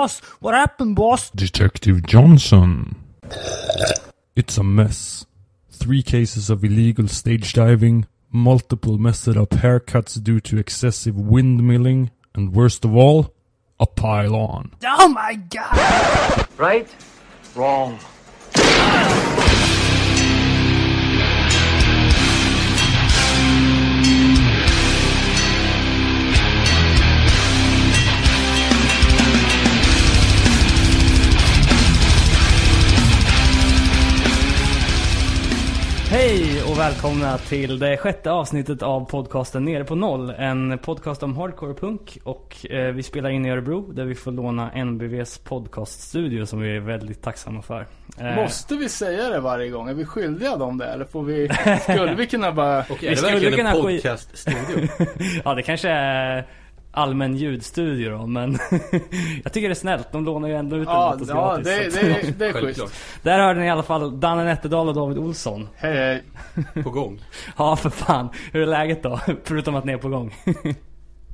boss? 0.00 0.20
What 0.40 0.54
happened, 0.54 0.96
boss? 0.96 1.28
Detective 1.30 2.06
Johnson. 2.06 2.96
It's 4.34 4.56
a 4.56 4.64
mess. 4.64 5.26
Three 5.70 6.02
cases 6.02 6.48
of 6.48 6.64
illegal 6.64 7.06
stage 7.08 7.52
diving, 7.52 8.06
multiple 8.30 8.96
messed 8.96 9.36
up 9.36 9.50
haircuts 9.50 10.22
due 10.22 10.40
to 10.40 10.56
excessive 10.56 11.16
windmilling, 11.16 12.10
and 12.34 12.54
worst 12.54 12.84
of 12.86 12.96
all, 12.96 13.34
a 13.78 13.86
pile 13.86 14.34
on. 14.34 14.72
Oh 14.84 15.08
my 15.08 15.34
god! 15.34 16.48
Right? 16.56 16.88
Wrong. 17.54 17.98
Hej 36.10 36.62
och 36.70 36.78
välkomna 36.78 37.38
till 37.38 37.78
det 37.78 37.96
sjätte 37.96 38.30
avsnittet 38.30 38.82
av 38.82 39.04
podcasten 39.04 39.64
Nere 39.64 39.84
på 39.84 39.94
Noll. 39.94 40.30
En 40.30 40.78
podcast 40.78 41.22
om 41.22 41.36
hardcore 41.36 41.74
punk 41.74 42.18
och 42.24 42.66
eh, 42.70 42.92
vi 42.92 43.02
spelar 43.02 43.30
in 43.30 43.46
i 43.46 43.50
Örebro 43.50 43.92
där 43.92 44.04
vi 44.04 44.14
får 44.14 44.32
låna 44.32 44.84
NBVs 44.84 45.38
podcaststudio 45.38 46.46
som 46.46 46.60
vi 46.60 46.76
är 46.76 46.80
väldigt 46.80 47.22
tacksamma 47.22 47.62
för. 47.62 47.86
Eh, 48.20 48.34
Måste 48.34 48.76
vi 48.76 48.88
säga 48.88 49.28
det 49.28 49.40
varje 49.40 49.68
gång? 49.68 49.88
Är 49.88 49.94
vi 49.94 50.04
skyldiga 50.04 50.56
dem 50.56 50.78
det? 50.78 50.86
Eller 50.86 51.04
får 51.04 51.22
vi, 51.22 51.48
skulle 51.82 52.14
vi 52.14 52.26
kunna 52.26 52.52
bara... 52.52 52.78
Och 52.90 53.02
Vi 53.02 53.06
är 53.06 53.14
det 53.14 53.22
verkligen 53.22 53.66
en 53.66 53.82
podcaststudio? 53.82 54.88
ja 55.44 55.54
det 55.54 55.62
kanske 55.62 55.88
är 55.88 56.46
allmän 56.92 57.36
ljudstudio 57.36 58.10
då 58.10 58.26
men 58.26 58.52
jag 59.44 59.52
tycker 59.52 59.68
det 59.68 59.72
är 59.72 59.74
snällt. 59.74 60.12
De 60.12 60.24
lånar 60.24 60.48
ju 60.48 60.54
ändå 60.54 60.76
ut 60.76 60.86
den 60.86 60.94
Ja, 60.96 61.14
åt 61.14 61.20
oss 61.20 61.28
ja 61.28 61.34
gratis, 61.34 61.64
det, 61.64 61.90
så 61.90 62.06
det, 62.06 62.38
det 62.38 62.46
är 62.46 62.52
schysst. 62.62 62.94
Där 63.22 63.38
hörde 63.38 63.60
ni 63.60 63.66
i 63.66 63.70
alla 63.70 63.82
fall 63.82 64.20
Danne 64.20 64.44
Nätterdal 64.44 64.88
och 64.88 64.94
David 64.94 65.18
Olsson. 65.18 65.68
Hej 65.76 65.96
hej. 65.96 66.22
På 66.82 66.90
gång. 66.90 67.20
Ja 67.58 67.76
för 67.76 67.90
fan, 67.90 68.28
hur 68.52 68.62
är 68.62 68.66
läget 68.66 69.02
då? 69.02 69.20
Förutom 69.44 69.74
att 69.74 69.84
ni 69.84 69.92
är 69.92 69.98
på 69.98 70.08
gång. 70.08 70.34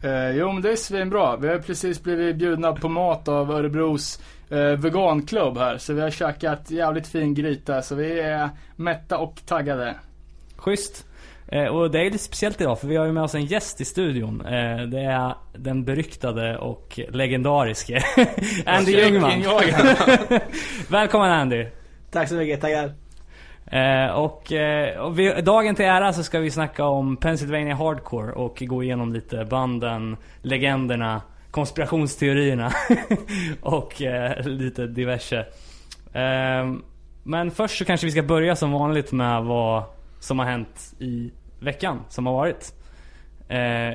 Eh, 0.03 0.31
jo 0.31 0.53
men 0.53 0.63
det 0.63 0.73
är 0.73 0.77
svinbra. 0.77 1.37
Vi 1.37 1.49
har 1.49 1.59
precis 1.59 2.03
blivit 2.03 2.37
bjudna 2.37 2.73
på 2.73 2.89
mat 2.89 3.29
av 3.29 3.51
Örebros 3.51 4.21
eh, 4.51 4.59
veganklubb 4.59 5.59
här. 5.59 5.79
Så 5.79 5.93
vi 5.93 6.01
har 6.01 6.11
käkat 6.11 6.71
jävligt 6.71 7.07
fin 7.07 7.35
gryta. 7.35 7.83
Så 7.83 7.95
vi 7.95 8.21
är 8.21 8.51
mätta 8.77 9.19
och 9.19 9.41
taggade. 9.47 9.95
Schysst. 10.57 11.06
Eh, 11.49 11.67
och 11.67 11.91
det 11.91 12.01
är 12.01 12.05
lite 12.05 12.19
speciellt 12.19 12.61
idag 12.61 12.81
för 12.81 12.87
vi 12.87 12.97
har 12.97 13.07
ju 13.07 13.13
med 13.13 13.23
oss 13.23 13.35
en 13.35 13.45
gäst 13.45 13.81
i 13.81 13.85
studion. 13.85 14.47
Eh, 14.47 14.81
det 14.81 15.01
är 15.01 15.35
den 15.53 15.85
beryktade 15.85 16.59
och 16.59 17.01
legendariske 17.09 18.03
Andy 18.67 18.93
Ljungman. 18.93 19.45
Välkommen 20.89 21.31
Andy. 21.31 21.67
Tack 22.11 22.29
så 22.29 22.35
mycket, 22.35 22.61
tackar. 22.61 22.93
Eh, 23.67 24.11
och, 24.11 24.53
och 24.99 25.19
vi, 25.19 25.43
dagen 25.43 25.75
till 25.75 25.85
ära 25.85 26.13
så 26.13 26.23
ska 26.23 26.39
vi 26.39 26.51
snacka 26.51 26.85
om 26.85 27.17
Pennsylvania 27.17 27.75
Hardcore 27.75 28.33
och 28.33 28.63
gå 28.67 28.83
igenom 28.83 29.13
lite 29.13 29.45
banden, 29.45 30.17
legenderna, 30.43 31.23
konspirationsteorierna 31.51 32.73
och 33.61 33.95
lite 34.45 34.87
diverse. 34.87 35.47
Men 37.23 37.51
först 37.51 37.79
så 37.79 37.85
kanske 37.85 38.07
vi 38.07 38.11
ska 38.11 38.23
börja 38.23 38.57
som 38.57 38.73
vanligt 38.73 39.13
med 39.13 39.45
vad 39.45 39.83
som 40.21 40.39
har 40.39 40.47
hänt 40.47 40.95
i 40.99 41.33
veckan 41.61 42.03
som 42.09 42.27
har 42.27 42.33
varit. 42.33 42.73
Eh, 43.49 43.95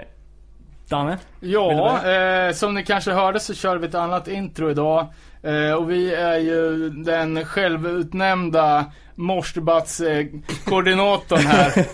Danne? 0.90 1.18
Ja, 1.40 2.08
eh, 2.08 2.54
som 2.54 2.74
ni 2.74 2.84
kanske 2.84 3.12
hörde 3.12 3.40
så 3.40 3.54
kör 3.54 3.78
vi 3.78 3.88
ett 3.88 3.96
annat 3.96 4.28
intro 4.28 4.72
idag. 4.72 5.08
Eh, 5.44 5.72
och 5.72 5.92
vi 5.92 6.14
är 6.14 6.38
ju 6.38 6.90
den 6.90 7.46
självutnämnda 7.46 8.86
Morsdebatts-koordinatorn 9.16 11.46
här. 11.46 11.78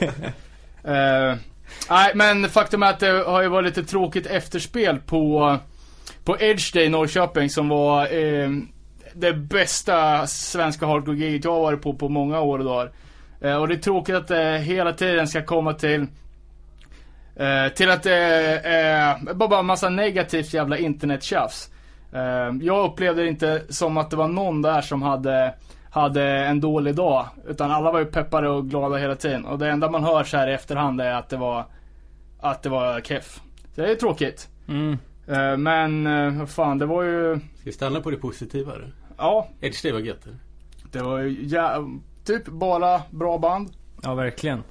eh, 0.83 1.35
nej, 1.89 2.11
men 2.15 2.49
faktum 2.49 2.83
är 2.83 2.89
att 2.89 2.99
det 2.99 3.23
har 3.27 3.41
ju 3.41 3.47
varit 3.47 3.65
lite 3.65 3.83
tråkigt 3.83 4.25
efterspel 4.25 4.97
på, 4.97 5.57
på 6.23 6.37
Edge 6.39 6.73
Day 6.73 6.85
i 6.85 6.89
Norrköping 6.89 7.49
som 7.49 7.69
var 7.69 8.01
eh, 8.01 8.49
det 9.13 9.33
bästa 9.33 10.27
svenska 10.27 10.85
hardcore-giget 10.85 11.45
jag 11.45 11.51
har 11.51 11.61
varit 11.61 11.81
på 11.81 11.93
på 11.93 12.09
många 12.09 12.39
år 12.39 12.59
och 12.59 12.65
dagar. 12.65 12.91
Eh, 13.41 13.55
och 13.55 13.67
det 13.67 13.73
är 13.73 13.77
tråkigt 13.77 14.15
att 14.15 14.27
det 14.27 14.57
hela 14.57 14.93
tiden 14.93 15.27
ska 15.27 15.41
komma 15.43 15.73
till 15.73 16.05
Eh, 17.39 17.73
till 17.73 17.91
att 17.91 18.03
det 18.03 18.13
är 18.67 19.33
bara, 19.33 19.49
bara 19.49 19.61
massa 19.61 19.89
negativt 19.89 20.53
jävla 20.53 20.77
internettjafs. 20.77 21.69
Eh, 22.13 22.55
jag 22.61 22.91
upplevde 22.91 23.21
det 23.21 23.27
inte 23.27 23.61
som 23.69 23.97
att 23.97 24.09
det 24.09 24.15
var 24.15 24.27
någon 24.27 24.61
där 24.61 24.81
som 24.81 25.01
hade, 25.01 25.53
hade 25.91 26.23
en 26.23 26.61
dålig 26.61 26.95
dag. 26.95 27.25
Utan 27.47 27.71
alla 27.71 27.91
var 27.91 27.99
ju 27.99 28.05
peppade 28.05 28.49
och 28.49 28.69
glada 28.69 28.97
hela 28.97 29.15
tiden. 29.15 29.45
Och 29.45 29.59
det 29.59 29.69
enda 29.69 29.89
man 29.91 30.03
hör 30.03 30.23
så 30.23 30.37
här 30.37 30.47
i 30.47 30.53
efterhand 30.53 31.01
är 31.01 31.13
att 31.13 31.29
det 31.29 31.37
var, 31.37 31.65
att 32.39 32.63
det 32.63 32.69
var 32.69 33.01
keff. 33.01 33.39
Så 33.75 33.81
det 33.81 33.91
är 33.91 33.95
tråkigt. 33.95 34.47
Mm. 34.67 34.97
Eh, 35.27 35.57
men, 35.57 36.07
eh, 36.07 36.39
vad 36.39 36.49
fan, 36.49 36.77
det 36.77 36.85
var 36.85 37.03
ju, 37.03 37.35
Ska 37.35 37.63
vi 37.63 37.71
stanna 37.71 37.99
på 38.01 38.11
det 38.11 38.17
positiva 38.17 38.71
ja, 39.17 39.47
Edge 39.61 39.83
Day 39.83 39.91
var 39.91 39.99
gött 39.99 40.27
det 40.91 40.99
var 41.01 41.19
ju 41.19 41.29
jä- 41.29 41.99
typ 42.27 42.45
bara 42.47 43.01
bra 43.11 43.37
band. 43.37 43.69
Ja, 44.03 44.13
verkligen. 44.15 44.63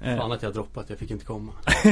Eh, 0.00 0.16
Fan 0.16 0.32
att 0.32 0.42
jag 0.42 0.52
droppat, 0.54 0.90
jag 0.90 0.98
fick 0.98 1.10
inte 1.10 1.24
komma. 1.24 1.52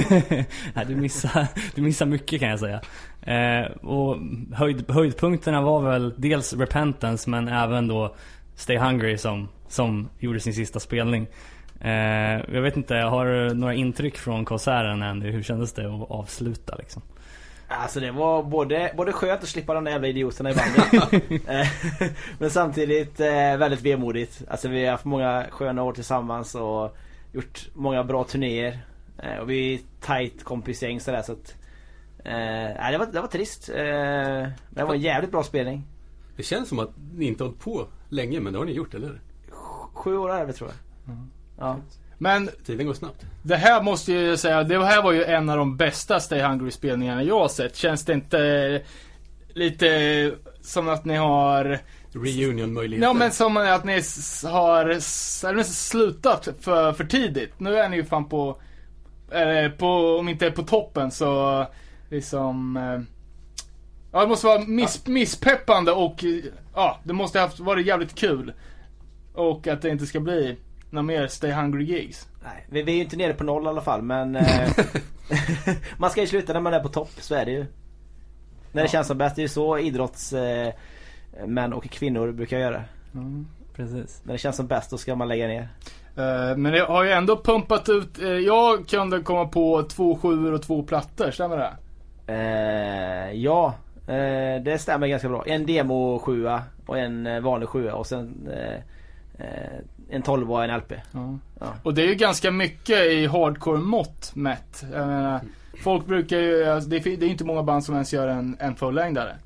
Nej, 0.74 0.86
du 0.86 0.96
missar, 0.96 1.46
du 1.74 1.82
missar 1.82 2.06
mycket 2.06 2.40
kan 2.40 2.48
jag 2.48 2.60
säga. 2.60 2.80
Eh, 3.22 3.70
och 3.72 4.16
höjd, 4.52 4.90
höjdpunkterna 4.90 5.60
var 5.62 5.80
väl 5.82 6.14
dels 6.16 6.52
Repentance 6.54 7.30
men 7.30 7.48
även 7.48 7.88
då 7.88 8.14
Stay 8.54 8.78
Hungry 8.78 9.18
som, 9.18 9.48
som 9.68 10.08
gjorde 10.18 10.40
sin 10.40 10.54
sista 10.54 10.80
spelning. 10.80 11.26
Eh, 11.80 11.90
jag 12.54 12.62
vet 12.62 12.76
inte, 12.76 12.94
har 12.96 13.26
du 13.26 13.54
några 13.54 13.74
intryck 13.74 14.18
från 14.18 14.44
konserten 14.44 15.02
Andy? 15.02 15.30
Hur 15.30 15.42
kändes 15.42 15.72
det 15.72 15.94
att 15.94 16.10
avsluta 16.10 16.74
liksom? 16.76 17.02
Alltså 17.72 18.00
det 18.00 18.10
var 18.10 18.42
både, 18.42 18.92
både 18.96 19.12
skönt 19.12 19.42
att 19.42 19.48
slippa 19.48 19.74
de 19.74 19.84
där 19.84 19.92
jävla 19.92 20.08
idioterna 20.08 20.50
i 20.50 20.54
bandet. 20.54 21.48
Eh, 21.48 21.66
Men 22.38 22.50
samtidigt 22.50 23.20
eh, 23.20 23.56
väldigt 23.56 23.80
vemodigt. 23.82 24.42
Alltså 24.48 24.68
vi 24.68 24.84
har 24.84 24.92
haft 24.92 25.04
många 25.04 25.46
sköna 25.50 25.82
år 25.82 25.92
tillsammans 25.92 26.54
och 26.54 26.96
gjort 27.32 27.68
många 27.74 28.04
bra 28.04 28.24
turnéer. 28.24 28.78
Eh, 29.18 29.36
och 29.38 29.50
vi 29.50 29.74
är 29.74 29.80
tight 30.00 30.44
kompisgäng 30.44 31.00
sådär 31.00 31.22
så 31.22 31.32
att... 31.32 31.54
Eh, 32.24 32.90
det, 32.90 32.98
var, 32.98 33.06
det 33.12 33.20
var 33.20 33.28
trist. 33.28 33.68
Eh, 33.68 33.74
men 33.84 34.52
det 34.70 34.84
var 34.84 34.94
en 34.94 35.00
jävligt 35.00 35.30
bra 35.30 35.42
spelning. 35.42 35.84
Det 36.36 36.42
känns 36.42 36.68
som 36.68 36.78
att 36.78 36.90
ni 37.14 37.24
inte 37.24 37.42
har 37.44 37.48
hållit 37.48 37.60
på 37.62 37.86
länge, 38.08 38.40
men 38.40 38.52
det 38.52 38.58
har 38.58 38.66
ni 38.66 38.72
gjort, 38.72 38.94
eller? 38.94 39.20
Sju 39.94 40.16
år 40.16 40.32
är 40.32 40.46
det 40.46 40.52
tror 40.52 40.70
jag. 40.70 41.16
Ja. 41.58 41.76
Men 42.22 42.50
Tiden 42.66 42.86
går 42.86 42.94
snabbt. 42.94 43.24
Det 43.42 43.56
här 43.56 43.82
måste 43.82 44.12
jag 44.12 44.38
säga, 44.38 44.64
det 44.64 44.84
här 44.84 45.02
var 45.02 45.12
ju 45.12 45.24
en 45.24 45.50
av 45.50 45.56
de 45.56 45.76
bästa 45.76 46.20
Stay 46.20 46.42
Hungry 46.42 46.70
spelningarna 46.70 47.22
jag 47.22 47.40
har 47.40 47.48
sett. 47.48 47.76
Känns 47.76 48.04
det 48.04 48.12
inte 48.12 48.82
lite 49.54 50.32
som 50.60 50.88
att 50.88 51.04
ni 51.04 51.16
har, 51.16 51.78
Reunion-möjligheter. 52.12 53.06
ja 53.06 53.12
men 53.12 53.30
som 53.30 53.56
att 53.56 53.84
ni 53.84 53.92
har 54.48 55.00
slutat 55.62 56.48
för, 56.60 56.92
för 56.92 57.04
tidigt. 57.04 57.60
Nu 57.60 57.76
är 57.76 57.88
ni 57.88 57.96
ju 57.96 58.04
fan 58.04 58.28
på, 58.28 58.60
på, 59.78 60.18
om 60.18 60.28
inte 60.28 60.50
på 60.50 60.62
toppen 60.62 61.10
så 61.10 61.66
liksom 62.10 62.76
eh, 62.76 63.00
Ja 64.12 64.20
det 64.20 64.26
måste 64.26 64.46
vara 64.46 64.60
miss, 64.60 65.06
misspeppande 65.06 65.92
och 65.92 66.24
ja, 66.74 67.00
det 67.04 67.12
måste 67.12 67.40
ha 67.40 67.50
varit 67.58 67.86
jävligt 67.86 68.14
kul. 68.14 68.52
Och 69.34 69.66
att 69.66 69.82
det 69.82 69.90
inte 69.90 70.06
ska 70.06 70.20
bli 70.20 70.56
några 70.90 71.02
mer 71.02 71.26
Stay 71.26 71.52
Hungry 71.52 71.84
gigs. 71.84 72.28
Nej, 72.44 72.66
vi, 72.68 72.82
vi 72.82 72.92
är 72.92 72.96
ju 72.96 73.02
inte 73.02 73.16
nere 73.16 73.34
på 73.34 73.44
noll 73.44 73.64
i 73.64 73.68
alla 73.68 73.80
fall 73.80 74.02
men 74.02 74.36
eh, 74.36 74.68
Man 75.98 76.10
ska 76.10 76.20
ju 76.20 76.26
sluta 76.26 76.52
när 76.52 76.60
man 76.60 76.74
är 76.74 76.80
på 76.80 76.88
topp, 76.88 77.10
så 77.18 77.34
är 77.34 77.44
det 77.44 77.50
ju 77.52 77.66
När 78.72 78.82
det 78.82 78.88
känns 78.88 79.06
som 79.06 79.18
bäst, 79.18 79.36
det 79.36 79.40
är 79.40 79.44
ju 79.44 79.48
så 79.48 79.78
idrotts 79.78 80.32
eh, 80.32 80.72
och 81.74 81.84
kvinnor 81.84 82.32
brukar 82.32 82.58
göra 82.58 82.84
Precis. 83.74 84.22
När 84.24 84.32
det 84.32 84.38
känns 84.38 84.56
som 84.56 84.66
bäst 84.66 84.90
då 84.90 84.98
ska 84.98 85.14
man 85.14 85.28
lägga 85.28 85.46
ner 85.46 85.68
Eh, 86.16 86.56
Men 86.56 86.72
det 86.72 86.80
har 86.80 87.04
ju 87.04 87.10
ändå 87.10 87.36
pumpat 87.36 87.88
ut, 87.88 88.22
eh, 88.22 88.28
jag 88.28 88.88
kunde 88.88 89.20
komma 89.20 89.46
på 89.46 89.82
två 89.82 90.16
sjuor 90.16 90.52
och 90.52 90.62
två 90.62 90.82
plattor, 90.82 91.30
stämmer 91.30 91.56
det? 91.56 91.72
eh, 92.32 93.32
Ja, 93.32 93.74
eh, 94.06 94.62
det 94.62 94.78
stämmer 94.80 95.06
ganska 95.06 95.28
bra. 95.28 95.44
En 95.46 95.66
demo 95.66 96.18
sjua 96.18 96.62
och 96.86 96.98
en 96.98 97.42
vanlig 97.42 97.68
sjua 97.68 97.94
och 97.94 98.06
sen 98.06 98.48
eh, 98.52 98.74
eh, 99.46 99.78
en 100.10 100.22
12 100.22 100.52
och 100.52 100.64
en 100.64 100.78
LP. 100.78 100.92
Ja. 101.12 101.38
Ja. 101.60 101.66
Och 101.82 101.94
det 101.94 102.02
är 102.02 102.06
ju 102.06 102.14
ganska 102.14 102.50
mycket 102.50 102.98
i 102.98 103.26
hardcore-mått 103.26 104.32
mätt. 104.34 104.84
Jag 104.92 105.06
menar, 105.06 105.40
folk 105.82 106.06
brukar 106.06 106.38
ju, 106.38 106.64
alltså, 106.64 106.90
det 106.90 106.96
är 106.96 107.16
det 107.16 107.26
är 107.26 107.30
inte 107.30 107.44
många 107.44 107.62
band 107.62 107.84
som 107.84 107.94
ens 107.94 108.12
gör 108.12 108.28
en, 108.28 108.56
en 108.60 108.74
fullängdare. 108.76 109.36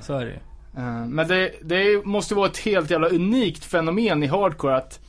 Så 0.00 0.14
är 0.18 0.24
det 0.24 0.30
ju. 0.30 0.36
Eh, 0.82 1.06
Men 1.06 1.28
det, 1.28 1.50
det 1.62 2.04
måste 2.06 2.34
vara 2.34 2.46
ett 2.46 2.58
helt 2.58 2.90
jävla 2.90 3.08
unikt 3.08 3.64
fenomen 3.64 4.22
i 4.22 4.26
hardcore 4.26 4.76
att 4.76 5.00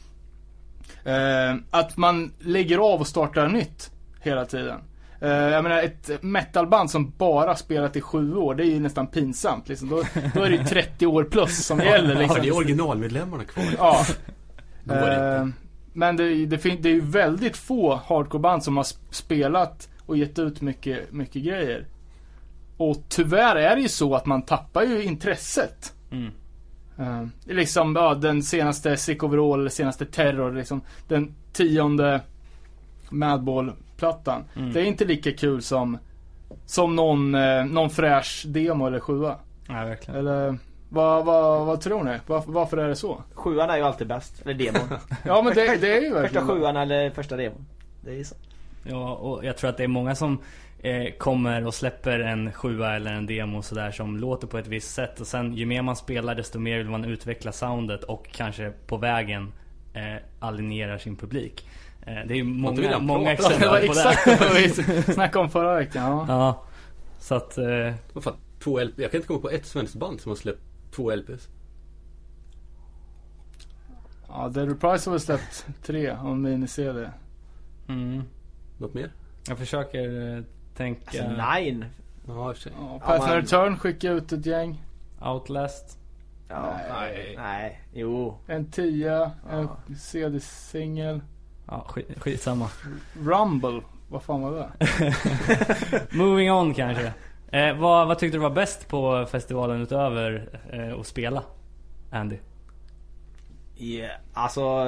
eh, 1.05 1.55
att 1.71 1.97
man 1.97 2.33
lägger 2.39 2.77
av 2.77 2.99
och 2.99 3.07
startar 3.07 3.47
nytt 3.47 3.91
hela 4.21 4.45
tiden. 4.45 4.79
Eh, 5.21 5.29
jag 5.29 5.63
menar 5.63 5.83
ett 5.83 6.09
metalband 6.21 6.91
som 6.91 7.13
bara 7.17 7.55
spelat 7.55 7.95
i 7.95 8.01
sju 8.01 8.35
år, 8.35 8.55
det 8.55 8.63
är 8.63 8.67
ju 8.67 8.79
nästan 8.79 9.07
pinsamt 9.07 9.69
liksom. 9.69 9.89
Då, 9.89 10.03
då 10.33 10.41
är 10.43 10.49
det 10.49 10.55
ju 10.55 10.63
30 10.63 11.05
år 11.07 11.23
plus 11.23 11.65
som 11.65 11.79
gäller 11.83 12.13
Ja, 12.15 12.19
liksom. 12.21 12.41
det 12.41 12.47
är 12.47 12.55
originalmedlemmarna 12.57 13.43
kvar. 13.43 13.65
Ja. 13.77 14.05
Går 14.85 14.97
inte. 14.97 15.13
Eh, 15.15 15.47
men 15.93 16.15
det, 16.15 16.45
det, 16.45 16.57
fin- 16.57 16.81
det 16.81 16.89
är 16.89 16.93
ju 16.93 17.01
väldigt 17.01 17.57
få 17.57 17.95
hardcoreband 17.95 18.63
som 18.63 18.77
har 18.77 18.83
sp- 18.83 18.99
spelat 19.09 19.89
och 20.05 20.17
gett 20.17 20.39
ut 20.39 20.61
mycket, 20.61 21.11
mycket 21.11 21.43
grejer. 21.43 21.87
Och 22.77 22.97
tyvärr 23.09 23.55
är 23.55 23.75
det 23.75 23.81
ju 23.81 23.87
så 23.87 24.15
att 24.15 24.25
man 24.25 24.41
tappar 24.41 24.83
ju 24.83 25.03
intresset. 25.03 25.93
Mm. 26.11 26.31
Eh, 26.99 27.27
liksom, 27.45 27.95
ja, 27.95 28.13
den 28.15 28.43
senaste 28.43 28.97
Sick 28.97 29.23
Overall, 29.23 29.59
eller 29.59 29.69
senaste 29.69 30.05
Terror, 30.05 30.51
liksom. 30.53 30.81
Den 31.07 31.35
tionde 31.53 32.21
Madball-plattan. 33.09 34.43
Mm. 34.55 34.73
Det 34.73 34.81
är 34.81 34.85
inte 34.85 35.05
lika 35.05 35.31
kul 35.31 35.61
som, 35.61 35.97
som 36.65 36.95
någon, 36.95 37.35
eh, 37.35 37.65
någon 37.65 37.89
fräsch 37.89 38.43
demo 38.47 38.87
eller 38.87 38.99
sjua. 38.99 39.35
Ja, 39.67 39.73
verkligen. 39.73 40.19
Eller 40.19 40.57
vad, 40.93 41.25
vad, 41.25 41.65
vad 41.65 41.81
tror 41.81 42.03
ni? 42.03 42.19
Var, 42.27 42.43
varför 42.47 42.77
är 42.77 42.89
det 42.89 42.95
så? 42.95 43.23
Sjuan 43.33 43.69
är 43.69 43.77
ju 43.77 43.83
alltid 43.83 44.07
bäst, 44.07 44.41
eller 44.41 44.53
demon. 44.53 44.99
Ja 45.25 45.41
men 45.41 45.53
det, 45.53 45.77
det 45.77 45.97
är 45.97 46.01
ju 46.01 46.09
Första 46.09 46.21
verkligen 46.21 46.47
sjuan 46.47 46.77
eller 46.77 47.09
första 47.09 47.35
demon. 47.35 47.65
Det 48.01 48.11
är 48.11 48.15
ju 48.15 48.23
så. 48.23 48.35
Ja, 48.83 49.13
och 49.13 49.45
jag 49.45 49.57
tror 49.57 49.69
att 49.69 49.77
det 49.77 49.83
är 49.83 49.87
många 49.87 50.15
som 50.15 50.39
eh, 50.79 51.13
kommer 51.17 51.67
och 51.67 51.73
släpper 51.73 52.19
en 52.19 52.51
sjua 52.51 52.95
eller 52.95 53.13
en 53.13 53.25
demo 53.25 53.61
sådär 53.61 53.91
som 53.91 54.17
låter 54.17 54.47
på 54.47 54.57
ett 54.57 54.67
visst 54.67 54.93
sätt 54.93 55.19
och 55.21 55.27
sen 55.27 55.53
ju 55.53 55.65
mer 55.65 55.81
man 55.81 55.95
spelar 55.95 56.35
desto 56.35 56.59
mer 56.59 56.77
vill 56.77 56.89
man 56.89 57.05
utveckla 57.05 57.51
soundet 57.51 58.03
och 58.03 58.27
kanske 58.31 58.71
på 58.87 58.97
vägen 58.97 59.53
eh, 59.93 60.21
alienerar 60.39 60.97
sin 60.97 61.15
publik. 61.15 61.67
Eh, 62.05 62.13
det 62.27 62.33
är 62.33 62.37
ju 62.37 62.43
många, 62.43 62.99
många. 62.99 63.25
Det 63.25 63.31
exempel 63.31 63.69
på 63.69 63.75
det. 63.75 63.81
exakt 63.83 64.27
vad 64.41 64.53
vi 64.53 64.69
snackade 65.13 65.43
om 65.43 65.49
förra 65.49 65.75
veckan. 65.75 66.03
Ja. 66.03 66.25
Ja, 66.27 66.63
så 67.19 67.35
att 67.35 67.57
eh. 67.57 67.93
Jag 68.65 69.11
kan 69.11 69.15
inte 69.15 69.27
komma 69.27 69.39
på 69.39 69.49
ett 69.49 69.65
svenskt 69.65 69.95
band 69.95 70.21
som 70.21 70.31
har 70.31 70.35
släppt 70.35 70.72
två 70.95 71.15
LPs. 71.15 71.49
ja, 74.27 74.51
The 74.53 74.59
Reprise 74.65 75.09
har 75.09 75.11
väl 75.11 75.19
släppt 75.19 75.65
tre 75.83 76.11
om 76.11 76.41
mini-CD. 76.41 77.09
mm, 77.87 78.23
Något 78.77 78.93
mer? 78.93 79.11
jag 79.47 79.57
försöker 79.57 80.35
eh, 80.37 80.43
tänka 80.75 81.01
Alltså 81.23 81.53
nine. 81.59 81.85
Ja, 82.27 82.49
i 82.49 82.51
och 82.53 82.55
för 82.55 82.61
sig. 82.61 82.71
Ja, 82.79 82.87
Ja, 82.93 82.99
Path 82.99 83.27
man- 83.27 83.35
Return 83.35 83.77
skickade 83.77 84.13
ut 84.13 84.31
ett 84.31 84.45
gäng. 84.45 84.83
Outlast. 85.21 85.99
Ja. 86.49 86.77
Nej. 86.89 87.33
Nej. 87.37 87.81
Jo. 87.93 88.37
En 88.47 88.71
tia, 88.71 89.31
en. 89.51 89.69
CD-singel. 89.97 91.21
Ja, 91.67 91.85
skit, 91.89 92.07
skitsamma. 92.19 92.69
Rumble, 93.19 93.81
vad 94.09 94.23
fan 94.23 94.41
var 94.41 94.51
det? 94.51 95.13
Moving 96.17 96.51
on 96.51 96.73
kanske. 96.73 97.13
Eh, 97.53 97.77
vad, 97.77 98.07
vad 98.07 98.19
tyckte 98.19 98.37
du 98.37 98.41
var 98.41 98.49
bäst 98.49 98.87
på 98.87 99.25
festivalen 99.31 99.81
utöver 99.81 100.49
eh, 100.71 100.99
att 100.99 101.07
spela? 101.07 101.43
Andy? 102.11 102.37
Yeah. 103.77 104.11
Alltså, 104.33 104.85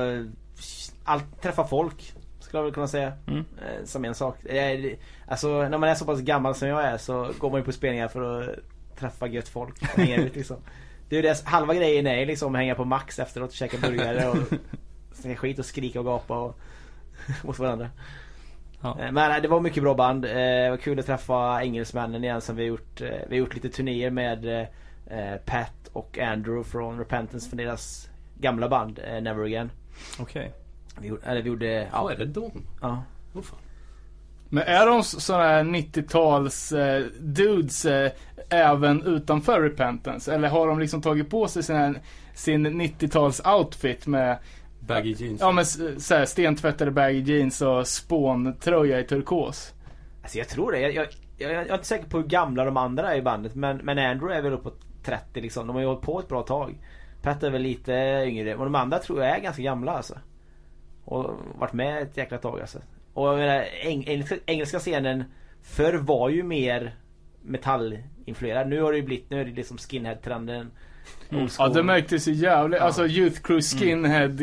allt, 1.03 1.41
träffa 1.41 1.67
folk. 1.67 2.13
Skulle 2.39 2.59
jag 2.59 2.63
väl 2.63 2.73
kunna 2.73 2.87
säga. 2.87 3.13
Mm. 3.27 3.39
Eh, 3.39 3.85
som 3.85 4.05
en 4.05 4.15
sak. 4.15 4.45
Eh, 4.45 4.97
Alltså 5.27 5.47
när 5.69 5.77
man 5.77 5.89
är 5.89 5.95
så 5.95 6.05
pass 6.05 6.19
gammal 6.19 6.55
som 6.55 6.67
jag 6.67 6.83
är 6.83 6.97
så 6.97 7.31
går 7.39 7.49
man 7.51 7.59
ju 7.59 7.65
på 7.65 7.71
spelningar 7.71 8.07
för 8.07 8.41
att 8.41 8.55
träffa 8.99 9.27
gött 9.27 9.47
folk 9.47 9.81
och 9.81 9.87
hänga 9.99 10.15
ut 10.15 10.35
liksom. 10.35 10.57
Det 11.09 11.15
är 11.15 11.21
ju 11.23 11.29
det, 11.29 11.45
halva 11.45 11.73
grejen 11.73 12.07
är 12.07 12.25
liksom 12.25 12.55
att 12.55 12.59
hänga 12.59 12.75
på 12.75 12.85
Max 12.85 13.19
efteråt 13.19 13.49
och 13.49 13.55
käka 13.55 13.77
burgare 13.77 14.29
och 14.29 14.37
snacka 15.13 15.35
skit 15.35 15.59
och 15.59 15.65
skrika 15.65 15.99
och 15.99 16.05
gapa 16.05 16.37
och 16.37 16.59
mot 17.43 17.59
varandra. 17.59 17.89
Ja. 18.81 18.99
Eh, 18.99 19.11
Men 19.11 19.31
eh, 19.31 19.41
det 19.41 19.47
var 19.47 19.59
mycket 19.59 19.83
bra 19.83 19.93
band. 19.93 20.25
Eh, 20.25 20.31
Det 20.33 20.69
var 20.69 20.77
kul 20.77 20.99
att 20.99 21.05
träffa 21.05 21.63
engelsmännen 21.63 22.23
igen 22.23 22.41
som 22.41 22.55
vi 22.55 22.63
har 22.63 22.67
gjort. 22.69 23.01
Vi 23.01 23.25
har 23.29 23.35
gjort 23.35 23.53
lite 23.55 23.69
turnéer 23.69 24.09
med 24.09 24.67
Pat 25.45 25.71
och 25.93 26.19
Andrew 26.19 26.69
från 26.71 26.97
Repentance 26.99 27.49
för 27.49 27.57
deras 27.57 28.09
gamla 28.39 28.69
band 28.69 28.99
Never 29.21 29.43
Again. 29.43 29.71
Okej. 30.19 30.51
Vi 30.99 31.07
gjorde, 31.07 31.21
eller 31.25 31.41
vi 31.41 31.47
gjorde, 31.49 31.67
Ja, 31.67 31.87
ja. 31.93 32.11
är 32.11 32.17
det 32.17 32.25
de? 32.25 32.51
ja. 32.81 33.03
Åh 33.35 33.41
fan. 33.41 33.59
Men 34.49 34.63
är 34.63 34.85
de 34.87 35.03
sådana 35.03 35.43
här 35.43 35.63
90-tals 35.63 36.71
eh, 36.71 37.05
dudes 37.19 37.85
eh, 37.85 38.11
även 38.49 39.03
utanför 39.03 39.61
Repentance? 39.61 40.33
Eller 40.33 40.49
har 40.49 40.67
de 40.67 40.79
liksom 40.79 41.01
tagit 41.01 41.29
på 41.29 41.47
sig 41.47 41.63
sin, 41.63 41.97
sin 42.33 42.81
90-tals 42.81 43.41
outfit 43.45 44.07
med 44.07 44.37
Baggy 44.87 45.11
jeans. 45.13 45.41
Ja 45.41 45.51
men 45.51 45.61
s- 45.61 46.07
så 46.07 46.15
här, 46.15 46.25
stentvättade 46.25 46.91
baggy 46.91 47.19
jeans 47.21 47.61
och 47.61 47.87
spåntröja 47.87 48.99
i 48.99 49.03
turkos. 49.03 49.73
Alltså 50.21 50.37
jag 50.37 50.47
tror 50.49 50.71
det. 50.71 50.79
Jag, 50.79 50.93
jag, 50.93 51.07
jag, 51.37 51.51
jag 51.51 51.67
är 51.67 51.73
inte 51.73 51.85
säker 51.87 52.05
på 52.09 52.17
hur 52.17 52.25
gamla 52.27 52.65
de 52.65 52.77
andra 52.77 53.13
är 53.13 53.17
i 53.17 53.21
bandet. 53.21 53.55
Men, 53.55 53.77
men 53.77 53.97
Andrew 53.99 54.37
är 54.37 54.41
väl 54.41 54.53
uppåt 54.53 54.79
30 55.03 55.41
liksom. 55.41 55.67
De 55.67 55.73
har 55.75 55.81
ju 55.81 55.87
hållit 55.87 56.01
på 56.01 56.19
ett 56.19 56.27
bra 56.27 56.41
tag. 56.43 56.77
Pat 57.21 57.43
är 57.43 57.49
väl 57.49 57.61
lite 57.61 57.93
yngre. 58.27 58.55
Och 58.55 58.63
de 58.63 58.75
andra 58.75 58.99
tror 58.99 59.23
jag 59.23 59.37
är 59.37 59.41
ganska 59.41 59.61
gamla 59.61 59.91
alltså. 59.91 60.17
Och 61.05 61.31
varit 61.59 61.73
med 61.73 62.01
ett 62.01 62.17
jäkla 62.17 62.37
tag 62.37 62.61
alltså. 62.61 62.79
Och 63.13 63.27
jag 63.27 63.37
menar, 63.37 63.65
eng, 63.83 64.03
engelska, 64.07 64.35
engelska 64.45 64.79
scenen 64.79 65.23
förr 65.61 65.93
var 65.93 66.29
ju 66.29 66.43
mer 66.43 66.95
metallinfluerad. 67.41 68.67
Nu 68.67 68.81
har 68.81 68.91
det 68.91 68.97
ju 68.97 69.03
blivit, 69.05 69.29
nu 69.29 69.41
är 69.41 69.45
det 69.45 69.51
liksom 69.51 69.77
skinhead-trenden. 69.77 70.71
Mm. 71.29 71.47
Ja 71.57 71.67
det 71.67 71.83
märktes 71.83 72.27
ju 72.27 72.31
jävligt. 72.33 72.79
Ja. 72.79 72.85
Alltså 72.85 73.07
Youth 73.07 73.41
Crew 73.41 73.61
Skinhead 73.61 74.37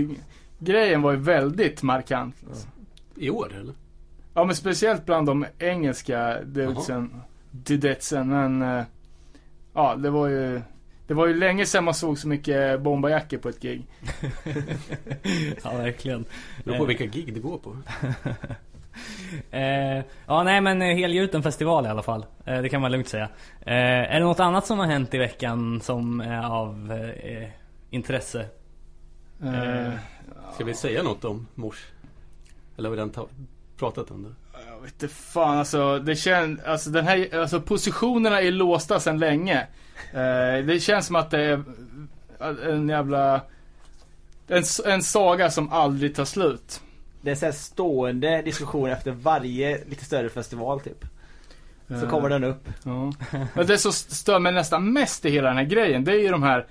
grejen 0.65 1.03
var 1.03 1.13
ju 1.13 1.19
väldigt 1.19 1.83
markant. 1.83 2.37
I 3.17 3.31
år 3.31 3.53
eller? 3.61 3.75
Ja 4.35 4.45
men 4.45 4.57
speciellt 4.57 5.07
bland 5.07 5.27
de 5.27 5.47
engelska 5.59 6.43
dudesen. 6.45 7.23
Dudetsen 7.51 8.29
men 8.29 8.63
eh, 8.63 8.85
Ja 9.75 9.97
det 9.97 10.11
var 10.11 10.29
ju 10.29 10.61
Det 11.07 11.15
var 11.15 11.27
ju 11.27 11.35
länge 11.35 11.67
sedan 11.67 11.85
man 11.85 11.95
såg 11.95 12.19
så 12.19 12.29
mycket 12.29 12.81
bombarjackor 12.81 13.39
på 13.39 13.49
ett 13.49 13.61
gig. 13.61 13.87
ja, 15.65 15.77
verkligen. 15.77 16.25
Det 16.59 16.65
beror 16.65 16.79
på 16.79 16.85
vilka 16.85 17.07
gig 17.07 17.35
det 17.35 17.41
går 17.41 17.59
på. 17.59 17.77
Eh, 19.51 20.05
ja, 20.27 20.43
nej 20.43 20.61
men 20.61 20.83
eh, 20.83 20.97
helgjuten 20.97 21.43
festival 21.43 21.87
i 21.87 21.89
alla 21.89 22.03
fall. 22.03 22.27
Eh, 22.45 22.63
det 22.63 22.69
kan 22.69 22.81
man 22.81 22.93
lugnt 22.93 23.09
säga. 23.09 23.29
Eh, 23.61 24.15
är 24.15 24.21
det 24.21 24.25
något 24.27 24.41
annat 24.41 24.67
som 24.67 24.79
har 24.79 24.87
hänt 24.87 25.15
i 25.15 25.19
veckan 25.19 25.81
som 25.81 26.21
är 26.21 26.43
av 26.43 26.93
eh, 27.23 27.49
intresse? 27.91 28.47
Eh, 29.43 29.93
Ska 30.55 30.65
vi 30.65 30.75
säga 30.75 31.03
något 31.03 31.25
om 31.25 31.47
mors? 31.55 31.87
Eller 32.77 32.89
har 32.89 32.91
vi 32.91 32.97
redan 32.97 33.11
ta- 33.11 33.29
pratat 33.79 34.11
om 34.11 34.23
det? 34.23 34.61
Jag 34.71 34.81
vet 34.81 34.93
inte 35.03 35.09
fan 35.15 35.59
alltså, 35.59 35.99
det 35.99 36.17
känns, 36.17 36.61
alltså 36.65 36.91
den 36.91 37.07
här, 37.07 37.39
alltså 37.41 37.61
positionerna 37.61 38.41
är 38.41 38.51
låsta 38.51 39.01
sedan 39.01 39.19
länge. 39.19 39.61
Eh, 40.13 40.65
det 40.67 40.83
känns 40.83 41.07
som 41.07 41.17
att 41.17 41.31
det 41.31 41.41
är 41.41 41.63
en 42.71 42.89
jävla, 42.89 43.41
en, 44.49 44.63
en 44.87 45.03
saga 45.03 45.51
som 45.51 45.73
aldrig 45.73 46.15
tar 46.15 46.25
slut. 46.25 46.81
Det 47.21 47.31
är 47.31 47.35
så 47.35 47.45
här 47.45 47.53
stående 47.53 48.43
diskussion 48.43 48.91
efter 48.91 49.11
varje 49.11 49.85
lite 49.85 50.05
större 50.05 50.29
festival 50.29 50.81
typ. 50.81 51.05
Så 51.89 51.95
Eh, 51.95 52.11
kommer 52.11 52.29
den 52.29 52.45
upp. 52.45 52.69
Ja. 52.85 53.13
Men 53.55 53.67
det 53.67 53.79
som 53.79 53.93
stör 53.93 54.39
mig 54.39 54.53
nästan 54.53 54.93
mest 54.93 55.25
i 55.25 55.31
hela 55.31 55.49
den 55.49 55.57
här 55.57 55.65
grejen, 55.65 56.05
det 56.05 56.13
är 56.13 56.21
ju 56.21 56.29
de 56.29 56.43
här 56.43 56.67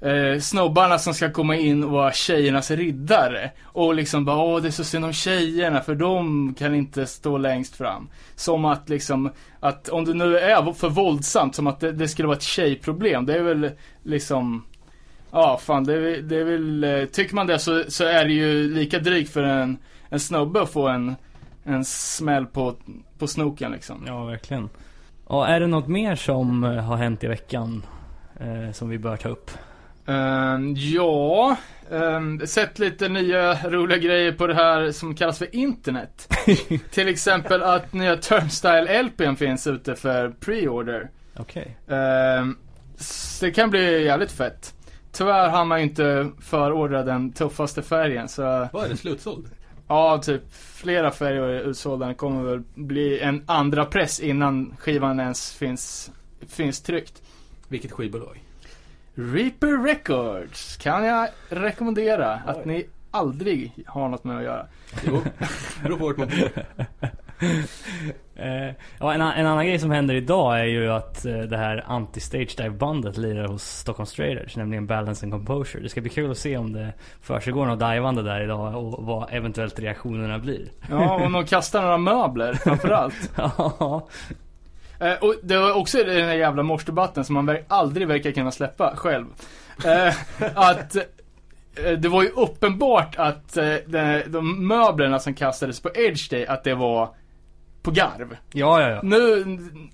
eh, 0.00 0.38
snubbarna 0.40 0.98
som 0.98 1.14
ska 1.14 1.30
komma 1.30 1.56
in 1.56 1.84
och 1.84 1.90
vara 1.90 2.12
tjejernas 2.12 2.70
riddare. 2.70 3.50
Och 3.64 3.94
liksom 3.94 4.24
bara, 4.24 4.38
åh 4.38 4.62
det 4.62 4.68
är 4.68 4.72
så 4.72 4.84
synd 4.84 5.04
om 5.04 5.12
tjejerna 5.12 5.80
för 5.80 5.94
de 5.94 6.54
kan 6.58 6.74
inte 6.74 7.06
stå 7.06 7.38
längst 7.38 7.76
fram. 7.76 8.08
Som 8.34 8.64
att 8.64 8.88
liksom, 8.88 9.30
att 9.60 9.88
om 9.88 10.04
det 10.04 10.14
nu 10.14 10.38
är 10.38 10.72
för 10.72 10.88
våldsamt, 10.88 11.54
som 11.54 11.66
att 11.66 11.80
det, 11.80 11.92
det 11.92 12.08
skulle 12.08 12.28
vara 12.28 12.36
ett 12.36 12.42
tjejproblem. 12.42 13.26
Det 13.26 13.34
är 13.34 13.42
väl 13.42 13.70
liksom, 14.02 14.64
ja 15.32 15.60
fan 15.62 15.84
det 15.84 15.94
är, 15.94 16.00
väl- 16.00 16.28
det 16.28 16.36
är 16.36 16.44
väl, 16.44 16.84
eh, 16.84 17.04
tycker 17.04 17.34
man 17.34 17.46
det 17.46 17.58
så, 17.58 17.84
så 17.88 18.04
är 18.04 18.24
det 18.24 18.32
ju 18.32 18.74
lika 18.74 18.98
drygt 18.98 19.32
för 19.32 19.42
en, 19.42 19.78
en 20.08 20.20
snubbe 20.20 20.62
att 20.62 20.70
få 20.72 20.88
en, 20.88 21.14
en 21.64 21.84
smäll 21.84 22.46
på, 22.46 22.74
på 23.18 23.26
snoken 23.26 23.72
liksom. 23.72 24.04
Ja, 24.06 24.24
verkligen. 24.24 24.68
Och 25.24 25.48
är 25.48 25.60
det 25.60 25.66
något 25.66 25.88
mer 25.88 26.16
som 26.16 26.64
eh, 26.64 26.84
har 26.84 26.96
hänt 26.96 27.24
i 27.24 27.26
veckan 27.26 27.82
eh, 28.40 28.72
som 28.72 28.88
vi 28.88 28.98
bör 28.98 29.16
ta 29.16 29.28
upp? 29.28 29.50
Ehm, 30.08 30.74
ja, 30.76 31.56
um, 31.90 32.46
sett 32.46 32.78
lite 32.78 33.08
nya 33.08 33.68
roliga 33.70 33.98
grejer 33.98 34.32
på 34.32 34.46
det 34.46 34.54
här 34.54 34.92
som 34.92 35.14
kallas 35.14 35.38
för 35.38 35.54
internet. 35.56 36.28
Till 36.90 37.08
exempel 37.08 37.62
att 37.62 37.92
nya 37.92 38.16
Termstyle 38.16 39.02
LPn 39.02 39.34
finns 39.36 39.66
ute 39.66 39.94
för 39.96 40.28
pre-order. 40.40 41.10
Okej. 41.36 41.76
Ehm, 41.88 42.56
s- 42.98 43.38
det 43.40 43.50
kan 43.50 43.70
bli 43.70 44.04
jävligt 44.04 44.32
fett. 44.32 44.74
Tyvärr 45.12 45.48
har 45.48 45.64
man 45.64 45.78
ju 45.78 45.84
inte 45.84 46.30
förordrat 46.40 47.06
den 47.06 47.32
tuffaste 47.32 47.82
färgen 47.82 48.28
så 48.28 48.42
Vad 48.72 48.84
är 48.84 48.88
det? 48.88 48.96
Slutsåld? 48.96 49.46
ja, 49.88 50.18
typ 50.18 50.42
flera 50.52 51.10
färger 51.10 51.42
är 51.42 51.60
utsålda. 51.60 52.06
Det 52.06 52.14
kommer 52.14 52.42
väl 52.42 52.62
bli 52.74 53.20
en 53.20 53.42
andra 53.46 53.84
press 53.84 54.20
innan 54.20 54.76
skivan 54.78 55.20
ens 55.20 55.52
finns, 55.52 56.10
finns 56.48 56.80
tryckt. 56.82 57.22
Vilket 57.68 57.92
skivbolag? 57.92 58.44
Reaper 59.18 59.84
Records 59.84 60.76
kan 60.76 61.04
jag 61.04 61.28
rekommendera 61.48 62.32
att 62.34 62.56
Oj. 62.56 62.62
ni 62.64 62.86
aldrig 63.10 63.84
har 63.86 64.08
något 64.08 64.24
med 64.24 64.36
att 64.36 64.42
göra. 64.42 64.66
Jo, 65.06 65.22
det 65.36 65.82
beror 65.82 65.98
på 65.98 66.06
vart 66.06 66.16
man. 66.16 66.30
Eh, 68.36 68.74
ja, 69.00 69.14
en, 69.14 69.22
annan 69.22 69.66
grej 69.66 69.78
som 69.78 69.90
händer 69.90 70.14
idag 70.14 70.60
är 70.60 70.64
ju 70.64 70.92
att 70.92 71.24
eh, 71.24 71.38
det 71.38 71.56
här 71.56 71.84
anti-stage 71.88 72.56
dive 72.56 72.70
bandet 72.70 73.16
lirar 73.16 73.48
hos 73.48 73.62
Stockholm 73.62 74.06
Straighters, 74.06 74.56
nämligen 74.56 74.86
Balance 74.86 75.26
and 75.26 75.32
Composure. 75.32 75.82
Det 75.82 75.88
ska 75.88 76.00
bli 76.00 76.10
kul 76.10 76.30
att 76.30 76.38
se 76.38 76.56
om 76.56 76.72
det 76.72 76.92
försiggår 77.20 77.66
något 77.66 77.78
divande 77.78 78.22
där 78.22 78.40
idag 78.40 78.76
och 78.76 79.04
vad 79.04 79.28
eventuellt 79.32 79.78
reaktionerna 79.78 80.38
blir. 80.38 80.68
Ja, 80.90 81.24
och 81.24 81.30
de 81.30 81.46
kastar 81.46 81.82
några 81.82 81.98
möbler 81.98 82.54
framförallt. 82.54 83.30
Ja, 83.36 84.08
Eh, 85.00 85.12
och 85.12 85.34
det 85.42 85.58
var 85.58 85.72
också 85.72 85.98
den 85.98 86.24
här 86.24 86.34
jävla 86.34 86.62
morsdebatten 86.62 87.24
som 87.24 87.34
man 87.34 87.50
ver- 87.50 87.64
aldrig 87.68 88.08
verkar 88.08 88.30
kunna 88.30 88.50
släppa 88.50 88.96
själv. 88.96 89.26
Eh, 89.84 90.14
att 90.54 90.96
eh, 90.96 91.92
det 91.98 92.08
var 92.08 92.22
ju 92.22 92.28
uppenbart 92.28 93.16
att 93.16 93.56
eh, 93.56 93.74
de, 93.86 94.22
de 94.26 94.68
möblerna 94.68 95.18
som 95.18 95.34
kastades 95.34 95.80
på 95.80 95.90
Edge 95.94 96.30
Day, 96.30 96.46
att 96.46 96.64
det 96.64 96.74
var 96.74 97.10
på 97.82 97.90
garv. 97.90 98.36
ja, 98.52 98.80
ja. 98.82 98.88
ja. 98.88 99.00
Nu, 99.02 99.44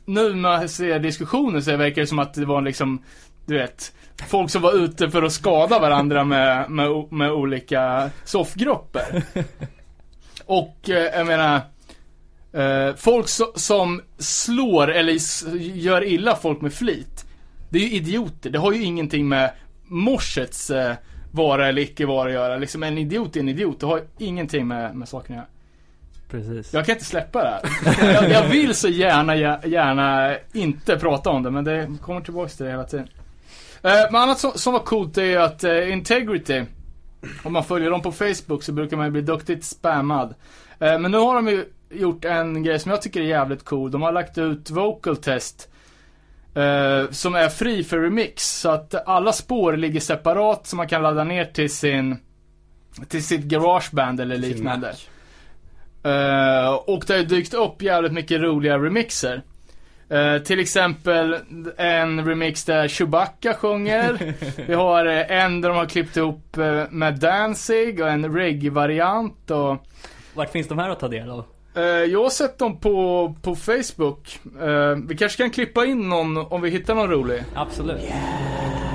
nu 0.04 0.34
när 0.34 0.34
man 0.34 0.68
ser 0.68 0.99
diskussionen 0.99 1.62
så 1.62 1.76
verkar 1.76 2.02
det 2.02 2.06
som 2.06 2.18
att 2.18 2.34
det 2.34 2.44
var 2.44 2.62
liksom, 2.62 3.02
du 3.46 3.58
vet, 3.58 3.92
folk 4.28 4.50
som 4.50 4.62
var 4.62 4.73
ute 4.73 5.11
för 5.11 5.23
att 5.23 5.32
skada 5.32 5.78
varandra 5.78 6.25
med, 6.25 6.70
med, 6.70 7.12
med 7.12 7.32
olika 7.32 8.11
soffgrupper. 8.25 9.23
Och 10.46 10.90
eh, 10.90 11.18
jag 11.18 11.26
menar, 11.26 11.61
eh, 12.54 12.94
folk 12.96 13.28
so, 13.28 13.44
som 13.54 14.02
slår 14.18 14.90
eller 14.90 15.16
gör 15.58 16.04
illa 16.04 16.37
folk 16.37 16.61
med 16.61 16.73
flit. 16.73 17.25
Det 17.68 17.78
är 17.78 17.82
ju 17.82 17.90
idioter. 17.90 18.50
Det 18.50 18.58
har 18.58 18.73
ju 18.73 18.82
ingenting 18.82 19.28
med 19.28 19.50
morsets 19.87 20.70
eh, 20.70 20.94
vara 21.30 21.68
eller 21.68 21.82
icke 21.82 22.06
vara 22.06 22.28
att 22.28 22.34
göra. 22.34 22.56
Liksom 22.56 22.82
en 22.82 22.99
idiot 22.99 23.37
är 23.37 23.40
en 23.40 23.49
idiot. 23.49 23.80
Det 23.80 23.87
har 23.87 23.96
ju 23.96 24.26
ingenting 24.26 24.68
med, 24.68 24.96
med 24.96 25.08
saken 25.08 25.34
att 25.34 25.38
göra. 25.38 25.46
Precis. 26.30 26.75
Jag 26.75 26.87
kan 26.87 26.92
inte 26.92 27.04
släppa 27.04 27.42
det 27.42 27.50
här. 27.50 28.12
Jag, 28.14 28.30
jag 28.30 28.49
vill 28.49 28.75
så 28.75 28.88
gärna, 28.88 29.37
gär- 29.37 29.66
gärna 29.66 30.37
inte 30.52 30.96
prata 30.96 31.30
om 31.30 31.42
det, 31.42 31.50
men 31.50 31.64
det 31.64 31.88
kommer 32.02 32.20
tillbaks 32.20 32.56
till 32.56 32.64
det 32.66 32.70
hela 32.70 32.84
tiden. 32.84 33.08
Eh, 33.82 33.90
men 34.12 34.23
annat 34.23 34.38
som, 34.38 34.52
som 34.54 34.73
var 34.73 34.80
coolt 34.80 35.18
är 35.18 35.25
ju 35.25 35.37
att 35.37 35.64
eh, 35.64 35.92
Integrity, 35.92 36.62
om 37.42 37.52
man 37.52 37.64
följer 37.64 37.90
dem 37.90 38.02
på 38.02 38.12
Facebook 38.12 38.62
så 38.62 38.73
brukar 38.73 38.96
man 38.96 39.06
ju 39.06 39.12
bli 39.12 39.23
duktigt 39.23 39.64
spammad. 39.64 40.34
Eh, 40.80 40.99
men 40.99 41.11
nu 41.11 41.18
har 41.18 41.34
de 41.34 41.49
ju 41.49 41.64
gjort 41.96 42.24
en 42.24 42.62
grej 42.62 42.78
som 42.78 42.90
jag 42.90 43.02
tycker 43.02 43.20
är 43.20 43.24
jävligt 43.24 43.64
cool. 43.64 43.90
De 43.90 44.02
har 44.02 44.12
lagt 44.12 44.38
ut 44.38 44.70
Vocal 44.70 45.16
Test. 45.16 45.68
eh, 46.54 47.10
som 47.10 47.34
är 47.34 47.48
fri 47.48 47.84
för 47.84 47.98
remix. 47.98 48.60
Så 48.60 48.70
att 48.70 49.08
alla 49.08 49.32
spår 49.32 49.76
ligger 49.76 50.00
separat 50.00 50.66
som 50.66 50.76
man 50.76 50.88
kan 50.88 51.02
ladda 51.02 51.24
ner 51.24 51.44
till 51.44 51.70
sin 51.70 52.18
till 53.08 53.24
sitt 53.24 53.40
garageband 53.44 54.20
eller 54.20 54.36
liknande. 54.36 54.88
Eh, 56.04 56.74
och 56.74 57.04
det 57.06 57.14
har 57.16 57.22
dykt 57.22 57.54
upp 57.54 57.82
jävligt 57.82 58.12
mycket 58.12 58.40
roliga 58.40 58.78
remixer. 58.78 59.42
Eh, 60.08 60.38
till 60.38 60.60
exempel 60.60 61.36
en 61.76 62.24
remix 62.26 62.64
där 62.64 62.88
Chewbacca 62.88 63.54
sjunger. 63.54 64.34
Vi 64.66 64.74
har 64.74 65.06
eh, 65.06 65.30
en 65.42 65.60
där 65.60 65.68
de 65.68 65.78
har 65.78 65.86
klippt 65.86 66.16
ihop 66.16 66.56
eh, 66.58 66.84
med 66.90 67.14
Danzig 67.18 68.00
och 68.00 68.08
en 68.08 68.34
reggae-variant 68.36 69.50
och 69.50 69.76
Vart 70.34 70.50
finns 70.52 70.68
de 70.68 70.78
här 70.78 70.90
att 70.90 71.00
ta 71.00 71.08
del 71.08 71.30
av? 71.30 71.44
Eh, 71.75 71.83
jag 71.85 72.23
har 72.23 72.31
sett 72.31 72.59
dem 72.59 72.81
på, 72.81 73.35
på 73.43 73.54
Facebook. 73.54 74.40
Eh, 74.61 74.97
vi 75.09 75.16
kanske 75.16 75.43
kan 75.43 75.50
klippa 75.50 75.87
in 75.87 76.09
någon 76.09 76.37
om 76.37 76.61
vi 76.62 76.71
hittar 76.71 76.95
någon 76.95 77.11
rolig. 77.11 77.43
Absolut. 77.54 78.02
Eh, 78.02 78.93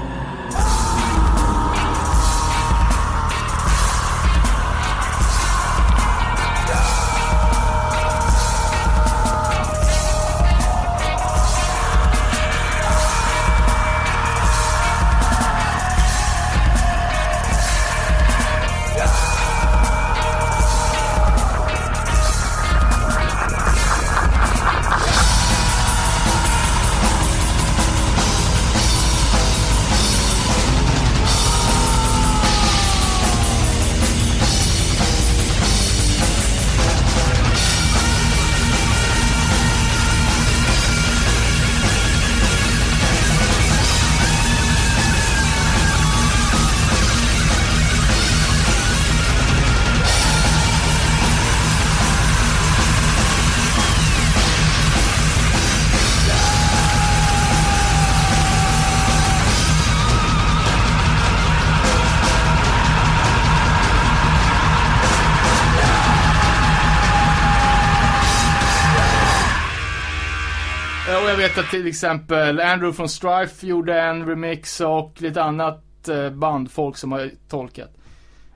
vet 71.50 71.58
att 71.65 71.72
till 71.72 71.88
exempel 71.88 72.60
Andrew 72.60 72.94
från 72.98 73.10
Strife 73.10 73.68
gjorde 73.68 74.01
en 74.01 74.25
remix 74.25 74.82
och 74.82 75.13
lite 75.22 75.44
annat 75.44 76.08
eh, 76.10 76.29
bandfolk 76.29 76.98
som 76.98 77.12
har 77.12 77.29
tolkat. 77.50 77.89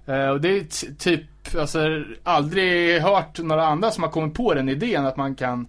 Eh, 0.05 0.27
och 0.27 0.41
det 0.41 0.49
är 0.57 0.95
typ, 0.97 1.21
alltså 1.57 2.03
aldrig 2.23 3.01
hört 3.01 3.39
några 3.39 3.65
andra 3.67 3.91
som 3.91 4.03
har 4.03 4.11
kommit 4.11 4.33
på 4.33 4.53
den 4.53 4.69
idén 4.69 5.05
att 5.05 5.17
man 5.17 5.35
kan 5.35 5.67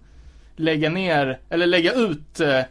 lägga 0.55 0.89
ner, 0.89 1.39
eller 1.49 1.65
lägga 1.67 1.93
ut 1.93 2.39
eh, 2.39 2.61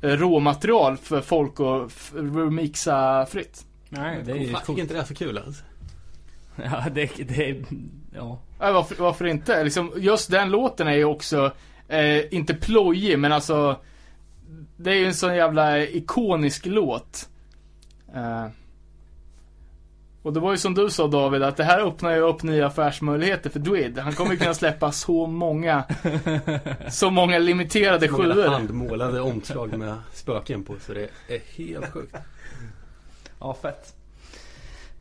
råmaterial 0.00 0.96
för 0.96 1.20
folk 1.20 1.60
att 1.60 1.86
f- 1.86 2.12
remixa 2.14 3.26
fritt. 3.26 3.64
Nej, 3.88 4.20
det 4.24 4.32
är 4.32 4.36
ju 4.36 4.52
coolt. 4.52 4.78
inte 4.78 4.94
det 4.94 5.04
så 5.04 5.14
kul 5.14 5.38
alltså? 5.38 5.64
Ja, 6.64 6.84
det, 6.94 7.10
det, 7.28 7.64
ja. 8.16 8.38
Ja, 8.60 8.72
varför, 8.72 8.94
varför 9.02 9.24
inte? 9.26 9.64
Liksom, 9.64 9.92
just 9.96 10.30
den 10.30 10.50
låten 10.50 10.88
är 10.88 10.92
ju 10.92 11.04
också, 11.04 11.52
eh, 11.92 12.34
inte 12.34 12.54
plojig 12.54 13.18
men 13.18 13.32
alltså 13.32 13.76
Det 14.76 14.90
är 14.90 14.94
ju 14.94 15.06
en 15.06 15.14
sån 15.14 15.34
jävla 15.34 15.78
ikonisk 15.82 16.66
låt. 16.66 17.28
Eh, 18.14 18.46
och 20.22 20.32
det 20.32 20.40
var 20.40 20.50
ju 20.52 20.58
som 20.58 20.74
du 20.74 20.90
sa 20.90 21.06
David, 21.06 21.42
att 21.42 21.56
det 21.56 21.64
här 21.64 21.80
öppnar 21.86 22.10
ju 22.10 22.20
upp 22.20 22.42
nya 22.42 22.66
affärsmöjligheter 22.66 23.50
för 23.50 23.58
Dwid. 23.60 23.98
Han 23.98 24.12
kommer 24.12 24.32
ju 24.32 24.36
kunna 24.38 24.54
släppa 24.54 24.92
så 24.92 25.26
många, 25.26 25.84
så 26.90 27.10
många 27.10 27.38
limiterade 27.38 28.10
Många 28.10 28.34
sjuor. 28.34 28.48
handmålade 28.48 29.20
omslag 29.20 29.78
med 29.78 29.94
spöken 30.12 30.64
på 30.64 30.74
så 30.80 30.92
det 30.94 31.08
är 31.28 31.40
helt 31.56 31.90
sjukt. 31.92 32.16
Ja, 33.40 33.54
fett. 33.62 33.94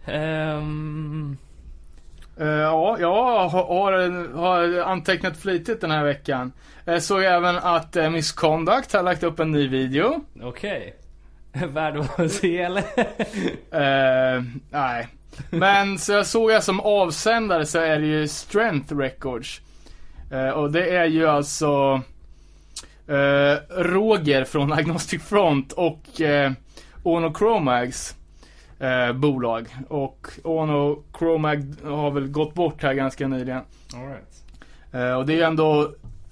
Ehm, 0.05 1.37
Eh, 2.37 2.47
ja, 2.47 2.97
jag 2.99 3.49
har, 3.49 4.33
har, 4.33 4.79
antecknat 4.79 5.37
flitigt 5.37 5.81
den 5.81 5.91
här 5.91 6.03
veckan. 6.03 6.51
Jag 6.85 7.03
såg 7.03 7.23
även 7.23 7.57
att 7.57 7.97
uh, 7.97 8.09
Miss 8.09 8.31
Conduct 8.31 8.93
har 8.93 9.03
lagt 9.03 9.23
upp 9.23 9.39
en 9.39 9.51
ny 9.51 9.67
video. 9.67 10.25
Okej. 10.41 10.95
Värd 11.53 11.97
att 11.97 12.31
se 12.31 12.61
eller? 12.61 12.83
Eh, 13.71 14.43
nej. 14.69 15.07
Men 15.49 15.99
så 15.99 16.11
jag 16.11 16.25
såg 16.25 16.51
jag 16.51 16.63
som 16.63 16.79
avsändare 16.79 17.65
så 17.65 17.79
är 17.79 17.99
det 17.99 18.05
ju 18.05 18.27
Strength 18.27 18.97
Records. 18.97 19.61
Eh, 20.31 20.49
och 20.49 20.71
det 20.71 20.89
är 20.89 21.05
ju 21.05 21.27
alltså 21.27 22.01
eh, 23.07 23.83
Roger 23.83 24.43
från 24.43 24.73
Agnostic 24.73 25.23
Front 25.23 25.71
och 25.71 26.21
eh, 26.21 26.51
Ono 27.03 27.33
Chromags 27.33 28.15
eh, 28.81 29.13
bolag. 29.13 29.75
Och 29.87 30.27
Ono 30.43 31.03
Chromag 31.17 31.75
har 31.83 32.11
väl 32.11 32.27
gått 32.27 32.53
bort 32.53 32.83
här 32.83 32.93
ganska 32.93 33.27
nyligen. 33.27 33.61
All 33.93 34.07
right. 34.07 34.43
Eh, 34.91 35.17
och 35.17 35.25
det 35.25 35.33
är 35.33 35.37
ju 35.37 35.43
ändå 35.43 35.81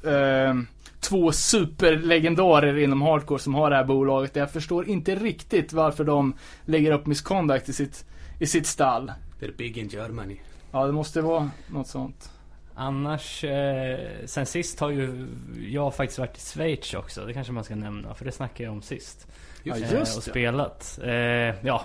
eh, 0.04 0.54
två 1.00 1.32
superlegendarer 1.32 2.78
inom 2.78 3.02
hardcore 3.02 3.40
som 3.40 3.56
har 3.56 3.70
det 3.70 3.76
här 3.76 3.84
bolaget. 3.84 4.36
Jag 4.36 4.52
förstår 4.52 4.90
inte 4.90 5.16
riktigt 5.16 5.74
varför 5.74 6.04
de 6.04 6.34
lägger 6.66 6.92
upp 6.92 7.06
Misconduct 7.06 7.70
i 7.70 7.74
sitt, 7.74 8.06
i 8.40 8.48
sitt 8.48 8.68
stall. 8.68 9.12
They're 9.40 9.58
big 9.58 9.78
in 9.78 9.88
Germany. 9.88 10.40
Ja, 10.72 10.86
det 10.86 10.92
måste 10.92 11.22
vara 11.22 11.50
något 11.68 11.88
sånt. 11.88 12.32
Annars, 12.76 13.44
eh, 13.44 14.00
sen 14.26 14.46
sist 14.46 14.80
har 14.80 14.90
ju 14.90 15.28
jag 15.68 15.96
faktiskt 15.96 16.20
varit 16.20 16.38
i 16.38 16.42
Schweiz 16.42 16.94
också. 16.94 17.26
Det 17.26 17.34
kanske 17.34 17.54
man 17.54 17.64
ska 17.64 17.76
nämna, 17.76 18.14
för 18.14 18.26
det 18.26 18.32
snackade 18.32 18.64
jag 18.64 18.74
om 18.74 18.82
sist. 18.82 19.28
Just 19.64 19.84
eh, 19.84 20.00
just 20.00 20.18
och 20.18 20.24
det. 20.24 20.30
spelat. 20.30 21.00
Eh, 21.04 21.12
ja, 21.12 21.82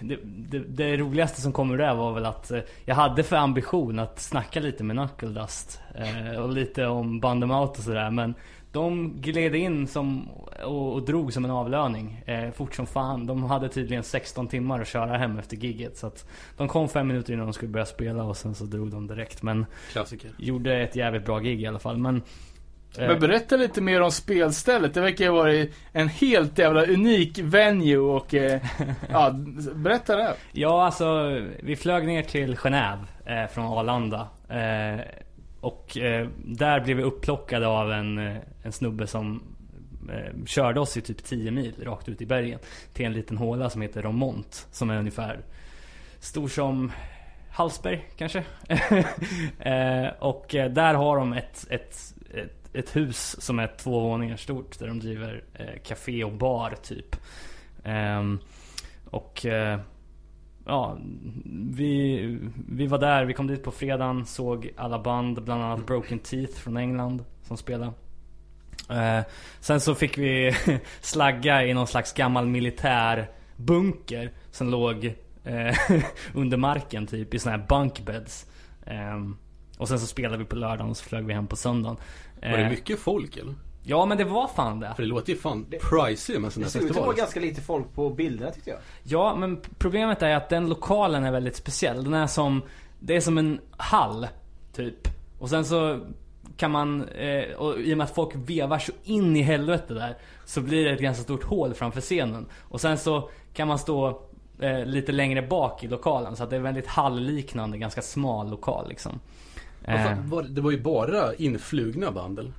det, 0.00 0.18
det, 0.22 0.58
det 0.58 0.96
roligaste 0.96 1.40
som 1.40 1.52
kommer 1.52 1.78
där 1.78 1.94
var 1.94 2.12
väl 2.12 2.26
att 2.26 2.50
eh, 2.50 2.60
jag 2.84 2.94
hade 2.94 3.22
för 3.22 3.36
ambition 3.36 3.98
att 3.98 4.20
snacka 4.20 4.60
lite 4.60 4.84
med 4.84 4.96
Knuckle 4.96 5.40
Dust 5.40 5.80
eh, 5.94 6.40
och 6.40 6.52
lite 6.52 6.86
om 6.86 7.20
Bandemout 7.20 7.78
och 7.78 7.84
sådär 7.84 8.10
men 8.10 8.34
de 8.72 9.12
gled 9.20 9.54
in 9.54 9.86
som, 9.86 10.28
och, 10.64 10.92
och 10.92 11.02
drog 11.02 11.32
som 11.32 11.44
en 11.44 11.50
avlöning 11.50 12.22
eh, 12.26 12.50
fort 12.50 12.74
som 12.74 12.86
fan. 12.86 13.26
De 13.26 13.42
hade 13.44 13.68
tydligen 13.68 14.02
16 14.02 14.48
timmar 14.48 14.80
att 14.80 14.88
köra 14.88 15.16
hem 15.16 15.38
efter 15.38 15.56
gigget 15.56 15.96
så 15.96 16.06
att 16.06 16.28
de 16.56 16.68
kom 16.68 16.88
fem 16.88 17.06
minuter 17.08 17.32
innan 17.32 17.46
de 17.46 17.52
skulle 17.52 17.72
börja 17.72 17.86
spela 17.86 18.22
och 18.24 18.36
sen 18.36 18.54
så 18.54 18.64
drog 18.64 18.90
de 18.90 19.06
direkt 19.06 19.42
men 19.42 19.66
Klassiker. 19.92 20.30
gjorde 20.38 20.76
ett 20.82 20.96
jävligt 20.96 21.24
bra 21.24 21.38
gig 21.38 21.62
i 21.62 21.66
alla 21.66 21.78
fall 21.78 21.98
men 21.98 22.16
eh, 22.16 22.22
Men 22.96 23.20
berätta 23.20 23.56
lite 23.56 23.80
mer 23.80 24.00
om 24.00 24.10
spelstället. 24.10 24.94
Det 24.94 25.00
verkar 25.00 25.24
ju 25.24 25.30
vara 25.30 25.66
en 25.92 26.08
helt 26.08 26.58
jävla 26.58 26.84
unik 26.84 27.38
venue 27.38 27.98
och 27.98 28.34
eh, 28.34 28.60
ja, 29.10 29.30
berätta 29.74 30.16
det. 30.16 30.34
Ja, 30.52 30.84
alltså 30.84 31.40
vi 31.62 31.76
flög 31.76 32.06
ner 32.06 32.22
till 32.22 32.56
Genève 32.56 33.04
eh, 33.26 33.46
från 33.46 33.66
Arlanda. 33.66 34.28
Eh, 34.48 35.00
och 35.60 35.98
eh, 35.98 36.28
där 36.44 36.80
blev 36.80 36.96
vi 36.96 37.02
upplockade 37.02 37.66
av 37.66 37.92
en, 37.92 38.18
eh, 38.18 38.36
en 38.62 38.72
snubbe 38.72 39.06
som 39.06 39.42
eh, 40.12 40.44
körde 40.46 40.80
oss 40.80 40.96
i 40.96 41.00
typ 41.00 41.24
10 41.24 41.50
mil 41.50 41.74
rakt 41.82 42.08
ut 42.08 42.22
i 42.22 42.26
bergen. 42.26 42.58
Till 42.92 43.06
en 43.06 43.12
liten 43.12 43.36
håla 43.36 43.70
som 43.70 43.82
heter 43.82 44.02
Romont. 44.02 44.66
Som 44.70 44.90
är 44.90 44.98
ungefär 44.98 45.40
stor 46.20 46.48
som 46.48 46.92
Hallsberg 47.50 48.04
kanske. 48.16 48.44
eh, 49.58 50.08
och 50.18 50.54
eh, 50.54 50.70
där 50.70 50.94
har 50.94 51.16
de 51.16 51.32
ett, 51.32 51.66
ett, 51.70 52.14
ett, 52.72 52.96
hus 52.96 53.42
som 53.42 53.58
är 53.58 53.76
två 53.78 54.00
våningar 54.00 54.36
stort. 54.36 54.78
Där 54.78 54.86
de 54.86 55.00
driver 55.00 55.44
eh, 55.54 55.82
café 55.84 56.24
och 56.24 56.32
bar 56.32 56.74
typ. 56.82 57.16
Ehm, 57.84 58.38
och 59.04 59.46
eh, 59.46 59.80
ja, 60.66 60.98
vi, 61.70 62.38
vi 62.68 62.86
var 62.86 62.98
där, 62.98 63.24
vi 63.24 63.34
kom 63.34 63.46
dit 63.46 63.62
på 63.62 63.70
fredagen, 63.70 64.26
såg 64.26 64.70
alla 64.76 64.98
band, 64.98 65.42
bland 65.42 65.62
annat 65.62 65.86
Broken 65.86 66.18
Teeth 66.18 66.52
från 66.52 66.76
England 66.76 67.24
som 67.42 67.56
spelade. 67.56 67.92
Eh, 68.90 69.20
sen 69.60 69.80
så 69.80 69.94
fick 69.94 70.18
vi 70.18 70.56
slagga 71.00 71.64
i 71.64 71.74
någon 71.74 71.86
slags 71.86 72.12
gammal 72.12 72.46
militär 72.46 73.30
bunker 73.56 74.32
som 74.50 74.70
låg 74.70 75.14
eh, 75.44 75.76
under 76.34 76.56
marken 76.56 77.06
typ 77.06 77.34
i 77.34 77.38
såna 77.38 77.56
här 77.56 77.66
bunkbeds. 77.68 78.46
Ehm, 78.86 79.36
och 79.78 79.88
sen 79.88 80.00
så 80.00 80.06
spelade 80.06 80.38
vi 80.38 80.44
på 80.44 80.56
lördagen 80.56 80.90
och 80.90 80.96
så 80.96 81.04
flög 81.04 81.26
vi 81.26 81.34
hem 81.34 81.46
på 81.46 81.56
söndagen. 81.56 81.96
Var 82.42 82.48
det 82.58 82.64
Eh, 82.64 82.70
mycket 82.70 82.98
folk 82.98 83.36
eller? 83.36 83.54
Ja 83.82 84.06
men 84.06 84.18
det 84.18 84.24
var 84.24 84.48
fan 84.48 84.80
det. 84.80 84.92
För 84.96 85.02
det 85.02 85.08
låter 85.08 85.32
ju 85.32 85.38
fan 85.38 85.66
pricey 85.90 86.38
med 86.38 86.52
sådana 86.52 86.66
Det 86.66 86.70
ser 86.70 86.80
ut 86.80 86.90
att 86.90 86.96
vara 86.96 87.12
ganska 87.16 87.40
lite 87.40 87.60
folk 87.60 87.94
på 87.94 88.10
bilderna 88.10 88.50
tyckte 88.50 88.70
jag. 88.70 88.78
Ja, 89.02 89.36
men 89.36 89.60
problemet 89.78 90.22
är 90.22 90.36
att 90.36 90.48
den 90.48 90.68
lokalen 90.68 91.24
är 91.24 91.32
väldigt 91.32 91.56
speciell. 91.56 92.04
Den 92.04 92.14
är 92.14 92.26
som, 92.26 92.62
det 93.00 93.16
är 93.16 93.20
som 93.20 93.38
en 93.38 93.60
hall, 93.76 94.26
typ. 94.72 95.08
Och 95.38 95.50
sen 95.50 95.64
så 95.64 96.00
kan 96.56 96.70
man, 96.70 97.08
eh, 97.08 97.54
och 97.56 97.80
i 97.80 97.94
och 97.94 97.98
med 97.98 98.04
att 98.04 98.14
folk 98.14 98.34
vevar 98.34 98.78
så 98.78 98.92
in 99.04 99.36
i 99.36 99.42
helvete 99.42 99.94
där, 99.94 100.16
så 100.44 100.60
blir 100.60 100.84
det 100.84 100.90
ett 100.90 101.00
ganska 101.00 101.22
stort 101.22 101.44
hål 101.44 101.74
framför 101.74 102.00
scenen. 102.00 102.46
Och 102.60 102.80
sen 102.80 102.98
så 102.98 103.30
kan 103.54 103.68
man 103.68 103.78
stå 103.78 104.22
eh, 104.60 104.84
lite 104.84 105.12
längre 105.12 105.42
bak 105.42 105.84
i 105.84 105.88
lokalen, 105.88 106.36
så 106.36 106.44
att 106.44 106.50
det 106.50 106.56
är 106.56 106.60
väldigt 106.60 106.86
hallliknande, 106.86 107.78
ganska 107.78 108.02
smal 108.02 108.50
lokal 108.50 108.88
liksom. 108.88 109.20
Eh, 109.88 110.04
fan, 110.04 110.30
var, 110.30 110.42
det 110.42 110.60
var 110.60 110.70
ju 110.70 110.82
bara 110.82 111.34
influgna 111.34 112.10
band 112.12 112.38
eller? 112.38 112.52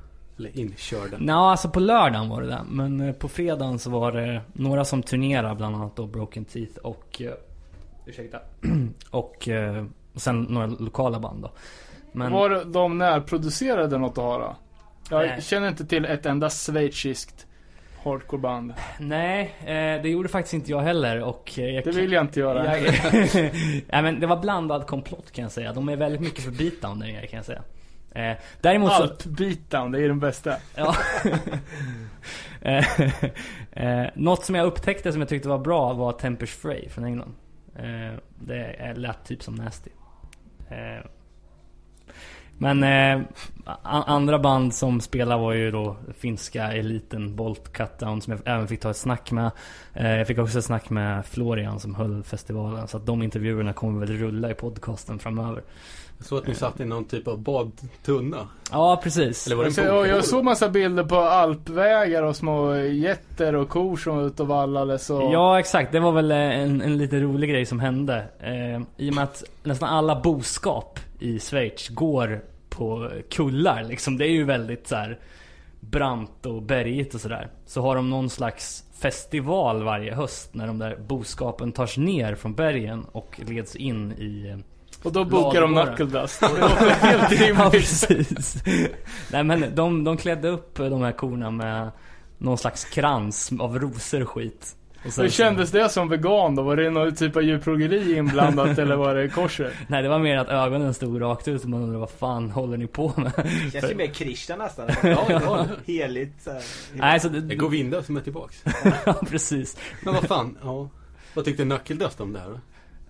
Inkörda. 0.59 1.17
Nja, 1.17 1.35
alltså 1.35 1.69
på 1.69 1.79
lördagen 1.79 2.29
var 2.29 2.41
det 2.41 2.47
det. 2.47 2.61
Men 2.69 3.01
eh, 3.01 3.13
på 3.13 3.27
fredagen 3.27 3.79
så 3.79 3.89
var 3.89 4.11
det 4.11 4.41
några 4.53 4.85
som 4.85 5.03
turnerade, 5.03 5.55
bland 5.55 5.75
annat 5.75 5.95
då 5.95 6.07
Broken 6.07 6.45
Teeth 6.45 6.77
och... 6.77 7.21
eh, 7.21 7.33
ursäkta. 8.05 8.39
och, 9.11 9.49
och 10.13 10.21
sen 10.21 10.41
några 10.41 10.67
lokala 10.67 11.19
band 11.19 11.41
då. 11.41 11.51
Men, 12.11 12.31
Var 12.31 12.65
de 12.65 12.97
närproducerade 12.97 13.97
något 13.97 14.17
att 14.17 14.23
ha 14.23 14.37
då? 14.37 14.55
Jag 15.09 15.27
Nej. 15.27 15.41
känner 15.41 15.67
inte 15.67 15.85
till 15.85 16.05
ett 16.05 16.25
enda 16.25 16.49
schweiziskt 16.49 17.47
hardcoreband. 18.03 18.73
nej, 18.99 19.55
eh, 19.61 20.01
det 20.01 20.09
gjorde 20.09 20.29
faktiskt 20.29 20.53
inte 20.53 20.71
jag 20.71 20.81
heller 20.81 21.21
och... 21.23 21.51
eh, 21.59 21.65
Jag, 21.65 21.83
Det 21.83 21.91
vill 21.91 22.11
jag 22.11 22.23
inte 22.23 22.39
göra. 22.39 22.77
jag, 22.79 22.93
Nej 23.87 24.01
men 24.03 24.19
det 24.19 24.27
var 24.27 24.37
blandad 24.37 24.87
komplott 24.87 25.31
kan 25.31 25.43
jag 25.43 25.51
säga. 25.51 25.73
De 25.73 25.89
är 25.89 25.95
väldigt 25.95 26.21
mycket 26.21 26.43
för 26.43 26.51
beatdown 26.51 26.99
där 26.99 27.07
nere 27.07 27.27
kan 27.27 27.37
jag 27.37 27.45
säga. 27.45 27.61
Eh, 28.11 28.37
däremot 28.61 28.91
så... 28.93 29.01
Allt 29.03 29.25
beatdown, 29.25 29.91
det 29.91 29.99
är 30.03 30.07
den 30.07 30.19
bästa. 30.19 30.55
Ja. 30.75 30.95
Eh, 32.61 33.01
eh, 33.71 34.09
något 34.15 34.45
som 34.45 34.55
jag 34.55 34.65
upptäckte 34.67 35.11
som 35.11 35.21
jag 35.21 35.29
tyckte 35.29 35.49
var 35.49 35.57
bra 35.57 35.93
var 35.93 36.11
Tempers 36.11 36.49
Fray 36.55 36.89
från 36.89 37.05
England. 37.05 37.33
Eh, 37.75 38.19
det 38.39 38.93
lät 38.95 39.25
typ 39.25 39.43
som 39.43 39.55
Nasty. 39.55 39.89
Men 42.61 42.83
eh, 42.83 43.21
andra 43.83 44.39
band 44.39 44.73
som 44.73 45.01
spelade 45.01 45.41
var 45.41 45.53
ju 45.53 45.71
då 45.71 45.95
finska 46.17 46.71
eliten 46.71 47.35
Bolt 47.35 47.73
Cutdown 47.73 48.21
som 48.21 48.33
jag 48.33 48.55
även 48.55 48.67
fick 48.67 48.79
ta 48.79 48.89
ett 48.89 48.97
snack 48.97 49.31
med. 49.31 49.51
Eh, 49.93 50.17
jag 50.17 50.27
fick 50.27 50.37
också 50.37 50.59
ett 50.59 50.65
snack 50.65 50.89
med 50.89 51.25
Florian 51.25 51.79
som 51.79 51.95
höll 51.95 52.23
festivalen. 52.23 52.87
Så 52.87 52.97
att 52.97 53.05
de 53.05 53.23
intervjuerna 53.23 53.73
kommer 53.73 53.99
väl 53.99 54.17
rulla 54.17 54.51
i 54.51 54.53
podcasten 54.53 55.19
framöver. 55.19 55.63
Jag 56.17 56.25
såg 56.25 56.39
att 56.39 56.47
ni 56.47 56.55
satt 56.55 56.79
i 56.79 56.85
någon 56.85 57.05
typ 57.05 57.27
av 57.27 57.39
badtunna. 57.39 58.47
Ja 58.71 58.99
precis. 59.03 59.47
Eller 59.47 59.55
var 59.55 59.63
det 59.63 59.77
en 59.77 59.87
jag, 59.87 60.07
jag 60.07 60.25
såg 60.25 60.43
massa 60.43 60.69
bilder 60.69 61.03
på 61.03 61.15
alpvägar 61.15 62.23
och 62.23 62.35
små 62.35 62.75
getter 62.75 63.55
och 63.55 63.69
kor 63.69 63.97
som 63.97 64.17
var 64.17 64.23
ute 64.23 64.41
och 64.41 64.47
vallades 64.47 65.09
och... 65.09 65.33
Ja 65.33 65.59
exakt, 65.59 65.91
det 65.91 65.99
var 65.99 66.11
väl 66.11 66.31
eh, 66.31 66.37
en, 66.37 66.81
en 66.81 66.97
lite 66.97 67.19
rolig 67.19 67.49
grej 67.49 67.65
som 67.65 67.79
hände. 67.79 68.25
Eh, 68.39 68.81
I 68.97 69.09
och 69.09 69.15
med 69.15 69.23
att 69.23 69.43
nästan 69.63 69.89
alla 69.89 70.21
boskap 70.21 70.99
i 71.19 71.39
Schweiz 71.39 71.89
går 71.89 72.41
på 72.79 73.11
kullar 73.31 73.83
liksom. 73.83 74.17
Det 74.17 74.25
är 74.25 74.31
ju 74.31 74.43
väldigt 74.43 74.87
så 74.87 74.95
här 74.95 75.19
brant 75.79 76.45
och 76.45 76.61
bergigt 76.63 77.15
och 77.15 77.21
sådär. 77.21 77.49
Så 77.65 77.81
har 77.81 77.95
de 77.95 78.09
någon 78.09 78.29
slags 78.29 78.83
festival 78.99 79.83
varje 79.83 80.15
höst 80.15 80.53
när 80.53 80.67
de 80.67 80.79
där 80.79 80.95
boskapen 81.07 81.71
tas 81.71 81.97
ner 81.97 82.35
från 82.35 82.53
bergen 82.55 83.05
och 83.11 83.39
leds 83.47 83.75
in 83.75 84.11
i 84.11 84.49
eh, 84.49 84.57
Och 85.03 85.11
då 85.13 85.25
bokar 85.25 85.61
de 85.61 85.73
Ladugården. 85.73 85.95
Knuckle 85.97 86.19
Dust. 86.21 86.39
Det 86.41 86.47
låter 86.61 86.89
helt 86.89 87.31
Ja 87.41 87.47
rimligt. 87.47 87.71
precis. 87.71 88.63
Nej 89.31 89.43
men 89.43 89.75
de, 89.75 90.03
de 90.03 90.17
klädde 90.17 90.47
upp 90.49 90.75
de 90.77 91.01
här 91.01 91.11
korna 91.11 91.51
med 91.51 91.91
någon 92.37 92.57
slags 92.57 92.85
krans 92.85 93.51
av 93.59 93.79
rosor 93.79 94.21
och 94.21 94.29
skit. 94.29 94.75
Hur 95.03 95.29
kändes 95.29 95.71
det 95.71 95.89
som 95.89 96.09
vegan 96.09 96.55
då? 96.55 96.63
Var 96.63 96.75
det 96.75 96.89
någon 96.89 97.15
typ 97.15 97.35
av 97.35 97.43
djurplågeri 97.43 98.17
inblandat 98.17 98.77
eller 98.77 98.95
var 98.95 99.15
det 99.15 99.29
korset? 99.29 99.73
Nej 99.87 100.03
det 100.03 100.09
var 100.09 100.19
mer 100.19 100.37
att 100.37 100.47
ögonen 100.49 100.93
stod 100.93 101.21
rakt 101.21 101.47
ut 101.47 101.63
och 101.63 101.69
man 101.69 101.81
undrade 101.81 101.99
vad 101.99 102.09
fan 102.09 102.51
håller 102.51 102.77
ni 102.77 102.87
på 102.87 103.13
med? 103.17 103.31
Känns 103.73 103.91
ju 103.91 103.95
mer 103.95 104.07
Krishna 104.07 104.55
nästan. 104.55 104.89
Ja, 105.03 105.25
ja. 105.29 105.65
Heligt 105.85 106.41
så 106.43 106.51
här. 106.51 106.63
Nej 106.93 107.19
så 107.19 107.29
det, 107.29 107.41
Det 107.41 107.55
går 107.55 107.69
Vinda 107.69 108.03
som 108.03 108.17
är 108.17 108.21
tillbaks. 108.21 108.63
ja 109.05 109.13
precis. 109.13 109.77
Men 110.03 110.13
vad 110.13 110.23
fan, 110.23 110.57
ja. 110.63 110.89
Vad 111.33 111.45
tyckte 111.45 111.63
Knuckle 111.63 111.95
Dust 111.95 112.21
om 112.21 112.33
det 112.33 112.39
här 112.39 112.49
då? 112.49 112.59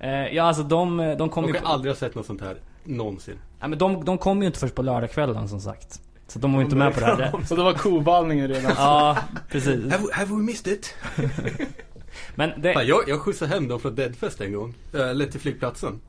Eh, 0.07 0.35
ja 0.35 0.43
alltså 0.43 0.63
de, 0.63 0.97
de 1.17 1.29
kom 1.29 1.43
De 1.43 1.47
ju 1.47 1.53
kan 1.53 1.63
på, 1.63 1.69
aldrig 1.69 1.91
ha 1.93 1.97
sett 1.97 2.15
något 2.15 2.25
sånt 2.25 2.41
här 2.41 2.57
någonsin. 2.83 3.35
nej, 3.59 3.69
men 3.69 3.79
de, 3.79 4.05
de 4.05 4.17
kom 4.17 4.41
ju 4.41 4.47
inte 4.47 4.59
först 4.59 4.75
på 4.75 4.81
lördagskvällen 4.81 5.49
som 5.49 5.59
sagt. 5.59 6.01
Så 6.29 6.39
de 6.39 6.53
var 6.53 6.59
ju 6.59 6.63
inte 6.65 6.75
med 6.75 6.93
på 6.93 6.99
det 6.99 7.05
här. 7.05 7.43
Så 7.45 7.55
det 7.55 7.63
var 7.63 7.73
kovallningen 7.73 8.47
redan. 8.47 8.71
Ja 8.77 9.17
precis. 9.49 9.91
Have, 9.91 10.03
have 10.13 10.35
we 10.35 10.41
missed 10.41 10.73
it? 10.73 10.95
Men 12.35 12.51
Fan, 12.51 12.61
det, 12.61 12.83
jag, 12.83 13.03
jag 13.07 13.19
skjutsade 13.19 13.53
hem 13.53 13.67
dem 13.67 13.79
från 13.79 13.95
Deadfest 13.95 14.41
en 14.41 14.53
gång. 14.53 14.73
Eh, 14.93 15.09
Eller 15.09 15.25
till 15.25 15.39
flygplatsen. 15.39 15.99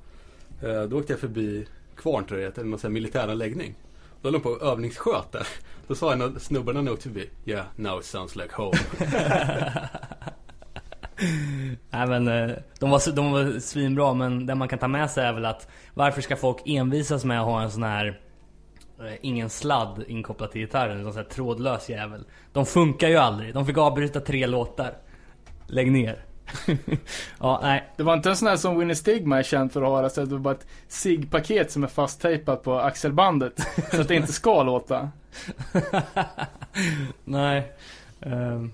Eh, 0.63 0.83
Då 0.83 0.99
åkte 0.99 1.13
jag 1.13 1.21
förbi 1.21 1.67
Kvarn 1.97 2.25
tror 2.25 2.41
jag 2.41 2.53
det 2.53 2.61
heter, 2.63 2.63
sån 2.63 2.79
här 2.83 2.89
militäranläggning. 2.89 3.75
Då 4.23 4.27
höll 4.27 4.33
de 4.33 4.41
på 4.41 4.49
och 4.51 4.63
övningssköt 4.63 5.33
där. 5.33 5.47
Då 5.89 5.95
sa 5.95 6.13
en 6.13 6.23
av 6.23 6.39
snubbarna 6.39 6.81
när 6.81 6.87
jag 6.89 6.95
åkte 6.95 7.09
förbi. 7.09 7.31
Yeah, 7.45 7.65
now 7.77 7.99
it 7.99 8.05
sounds 8.05 8.37
like 8.37 8.55
home. 8.55 8.79
nej 11.91 12.07
men 12.07 12.29
eh, 12.29 12.57
de 12.79 12.91
var, 12.91 13.13
de 13.13 13.33
var 13.33 13.61
svinbra 13.61 14.15
men 14.15 14.47
det 14.47 14.55
man 14.55 14.69
kan 14.69 14.79
ta 14.79 14.89
med 14.89 15.11
sig 15.11 15.25
är 15.25 15.33
väl 15.33 15.45
att 15.45 15.69
varför 15.95 16.21
ska 16.21 16.37
folk 16.37 16.63
envisas 16.67 17.25
med 17.25 17.41
att 17.41 17.47
ha 17.47 17.63
en 17.63 17.71
sån 17.71 17.83
här 17.83 18.21
ingen 19.21 19.51
sladd 19.51 20.05
inkopplad 20.09 20.51
till 20.51 20.61
gitarren, 20.61 21.01
utan 21.01 21.13
sån 21.13 21.23
här 21.23 21.31
trådlös 21.31 21.89
jävel. 21.89 22.25
De 22.53 22.67
funkar 22.67 23.09
ju 23.09 23.17
aldrig. 23.17 23.55
De 23.55 23.67
fick 23.67 23.79
avbryta 23.79 24.21
tre 24.21 24.47
låtar. 24.47 24.95
Lägg 25.67 25.93
ner. 25.93 26.25
ja, 27.41 27.59
nej. 27.63 27.91
Det 27.97 28.03
var 28.03 28.15
inte 28.15 28.31
en 28.31 28.37
sån 28.37 28.49
här 28.49 28.57
som 28.57 28.79
Winnie 28.79 28.95
Stigma 28.95 29.39
är 29.39 29.43
känd 29.43 29.73
för 29.73 29.83
att 29.83 29.89
ha. 29.89 30.09
Så 30.11 30.25
det 30.25 30.33
var 30.33 30.39
bara 30.39 30.55
ett 30.55 30.67
SIG-paket 30.89 31.73
som 31.73 31.85
är 31.85 31.89
fasttejpat 31.89 32.63
på 32.63 32.79
axelbandet. 32.79 33.67
så 33.91 34.01
att 34.01 34.09
det 34.09 34.15
inte 34.15 34.33
ska 34.33 34.63
låta. 34.63 35.11
nej. 37.25 37.73
Ehm. 38.21 38.73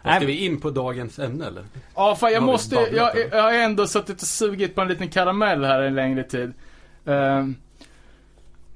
Ska 0.00 0.10
nej, 0.10 0.26
vi 0.26 0.44
in 0.44 0.60
på 0.60 0.70
dagens 0.70 1.18
ämne 1.18 1.46
eller? 1.46 1.64
Ja, 1.94 2.16
fan 2.16 2.32
jag 2.32 2.42
måste, 2.42 2.76
jag, 2.76 3.12
jag 3.32 3.42
har 3.42 3.52
ändå 3.52 3.86
suttit 3.86 4.22
och 4.22 4.28
sugit 4.28 4.74
på 4.74 4.80
en 4.80 4.88
liten 4.88 5.08
karamell 5.08 5.64
här 5.64 5.82
en 5.82 5.94
längre 5.94 6.22
tid. 6.22 6.52
Ehm, 7.04 7.56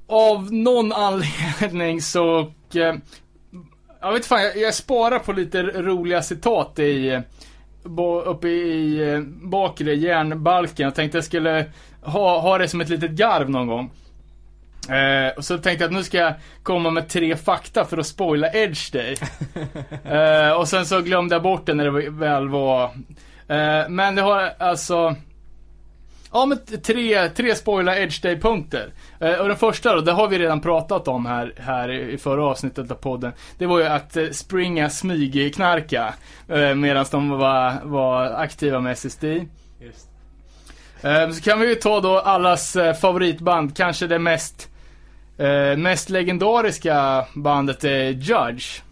av 0.08 0.52
någon 0.52 0.92
anledning 0.92 2.02
så, 2.02 2.40
eh, 2.74 2.94
jag 4.00 4.12
vet 4.12 4.26
fan, 4.26 4.42
jag, 4.42 4.56
jag 4.56 4.74
sparar 4.74 5.18
på 5.18 5.32
lite 5.32 5.62
roliga 5.62 6.22
citat 6.22 6.78
i, 6.78 7.22
uppe 8.24 8.48
i 8.48 9.12
eh, 9.12 9.20
bakre 9.48 9.94
järnbalken. 9.94 10.84
Jag 10.84 10.94
tänkte 10.94 11.18
jag 11.18 11.24
skulle 11.24 11.66
ha, 12.02 12.40
ha 12.40 12.58
det 12.58 12.68
som 12.68 12.80
ett 12.80 12.88
litet 12.88 13.10
garv 13.10 13.50
någon 13.50 13.66
gång. 13.66 13.90
Eh, 14.88 15.36
och 15.36 15.44
så 15.44 15.58
tänkte 15.58 15.84
jag 15.84 15.88
att 15.88 15.96
nu 15.96 16.04
ska 16.04 16.18
jag 16.18 16.34
komma 16.62 16.90
med 16.90 17.08
tre 17.08 17.36
fakta 17.36 17.84
för 17.84 17.98
att 17.98 18.06
spoila 18.06 18.52
Edge 18.52 18.92
Day. 18.92 19.16
eh, 20.04 20.50
och 20.50 20.68
sen 20.68 20.86
så 20.86 21.00
glömde 21.00 21.34
jag 21.34 21.42
bort 21.42 21.66
det 21.66 21.74
när 21.74 21.84
det 21.84 22.10
väl 22.10 22.48
var. 22.48 22.84
Eh, 23.48 23.88
men 23.88 24.14
det 24.14 24.22
har 24.22 24.52
alltså 24.58 25.16
Ja 26.32 26.46
men 26.46 26.58
tre, 26.82 27.28
tre 27.28 27.54
spoila 27.54 27.98
Edge 27.98 28.22
Day 28.22 28.40
punkter. 28.40 28.92
Eh, 29.20 29.34
och 29.34 29.48
den 29.48 29.56
första 29.56 29.94
då, 29.94 30.00
det 30.00 30.12
har 30.12 30.28
vi 30.28 30.38
redan 30.38 30.60
pratat 30.60 31.08
om 31.08 31.26
här, 31.26 31.54
här 31.56 31.90
i 31.90 32.18
förra 32.18 32.44
avsnittet 32.44 32.90
av 32.90 32.94
podden. 32.94 33.32
Det 33.58 33.66
var 33.66 33.78
ju 33.78 33.84
att 33.84 34.16
eh, 34.16 34.28
springa 34.30 34.90
smygknarka 34.90 36.14
eh, 36.48 36.74
medan 36.74 37.04
de 37.10 37.30
var, 37.30 37.74
var 37.84 38.24
aktiva 38.24 38.80
med 38.80 38.92
SSD. 38.92 39.24
Just. 39.80 40.08
Eh, 41.02 41.30
så 41.30 41.42
kan 41.42 41.60
vi 41.60 41.68
ju 41.68 41.74
ta 41.74 42.00
då 42.00 42.18
allas 42.18 42.76
eh, 42.76 42.94
favoritband, 42.94 43.76
kanske 43.76 44.06
det 44.06 44.18
mest, 44.18 44.68
eh, 45.38 45.76
mest 45.76 46.10
legendariska 46.10 47.26
bandet 47.34 47.84
är 47.84 48.10
Judge. 48.10 48.82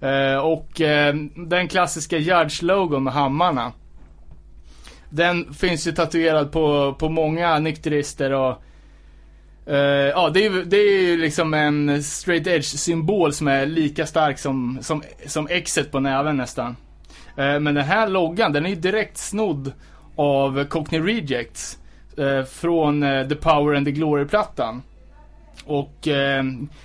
Eh, 0.00 0.36
och 0.36 0.68
den 1.36 1.68
klassiska 1.68 2.18
Judge-logon 2.18 3.04
med 3.04 3.12
hammarna. 3.12 3.72
Den 5.10 5.54
finns 5.54 5.86
ju 5.86 5.92
tatuerad 5.92 6.52
på, 6.52 6.94
på 6.98 7.08
många 7.08 7.58
nykterister 7.58 8.32
och 8.32 8.62
eh, 9.66 9.76
Ja, 10.08 10.30
det 10.34 10.46
är 10.46 10.64
det 10.64 10.76
är 10.76 11.02
ju 11.02 11.16
liksom 11.16 11.54
en 11.54 12.02
straight 12.02 12.46
edge 12.46 12.64
symbol 12.64 13.32
som 13.32 13.48
är 13.48 13.66
lika 13.66 14.06
stark 14.06 14.38
som, 14.38 14.78
som, 14.80 15.02
som 15.26 15.48
Xet 15.64 15.92
på 15.92 16.00
näven 16.00 16.36
nästan. 16.36 16.76
Eh, 17.36 17.60
men 17.60 17.74
den 17.74 17.84
här 17.84 18.08
loggan, 18.08 18.52
den 18.52 18.66
är 18.66 18.70
ju 18.70 18.76
direkt 18.76 19.18
snodd 19.18 19.72
av 20.16 20.64
Cockney 20.64 21.00
Rejects. 21.00 21.78
Eh, 22.16 22.44
från 22.44 23.00
The 23.28 23.34
Power 23.34 23.74
and 23.74 23.86
the 23.86 23.92
Glory-plattan. 23.92 24.82
Och 25.64 26.08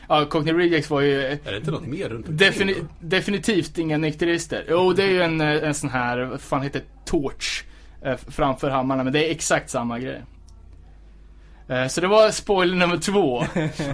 ja, 0.10 0.26
Cockney 0.26 0.54
Rejects 0.54 0.90
var 0.90 1.02
ju 1.02 1.26
Är 1.26 1.40
det 1.46 1.58
inte 1.58 1.72
något 1.72 1.88
mer 1.88 2.10
runt 2.10 2.28
omkring 2.28 2.38
Defini 2.38 2.74
då? 2.74 2.88
definitivt 3.00 3.78
inga 3.78 3.98
nykterister. 3.98 4.66
Jo, 4.70 4.94
det 4.94 5.04
är 5.04 5.10
ju 5.10 5.22
en, 5.22 5.42
en 5.42 5.74
sån 5.74 5.90
här, 5.90 6.18
vad 6.20 6.42
fan 6.42 6.62
heter 6.62 6.80
det, 6.80 7.12
torch 7.12 7.64
framför 8.28 8.70
hammarna, 8.70 9.04
men 9.04 9.14
det 9.14 9.28
är 9.28 9.32
exakt 9.32 9.70
samma 9.70 10.00
grej. 10.00 10.22
Eh, 11.68 11.88
så 11.88 12.02
det 12.02 12.08
var 12.08 12.32
spoiler 12.32 12.76
nummer 12.76 12.98
två. 12.98 13.44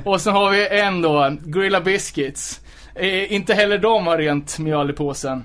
Och 0.10 0.22
sen 0.22 0.34
har 0.34 0.52
vi 0.52 0.68
en 0.80 1.02
då, 1.02 1.38
Grilla 1.46 1.82
Biscuits. 1.82 2.62
Eh, 2.96 3.34
inte 3.34 3.54
heller 3.54 3.78
de 3.78 4.08
har 4.08 4.18
rent 4.18 4.60
mjöl 4.60 4.90
i 4.90 4.94
påsen. 4.94 5.44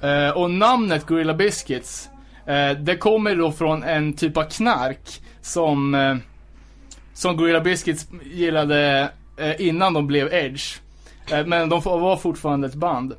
Eh, 0.00 0.30
och 0.30 0.50
namnet 0.50 1.06
Gorilla 1.06 1.34
Biscuits, 1.34 2.08
eh, 2.46 2.70
det 2.70 2.96
kommer 2.96 3.36
då 3.36 3.52
från 3.52 3.82
en 3.82 4.12
typ 4.12 4.36
av 4.36 4.42
knark 4.42 5.20
som, 5.40 5.94
eh, 5.94 6.16
som 7.14 7.36
Gorilla 7.36 7.60
Biscuits 7.60 8.06
gillade 8.32 9.10
eh, 9.36 9.66
innan 9.66 9.94
de 9.94 10.06
blev 10.06 10.32
Edge. 10.32 10.80
Eh, 11.32 11.46
men 11.46 11.68
de 11.68 11.80
var 11.80 12.16
fortfarande 12.16 12.66
ett 12.66 12.74
band. 12.74 13.14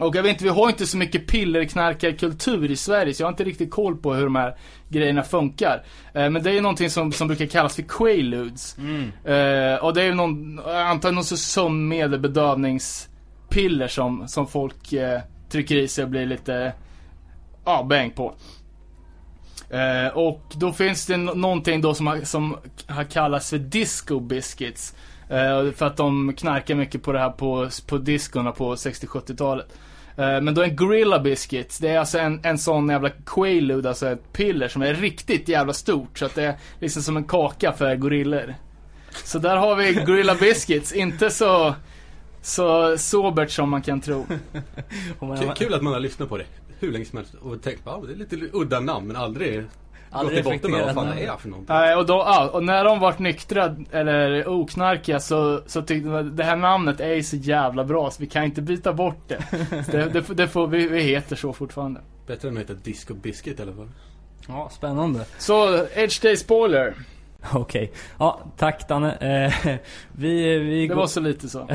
Och 0.00 0.16
jag 0.16 0.22
vet 0.22 0.32
inte, 0.32 0.44
vi 0.44 0.50
har 0.50 0.68
inte 0.68 0.86
så 0.86 0.96
mycket 0.96 1.26
pillerknarkarkultur 1.26 2.70
i 2.70 2.76
Sverige, 2.76 3.14
så 3.14 3.22
jag 3.22 3.26
har 3.26 3.32
inte 3.32 3.44
riktigt 3.44 3.70
koll 3.70 3.96
på 3.96 4.14
hur 4.14 4.24
de 4.24 4.36
här 4.36 4.56
grejerna 4.88 5.22
funkar. 5.22 5.84
Eh, 6.14 6.30
men 6.30 6.42
det 6.42 6.50
är 6.50 6.54
ju 6.54 6.60
någonting 6.60 6.90
som, 6.90 7.12
som 7.12 7.28
brukar 7.28 7.46
kallas 7.46 7.76
för 7.76 7.82
quaaludes. 7.82 8.78
Eh, 9.24 9.84
och 9.84 9.94
det 9.94 10.02
är 10.02 10.06
ju 10.06 10.14
någon, 10.14 10.58
antar 10.68 11.12
någon 11.12 11.24
sorts 11.24 11.42
sömnmedel, 11.42 12.20
bedövningspiller 12.20 13.88
som, 13.88 14.28
som 14.28 14.46
folk 14.46 14.92
eh, 14.92 15.20
trycker 15.50 15.76
i 15.76 15.88
sig 15.88 16.04
och 16.04 16.10
blir 16.10 16.26
lite, 16.26 16.72
ja, 17.64 17.86
bäng 17.88 18.10
på. 18.10 18.34
Eh, 19.70 20.16
och 20.16 20.42
då 20.54 20.72
finns 20.72 21.06
det 21.06 21.16
någonting 21.16 21.80
då 21.80 21.94
som 21.94 22.06
har, 22.06 22.20
som 22.20 22.56
har 22.86 23.04
kallats 23.04 23.50
för 23.50 23.58
disco 23.58 24.20
biscuits. 24.20 24.94
Eh, 25.28 25.72
för 25.72 25.86
att 25.86 25.96
de 25.96 26.32
knarkar 26.32 26.74
mycket 26.74 27.02
på 27.02 27.12
det 27.12 27.18
här 27.18 27.30
på, 27.30 27.68
på 27.86 27.98
discorna 27.98 28.52
på 28.52 28.74
60-70-talet. 28.74 29.66
Eh, 30.20 30.40
men 30.40 30.54
då 30.54 30.62
en 30.62 30.76
Gorilla 30.76 31.18
Biscuits, 31.18 31.78
det 31.78 31.88
är 31.88 31.98
alltså 31.98 32.18
en, 32.18 32.40
en 32.42 32.58
sån 32.58 32.88
jävla 32.88 33.10
quaalude, 33.26 33.88
alltså 33.88 34.08
ett 34.08 34.32
piller 34.32 34.68
som 34.68 34.82
är 34.82 34.94
riktigt 34.94 35.48
jävla 35.48 35.72
stort. 35.72 36.18
Så 36.18 36.26
att 36.26 36.34
det 36.34 36.44
är 36.44 36.58
liksom 36.78 37.02
som 37.02 37.16
en 37.16 37.24
kaka 37.24 37.72
för 37.72 37.96
gorillor. 37.96 38.54
Så 39.24 39.38
där 39.38 39.56
har 39.56 39.76
vi 39.76 39.92
Gorilla 39.92 40.34
Biscuits, 40.34 40.92
inte 40.92 41.30
så, 41.30 41.74
så 42.42 42.98
sobert 42.98 43.50
som 43.50 43.70
man 43.70 43.82
kan 43.82 44.00
tro. 44.00 44.26
Kul, 45.56 45.74
att 45.74 45.82
man 45.82 45.92
har 45.92 46.00
lyssnat 46.00 46.28
på 46.28 46.38
det 46.38 46.44
hur 46.80 46.92
länge 46.92 47.04
som 47.04 47.16
helst 47.16 47.34
och 47.34 47.62
tänkt 47.62 47.82
ja, 47.84 48.02
det 48.06 48.12
är 48.12 48.16
lite 48.16 48.36
udda 48.52 48.80
namn 48.80 49.06
men 49.06 49.16
aldrig, 49.16 49.64
Aldrig 50.12 50.44
gått 50.44 50.52
till 50.52 50.60
botten 50.60 50.70
med 50.86 50.94
vad 50.94 50.94
fan 50.94 51.16
det 51.16 51.24
är 51.24 51.36
för 51.36 51.48
någonting. 51.48 51.76
Nej, 51.76 51.96
och, 51.96 52.06
då, 52.06 52.14
ja, 52.14 52.48
och 52.52 52.64
när 52.64 52.84
de 52.84 53.00
vart 53.00 53.18
nyktra 53.18 53.76
eller 53.92 54.48
oknarkiga 54.48 55.20
så, 55.20 55.60
så 55.66 55.82
tyckte 55.82 56.08
de 56.08 56.14
att 56.14 56.36
det 56.36 56.44
här 56.44 56.56
namnet 56.56 57.00
är 57.00 57.14
ju 57.14 57.22
så 57.22 57.36
jävla 57.36 57.84
bra 57.84 58.10
så 58.10 58.20
vi 58.20 58.26
kan 58.26 58.44
inte 58.44 58.62
byta 58.62 58.92
bort 58.92 59.28
det. 59.28 59.38
Det, 59.92 60.08
det, 60.12 60.34
det 60.34 60.48
får, 60.48 60.66
vi, 60.66 60.88
vi 60.88 61.00
heter 61.02 61.36
så 61.36 61.52
fortfarande. 61.52 62.00
Bättre 62.26 62.48
än 62.48 62.54
att 62.56 62.60
heta 62.60 62.74
Disco 62.74 63.14
Biscuit 63.14 63.58
i 63.58 63.62
alla 63.62 63.72
fall. 63.72 63.88
ja, 64.48 64.68
spännande. 64.72 65.24
Så, 65.38 65.86
Edge 65.94 66.22
Day 66.22 66.36
Spoiler. 66.36 66.94
Okej. 67.52 67.92
Ja, 68.18 68.40
tack 68.56 68.88
Danne. 68.88 69.12
Eh, 69.14 69.76
vi, 70.12 70.58
vi, 70.58 70.80
Det 70.80 70.86
går, 70.86 70.94
var 70.94 71.06
så 71.06 71.20
lite 71.20 71.48
så. 71.48 71.68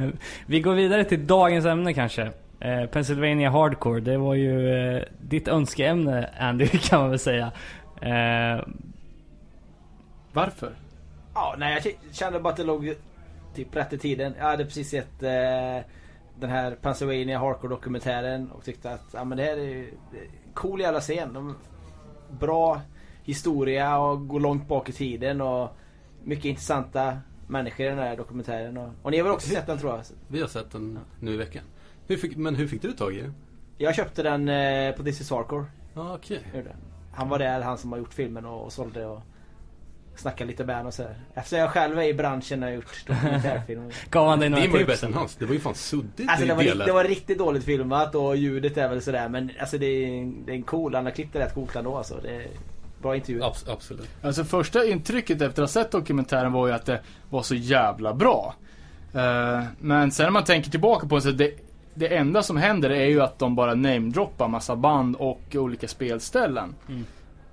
vi 0.46 0.60
går 0.60 0.74
vidare 0.74 1.04
till 1.04 1.26
dagens 1.26 1.64
ämne 1.66 1.94
kanske. 1.94 2.30
Eh, 2.60 2.86
Pennsylvania 2.86 3.50
Hardcore, 3.50 4.00
det 4.00 4.16
var 4.18 4.34
ju 4.34 4.74
eh, 4.96 5.02
ditt 5.20 5.48
önskeämne 5.48 6.30
Andy 6.40 6.66
kan 6.82 7.00
man 7.00 7.10
väl 7.10 7.18
säga. 7.18 7.52
Eh, 8.00 8.64
Varför? 10.32 10.76
Ja, 11.34 11.54
nej 11.58 11.82
jag 11.84 12.14
kände 12.14 12.40
bara 12.40 12.50
att 12.50 12.56
det 12.56 12.64
låg 12.64 12.94
typ 13.54 13.76
rätt 13.76 13.92
i 13.92 13.98
tiden. 13.98 14.34
Jag 14.38 14.44
hade 14.44 14.64
precis 14.64 14.90
sett 14.90 15.22
eh, 15.22 15.86
den 16.40 16.50
här 16.50 16.74
Pennsylvania 16.82 17.38
Hardcore 17.38 17.74
dokumentären 17.74 18.50
och 18.50 18.64
tyckte 18.64 18.90
att 18.90 19.06
ja, 19.12 19.24
men 19.24 19.38
det 19.38 19.44
här 19.44 19.56
är 19.56 19.64
ju 19.64 19.88
en 19.88 20.54
cool 20.54 20.80
jävla 20.80 21.00
scen. 21.00 21.32
De, 21.32 21.56
bra 22.40 22.80
historia 23.22 23.98
och 23.98 24.28
går 24.28 24.40
långt 24.40 24.68
bak 24.68 24.88
i 24.88 24.92
tiden 24.92 25.40
och 25.40 25.76
mycket 26.24 26.44
intressanta 26.44 27.18
människor 27.46 27.86
i 27.86 27.88
den 27.88 27.98
här 27.98 28.16
dokumentären. 28.16 28.76
Och, 28.76 28.88
och 29.02 29.10
ni 29.10 29.16
har 29.16 29.24
väl 29.24 29.32
också 29.32 29.48
sett 29.48 29.66
den 29.66 29.78
tror 29.78 29.92
jag? 29.92 30.02
Vi 30.28 30.40
har 30.40 30.48
sett 30.48 30.70
den 30.70 30.98
nu 31.20 31.34
i 31.34 31.36
veckan. 31.36 31.62
Hur 32.06 32.16
fick, 32.16 32.36
men 32.36 32.54
hur 32.54 32.66
fick 32.68 32.82
du 32.82 32.92
tag 32.92 33.14
i 33.14 33.20
den? 33.20 33.34
Jag 33.78 33.94
köpte 33.94 34.22
den 34.22 34.48
eh, 34.48 34.94
på 34.96 35.02
This 35.02 35.20
is 35.20 35.30
Hardcore. 35.30 35.64
Ja, 35.94 36.14
okej. 36.14 36.40
Han 37.12 37.28
var 37.28 37.38
där, 37.38 37.60
han 37.60 37.78
som 37.78 37.92
har 37.92 37.98
gjort 37.98 38.14
filmen 38.14 38.44
och, 38.44 38.64
och 38.64 38.72
sålde 38.72 39.06
och 39.06 39.22
snackade 40.16 40.50
lite 40.50 40.64
med 40.64 40.86
och 40.86 40.94
sådär. 40.94 41.14
Eftersom 41.34 41.58
jag 41.58 41.70
själv 41.70 41.98
är 41.98 42.02
i 42.02 42.14
branschen 42.14 42.62
och 42.62 42.68
har 42.68 42.74
gjort 42.74 43.06
dokumentärfilm. 43.06 43.90
gav 44.10 44.28
han 44.28 44.40
dig 44.40 44.48
några 44.48 44.62
Din 44.62 44.72
var 44.72 44.78
ju 44.78 44.86
tips? 44.86 45.00
bättre 45.00 45.12
än 45.12 45.18
hans. 45.18 45.36
Det 45.36 45.44
var 45.46 45.54
ju 45.54 45.60
fan 45.60 45.74
suddigt 45.74 46.28
Alltså 46.30 46.46
det 46.46 46.54
var, 46.54 46.86
det 46.86 46.92
var 46.92 47.04
riktigt 47.04 47.38
dåligt 47.38 47.64
filmat 47.64 48.14
och 48.14 48.36
ljudet 48.36 48.76
är 48.76 48.88
väl 48.88 49.02
sådär 49.02 49.28
men 49.28 49.50
alltså 49.60 49.78
det 49.78 49.86
är, 49.86 50.32
det 50.46 50.52
är 50.52 50.56
en 50.56 50.62
cool, 50.62 50.94
han 50.94 51.04
har 51.04 51.12
klippt 51.12 51.32
det 51.32 51.38
rätt 51.38 51.54
coolt 51.54 51.76
ändå 51.76 51.96
alltså. 51.96 52.20
Det 52.22 52.34
är 52.34 52.46
bra 53.02 53.16
intervju. 53.16 53.40
Abs- 53.40 53.72
absolut. 53.72 54.08
Alltså 54.22 54.44
första 54.44 54.84
intrycket 54.84 55.42
efter 55.42 55.62
att 55.62 55.68
ha 55.74 55.82
sett 55.82 55.90
dokumentären 55.90 56.52
var 56.52 56.66
ju 56.66 56.72
att 56.72 56.86
det 56.86 57.00
var 57.30 57.42
så 57.42 57.54
jävla 57.54 58.14
bra. 58.14 58.54
Eh, 59.14 59.62
men 59.78 60.10
sen 60.10 60.24
när 60.24 60.30
man 60.30 60.44
tänker 60.44 60.70
tillbaka 60.70 61.06
på 61.06 61.14
det 61.14 61.22
så 61.22 61.30
det, 61.30 61.52
det 62.00 62.16
enda 62.16 62.42
som 62.42 62.56
händer 62.56 62.90
är 62.90 63.06
ju 63.06 63.22
att 63.22 63.38
de 63.38 63.54
bara 63.54 63.74
namedroppar 63.74 64.48
massa 64.48 64.76
band 64.76 65.16
och 65.16 65.40
olika 65.54 65.88
spelställen. 65.88 66.74
Mm. 66.88 67.04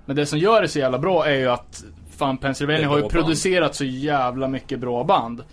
Men 0.04 0.16
det 0.16 0.26
som 0.26 0.38
gör 0.38 0.62
det 0.62 0.68
så 0.68 0.78
jävla 0.78 0.98
bra 0.98 1.26
är 1.26 1.34
ju 1.34 1.48
att 1.48 1.84
fan 2.16 2.38
Pennsylvania 2.38 2.88
har 2.88 2.96
ju 2.96 3.02
band. 3.02 3.12
producerat 3.12 3.74
så 3.74 3.84
jävla 3.84 4.48
mycket 4.48 4.80
bra 4.80 5.04
band. 5.04 5.44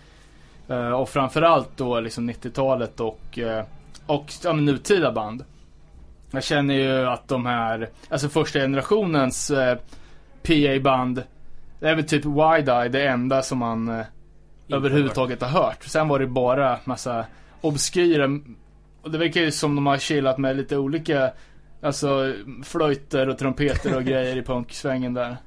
Eh, 0.68 0.90
och 0.90 1.10
framförallt 1.10 1.78
då 1.78 2.00
liksom 2.00 2.30
90-talet 2.30 3.00
och, 3.00 3.40
eh, 3.40 3.66
och 4.06 4.34
ja, 4.44 4.54
men 4.54 4.66
nutida 4.66 5.12
band. 5.12 5.44
Jag 6.32 6.44
känner 6.44 6.74
ju 6.74 7.08
att 7.08 7.28
de 7.28 7.46
här, 7.46 7.90
alltså 8.10 8.30
första 8.30 8.60
generationens 8.60 9.52
eh, 9.52 9.78
PA-band, 10.44 11.24
det 11.80 11.90
är 11.90 11.96
väl 11.96 12.08
typ 12.08 12.26
Wide-Eye 12.26 12.90
det 12.90 13.08
enda 13.08 13.42
som 13.42 13.58
man 13.58 14.04
överhuvudtaget 14.70 15.42
har 15.42 15.50
hört. 15.50 15.84
Sen 15.84 16.08
var 16.08 16.20
det 16.20 16.28
bara 16.28 16.80
massa 16.84 17.26
obskyra, 17.62 18.28
och 19.06 19.12
det 19.12 19.18
verkar 19.18 19.42
ju 19.42 19.52
som 19.52 19.76
de 19.76 19.86
har 19.86 19.98
chillat 19.98 20.38
med 20.38 20.58
lite 20.58 20.78
olika, 20.78 21.32
alltså 21.82 22.34
flöjter 22.64 23.30
och 23.30 23.38
trumpeter 23.38 23.96
och 23.96 24.04
grejer 24.06 24.38
i 24.38 24.42
punksvängen 24.42 25.14
där. 25.14 25.38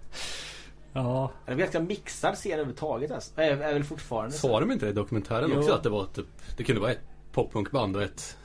Ja. 0.92 1.32
Det 1.44 1.50
är 1.50 1.52
en 1.52 1.58
ganska 1.58 1.80
mixad 1.80 2.34
scen 2.34 2.52
överhuvudtaget 2.52 3.10
alltså. 3.10 3.40
Är, 3.40 3.50
är 3.50 3.74
väl 3.74 3.84
fortfarande 3.84 4.32
så. 4.32 4.48
Sa 4.48 4.60
de 4.60 4.72
inte 4.72 4.86
det 4.86 4.90
i 4.90 4.94
dokumentären 4.94 5.50
Jo. 5.52 5.58
också? 5.58 5.72
Att 5.72 5.82
det 5.82 5.88
var 5.88 6.04
typ, 6.04 6.26
det 6.56 6.64
kunde 6.64 6.80
vara 6.80 6.90
ett 6.90 7.02
poppunkband 7.32 7.96
och 7.96 8.02
ett 8.02 8.36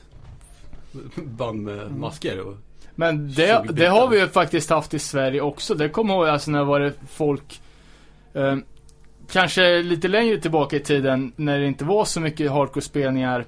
band 1.15 1.63
med 1.63 1.91
masker 1.91 2.39
och 2.39 2.55
Men 2.95 3.33
20 3.33 3.41
det, 3.41 3.65
det 3.73 3.85
har 3.85 4.07
vi 4.07 4.19
ju 4.19 4.27
faktiskt 4.27 4.69
haft 4.69 4.93
i 4.93 4.99
Sverige 4.99 5.41
också. 5.41 5.75
Det 5.75 5.89
kommer 5.89 6.13
jag 6.13 6.21
ihåg, 6.21 6.29
alltså 6.29 6.51
när 6.51 6.63
var 6.63 6.79
det 6.79 6.93
folk 7.09 7.61
eh, 8.33 8.55
kanske 9.31 9.81
lite 9.81 10.07
längre 10.07 10.37
tillbaka 10.37 10.75
i 10.75 10.79
tiden 10.79 11.33
när 11.35 11.59
det 11.59 11.65
inte 11.65 11.85
var 11.85 12.05
så 12.05 12.19
mycket 12.19 12.51
hardcore-spelningar. 12.51 13.45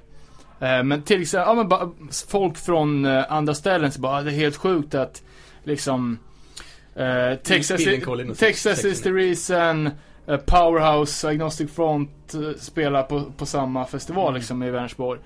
Eh, 0.60 0.82
men 0.82 1.02
till 1.02 1.22
exempel, 1.22 1.48
ja 1.48 1.54
men 1.54 1.68
bara, 1.68 1.90
folk 2.28 2.56
från 2.58 3.04
eh, 3.04 3.32
andra 3.32 3.54
ställen 3.54 3.92
så 3.92 4.00
bara, 4.00 4.16
"Ah, 4.16 4.22
det 4.22 4.30
är 4.30 4.34
helt 4.34 4.56
sjukt 4.56 4.94
att 4.94 5.22
liksom 5.64 6.18
eh, 6.94 7.34
Texas, 8.38 8.84
is 8.84 9.02
the 9.02 9.10
reason, 9.10 9.86
eh, 10.26 10.36
Powerhouse, 10.36 11.28
Agnostic 11.28 11.72
Front 11.72 12.34
eh, 12.34 12.40
spelar 12.58 13.02
på, 13.02 13.24
på 13.36 13.46
samma 13.46 13.84
festival 13.84 14.34
liksom 14.34 14.62
i 14.62 14.70
Vänersborg. 14.70 15.20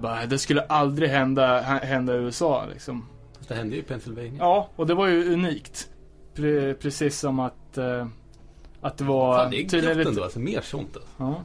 Bara, 0.00 0.26
det 0.26 0.38
skulle 0.38 0.60
aldrig 0.62 1.10
hända, 1.10 1.60
hä- 1.62 1.84
hända 1.84 2.14
i 2.14 2.16
USA 2.16 2.64
liksom. 2.72 3.06
Det 3.48 3.54
hände 3.54 3.74
ju 3.76 3.80
i 3.82 3.84
Pennsylvania. 3.84 4.34
Ja, 4.38 4.68
och 4.76 4.86
det 4.86 4.94
var 4.94 5.06
ju 5.06 5.32
unikt. 5.32 5.88
Pre- 6.36 6.74
precis 6.74 7.18
som 7.18 7.40
att, 7.40 7.78
att 8.80 8.98
det 8.98 9.04
var 9.04 9.38
Fan, 9.38 9.50
det 9.50 9.56
är 9.56 9.82
gött 9.82 10.06
ändå 10.06 10.22
alltså. 10.22 10.38
Mer 10.38 10.60
sånt 10.60 10.96
alltså. 10.96 11.10
Ja. 11.18 11.42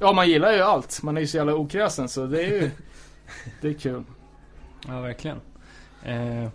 Ja, 0.00 0.12
man 0.12 0.28
gillar 0.28 0.52
ju 0.52 0.60
allt. 0.60 1.02
Man 1.02 1.16
är 1.16 1.20
ju 1.20 1.26
så 1.26 1.36
jävla 1.36 1.54
okräsen 1.54 2.08
så 2.08 2.26
det 2.26 2.42
är 2.42 2.48
ju 2.48 2.70
Det 3.60 3.68
är 3.68 3.72
kul. 3.72 4.04
Ja, 4.88 5.00
verkligen. 5.00 5.40
Eh, 6.04 6.48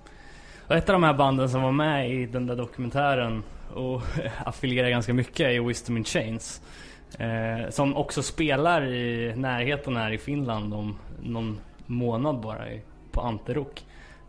och 0.67 0.75
ett 0.75 0.89
av 0.89 0.93
de 0.93 1.03
här 1.03 1.13
banden 1.13 1.49
som 1.49 1.61
var 1.61 1.71
med 1.71 2.11
i 2.11 2.25
den 2.25 2.47
där 2.47 2.55
dokumentären 2.55 3.43
och 3.73 4.01
affilierar 4.45 4.89
ganska 4.89 5.13
mycket 5.13 5.39
är 5.39 5.67
Wisdom 5.67 5.97
in 5.97 6.03
Chains. 6.03 6.61
Eh, 7.19 7.69
som 7.69 7.97
också 7.97 8.23
spelar 8.23 8.85
i 8.85 9.33
närheten 9.35 9.97
här 9.97 10.11
i 10.11 10.17
Finland 10.17 10.73
om 10.73 10.97
någon 11.21 11.59
månad 11.85 12.39
bara 12.39 12.71
i, 12.71 12.81
på 13.11 13.21
Anterok. 13.21 13.83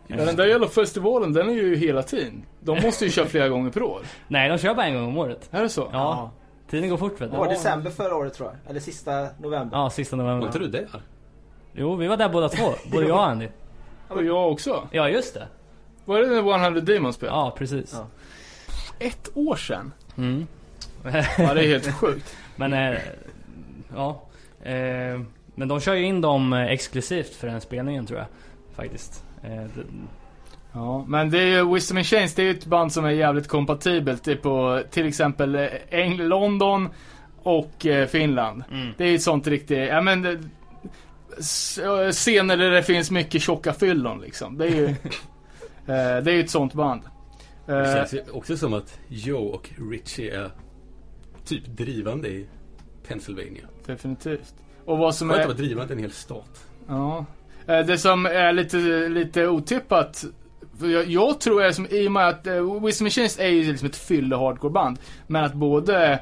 Ja, 0.06 0.16
den 0.16 0.36
där 0.36 0.46
jävla 0.46 0.68
festivalen, 0.68 1.32
den 1.32 1.48
är 1.48 1.52
ju 1.52 1.76
hela 1.76 2.02
tiden. 2.02 2.44
De 2.60 2.80
måste 2.82 3.04
ju 3.04 3.10
köra 3.10 3.26
flera 3.26 3.48
gånger 3.48 3.70
per 3.70 3.82
år. 3.82 4.00
Nej, 4.28 4.48
de 4.48 4.58
kör 4.58 4.74
bara 4.74 4.86
en 4.86 4.94
gång 4.94 5.08
om 5.08 5.18
året. 5.18 5.48
Är 5.50 5.62
det 5.62 5.68
så? 5.68 5.88
Ja, 5.92 6.30
tiden 6.70 6.90
går 6.90 6.96
fort 6.96 7.20
vet 7.20 7.30
Det 7.30 7.36
var 7.38 7.44
du. 7.48 7.54
december 7.54 7.90
förra 7.90 8.14
året 8.16 8.34
tror 8.34 8.48
jag. 8.48 8.70
Eller 8.70 8.80
sista 8.80 9.28
november. 9.38 9.78
Ja, 9.78 9.90
sista 9.90 10.16
Var 10.16 10.24
november. 10.24 10.46
inte 10.46 10.58
du 10.58 10.68
där? 10.68 10.88
Jo, 11.72 11.96
vi 11.96 12.06
var 12.06 12.16
där 12.16 12.28
båda 12.28 12.48
två. 12.48 12.72
Både 12.92 13.06
jag 13.06 13.16
och 13.16 13.24
Andy. 13.26 13.48
Och 14.08 14.24
jag 14.24 14.52
också. 14.52 14.88
Ja, 14.90 15.08
just 15.08 15.34
det. 15.34 15.46
Var 16.04 16.20
det 16.20 16.26
när 16.26 16.64
100 16.64 16.80
Demons 16.80 17.16
spelade? 17.16 17.38
Ja, 17.38 17.54
precis. 17.58 17.92
Ja. 17.98 18.06
Ett 18.98 19.28
år 19.34 19.56
sedan? 19.56 19.92
Mm. 20.16 20.46
Ja, 21.38 21.54
det 21.54 21.64
är 21.64 21.68
helt 21.68 21.94
sjukt. 21.94 22.36
Men, 22.56 22.72
eh, 22.72 22.98
ja. 23.94 24.22
Eh, 24.62 25.20
men 25.54 25.68
de 25.68 25.80
kör 25.80 25.94
ju 25.94 26.04
in 26.06 26.20
dem 26.20 26.52
eh, 26.52 26.64
exklusivt 26.66 27.34
för 27.34 27.46
den 27.46 27.60
spelningen 27.60 28.06
tror 28.06 28.18
jag. 28.18 28.26
Faktiskt. 28.74 29.24
Eh, 29.42 29.50
det, 29.50 29.84
Ja, 30.74 31.04
men 31.08 31.30
det 31.30 31.38
är 31.38 31.46
ju 31.46 31.74
Wisdom 31.74 31.98
in 31.98 32.04
Chains, 32.04 32.34
det 32.34 32.42
är 32.42 32.44
ju 32.44 32.50
ett 32.50 32.66
band 32.66 32.92
som 32.92 33.04
är 33.04 33.10
jävligt 33.10 33.48
kompatibelt. 33.48 34.28
Är 34.28 34.36
på 34.36 34.82
till 34.90 35.06
exempel 35.06 35.54
eh, 35.54 35.68
Eng- 35.90 36.22
London 36.22 36.88
och 37.42 37.86
eh, 37.86 38.06
Finland. 38.06 38.64
mm. 38.70 38.88
Det 38.98 39.04
är 39.04 39.08
ju 39.08 39.14
ett 39.14 39.22
sånt 39.22 39.46
riktigt, 39.46 39.78
ja 39.88 40.00
men 40.00 40.22
det, 40.22 40.38
scener 42.12 42.56
där 42.56 42.70
det 42.70 42.82
finns 42.82 43.10
mycket 43.10 43.42
tjocka 43.42 43.72
fyllon 43.72 44.20
liksom. 44.20 44.58
Det 44.58 44.66
är 44.66 44.70
ju, 44.70 44.84
eh, 45.94 46.22
det 46.22 46.30
är 46.30 46.34
ju 46.34 46.40
ett 46.40 46.50
sånt 46.50 46.74
band. 46.74 47.02
Det 47.66 47.94
känns 47.96 48.14
ju 48.14 48.22
också 48.32 48.56
som 48.56 48.74
att 48.74 48.98
Joe 49.08 49.44
och 49.48 49.70
Richie 49.90 50.40
är 50.40 50.50
typ 51.44 51.66
drivande 51.66 52.28
i 52.28 52.46
Pennsylvania. 53.08 53.64
definitivt. 53.86 54.54
Och 54.84 54.98
vad 54.98 55.14
som 55.14 55.28
Skönt 55.28 55.38
att 55.40 55.44
är, 55.44 55.48
vara 55.48 55.56
drivande 55.58 55.94
i 55.94 55.96
en 55.96 56.02
hel 56.02 56.12
stat. 56.12 56.66
ja. 56.88 57.24
Det 57.66 57.98
som 57.98 58.26
är 58.26 58.52
lite, 58.52 58.76
lite 59.08 59.48
otippat 59.48 60.24
för 60.78 60.86
jag, 60.86 61.06
jag 61.06 61.40
tror 61.40 61.62
är 61.62 61.72
som, 61.72 61.86
i 61.90 62.08
och 62.08 62.12
med 62.12 62.28
att 62.28 62.46
uh, 62.46 62.84
Wisdom 62.84 63.06
in 63.06 63.10
Chains 63.10 63.38
är 63.38 63.48
ju 63.48 63.62
liksom 63.72 63.88
ett 63.88 63.96
fylle 63.96 64.36
hardcore-band. 64.36 64.98
Men 65.26 65.44
att 65.44 65.54
både 65.54 66.18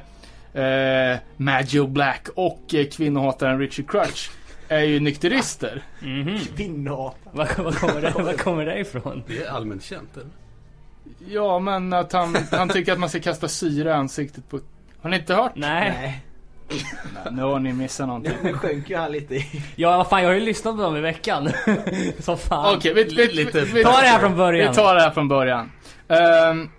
eh, 0.53 1.19
Mad 1.37 1.65
Joe 1.67 1.87
Black 1.87 2.27
och 2.35 2.73
eh, 2.73 2.85
kvinnohataren 2.85 3.59
Richie 3.59 3.85
Crutch 3.85 4.29
är 4.67 4.79
ju 4.79 4.99
nykterister. 4.99 5.83
Mhm. 6.01 6.39
Kvinnoapa. 6.55 7.29
Var, 7.31 7.63
var, 7.63 7.71
kommer 7.71 8.01
det, 8.01 8.23
var 8.23 8.33
kommer 8.33 8.65
det 8.65 8.79
ifrån? 8.79 9.23
Det 9.27 9.43
är 9.43 9.49
allmänt 9.49 9.83
känt 9.83 10.17
eller? 10.17 10.29
Ja, 11.27 11.59
men 11.59 11.93
att 11.93 12.13
han, 12.13 12.35
han 12.51 12.69
tycker 12.69 12.93
att 12.93 12.99
man 12.99 13.09
ska 13.09 13.19
kasta 13.19 13.47
syra 13.47 13.89
i 13.89 13.93
ansiktet 13.93 14.49
på... 14.49 14.59
Har 15.01 15.09
ni 15.09 15.17
inte 15.17 15.33
hört? 15.35 15.51
Nej. 15.55 15.89
Nej. 15.89 16.23
Nu 17.31 17.41
har 17.41 17.59
ni 17.59 17.73
missat 17.73 18.07
någonting. 18.07 18.33
Nu 18.43 18.53
sjönk 18.53 18.89
ju 18.89 18.95
han 18.95 19.11
lite 19.11 19.35
i... 19.35 19.63
Ja, 19.75 19.97
vad 19.97 20.07
fan, 20.09 20.21
jag 20.21 20.29
har 20.29 20.33
ju 20.35 20.39
lyssnat 20.39 20.75
på 20.75 20.81
dem 20.81 20.95
i 20.95 21.01
veckan. 21.01 21.49
Så 22.19 22.37
fan. 22.37 22.75
Okej, 22.77 22.93
vi, 22.93 23.03
vi, 23.03 23.27
Lite- 23.27 23.61
vi, 23.61 23.71
vi, 23.71 23.83
Ta 23.83 23.89
det 24.01 24.07
här 24.07 24.19
från 24.19 24.37
början. 24.37 24.69
vi 24.69 24.75
tar 24.75 24.95
det 24.95 25.01
här 25.01 25.11
från 25.11 25.27
början. 25.27 25.71
Um, 26.07 26.69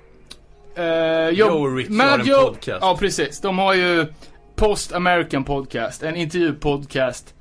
Joe 1.32 1.50
och 1.50 1.76
Richie 1.76 2.02
har 2.02 2.18
en 2.18 2.26
podcast. 2.44 2.78
Ja, 2.80 2.96
precis. 3.00 3.40
De 3.40 3.58
har 3.58 3.74
ju 3.74 4.06
Post 4.56 4.92
American 4.92 5.44
Podcast, 5.44 6.02
en 6.02 6.16
intervjupodcast. 6.16 7.34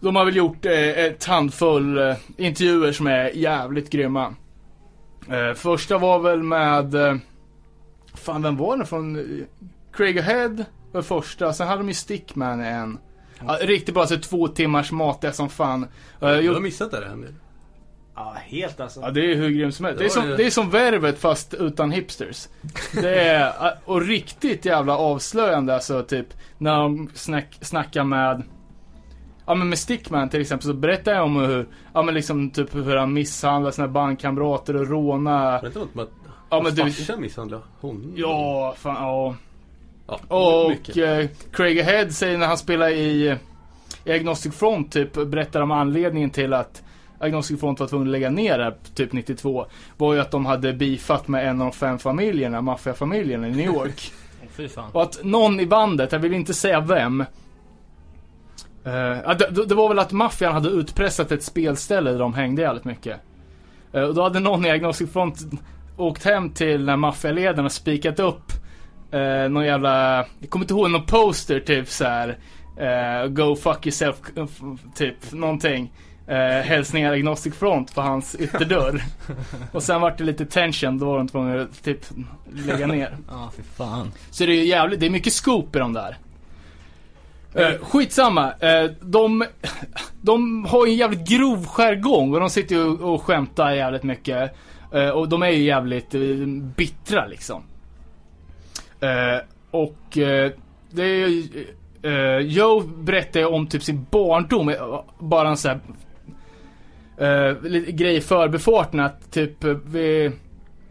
De 0.00 0.16
har 0.16 0.24
väl 0.24 0.36
gjort 0.36 0.66
eh, 0.66 0.72
ett 0.88 1.24
handfull 1.24 1.98
eh, 1.98 2.16
intervjuer 2.36 2.92
som 2.92 3.06
är 3.06 3.30
jävligt 3.36 3.90
grymma. 3.90 4.34
Eh, 5.30 5.54
första 5.54 5.98
var 5.98 6.18
väl 6.18 6.42
med, 6.42 6.94
eh, 6.94 7.14
fan 8.14 8.42
vem 8.42 8.56
var 8.56 8.76
det 8.76 8.86
från? 8.86 9.16
eh, 9.16 9.44
Craig 9.92 10.18
Ahead 10.18 10.64
var 10.92 11.02
första, 11.02 11.52
sen 11.52 11.66
hade 11.68 11.80
de 11.80 11.88
ju 11.88 11.94
Stickman 11.94 12.60
en. 12.60 12.98
Ja, 13.46 13.58
riktigt 13.62 13.94
bra, 13.94 14.06
så 14.06 14.16
två 14.16 14.48
timmars 14.48 14.92
mat 14.92 15.24
är 15.24 15.30
som 15.30 15.48
fan. 15.48 15.82
Eh, 15.82 15.88
Jag 16.20 16.28
har 16.28 16.40
gjort- 16.42 16.62
missat 16.62 16.90
det 16.90 17.04
här 17.08 17.16
nu. 17.16 17.34
Ja, 18.14 18.36
helt 18.46 18.80
alltså. 18.80 19.00
Ja, 19.00 19.10
det 19.10 19.32
är 19.32 19.36
hur 19.36 19.48
grymt 19.50 19.74
som 19.74 19.84
helst. 19.84 19.98
Det 19.98 20.04
är 20.04 20.08
som, 20.08 20.28
det 20.28 20.46
är 20.46 20.50
som 20.50 20.70
Värvet 20.70 21.18
fast 21.18 21.54
utan 21.54 21.90
hipsters. 21.90 22.48
Det 22.92 23.20
är, 23.20 23.52
och 23.84 24.00
riktigt 24.06 24.64
jävla 24.64 24.96
avslöjande 24.98 25.74
alltså, 25.74 26.02
typ, 26.02 26.26
när 26.58 26.78
de 26.78 27.10
snack, 27.14 27.58
snackar 27.60 28.04
med 28.04 28.42
Ja 29.46 29.54
men 29.54 29.68
med 29.68 29.78
Stickman 29.78 30.28
till 30.28 30.40
exempel 30.40 30.66
så 30.66 30.74
berättar 30.74 31.12
jag 31.12 31.24
om 31.24 31.36
hur, 31.36 31.68
ja 31.94 32.02
men 32.02 32.14
liksom 32.14 32.50
typ 32.50 32.74
hur 32.74 32.96
han 32.96 33.12
misshandlar 33.12 33.70
sina 33.70 33.88
bandkamrater 33.88 34.76
och 34.76 34.88
rånar 34.88 35.52
Var 35.52 35.60
det 35.60 35.66
inte 35.66 35.78
något 35.78 35.94
med 35.94 36.02
att 36.02 36.10
Ja 36.50 36.60
men 36.62 36.74
du, 36.74 36.82
farsan 36.92 37.20
misshandlade 37.20 37.62
honom? 37.80 38.12
ja 38.16 38.74
fan 38.78 38.94
ja. 38.94 39.34
Ja 40.08 40.18
Och 40.28 40.98
eh, 40.98 41.28
Craig 41.52 41.80
Ahead 41.80 42.10
säger 42.10 42.38
när 42.38 42.46
han 42.46 42.58
spelar 42.58 42.88
i, 42.88 43.36
i 44.04 44.12
Agnostic 44.12 44.54
Front 44.54 44.92
typ, 44.92 45.12
berättar 45.12 45.60
om 45.60 45.70
anledningen 45.70 46.30
till 46.30 46.52
att 46.52 46.82
Agnostic 47.20 47.60
Front 47.60 47.80
var 47.80 47.86
tvungen 47.86 48.08
att 48.08 48.12
lägga 48.12 48.30
ner 48.30 48.58
här, 48.58 48.74
typ 48.94 49.12
92. 49.12 49.66
Var 49.96 50.14
ju 50.14 50.20
att 50.20 50.30
de 50.30 50.46
hade 50.46 50.72
beefat 50.72 51.28
med 51.28 51.48
en 51.48 51.60
av 51.60 51.66
de 51.66 51.72
fem 51.72 51.98
familjerna, 51.98 52.60
maffiafamiljerna 52.60 53.48
i 53.48 53.50
New 53.50 53.66
York. 53.66 54.12
Åh, 54.42 54.48
Fy 54.50 54.68
fan. 54.68 54.90
Och 54.92 55.02
att 55.02 55.24
någon 55.24 55.60
i 55.60 55.66
bandet, 55.66 56.12
jag 56.12 56.18
vill 56.18 56.34
inte 56.34 56.54
säga 56.54 56.80
vem. 56.80 57.20
eh, 58.84 59.36
det, 59.38 59.66
det 59.68 59.74
var 59.74 59.88
väl 59.88 59.98
att 59.98 60.12
maffian 60.12 60.52
hade 60.52 60.68
utpressat 60.68 61.32
ett 61.32 61.42
spelställe 61.42 62.10
där 62.10 62.18
de 62.18 62.34
hängde 62.34 62.62
jävligt 62.62 62.84
mycket. 62.84 63.20
Eh, 63.92 64.02
och 64.02 64.14
då 64.14 64.22
hade 64.22 64.40
någon 64.40 64.64
i 64.66 64.70
Agnostic 64.70 65.12
Front 65.12 65.38
åkt 65.96 66.24
hem 66.24 66.50
till 66.50 66.96
maffialedaren 66.96 67.64
och 67.64 67.72
spikat 67.72 68.20
upp 68.20 68.52
eh, 69.10 69.48
någon 69.48 69.64
jävla, 69.64 70.16
jag 70.38 70.50
kommer 70.50 70.64
inte 70.64 70.74
ihåg, 70.74 70.90
någon 70.90 71.06
poster 71.06 71.60
typ 71.60 71.88
så 71.88 72.04
här. 72.04 72.38
eh, 72.76 73.28
Go 73.28 73.56
fuck 73.56 73.86
yourself, 73.86 74.16
eh, 74.36 74.46
typ 74.94 75.32
någonting. 75.32 75.92
Uh, 76.30 76.34
hälsningar 76.60 77.12
Agnostic 77.12 77.54
Front 77.54 77.94
på 77.94 78.00
hans 78.00 78.34
ytterdörr. 78.34 79.02
och 79.72 79.82
sen 79.82 80.00
vart 80.00 80.18
det 80.18 80.24
lite 80.24 80.46
tension, 80.46 80.98
då 80.98 81.06
var 81.06 81.18
de 81.18 81.28
tvungna 81.28 81.62
att 81.62 81.84
typ 81.84 82.04
lägga 82.52 82.86
ner. 82.86 83.16
Ja, 83.28 83.52
fy 83.56 83.62
fan. 83.62 84.12
Så 84.30 84.46
det 84.46 84.52
är 84.52 84.64
jävligt, 84.64 85.00
det 85.00 85.06
är 85.06 85.10
mycket 85.10 85.32
scoop 85.32 85.76
i 85.76 85.78
de 85.78 85.92
där. 85.92 86.18
Uh, 87.56 87.84
skitsamma. 87.84 88.46
Uh, 88.46 88.90
de, 89.00 89.44
de 90.22 90.64
har 90.64 90.86
ju 90.86 90.92
en 90.92 90.98
jävligt 90.98 91.28
grov 91.28 91.66
jargong 91.66 92.34
och 92.34 92.40
de 92.40 92.50
sitter 92.50 92.74
ju 92.74 92.82
och, 92.84 93.14
och 93.14 93.22
skämtar 93.22 93.70
jävligt 93.70 94.02
mycket. 94.02 94.54
Eh, 94.92 95.08
och 95.08 95.28
de 95.28 95.42
är 95.42 95.50
ju 95.50 95.62
jävligt 95.62 96.14
eh, 96.14 96.20
bittra 96.76 97.26
liksom. 97.26 97.62
Eh, 99.00 99.38
och 99.70 100.18
eh, 100.18 100.52
det 100.90 101.02
är 101.02 101.42
eh, 102.02 102.38
Joe 102.38 102.80
berättar 102.80 103.40
ju 103.40 103.46
om 103.46 103.66
typ 103.66 103.82
sin 103.82 104.06
barndom, 104.10 104.68
eh, 104.68 105.00
bara 105.18 105.48
en 105.48 105.56
sån 105.56 105.70
här... 105.70 105.80
Grej 107.90 108.16
i 108.16 108.20
förbifarten 108.20 109.00
att 109.00 109.32
typ 109.32 109.64
vid, 109.64 110.32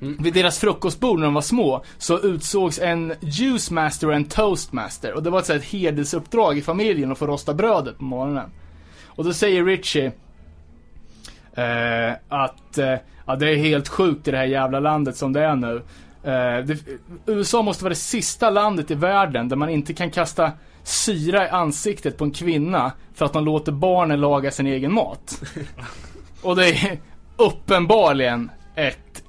Mm. 0.02 0.18
vid 0.24 0.34
deras 0.34 0.60
frukostbord 0.60 1.20
när 1.20 1.26
de 1.26 1.34
var 1.34 1.42
små 1.42 1.84
så 1.98 2.20
utsågs 2.20 2.80
en 2.80 3.14
juice 3.22 3.72
master 3.72 4.08
och 4.08 4.14
en 4.14 4.26
toastmaster. 4.26 5.14
Och 5.14 5.24
det 5.24 5.30
var 5.30 5.40
ett, 5.40 5.46
så 5.46 5.54
här, 5.54 5.60
ett 5.60 5.66
hedersuppdrag 5.66 6.58
i 6.58 6.62
familjen 6.62 7.12
att 7.12 7.18
få 7.18 7.28
rosta 7.28 7.54
brödet 7.54 7.98
på 7.98 8.04
morgonen. 8.04 8.50
Och 9.06 9.24
då 9.24 9.34
säger 9.34 9.66
Richie 9.66 10.12
att 12.28 12.80
ja, 13.26 13.36
det 13.36 13.50
är 13.50 13.56
helt 13.56 13.88
sjukt 13.88 14.28
i 14.28 14.32
det 14.32 14.38
här 14.38 14.46
jävla 14.46 14.80
landet 14.80 15.18
som 15.18 15.34
det 15.34 15.44
är 15.44 15.56
nu. 15.56 15.82
Eh, 16.28 16.66
det, 16.66 16.78
USA 17.26 17.62
måste 17.62 17.84
vara 17.84 17.90
det 17.90 17.96
sista 17.96 18.50
landet 18.50 18.92
i 18.92 18.96
världen 18.96 19.50
där 19.50 19.56
man 19.56 19.70
inte 19.70 19.94
kan 19.94 20.12
kasta 20.12 20.52
syra 20.84 21.46
i 21.46 21.50
ansiktet 21.50 22.18
på 22.18 22.24
en 22.24 22.32
kvinna 22.32 22.92
för 23.14 23.26
att 23.26 23.34
de 23.34 23.46
låter 23.46 23.72
barnen 23.72 24.22
laga 24.22 24.52
sin 24.52 24.68
egen 24.68 24.94
mat. 24.94 25.42
Och 26.42 26.56
det 26.56 26.70
är 26.70 27.00
uppenbarligen 27.38 28.52
ett 28.76 29.24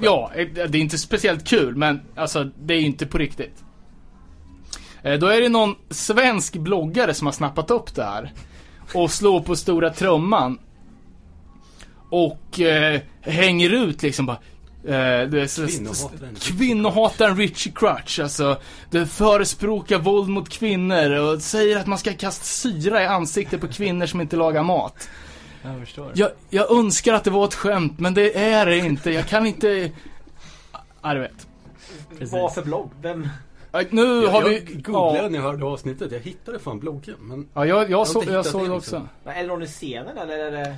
Ja, 0.00 0.30
det 0.54 0.60
är 0.60 0.76
inte 0.76 0.98
speciellt 0.98 1.48
kul 1.48 1.76
men 1.76 2.00
alltså 2.14 2.44
det 2.44 2.74
är 2.74 2.78
ju 2.78 2.86
inte 2.86 3.06
på 3.06 3.18
riktigt. 3.18 3.64
Eh, 5.02 5.18
Då 5.18 5.26
är 5.26 5.40
det 5.40 5.48
någon 5.48 5.74
svensk 5.90 6.56
bloggare 6.56 7.14
som 7.14 7.26
har 7.26 7.32
snappat 7.32 7.70
upp 7.70 7.94
det 7.94 8.04
här. 8.04 8.32
Och 8.94 9.10
slår 9.10 9.40
på 9.40 9.56
stora 9.56 9.90
trumman. 9.90 10.58
Och 12.10 12.60
eh, 12.60 13.00
hänger 13.20 13.70
ut 13.70 14.02
liksom 14.02 14.26
bara. 14.26 14.38
Eh, 14.86 15.28
det 15.28 15.56
Kvinnohataren 15.56 16.34
Richie 16.34 16.52
Kvinnohataren 16.52 17.36
Richie 17.36 17.72
Crutch. 17.72 18.18
Alltså, 18.18 18.56
det 18.90 19.06
förespråkar 19.06 19.98
våld 19.98 20.28
mot 20.28 20.48
kvinnor 20.48 21.10
och 21.10 21.42
säger 21.42 21.76
att 21.78 21.86
man 21.86 21.98
ska 21.98 22.12
kasta 22.12 22.44
syra 22.44 23.02
i 23.02 23.06
ansiktet 23.06 23.60
på 23.60 23.68
kvinnor 23.68 24.06
som 24.06 24.20
inte 24.20 24.36
lagar 24.36 24.62
mat. 24.62 25.08
Jag 25.62 25.80
förstår. 25.80 26.12
Jag, 26.14 26.30
jag 26.50 26.70
önskar 26.70 27.14
att 27.14 27.24
det 27.24 27.30
var 27.30 27.44
ett 27.44 27.54
skämt, 27.54 27.98
men 27.98 28.14
det 28.14 28.38
är 28.38 28.66
det 28.66 28.78
inte. 28.78 29.10
Jag 29.10 29.26
kan 29.26 29.46
inte... 29.46 29.90
Ja, 31.02 31.14
du 31.14 31.20
vet. 31.20 31.46
Precis. 32.10 32.32
Vad 32.32 32.54
för 32.54 32.62
blogg? 32.62 32.90
Vem? 33.00 33.28
Ja, 33.72 33.82
Nu 33.90 34.02
Jag, 34.02 34.30
har 34.30 34.42
jag 34.42 34.48
vi... 34.48 34.58
googlade 34.60 35.18
Ja, 35.18 35.28
när 35.28 35.38
jag 35.38 35.42
hörde 35.42 35.64
avsnittet. 35.64 36.12
Jag 36.12 36.20
hittade 36.20 36.58
fan 36.58 36.78
bloggen. 36.78 37.16
Men 37.20 37.48
ja 37.54 37.66
jag, 37.66 37.90
jag, 37.90 38.06
så, 38.06 38.22
jag 38.26 38.46
såg 38.46 38.68
det 38.68 38.74
liksom. 38.74 39.02
också. 39.02 39.30
Är 39.30 39.42
det 39.42 39.48
någon 39.48 39.62
i 39.62 39.66
scenen 39.66 40.18
eller 40.18 40.38
är 40.38 40.50
det... 40.50 40.76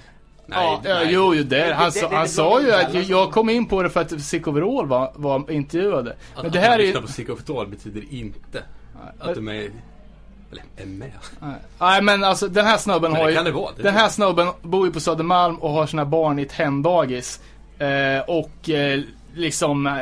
ja, 0.50 0.80
det- 0.82 0.88
ja, 0.88 1.00
jo, 1.04 1.34
jo, 1.34 1.42
det, 1.42 1.72
han, 1.74 1.84
Det- 1.84 1.92
sa- 1.92 2.08
det- 2.08 2.14
han 2.16 2.24
det- 2.24 2.30
sa 2.30 2.60
ju 2.60 2.66
det- 2.66 2.86
att 2.86 2.94
jag, 2.94 3.02
jag 3.04 3.30
kom 3.32 3.50
in 3.50 3.66
på 3.66 3.82
det 3.82 3.90
för 3.90 4.00
att 4.00 4.20
Sick 4.20 4.46
Overall 4.46 4.86
var, 4.86 5.12
var 5.14 5.50
intervjuade. 5.50 6.10
Att, 6.10 6.42
Men 6.42 6.52
det 6.52 6.58
att 6.58 6.64
här 6.64 6.70
man 6.70 6.80
är 6.80 6.82
lyssnar 6.82 7.00
ju... 7.00 7.06
på 7.06 7.12
Psykofotal 7.12 7.66
betyder 7.66 8.02
inte 8.10 8.62
att 9.18 9.34
de 9.34 9.48
är... 9.48 9.70
Eller 10.52 10.62
är 10.76 10.86
med. 10.86 11.10
Nej 11.78 12.02
men 12.02 12.24
alltså 12.24 12.48
den 12.48 12.66
här 12.66 12.76
snubben 12.78 13.12
Men 13.12 13.20
har 13.20 13.28
det 13.28 13.34
ju... 13.34 13.42
det 13.44 13.50
vara. 13.50 13.70
Det 13.76 13.82
Den 13.82 13.94
här 13.94 14.08
snubben 14.08 14.48
bor 14.62 14.86
ju 14.86 14.92
på 14.92 15.00
Södermalm 15.00 15.56
och 15.56 15.70
har 15.70 15.86
sina 15.86 16.04
barn 16.04 16.38
i 16.38 16.42
ett 16.42 16.52
hemdagis. 16.52 17.40
Eh, 17.78 18.20
och 18.26 18.70
eh, 18.70 19.00
liksom, 19.34 19.86
eh, 19.86 19.94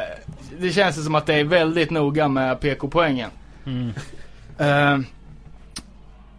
det 0.58 0.70
känns 0.72 0.98
ju 0.98 1.02
som 1.02 1.14
att 1.14 1.26
det 1.26 1.34
är 1.34 1.44
väldigt 1.44 1.90
noga 1.90 2.28
med 2.28 2.60
PK-poängen. 2.60 3.30
Mm. 3.66 3.92
Eh, 4.58 4.98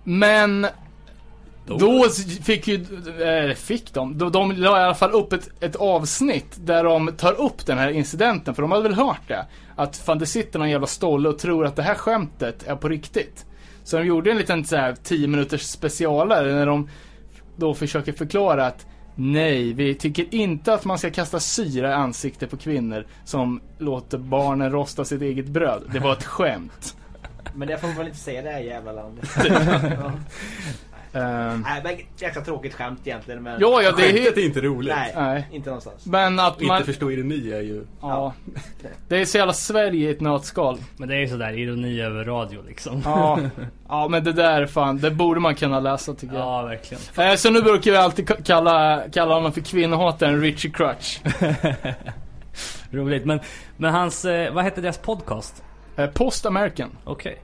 men 0.03 0.67
Då- 1.67 1.77
då 1.77 2.09
fick 2.43 2.67
ju, 2.67 2.85
eller 3.21 3.53
fick 3.53 3.93
de, 3.93 4.17
de, 4.17 4.31
de 4.31 4.51
la 4.51 4.79
i 4.81 4.83
alla 4.83 4.95
fall 4.95 5.11
upp 5.11 5.33
ett, 5.33 5.49
ett 5.63 5.75
avsnitt 5.75 6.57
där 6.65 6.83
de 6.83 7.07
tar 7.17 7.41
upp 7.41 7.65
den 7.65 7.77
här 7.77 7.89
incidenten, 7.89 8.55
för 8.55 8.61
de 8.61 8.71
hade 8.71 8.83
väl 8.83 8.93
hört 8.93 9.21
det. 9.27 9.45
Att 9.75 9.97
fan 9.97 10.19
det 10.19 10.25
sitter 10.25 10.59
någon 10.59 10.69
jävla 10.69 10.87
stolle 10.87 11.29
och 11.29 11.39
tror 11.39 11.65
att 11.65 11.75
det 11.75 11.83
här 11.83 11.95
skämtet 11.95 12.67
är 12.67 12.75
på 12.75 12.89
riktigt. 12.89 13.45
Så 13.83 13.97
de 13.97 14.05
gjorde 14.05 14.31
en 14.31 14.37
liten 14.37 14.65
så 14.65 14.75
här 14.75 14.95
10 15.03 15.27
minuters 15.27 15.61
specialare 15.61 16.53
när 16.53 16.65
de 16.65 16.89
då 17.55 17.73
försöker 17.73 18.13
förklara 18.13 18.65
att 18.65 18.85
nej, 19.15 19.73
vi 19.73 19.95
tycker 19.95 20.33
inte 20.35 20.73
att 20.73 20.85
man 20.85 20.97
ska 20.97 21.11
kasta 21.11 21.39
syra 21.39 21.89
i 21.89 21.93
ansiktet 21.93 22.49
på 22.49 22.57
kvinnor 22.57 23.07
som 23.25 23.61
låter 23.77 24.17
barnen 24.17 24.71
rosta 24.71 25.05
sitt 25.05 25.21
eget 25.21 25.47
bröd. 25.47 25.83
Det 25.93 25.99
var 25.99 26.13
ett 26.13 26.23
skämt. 26.23 26.95
Men 27.55 27.67
det 27.67 27.77
får 27.77 27.87
man 27.87 27.97
väl 27.97 28.07
inte 28.07 28.19
säga 28.19 28.41
det 28.41 28.49
här 28.49 28.59
jävla 28.59 28.91
landet. 28.91 29.29
ja. 30.01 30.11
Ehm, 31.17 31.61
Nej 31.67 31.81
men 31.83 31.97
jäkla 32.17 32.41
tråkigt 32.41 32.73
skämt 32.73 32.99
egentligen 33.05 33.43
men... 33.43 33.57
ja, 33.61 33.81
ja, 33.81 33.91
det 33.91 34.01
är 34.03 34.05
Skämtet 34.07 34.23
helt... 34.23 34.37
är 34.37 34.41
inte 34.45 34.61
roligt. 34.61 34.93
Nej, 34.95 35.13
Nej. 35.15 35.47
inte 35.51 35.69
någonstans. 35.69 36.05
Men 36.05 36.39
att 36.39 36.61
man... 36.61 36.77
inte 36.77 36.85
förstå 36.91 37.11
ironi 37.11 37.51
är 37.51 37.61
ju... 37.61 37.83
Ja. 38.01 38.33
Det 39.07 39.17
är 39.17 39.25
så 39.25 39.37
jävla 39.37 39.53
Sverige 39.53 40.07
i 40.07 40.11
ett 40.11 40.21
nötskal. 40.21 40.77
Men 40.97 41.09
det 41.09 41.15
är 41.15 41.19
ju 41.19 41.27
sådär 41.27 41.57
ironi 41.57 42.01
över 42.01 42.23
radio 42.23 42.61
liksom. 42.67 43.01
Ja. 43.05 43.39
ja, 43.87 44.07
men 44.07 44.23
det 44.23 44.33
där 44.33 44.65
fan, 44.65 44.97
det 44.97 45.11
borde 45.11 45.39
man 45.39 45.55
kunna 45.55 45.79
läsa 45.79 46.13
tycker 46.13 46.35
jag. 46.35 46.43
Ja, 46.45 46.61
verkligen. 46.61 47.29
Eh, 47.29 47.35
Så 47.35 47.49
nu 47.49 47.61
brukar 47.61 47.91
vi 47.91 47.97
alltid 47.97 48.29
ka- 48.29 48.43
kalla, 48.43 49.03
kalla 49.13 49.33
honom 49.35 49.51
för 49.53 49.61
kvinnohataren 49.61 50.41
Richie 50.41 50.71
Crutch. 50.71 51.19
Roligt. 52.91 53.25
Men, 53.25 53.39
men 53.77 53.93
hans, 53.93 54.25
eh, 54.25 54.53
vad 54.53 54.63
hette 54.63 54.81
deras 54.81 54.97
podcast? 54.97 55.63
Eh, 55.95 56.07
Post 56.09 56.45
American. 56.45 56.89
Okej. 57.03 57.41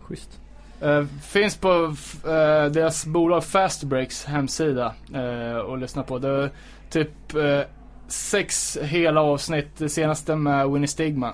Schysst. 0.00 0.40
Eh, 0.80 1.04
finns 1.22 1.56
på 1.56 1.94
eh, 2.24 2.70
deras 2.70 3.06
bolag 3.06 3.44
Fast 3.44 3.84
Breaks 3.84 4.24
hemsida 4.24 4.94
eh, 5.14 5.56
och 5.56 5.78
lyssna 5.78 6.02
på. 6.02 6.18
Det 6.18 6.28
är 6.28 6.50
typ 6.90 7.10
sex 8.08 8.78
hela 8.82 9.20
avsnitt, 9.20 9.68
det 9.78 9.88
senaste 9.88 10.36
med 10.36 10.70
Winnie 10.70 10.86
Stigma. 10.86 11.32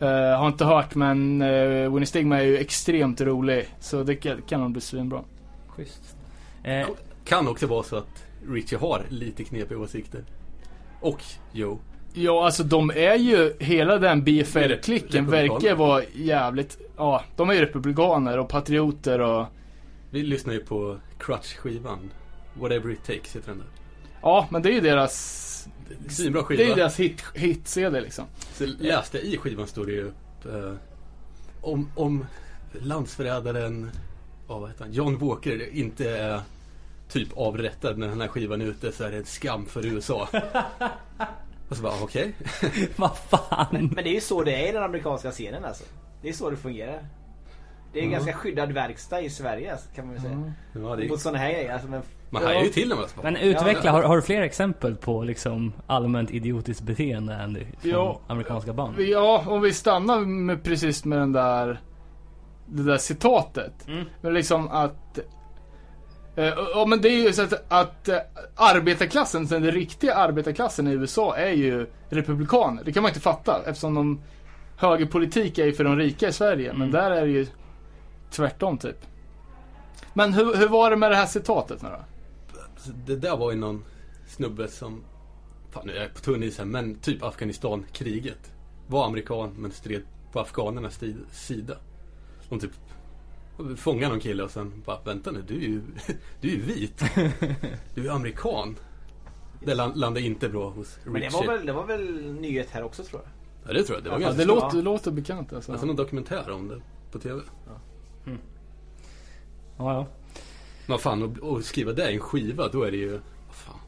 Eh, 0.00 0.38
har 0.38 0.46
inte 0.48 0.64
hört 0.64 0.94
men 0.94 1.42
uh, 1.42 1.94
Winnie 1.94 2.06
Stigma 2.06 2.38
är 2.38 2.44
ju 2.44 2.56
extremt 2.56 3.20
rolig. 3.20 3.68
Så 3.80 4.02
det 4.02 4.16
kan, 4.16 4.42
kan 4.42 4.60
nog 4.60 4.70
bli 4.70 4.80
svinbra. 4.80 5.22
Schysst. 5.68 6.16
Eh, 6.64 6.86
Kan 7.24 7.48
också 7.48 7.66
vara 7.66 7.82
så 7.82 7.96
att 7.96 8.24
Richie 8.48 8.78
har 8.78 9.02
lite 9.08 9.44
knepiga 9.44 9.78
åsikter. 9.78 10.24
Och 11.00 11.22
Joe. 11.52 11.78
Ja, 12.14 12.44
alltså 12.44 12.64
de 12.64 12.90
är 12.90 13.14
ju, 13.14 13.52
hela 13.60 13.98
den 13.98 14.24
BFL-klicken 14.24 15.30
verkar 15.30 15.74
vara 15.74 16.02
jävligt, 16.14 16.78
ja, 16.98 17.24
de 17.36 17.50
är 17.50 17.54
ju 17.54 17.60
republikaner 17.60 18.38
och 18.38 18.48
patrioter 18.48 19.20
och, 19.20 19.46
Vi 20.10 20.22
lyssnar 20.22 20.54
ju 20.54 20.60
på 20.60 20.98
Crutch-skivan. 21.18 22.10
Whatever 22.54 22.90
it 22.90 23.04
takes 23.04 23.36
heter 23.36 23.48
den 23.48 23.58
där. 23.58 23.66
ja, 24.22 24.46
men 24.50 24.62
det 24.62 24.68
är 24.68 24.72
ju 24.72 24.80
deras, 24.80 25.68
Svinbra 26.08 26.42
det 26.48 26.54
är 26.54 26.58
ju 26.58 26.64
skiva. 26.64 26.76
deras 26.76 27.00
hit, 27.00 27.24
hit-CD 27.34 28.00
liksom. 28.00 28.24
Så 28.52 28.66
läste 28.66 29.18
jag 29.18 29.26
i 29.26 29.36
skivan 29.36 29.66
står 29.66 29.86
det 29.86 29.92
ju 29.92 30.02
upp 30.08 30.46
eh, 30.46 30.72
om, 31.60 31.90
om 31.94 32.26
landsförrädaren, 32.72 33.90
oh, 34.48 34.60
vad 34.60 34.70
heter 34.70 34.84
han, 34.84 34.92
John 34.92 35.18
Walker 35.18 35.74
inte 35.74 36.10
är 36.10 36.40
typ 37.08 37.28
avrättad 37.36 37.98
när 37.98 38.08
den 38.08 38.20
här 38.20 38.28
skivan 38.28 38.60
är 38.60 38.66
ute 38.66 38.92
så 38.92 39.04
är 39.04 39.10
det 39.10 39.16
en 39.16 39.24
skam 39.24 39.66
för 39.66 39.86
USA. 39.86 40.28
Och 41.68 41.76
så 41.76 41.82
bara 41.82 42.02
okej. 42.02 42.34
vad 42.96 43.18
fan. 43.18 43.90
Men 43.94 44.04
det 44.04 44.10
är 44.10 44.14
ju 44.14 44.20
så 44.20 44.44
det 44.44 44.52
är 44.64 44.68
i 44.68 44.72
den 44.72 44.82
amerikanska 44.82 45.30
scenen 45.30 45.64
alltså. 45.64 45.84
Det 46.22 46.28
är 46.28 46.32
så 46.32 46.50
det 46.50 46.56
fungerar. 46.56 47.02
Det 47.92 47.98
är 47.98 48.02
en 48.04 48.10
Ja. 48.10 48.16
ganska 48.16 48.32
skyddad 48.32 48.72
verkstad 48.72 49.20
i 49.20 49.30
Sverige 49.30 49.72
alltså, 49.72 49.88
kan 49.94 50.06
man 50.06 50.14
ju 50.14 50.20
säga. 50.20 50.52
Ja, 50.72 50.96
det 50.96 51.08
Mot 51.08 51.18
är, 51.18 51.22
sådana 51.22 51.38
här 51.38 51.52
grejer. 51.52 51.72
Alltså, 51.72 51.88
men, 51.88 52.02
man 52.30 52.42
hajar 52.42 52.62
ju 52.62 52.68
till 52.68 52.88
man 52.88 52.98
alltså. 52.98 53.16
Men 53.22 53.36
utveckla, 53.36 53.90
har, 53.90 54.02
har 54.02 54.16
du 54.16 54.22
fler 54.22 54.42
exempel 54.42 54.96
på 54.96 55.22
liksom 55.22 55.72
allmänt 55.86 56.30
idiotiskt 56.30 56.82
beteende 56.82 57.36
Andy? 57.42 57.64
Från 57.80 57.90
Ja. 57.90 58.20
amerikanska 58.26 58.72
band? 58.72 59.00
Ja, 59.00 59.44
om 59.46 59.60
vi 59.60 59.72
stannar 59.72 60.20
med, 60.20 60.62
precis 60.64 61.04
med 61.04 61.18
den 61.18 61.32
där, 61.32 61.80
det 62.66 62.82
där 62.82 62.98
citatet. 62.98 63.88
Mm. 63.88 64.04
Men 64.20 64.34
liksom 64.34 64.68
att, 64.68 65.18
eh, 66.36 66.44
ja 66.74 66.84
men 66.88 67.00
det 67.00 67.08
är 67.08 67.22
ju 67.26 67.32
så 67.32 67.42
att, 67.42 67.72
att 67.72 68.08
eh, 68.08 68.16
arbetarklassen, 68.56 69.46
den 69.46 69.70
riktiga 69.70 70.14
arbetarklassen 70.14 70.88
i 70.88 70.92
USA 70.92 71.36
är 71.36 71.52
ju 71.52 71.86
republikaner. 72.08 72.84
Det 72.84 72.92
kan 72.92 73.02
man 73.02 73.10
inte 73.10 73.20
fatta 73.20 73.60
eftersom 73.66 73.94
de, 73.94 74.20
högerpolitik 74.78 75.58
är 75.58 75.66
ju 75.66 75.72
för 75.72 75.84
de 75.84 75.96
rika 75.96 76.28
i 76.28 76.32
Sverige. 76.32 76.72
Men 76.72 76.82
Mm. 76.88 76.90
där 76.92 77.10
är 77.10 77.20
det 77.26 77.32
ju 77.32 77.46
tvärtom 78.30 78.78
typ. 78.78 79.06
Men 80.14 80.32
hur, 80.32 80.56
hur 80.56 80.68
var 80.68 80.90
det 80.90 80.96
med 80.96 81.10
det 81.10 81.16
här 81.16 81.26
citatet 81.26 81.82
nu 81.82 81.88
då? 81.88 82.04
Det 83.06 83.16
där 83.16 83.36
var 83.36 83.50
ju 83.50 83.56
någon 83.58 83.84
snubbe 84.28 84.68
som, 84.68 85.04
fan 85.70 85.86
nu 85.86 85.92
är 85.96 86.02
jag 86.02 86.14
på 86.14 86.20
tunn 86.20 86.42
is 86.42 86.58
här, 86.58 86.64
men 86.64 86.94
typ 86.94 87.22
Afghanistan-kriget. 87.22 88.52
Var 88.86 89.06
amerikan 89.06 89.54
men 89.58 89.70
stred 89.72 90.02
på 90.32 90.40
afghanernas 90.40 91.00
sida. 91.32 91.74
De 92.48 92.60
typ 92.60 92.70
fångade 93.76 94.08
någon 94.08 94.20
kille 94.20 94.42
och 94.42 94.50
sen 94.50 94.82
bara, 94.86 94.98
vänta 95.04 95.30
nu, 95.30 95.42
du 95.48 95.54
är 95.56 95.60
ju, 95.60 95.80
du 96.40 96.48
är 96.48 96.52
ju 96.52 96.62
vit. 96.62 97.04
Du 97.94 98.00
är 98.00 98.04
ju 98.04 98.10
amerikan. 98.10 98.76
Det 99.64 99.74
land- 99.74 99.96
landade 99.96 100.26
inte 100.26 100.48
bra 100.48 100.70
hos 100.70 100.96
Richie. 100.98 101.12
men 101.12 101.20
det 101.22 101.28
var, 101.30 101.46
väl, 101.46 101.66
det 101.66 101.72
var 101.72 101.84
väl 101.86 102.32
nyhet 102.32 102.68
här 102.70 102.82
också 102.82 103.02
tror 103.04 103.20
jag. 103.24 103.30
Ja 103.66 103.72
det 103.72 103.82
tror 103.82 103.96
jag, 103.96 104.04
det 104.04 104.10
var 104.10 104.16
Ja, 104.16 104.20
ganska 104.20 104.38
det, 104.38 104.44
låter, 104.44 104.76
det 104.76 104.82
låter 104.82 105.10
bekant 105.10 105.52
alltså. 105.52 105.72
Alltså 105.72 105.86
någon 105.86 105.96
dokumentär 105.96 106.50
om 106.50 106.68
det 106.68 106.80
på 107.12 107.18
TV. 107.18 107.40
Ja, 107.66 107.74
ja. 109.76 110.06
Men 110.86 110.98
fan, 110.98 111.38
och 111.42 111.64
skriva 111.64 111.92
det 111.92 112.10
i 112.10 112.14
en 112.14 112.20
skiva, 112.20 112.68
då 112.68 112.82
är 112.82 112.90
det 112.90 112.96
ju, 112.96 113.10
vad 113.10 113.20
fan. 113.50 113.80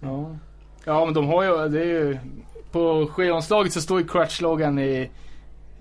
Ja. 0.00 0.36
ja, 0.84 1.04
men 1.04 1.14
de 1.14 1.26
har 1.26 1.42
ju, 1.42 1.68
det 1.68 1.80
är 1.80 1.84
ju, 1.84 2.18
på 2.72 3.06
skivomslaget 3.06 3.72
så 3.72 3.80
står 3.80 4.00
ju 4.00 4.06
Crutch-loggan 4.06 4.78
i, 4.78 5.10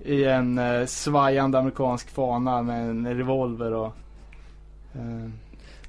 i 0.03 0.23
en 0.25 0.57
eh, 0.57 0.85
svajande 0.85 1.59
amerikansk 1.59 2.09
fana 2.09 2.61
med 2.61 2.89
en 2.89 3.17
revolver 3.17 3.73
och... 3.73 3.93
Eh, 4.93 5.29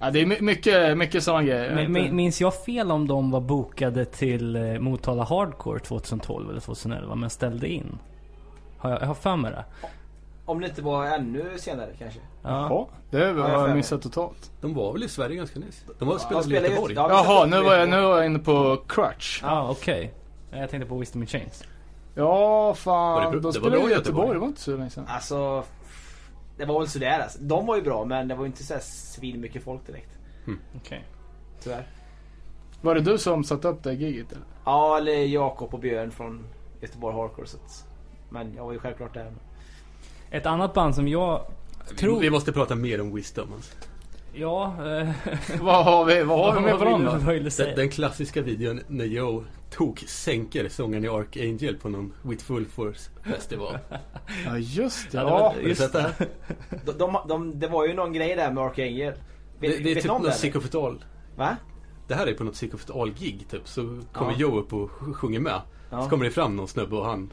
ja, 0.01 0.11
det 0.11 0.21
är 0.21 0.27
my- 0.27 0.41
mycket, 0.41 0.99
mycket 0.99 1.23
sådana 1.25 1.43
grejer. 1.43 1.89
Men, 1.89 2.17
minns 2.17 2.41
jag 2.41 2.55
fel 2.65 2.91
om 2.91 3.09
de 3.09 3.31
var 3.31 3.41
bokade 3.41 4.05
till 4.05 4.57
eh, 4.57 4.79
Motala 4.79 5.25
Hardcore 5.25 5.79
2012 5.81 6.51
eller 6.51 6.61
2011 6.61 7.15
men 7.15 7.31
ställde 7.31 7.69
in? 7.69 7.99
Har 8.79 8.91
jag, 8.91 9.03
jag 9.03 9.07
har 9.07 9.15
för 9.15 9.37
mig 9.37 9.51
det. 9.51 9.65
Om 10.45 10.61
det 10.61 10.67
inte 10.69 10.83
var 10.83 11.05
ännu 11.07 11.45
senare 11.59 11.89
kanske. 11.99 12.21
Ja. 12.43 12.49
Ja, 12.71 12.89
det 13.11 13.19
har 13.25 13.35
Ja, 13.51 13.69
jag 13.69 13.77
missat 13.77 14.03
totalt. 14.03 14.51
De 14.61 14.75
var 14.75 14.93
väl 14.93 15.03
i 15.03 15.09
Sverige 15.09 15.37
ganska 15.37 15.59
nyss? 15.61 15.85
De 15.99 16.09
var 16.09 16.15
Ja, 16.31 16.43
spelade 16.43 16.67
i 16.67 16.71
Göteborg. 16.71 16.95
ja, 16.95 17.07
vi 17.09 17.15
Jaha, 17.15 17.47
nu 17.47 17.63
var 17.63 17.75
jag, 17.75 17.89
nu 17.89 18.01
var 18.01 18.17
jag 18.17 18.27
inne 18.27 18.39
på 18.39 18.77
Crutch. 18.89 19.41
Ja, 19.43 19.51
ah, 19.51 19.71
okej. 19.71 20.13
Jag 20.51 20.71
tänkte 20.71 20.89
på 20.89 20.99
Wisdom 20.99 21.23
in 21.23 21.29
Chains. 21.29 21.65
Ja, 22.15 22.67
Var 22.67 22.75
fan. 22.75 23.33
det 23.33 23.41
de 23.41 23.53
spelade 23.53 23.77
i 23.77 23.81
Göteborg, 23.81 23.93
Göteborg. 23.95 24.33
det 24.33 24.39
var 24.39 24.47
inte 24.47 24.61
så 24.61 24.77
länge 24.77 24.91
sedan. 24.91 25.05
Alltså, 25.09 25.65
det 26.57 26.65
var 26.65 26.79
väl 26.79 26.89
sådär 26.89 27.21
alltså. 27.21 27.39
De 27.41 27.67
var 27.67 27.77
ju 27.77 27.83
bra 27.83 28.05
men 28.05 28.29
det 28.29 28.35
var 28.35 28.43
ju 28.43 28.47
inte 28.47 28.63
så 28.63 28.75
svin 28.81 29.41
mycket 29.41 29.63
folk 29.63 29.87
direkt. 29.87 30.19
Okej. 30.77 31.05
Tyvärr. 31.61 31.87
Var 32.81 32.95
det 32.95 33.01
du 33.01 33.19
som 33.19 33.45
satte 33.45 33.69
upp 33.69 33.83
det 33.83 33.93
giget 33.93 34.33
eller? 34.33 34.45
Ja, 34.65 34.99
eller 34.99 35.13
Jakob 35.13 35.75
och 35.75 35.81
Björn 35.81 36.11
från 36.11 36.47
Göteborg 36.81 37.17
Hardcore. 37.17 37.47
Så 37.47 37.57
att, 37.57 37.85
men 38.31 38.55
jag 38.55 38.65
var 38.65 38.73
ju 38.73 38.79
självklart 38.79 39.15
där. 39.15 39.33
Ett 40.31 40.47
annat 40.47 40.75
band 40.75 40.95
som 40.95 41.09
jag 41.09 41.47
tror... 41.99 42.21
Vi 42.21 42.31
måste 42.31 42.53
prata 42.53 42.75
mer 42.75 43.01
om 43.01 43.15
Wisdom. 43.15 43.53
Alltså. 43.53 43.77
Ja, 44.39 44.65
eh, 44.99 45.09
Vad 45.61 45.85
har 45.85 46.05
vi, 46.05 46.23
vad 46.23 46.39
har 46.39 46.55
vi 46.55 46.61
med 46.67 46.79
på 46.79 46.85
dem 46.85 47.05
då? 47.05 47.33
Den, 47.65 47.75
den 47.77 47.89
klassiska 47.91 48.43
videon 48.43 48.81
när 48.89 49.05
Joe 49.05 49.45
tok 49.71 49.99
sänker 50.09 50.69
sången 50.69 51.05
i 51.05 51.09
Archangel 51.09 51.77
på 51.77 51.89
någon 51.89 52.13
With 52.23 52.45
Full 52.45 52.67
Force 52.67 53.11
festival. 53.25 53.79
Ja 54.47 54.59
just 54.59 55.11
det, 55.13 55.19
Ja, 55.19 55.25
det 55.25 55.31
ja. 55.31 55.39
var- 55.63 55.69
Just 55.69 55.93
det? 55.93 56.13
De, 56.87 56.93
de, 56.99 57.17
de, 57.29 57.61
det 57.61 57.69
var 57.69 57.87
ju 57.87 57.95
någon 57.95 58.13
grej 58.13 58.37
där 58.37 58.53
med 58.53 58.65
Archangel. 58.65 59.13
Vet, 59.13 59.21
Det, 59.61 59.69
det 59.69 59.91
är 59.91 59.95
vet 59.95 60.03
typ 60.03 60.13
något 60.13 60.25
det? 60.25 60.33
Sick 60.33 60.57
of 60.57 60.67
It 60.67 60.75
All. 60.75 61.05
Va? 61.37 61.57
Det 62.09 62.15
här 62.15 62.27
är 62.27 62.35
på 62.35 62.45
något 62.45 62.57
Sick 62.57 62.75
of 62.75 62.83
It 62.83 62.91
All-gig 62.91 63.47
typ. 63.51 63.69
Så 63.69 64.01
kommer 64.13 64.33
Ja. 64.33 64.37
Joe 64.39 64.59
upp 64.61 64.73
och 64.73 64.91
sj- 64.91 65.13
sjunger 65.13 65.41
med. 65.41 65.61
Ja. 65.91 66.03
Så 66.03 66.11
kommer 66.11 66.25
det 66.25 66.31
fram 66.31 66.57
någon 66.57 66.69
snubbe 66.69 66.97
och 66.97 67.07
han... 67.07 67.33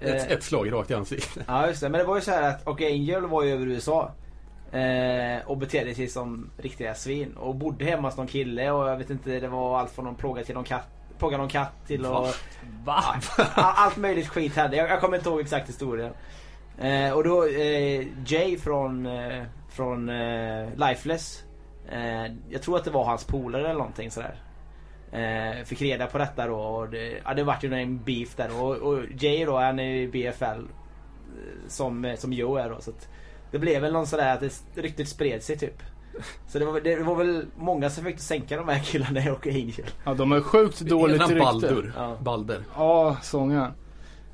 Ett, 0.00 0.26
Eh. 0.26 0.32
ett 0.32 0.42
slag 0.42 0.72
rakt 0.72 0.90
i 0.90 0.94
ansiktet. 0.94 1.44
Ja 1.48 1.66
just 1.66 1.80
det, 1.80 1.88
men 1.88 1.98
det 2.00 2.06
var 2.06 2.14
ju 2.16 2.22
så 2.22 2.30
här 2.30 2.48
att 2.50 2.68
Archangel 2.68 3.26
var 3.26 3.42
ju 3.42 3.52
över 3.52 3.66
USA. 3.66 4.10
Eh, 4.72 5.46
och 5.46 5.56
betedde 5.56 5.94
sig 5.94 6.08
som 6.08 6.50
riktiga 6.56 6.94
svin. 6.94 7.36
Och 7.36 7.54
bodde 7.54 7.84
hemma 7.84 8.08
hos 8.08 8.16
någon 8.16 8.26
kille 8.26 8.70
och 8.70 8.88
jag 8.88 8.96
vet 8.96 9.10
inte, 9.10 9.40
det 9.40 9.48
var 9.48 9.78
allt 9.78 9.90
från 9.90 10.04
någon 10.04 10.14
plåga 10.14 10.44
till 10.44 10.54
någon 10.54 10.64
katt. 10.64 10.88
Plåga 11.18 11.36
någon 11.36 11.48
katt 11.48 11.86
till 11.86 12.06
och... 12.06 12.26
Va? 12.84 13.02
Ja, 13.38 13.46
allt 13.56 13.96
möjligt 13.96 14.28
skit 14.28 14.56
hände. 14.56 14.76
Jag, 14.76 14.90
jag 14.90 15.00
kommer 15.00 15.16
inte 15.16 15.28
ihåg 15.28 15.40
exakt 15.40 15.68
historien. 15.68 16.12
Eh, 16.78 17.12
och 17.12 17.24
då 17.24 17.46
eh, 17.46 18.06
Jay 18.26 18.58
från, 18.58 19.06
eh, 19.06 19.42
från 19.68 20.08
eh, 20.08 20.68
Lifeless. 20.76 21.44
Eh, 21.88 22.32
jag 22.48 22.62
tror 22.62 22.76
att 22.76 22.84
det 22.84 22.90
var 22.90 23.04
hans 23.04 23.24
polare 23.24 23.64
eller 23.64 23.78
någonting 23.78 24.10
sådär. 24.10 24.42
Eh, 25.12 25.64
fick 25.64 25.82
reda 25.82 26.06
på 26.06 26.18
detta 26.18 26.46
då 26.46 26.56
och 26.56 26.88
det, 26.88 27.20
ja, 27.24 27.34
det 27.34 27.44
vart 27.44 27.64
ju 27.64 27.74
en 27.74 28.04
beef 28.04 28.36
där 28.36 28.62
och, 28.62 28.76
och 28.76 29.04
Jay 29.18 29.44
då 29.44 29.58
han 29.58 29.78
är 29.78 29.84
ju 29.84 30.10
BFL 30.10 30.62
som, 31.68 32.14
som 32.18 32.32
Joe 32.32 32.56
är 32.56 32.70
då 32.70 32.80
så 32.80 32.90
att 32.90 33.08
Det 33.50 33.58
blev 33.58 33.82
väl 33.82 33.92
någon 33.92 34.06
sådär 34.06 34.34
att 34.34 34.40
det 34.40 34.82
ryktet 34.82 35.08
spred 35.08 35.42
sig 35.42 35.58
typ. 35.58 35.82
Så 36.48 36.58
det 36.58 36.64
var, 36.64 36.80
det 36.80 36.96
var 36.96 37.14
väl 37.14 37.46
många 37.56 37.90
som 37.90 38.04
fick 38.04 38.20
sänka 38.20 38.56
de 38.56 38.68
här 38.68 38.78
killarna 38.78 39.20
i 39.20 39.28
Rocky 39.28 39.50
Angel. 39.50 39.86
ja 40.04 40.14
de 40.14 40.30
har 40.30 40.40
sjukt 40.40 40.80
dåligt 40.80 41.20
rykte. 41.20 41.34
Baldur. 41.34 41.92
Ja. 41.96 42.16
Balder. 42.20 42.64
Ja, 42.76 43.16
sångaren. 43.22 43.72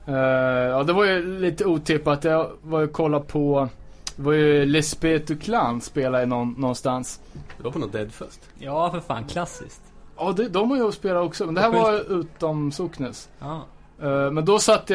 Eh, 0.07 0.15
ja, 0.15 0.83
det 0.83 0.93
var 0.93 1.05
ju 1.05 1.39
lite 1.41 1.65
otippat. 1.65 2.25
Jag 2.25 2.51
var 2.63 2.81
ju 2.81 2.89
kolla 2.89 3.21
på, 3.21 3.69
det 4.17 4.23
var 4.23 4.33
ju 4.33 4.67
Lesbetu 4.67 5.37
Clan 5.37 5.81
spelade 5.81 6.25
i 6.25 6.27
någon, 6.27 6.53
någonstans. 6.59 7.21
Det 7.57 7.65
var 7.65 7.71
på 7.71 7.79
något 7.79 7.93
Deadfest. 7.93 8.41
Ja, 8.59 8.91
för 8.91 9.01
fan. 9.01 9.25
Klassiskt. 9.25 9.83
Ja, 10.17 10.33
det, 10.33 10.49
de 10.49 10.71
har 10.71 10.77
ju 10.77 10.93
spelat 10.93 11.25
också, 11.25 11.45
men 11.47 11.55
det 11.55 11.61
här 11.61 11.71
var 11.71 12.21
utom 12.21 12.73
Socknes. 12.73 13.29
Ja. 13.39 13.67
Eh, 14.03 14.31
men 14.31 14.45
då 14.45 14.59
satt 14.59 14.91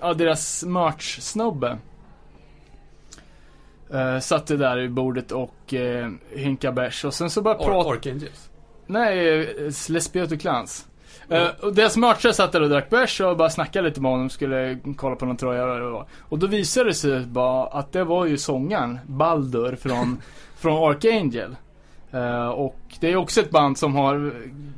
ja, 0.00 0.14
deras 0.14 0.64
merch-snubbe. 0.64 1.78
Uh, 3.94 4.18
satt 4.20 4.46
det 4.46 4.56
där 4.56 4.78
i 4.78 4.88
bordet 4.88 5.32
och 5.32 5.72
uh, 5.72 6.10
hinka 6.30 6.72
bärs 6.72 7.04
och 7.04 7.14
sen 7.14 7.30
så 7.30 7.42
började 7.42 7.64
Ar- 7.64 7.68
prata... 7.68 7.90
Archangels. 7.90 8.50
Nej, 8.86 9.40
uh, 9.40 9.72
Lesbioto 9.88 10.36
Clans. 10.36 10.86
Uh, 11.32 11.48
och 11.60 11.74
deras 11.74 11.96
merchare 11.96 12.32
satt 12.32 12.52
där 12.52 12.62
och 12.62 12.68
drack 12.68 12.90
bärs 12.90 13.20
och 13.20 13.36
bara 13.36 13.50
snackade 13.50 13.88
lite 13.88 14.00
med 14.00 14.10
honom, 14.10 14.30
skulle 14.30 14.78
kolla 14.96 15.16
på 15.16 15.26
någon 15.26 15.36
tröja 15.36 15.62
eller 15.62 15.72
vad 15.72 15.82
det 15.82 15.90
var. 15.90 16.06
Och 16.20 16.38
då 16.38 16.46
visade 16.46 16.90
det 16.90 16.94
sig 16.94 17.20
bara 17.20 17.66
att 17.66 17.92
det 17.92 18.04
var 18.04 18.26
ju 18.26 18.38
sångaren, 18.38 18.98
Baldur 19.06 19.76
från, 19.76 20.22
från 20.56 20.90
Archangel. 20.90 21.56
Eh, 22.10 22.48
och 22.48 22.80
det 23.00 23.12
är 23.12 23.16
också 23.16 23.40
ett 23.40 23.50
band 23.50 23.78
som 23.78 23.94
har 23.94 24.34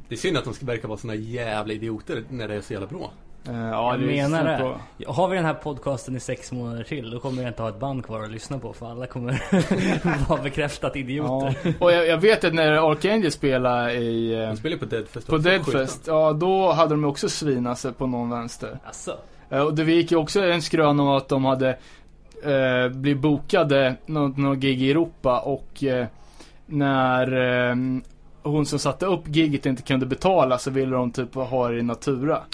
Det 0.09 0.15
är 0.15 0.19
synd 0.19 0.37
att 0.37 0.45
de 0.45 0.55
ska 0.55 0.67
verka 0.67 0.89
vara 0.89 0.99
såna 0.99 1.15
jävla 1.15 1.73
idioter 1.73 2.25
när 2.31 2.49
det 2.49 2.55
är 2.55 2.61
så 2.61 2.73
jävla 2.73 2.89
bra. 2.89 3.11
Eh, 3.49 3.69
ja, 3.69 3.93
Jag 3.93 4.01
menar 4.01 4.45
det. 4.45 4.59
på- 4.59 4.75
Ja, 4.97 5.13
Har 5.13 5.29
vi 5.29 5.37
den 5.37 5.45
här 5.45 5.55
podcasten 5.55 6.17
i 6.17 6.21
sex 6.21 6.53
månader 6.53 6.85
till, 6.85 7.11
då 7.11 7.19
kommer 7.21 7.43
jag 7.43 7.51
inte 7.51 7.63
ha 7.63 7.69
ett 7.69 7.81
band 7.81 8.05
kvar 8.07 8.23
att 8.23 8.31
lyssna 8.31 8.59
på 8.59 8.73
för 8.73 8.91
alla 8.91 9.07
kommer 9.07 9.43
vara 10.29 10.43
bekräftat 10.43 10.93
Ja, 10.95 11.01
idioter. 11.01 11.75
och 11.81 11.93
jag, 11.93 12.07
jag 12.07 12.19
vet 12.19 12.45
att 12.45 12.55
när 12.55 12.91
Archangel 12.93 13.33
spelade 13.33 13.93
i, 13.95 14.35
eh, 14.43 14.49
De 14.49 14.57
spelar 14.57 14.75
ju 14.77 14.81
på 14.81 14.87
Deadfest 14.87 15.27
på 15.27 15.37
också, 15.37 15.49
Deadfest, 15.49 16.07
ja 16.07 16.33
då 16.33 16.73
hade 16.73 16.91
de 16.95 17.05
också 17.05 17.29
svinat 17.29 17.79
sig 17.79 17.93
på 17.93 18.07
någon 18.07 18.31
vänster. 18.31 18.79
Alltså. 18.85 19.17
Eh, 19.51 19.61
och 19.61 19.75
det 19.75 19.83
gick 19.85 20.11
ju 20.11 20.17
också 20.17 20.43
en 20.45 20.63
skrön 20.63 21.01
om 21.01 21.09
att 21.09 21.29
de 21.29 21.45
hade 21.45 21.69
eh, 22.45 22.89
blivit 22.93 23.23
bokade 23.23 23.95
något, 24.07 24.37
något 24.37 24.59
gig 24.59 24.83
i 24.83 24.91
Europa 24.91 25.41
och 25.41 25.85
eh, 25.85 26.07
när 26.67 27.33
eh, 27.71 27.77
hon 28.43 28.67
som 28.67 28.79
satte 28.79 29.07
upp 29.07 29.23
giget 29.27 29.67
inte 29.67 29.83
kunde 29.83 30.07
betala 30.07 30.59
så 30.59 30.71
ville 30.71 30.97
de 30.97 31.13
typ 31.13 31.35
ha 31.35 31.69
det 31.69 31.79
i 31.79 31.83
natura. 31.83 32.41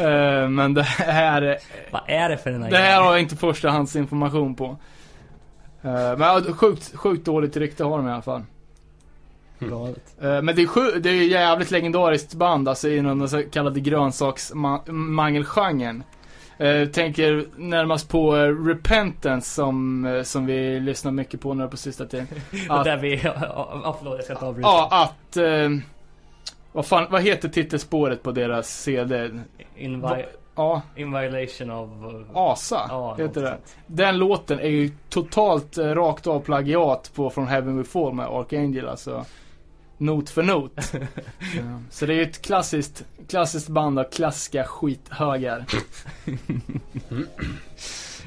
Eh, 0.00 0.48
men 0.48 0.74
det 0.74 0.82
här, 0.82 1.58
Vad 1.90 2.02
är 2.06 2.28
det 2.28 2.36
för 2.36 2.50
den 2.50 2.62
här 2.62 2.70
det 2.70 2.76
här 2.76 3.02
har 3.02 3.12
jag 3.12 3.20
inte 3.20 3.36
förstahandsinformation 3.36 4.54
på. 4.54 4.76
Eh, 5.82 6.16
men 6.16 6.54
sjukt, 6.54 6.96
sjukt 6.96 7.24
dåligt 7.24 7.56
rykte 7.56 7.84
har 7.84 7.96
de 7.96 8.08
i 8.08 8.12
alla 8.12 8.22
fall. 8.22 8.42
Eh, 9.60 9.66
Men 10.42 10.46
det 10.46 10.62
är, 10.62 10.66
sju, 10.66 10.90
det 11.00 11.08
är 11.08 11.14
ju 11.14 11.24
jävligt 11.24 11.70
legendariskt 11.70 12.34
band 12.34 12.68
alltså 12.68 12.88
inom 12.88 13.18
den 13.18 13.28
så 13.28 13.42
kallade 13.42 13.80
grönsaksmangelgenren. 13.80 16.02
Uh, 16.60 16.86
tänker 16.88 17.44
närmast 17.56 18.08
på 18.08 18.36
eh, 18.36 18.66
Repentance 18.66 19.54
som, 19.54 20.04
eh, 20.04 20.22
som 20.22 20.46
vi 20.46 20.80
lyssnar 20.80 21.12
mycket 21.12 21.40
på 21.40 21.54
nu 21.54 21.68
på 21.68 21.76
sista 21.76 22.06
tiden. 22.06 22.26
Att, 22.68 22.84
där 22.84 22.96
vi... 22.96 23.16
Ja, 23.24 23.96
förlåt, 23.98 24.14
jag 24.16 24.24
ska 24.24 24.32
inte 24.32 24.46
avbryta. 24.46 24.68
ja, 24.68 24.88
att... 24.90 25.36
eh, 25.36 25.68
vad 26.72 26.86
fan, 26.86 27.06
vad 27.10 27.22
heter 27.22 27.48
titelspåret 27.48 28.22
på 28.22 28.30
deras 28.32 28.68
CD? 28.82 29.30
In, 29.76 30.00
vi- 30.00 30.24
Ja, 30.56 30.82
in 30.96 31.12
violation 31.12 31.70
of... 31.70 31.88
Asa 32.34 32.86
Ja, 32.88 33.14
heter 33.18 33.42
det. 33.42 33.56
Den 33.86 34.18
låten 34.18 34.60
är 34.60 34.68
ju 34.68 34.90
totalt 35.08 35.78
eh, 35.78 35.86
rakt 35.86 36.26
av 36.26 36.40
plagiat 36.40 37.10
på 37.14 37.30
From 37.30 37.46
Heaven 37.46 37.78
We 37.78 37.84
Fall 37.84 38.12
med 38.12 38.26
Archangel 38.26 38.88
alltså. 38.88 39.24
Not 40.04 40.30
för 40.30 40.42
not. 40.42 40.72
Så 41.90 42.06
det 42.06 42.12
är 42.12 42.16
ju 42.16 42.22
ett 42.22 42.42
klassiskt, 42.42 43.04
klassiskt 43.28 43.68
band 43.68 43.98
av 43.98 44.04
klassiska 44.04 44.64
skithögar. 44.64 45.64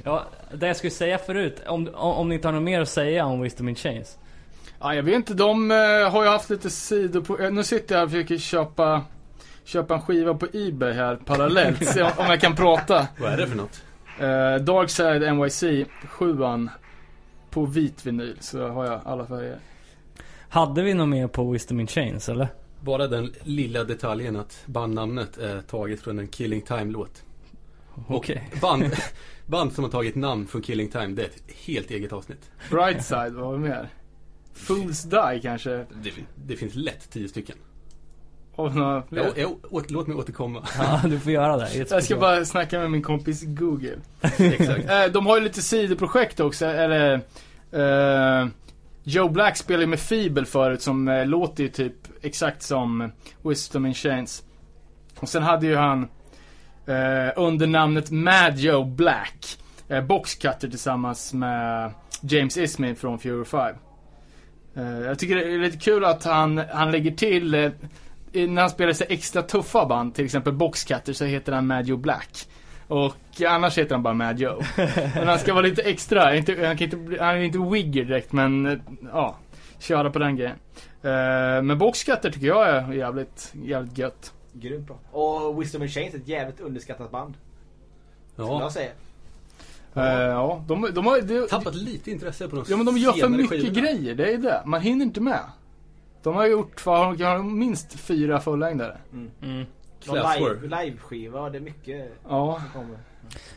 Ja, 0.04 0.24
det 0.54 0.68
jag 0.68 0.76
skulle 0.76 0.92
säga 0.92 1.18
förut, 1.18 1.62
om, 1.68 1.90
om, 1.96 2.12
om 2.12 2.30
ni 2.30 2.36
inte 2.36 2.48
har 2.48 2.54
något 2.54 2.64
mer 2.64 2.82
att 2.82 2.90
säga 2.90 3.26
om 3.26 3.42
Wisdom 3.42 3.70
in 3.70 3.76
Chains. 3.76 4.18
Ja, 4.80 4.96
jag 4.96 5.04
vet 5.04 5.16
inte, 5.16 5.34
de 5.34 5.72
eh, 5.72 5.78
har 6.12 6.24
ju 6.24 6.30
haft 6.30 6.50
lite 6.50 6.70
sidor 6.70 7.22
på... 7.22 7.40
eh, 7.40 7.52
nu 7.52 7.64
sitter 7.64 7.96
jag 7.96 8.04
och 8.04 8.12
försöker 8.12 8.38
köpa, 8.38 9.02
köpa 9.64 9.96
en 9.96 10.02
skiva 10.02 10.34
på 10.34 10.48
Ebay 10.54 10.94
här 10.94 11.16
parallellt. 11.16 11.88
Se 11.94 12.02
om, 12.02 12.12
om 12.18 12.26
jag 12.26 12.42
kan 12.42 12.56
prata. 12.56 13.08
Vad 13.20 13.34
är 13.34 13.38
det 13.38 13.48
för 13.48 13.56
något? 13.56 13.84
Uh, 14.22 14.66
Darkside 14.66 15.36
NYC 15.36 15.88
7 16.10 16.38
på 17.50 17.66
vit 17.66 18.06
vinyl 18.06 18.38
så 18.40 18.68
har 18.68 18.86
jag 18.86 19.02
alla 19.06 19.26
färger. 19.26 19.60
Hade 20.50 20.84
vi 20.84 20.94
något 20.94 21.10
mer 21.10 21.28
på 21.28 21.52
Wisdom 21.52 21.80
in 21.80 21.88
Chains 21.88 22.30
eller? 22.30 22.48
Bara 22.82 23.08
den 23.08 23.34
lilla 23.44 23.84
detaljen 23.84 24.36
att 24.36 24.64
bandnamnet 24.66 25.38
är 25.38 25.62
taget 25.62 26.02
från 26.02 26.20
en 26.20 26.28
Killing 26.28 26.62
Time-låt. 26.62 27.24
Okej. 28.08 28.50
Och 28.54 28.60
band, 28.60 28.86
band 29.46 29.74
som 29.74 29.84
har 29.84 29.92
tagit 29.92 30.16
namn 30.16 30.48
från 30.48 30.62
Killing 30.62 30.90
Time, 30.92 31.08
det 31.08 31.22
är 31.22 31.26
ett 31.26 31.44
helt 31.66 31.92
eget 31.92 32.14
avsnitt. 32.14 32.52
Brightside, 32.70 33.34
vad 33.34 33.46
har 33.46 33.54
vi 33.54 33.60
mer? 33.60 33.90
Fools 34.54 35.04
Die 35.04 35.40
kanske? 35.42 35.70
Det, 35.70 36.12
det 36.36 36.56
finns 36.56 36.76
lätt 36.76 37.10
tio 37.12 37.28
stycken. 37.28 37.56
Och 38.56 38.76
några 38.76 39.04
fler. 39.04 39.32
Jag, 39.38 39.56
jag, 39.72 39.92
låt 39.92 40.08
mig 40.08 40.18
återkomma. 40.18 40.68
Ja, 40.78 41.02
du 41.06 41.20
får 41.20 41.32
göra 41.32 41.58
det. 41.58 41.76
Jag 41.90 42.04
ska 42.04 42.18
bara 42.18 42.46
snacka 42.46 42.80
med 42.80 42.92
min 42.92 43.02
kompis 43.02 43.44
Google. 43.44 43.98
Exakt. 44.22 44.90
Eh, 44.90 45.06
de 45.06 45.26
har 45.26 45.38
ju 45.38 45.44
lite 45.44 45.62
sidoprojekt 45.62 46.40
också, 46.40 46.66
eller... 46.66 47.14
eh, 47.72 48.48
Joe 49.10 49.30
Black 49.30 49.58
spelade 49.58 49.84
ju 49.84 49.90
med 49.90 50.00
Fibel 50.00 50.46
förut 50.46 50.82
som 50.82 51.08
eh, 51.08 51.26
låter 51.26 51.64
ju 51.64 51.70
typ 51.70 51.94
exakt 52.22 52.62
som 52.62 53.02
eh, 53.02 53.08
Wisdom 53.44 53.86
in 53.86 53.94
Chains. 53.94 54.44
Och 55.20 55.30
sen 55.30 55.44
hade 55.44 55.68
ju 55.68 55.76
han 55.76 56.04
eh, 56.86 57.34
under 57.36 57.68
namnet 57.68 58.12
Mad 58.12 58.58
Joe 58.58 58.84
Black 58.84 59.58
eh, 59.88 60.04
Boxcutter 60.04 60.68
tillsammans 60.68 61.34
med 61.34 61.92
James 62.22 62.58
Ismay 62.58 62.96
från 62.96 63.20
Fury 63.20 63.46
5. 63.46 63.76
Eh, 64.76 65.00
jag 65.00 65.20
tycker 65.20 65.36
det 65.36 65.54
är 65.54 65.60
lite 65.60 65.78
kul 65.78 66.06
att 66.06 66.24
han, 66.24 66.62
han 66.72 66.92
lägger 66.92 67.12
till 67.12 67.54
eh, 67.54 67.72
när 68.32 68.62
han 68.62 68.70
spelar 68.70 68.94
sig 68.94 69.08
extra 69.10 69.42
tuffa 69.42 69.86
band, 69.86 70.16
till 70.16 70.26
exempel 70.26 70.54
Boxcutter, 70.54 71.14
så 71.14 71.26
heter 71.26 71.52
han 71.52 71.68
Mad 71.68 71.86
Joe 71.86 71.98
Black. 71.98 72.48
Och 72.88 73.16
annars 73.48 73.78
heter 73.78 73.96
han 73.96 74.04
bara 74.04 74.14
Mad 74.14 74.40
Joe. 74.40 74.62
Men 75.16 75.28
han 75.28 75.40
ska 75.40 75.54
vara 75.54 75.64
lite 75.66 75.82
extra, 75.82 76.36
inte, 76.36 76.66
han, 76.68 76.78
kan 76.78 76.86
inte, 76.92 77.24
han 77.24 77.36
är 77.36 77.40
inte 77.42 77.60
wigger 77.60 78.06
direkt 78.06 78.32
men 78.34 78.66
eh, 78.66 78.78
ja, 79.14 79.36
köra 79.80 80.10
på 80.10 80.20
den 80.20 80.36
grejen. 80.36 80.56
Eh, 81.02 81.62
men 81.64 81.78
Boxcutter 81.78 82.32
tycker 82.32 82.48
jag 82.48 82.70
är 82.70 82.94
jävligt, 82.94 83.54
jävligt 83.64 83.98
gött. 83.98 84.34
Grymt 84.54 84.88
bra. 84.88 84.98
Och 85.22 85.62
Wisdom 85.62 85.82
and 85.82 85.92
Chains 85.92 86.14
är 86.14 86.18
ett 86.18 86.28
jävligt 86.28 86.60
underskattat 86.60 87.12
band. 87.12 87.34
Skulle 88.34 88.48
Ja. 88.48 88.62
jag 88.62 88.72
säga. 88.72 88.92
Eh, 89.96 90.04
ja, 90.14 90.64
de, 90.68 90.88
de 90.94 91.06
har... 91.06 91.22
De, 91.22 91.48
Tappat 91.48 91.76
lite 91.76 92.12
intresse 92.12 92.48
på 92.48 92.56
de 92.56 92.66
ja 92.70 92.78
men 92.78 92.86
de 92.86 92.98
gör 92.98 93.14
för 93.14 93.30
mycket 93.30 93.50
skivorna. 93.50 93.82
grejer, 93.82 94.16
det 94.16 94.34
är 94.34 94.38
det. 94.38 94.64
Man 94.66 94.82
hinner 94.82 95.06
inte 95.06 95.22
med. 95.22 95.40
De 96.24 96.36
har 96.36 96.46
gjort, 96.48 96.86
vad, 96.86 97.18
de 97.18 97.24
har 97.24 97.44
minst 97.44 97.94
fyra 98.00 98.40
fullängdare. 98.40 98.98
Mm. 99.14 99.32
Någon 99.40 99.66
Classwork. 100.14 100.62
live, 100.62 100.84
live-skiva, 100.84 101.50
det 101.50 101.58
är 101.58 101.62
mycket 101.62 102.12
Ja. 102.30 102.62
som 102.74 102.82
kommer. 102.82 102.98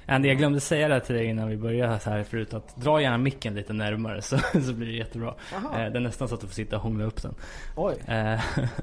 Andy, 0.07 0.29
jag 0.29 0.39
glömde 0.39 0.61
säga 0.61 0.89
det 0.89 0.95
här 0.95 1.01
till 1.01 1.15
dig 1.15 1.25
innan 1.27 1.49
vi 1.49 1.57
började 1.57 1.99
så 1.99 2.11
här 2.11 2.23
förut 2.25 2.55
att 2.55 2.77
dra 2.77 3.03
gärna 3.03 3.19
micken 3.19 3.55
lite 3.55 3.73
närmare 3.73 4.23
så, 4.23 4.39
så 4.67 4.73
blir 4.73 4.87
det 4.87 4.93
jättebra. 4.93 5.35
Jaha. 5.53 5.85
Eh, 5.87 5.93
det 5.93 5.99
är 5.99 6.01
nästan 6.01 6.29
så 6.29 6.35
att 6.35 6.41
du 6.41 6.47
får 6.47 6.55
sitta 6.55 6.77
och 6.77 6.83
hångla 6.83 7.05
upp 7.05 7.23
den. 7.23 7.35
Oj. 7.77 7.95
Eh, 8.07 8.41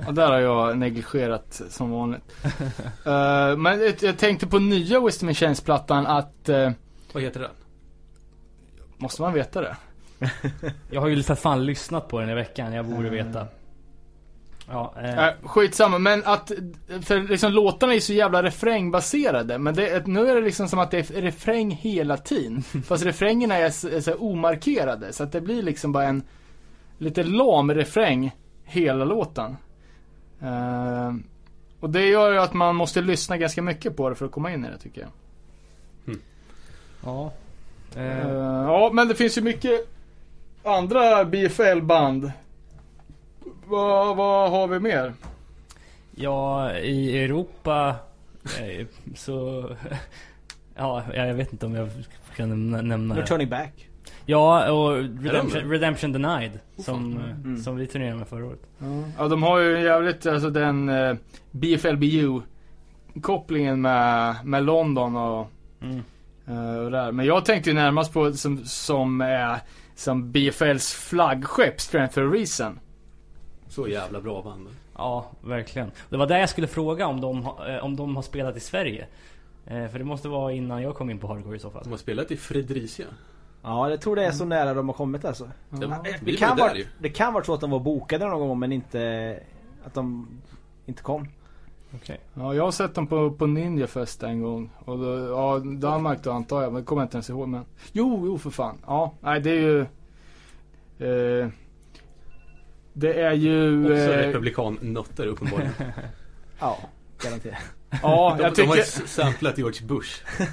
Och 0.08 0.14
där 0.14 0.32
har 0.32 0.40
jag 0.40 0.78
negligerat 0.78 1.62
som 1.70 1.92
vanligt. 1.92 2.22
Eh, 3.06 3.58
men 3.58 3.80
jag- 3.82 3.96
jag 4.04 4.18
tänkte 4.18 4.48
på 4.48 4.60
nya 4.60 5.00
Wisdom 5.00 5.34
Chains-plattan 5.34 6.08
att, 6.08 6.50
eh, 6.50 6.72
Vad 7.14 7.24
heter 7.24 7.40
den? 7.40 7.52
måste 8.98 9.22
man 9.22 9.34
veta 9.34 9.62
det? 9.62 9.78
jag 10.92 11.02
har 11.02 11.08
ju 11.08 11.24
för 11.24 11.36
fan 11.36 11.66
lyssnat 11.66 12.08
på 12.08 12.20
den 12.20 12.30
i 12.30 12.34
veckan, 12.34 12.74
jag 12.74 12.86
borde 12.86 13.10
veta. 13.10 13.48
Ja, 14.70 14.94
eh, 15.02 15.28
Äh, 15.28 15.34
skitsamma, 15.44 15.98
men 16.00 16.24
att, 16.26 16.52
för 17.02 17.20
liksom 17.30 17.52
låtarna 17.52 17.94
är 17.94 18.00
så 18.00 18.14
jävla 18.14 18.44
refrängbaserade. 18.44 19.58
Men 19.58 19.76
det, 19.76 20.08
nu 20.08 20.30
är 20.30 20.36
det 20.36 20.42
liksom 20.42 20.68
som 20.68 20.80
att 20.80 20.92
det 20.92 20.98
är 21.12 21.22
refräng 21.22 21.72
hela 21.72 22.18
tiden. 22.18 22.62
Fast 22.86 23.06
refrängerna 23.06 23.56
är, 23.56 23.70
så- 23.70 23.90
är 23.90 24.02
så 24.02 24.14
omarkerade. 24.16 25.14
Så 25.14 25.24
att 25.24 25.32
det 25.32 25.42
blir 25.42 25.64
liksom 25.64 25.92
bara 25.92 26.04
en 26.04 26.24
lite 26.98 27.24
lam 27.24 27.74
refräng 27.74 28.36
hela 28.64 29.06
låten. 29.06 29.58
Eh, 30.42 31.14
och 31.80 31.90
det 31.90 32.06
gör 32.08 32.32
ju 32.32 32.38
att 32.40 32.54
man 32.54 32.76
måste 32.76 33.02
lyssna 33.02 33.38
ganska 33.38 33.62
mycket 33.62 33.98
på 33.98 34.10
det 34.10 34.16
för 34.16 34.26
att 34.26 34.32
komma 34.32 34.52
in 34.54 34.66
i 34.66 34.70
det 34.70 34.78
tycker 34.78 35.02
jag. 35.02 35.10
ja. 37.06 37.32
Eh, 37.96 38.28
Eh, 38.28 38.28
ja, 38.68 38.90
men 38.94 39.08
det 39.08 39.16
finns 39.16 39.38
ju 39.38 39.42
mycket 39.42 39.88
andra 40.64 41.26
BFL-band. 41.26 42.32
Vad, 43.68 44.16
vad 44.18 44.52
har 44.52 44.68
vi 44.68 44.80
mer? 44.80 45.14
ja, 46.16 46.74
i 46.74 47.24
Europa 47.24 47.96
eh, 48.60 48.86
så... 49.16 49.66
Ja, 50.80 51.04
jag 51.14 51.34
vet 51.34 51.52
inte 51.54 51.66
om 51.66 51.76
jag 51.76 51.90
kan 52.36 52.72
nämna, 52.72 53.16
No 53.16 53.26
turning 53.26 53.50
back. 53.50 53.90
Ja, 54.26 54.72
och 54.72 55.04
de 55.04 55.20
Redemption? 55.30 55.70
Redemption 55.72 56.12
Denied. 56.12 56.60
Som, 56.78 57.18
eh, 57.18 57.24
Mm. 57.32 57.58
som 57.58 57.76
vi 57.76 57.88
turnerade 57.88 58.16
med 58.16 58.28
förra 58.28 58.46
året. 58.46 58.60
Ja, 59.18 59.28
de 59.28 59.44
har 59.44 59.60
ju 59.60 59.80
jävligt, 59.82 60.26
alltså 60.26 60.50
den 60.50 60.90
uh, 60.90 61.16
BFLBU 61.52 62.42
kopplingen 63.22 63.82
med, 63.82 64.36
med 64.44 64.64
London 64.64 65.16
och, 65.16 65.48
Mm. 65.82 66.04
eh, 66.48 66.78
och 66.78 66.92
där. 66.92 67.12
Men 67.12 67.26
jag 67.26 67.46
tänkte 67.46 67.70
ju 67.70 67.74
närmast 67.76 68.14
på 68.14 68.34
som, 68.34 68.66
som, 68.66 69.22
eh, 69.22 69.56
som 69.96 70.32
BFLs 70.32 70.94
flaggskepp, 70.94 71.82
Strength 71.82 72.14
for 72.14 72.22
a 72.28 72.32
Reason. 72.34 72.80
Så 73.70 73.88
jävla 73.88 74.22
bra 74.22 74.42
band. 74.42 74.68
Ja, 74.98 75.26
verkligen. 75.42 75.92
Det 76.10 76.18
var 76.18 76.28
där 76.28 76.40
jag 76.40 76.50
skulle 76.50 76.68
fråga 76.68 77.08
om 77.08 77.22
de, 77.22 77.38
eh, 77.68 77.84
om 77.86 77.96
de 77.96 78.16
har 78.16 78.24
spelat 78.24 78.58
i 78.58 78.60
Sverige. 78.60 79.08
Eh, 79.66 79.88
För 79.88 80.00
det 80.00 80.06
måste 80.06 80.28
vara 80.28 80.52
innan 80.54 80.82
jag 80.82 80.96
kom 80.96 81.10
in 81.10 81.20
på 81.20 81.28
hardcore 81.28 81.56
i 81.56 81.60
så 81.60 81.70
fall. 81.70 81.84
De 81.84 81.90
har 81.90 81.98
spelat 81.98 82.32
i 82.32 82.38
Fredricia. 82.38 83.06
Ja, 83.64 83.90
jag 83.90 84.02
tror 84.02 84.16
det 84.16 84.26
är 84.26 84.32
så 84.32 84.46
nära 84.46 84.74
de 84.74 84.88
har 84.90 84.94
kommit 84.94 85.26
alltså. 85.26 85.50
Det, 85.70 85.78
Det, 85.88 86.20
det, 86.22 86.36
kan 86.38 86.58
var 86.58 86.68
vara, 86.68 86.78
det 87.00 87.10
kan 87.10 87.34
vara 87.34 87.44
så 87.44 87.54
att 87.54 87.62
de 87.62 87.72
var 87.72 87.80
bokade 87.80 88.26
någon 88.26 88.48
gång 88.48 88.60
men 88.60 88.72
inte 88.72 89.40
att 89.86 89.94
de 89.94 90.28
inte 90.86 91.04
kom. 91.04 91.28
Okej. 91.96 92.20
Ja, 92.34 92.54
jag 92.54 92.64
har 92.64 92.72
sett 92.72 92.96
dem 92.96 93.08
på, 93.08 93.32
på 93.32 93.46
Ninja 93.48 93.88
Fest 93.88 94.24
en 94.24 94.42
gång. 94.42 94.70
Och 94.86 94.98
då, 95.00 95.28
ja, 95.28 95.60
Danmark 95.60 96.24
då 96.24 96.32
antar 96.32 96.62
jag, 96.64 96.74
men 96.74 96.82
det 96.82 96.86
kommer 96.86 97.02
jag 97.02 97.06
inte 97.06 97.18
ens 97.18 97.30
ihåg 97.30 97.48
men. 97.48 97.66
Jo, 97.92 98.22
jo 98.26 98.38
för 98.38 98.50
fan. 98.50 98.78
Ja, 98.88 99.14
nej 99.22 99.42
det 99.42 99.50
är 99.50 99.60
ju. 99.62 99.82
Eh, 101.42 101.50
det 102.98 103.22
är 103.22 103.34
ju. 103.34 103.84
Också 103.84 104.14
eh, 104.14 104.18
republikan-nötter 104.28 105.28
uppenbarligen. 105.28 105.74
Ja, 106.60 106.78
garanterat. 107.24 107.58
ja, 108.04 108.36
De, 108.38 108.44
jag 108.44 108.54
de 108.56 108.62
har 108.68 108.76
ju 108.76 108.82
tycker. 108.82 109.08
samplat 109.08 109.58
George 109.58 109.86
Bush. 109.86 110.22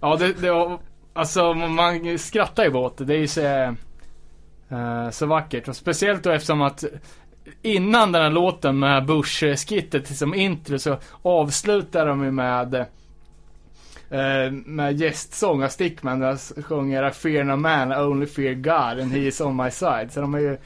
Ja, 0.00 0.16
det, 0.16 0.32
det 0.32 0.50
var, 0.50 0.78
alltså 1.12 1.54
man 1.54 2.18
skrattar 2.18 2.64
ju 2.64 2.74
åt 2.74 2.98
det. 2.98 3.04
Det 3.04 3.14
är 3.14 3.18
ju 3.18 3.26
så, 3.26 3.40
eh, 3.44 5.10
så 5.10 5.26
vackert. 5.26 5.68
Och 5.68 5.76
speciellt 5.76 6.22
då 6.24 6.30
eftersom 6.30 6.62
att 6.62 6.84
innan 7.62 8.12
den 8.12 8.22
här 8.22 8.30
låten 8.30 8.78
med 8.78 9.04
Bush-skittet 9.06 10.06
som 10.16 10.34
intro 10.34 10.78
så 10.78 10.98
avslutar 11.22 12.06
de 12.06 12.24
ju 12.24 12.30
med 12.30 12.74
eh, 14.10 14.50
med 14.52 15.00
gästsång 15.00 15.64
av 15.64 15.68
Stickman 15.68 16.20
där 16.20 16.62
sjunger 16.62 17.08
I 17.08 17.12
fear 17.12 17.44
no 17.44 17.56
man, 17.56 17.92
I 17.92 17.96
only 17.96 18.26
fear 18.26 18.54
God 18.54 19.02
and 19.02 19.12
he 19.12 19.18
is 19.18 19.40
on 19.40 19.56
my 19.56 19.70
side. 19.70 20.12
Så 20.12 20.20
de 20.20 20.34
är 20.34 20.38
ju 20.38 20.58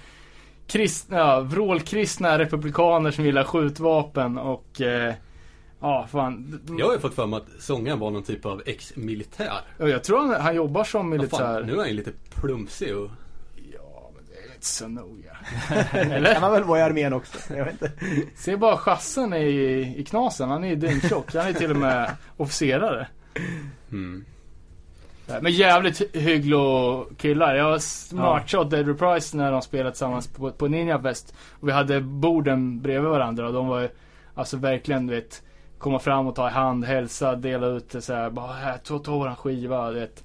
kristna, 0.67 1.17
ja, 1.19 1.41
vrålkristna 1.41 2.39
republikaner 2.39 3.11
som 3.11 3.25
gillar 3.25 3.45
skjutvapen 3.45 4.39
och 4.39 4.81
eh, 4.81 5.15
ja, 5.81 6.09
fan. 6.13 6.61
Jag 6.79 6.87
har 6.87 6.93
ju 6.93 6.99
fått 6.99 7.15
för 7.15 7.27
mig 7.27 7.37
att 7.37 7.63
sångaren 7.63 7.99
var 7.99 8.11
någon 8.11 8.23
typ 8.23 8.47
av 8.47 8.63
ex-militär. 8.67 9.61
Ja, 9.79 9.89
Jag 9.89 10.05
tror 10.05 10.19
han, 10.19 10.41
han 10.41 10.55
jobbar 10.57 10.85
som 10.85 11.11
militär. 11.11 11.37
fan, 11.39 11.63
nu 11.67 11.73
är 11.73 11.77
han 11.79 11.89
ju 11.89 11.95
lite 11.95 12.13
plumsig 12.41 12.97
och... 12.97 13.11
Ja, 13.73 14.11
men 14.15 14.25
det 14.27 14.51
är 14.51 14.55
inte 14.55 14.67
så 14.67 14.89
noga. 14.89 15.37
kan 15.91 16.01
Eller? 16.13 16.41
man 16.41 16.53
väl 16.53 16.65
vara 16.65 16.79
i 16.79 16.83
armén 16.83 17.13
också. 17.13 17.39
Jag 17.55 17.65
vet 17.65 17.73
inte. 17.73 17.93
Se 18.37 18.57
bara 18.57 18.77
chassen 18.77 19.33
i, 19.35 19.95
i 19.99 20.05
knasen. 20.05 20.49
Han 20.49 20.65
är 20.65 20.69
ju 20.69 20.77
dyngtjock. 20.77 21.35
Han 21.35 21.47
är 21.47 21.53
till 21.53 21.71
och 21.71 21.77
med 21.77 22.11
officerare. 22.37 23.09
Hmm. 23.91 24.25
Men 25.27 25.53
jävligt 25.53 26.17
hygglig 26.17 26.59
killar. 27.17 27.55
Jag 27.55 27.65
har 27.65 28.15
matchat 28.15 28.71
Dead 28.71 28.87
Reprise 28.87 29.37
när 29.37 29.53
de 29.53 29.63
spelade 29.63 29.91
tillsammans 29.91 30.29
på, 30.29 30.51
på 30.51 30.69
Ninja 30.69 31.03
Fest. 31.03 31.35
Och 31.61 31.69
vi 31.69 31.73
hade 31.73 32.01
borden 32.01 32.81
bredvid 32.81 33.11
varandra 33.11 33.47
och 33.47 33.53
de 33.53 33.67
var 33.67 33.81
ju 33.81 33.89
alltså 34.35 34.57
verkligen 34.57 35.07
du 35.07 35.15
vet 35.15 35.43
komma 35.79 35.99
fram 35.99 36.27
och 36.27 36.35
ta 36.35 36.49
i 36.49 36.51
hand, 36.51 36.85
hälsa, 36.85 37.37
dela 37.37 37.67
ut 37.67 37.91
det 37.91 38.03
så 38.03 38.15
här, 38.15 38.31
bara 38.31 38.53
här, 38.53 38.79
ta, 38.79 38.99
ta 38.99 39.13
våran 39.13 39.37
skiva, 39.37 39.91
du 39.91 40.01
vet. 40.01 40.25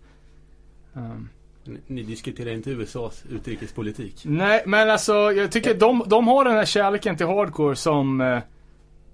Um. 0.93 1.29
Ni, 1.63 1.79
ni 1.87 2.03
diskuterar 2.03 2.51
inte 2.51 2.69
USAs 2.69 3.23
utrikespolitik. 3.29 4.21
Nej, 4.25 4.63
men 4.65 4.89
alltså 4.89 5.13
jag 5.13 5.51
tycker 5.51 5.73
de, 5.73 6.03
de 6.07 6.27
har 6.27 6.45
den 6.45 6.53
här 6.53 6.65
kärleken 6.65 7.17
till 7.17 7.25
hardcore 7.25 7.75
som 7.75 8.21
eh, 8.21 8.39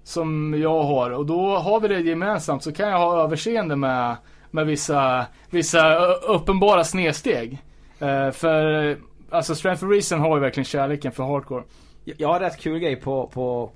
Som 0.04 0.54
jag 0.54 0.82
har 0.82 1.10
och 1.10 1.26
då 1.26 1.56
har 1.56 1.80
vi 1.80 1.88
det 1.88 2.00
gemensamt 2.00 2.62
så 2.62 2.72
kan 2.72 2.88
jag 2.88 2.98
ha 2.98 3.22
överseende 3.24 3.76
med 3.76 4.16
med 4.50 4.66
vissa, 4.66 5.26
vissa 5.50 5.92
eh, 5.92 6.16
uppenbara 6.26 6.84
snedsteg. 6.84 7.62
Uh, 8.02 8.30
för 8.30 8.96
Alltså 9.30 9.54
Strength 9.54 9.80
for 9.80 9.88
Reason 9.88 10.20
har 10.20 10.36
ju 10.36 10.40
verkligen 10.40 10.64
kärleken 10.64 11.12
för 11.12 11.24
hardcore. 11.24 11.64
Jag 12.04 12.16
jag 12.20 12.28
har 12.28 12.40
rätt 12.40 12.58
kul 12.60 12.78
grej 12.78 12.96
på, 12.96 13.26
på 13.26 13.70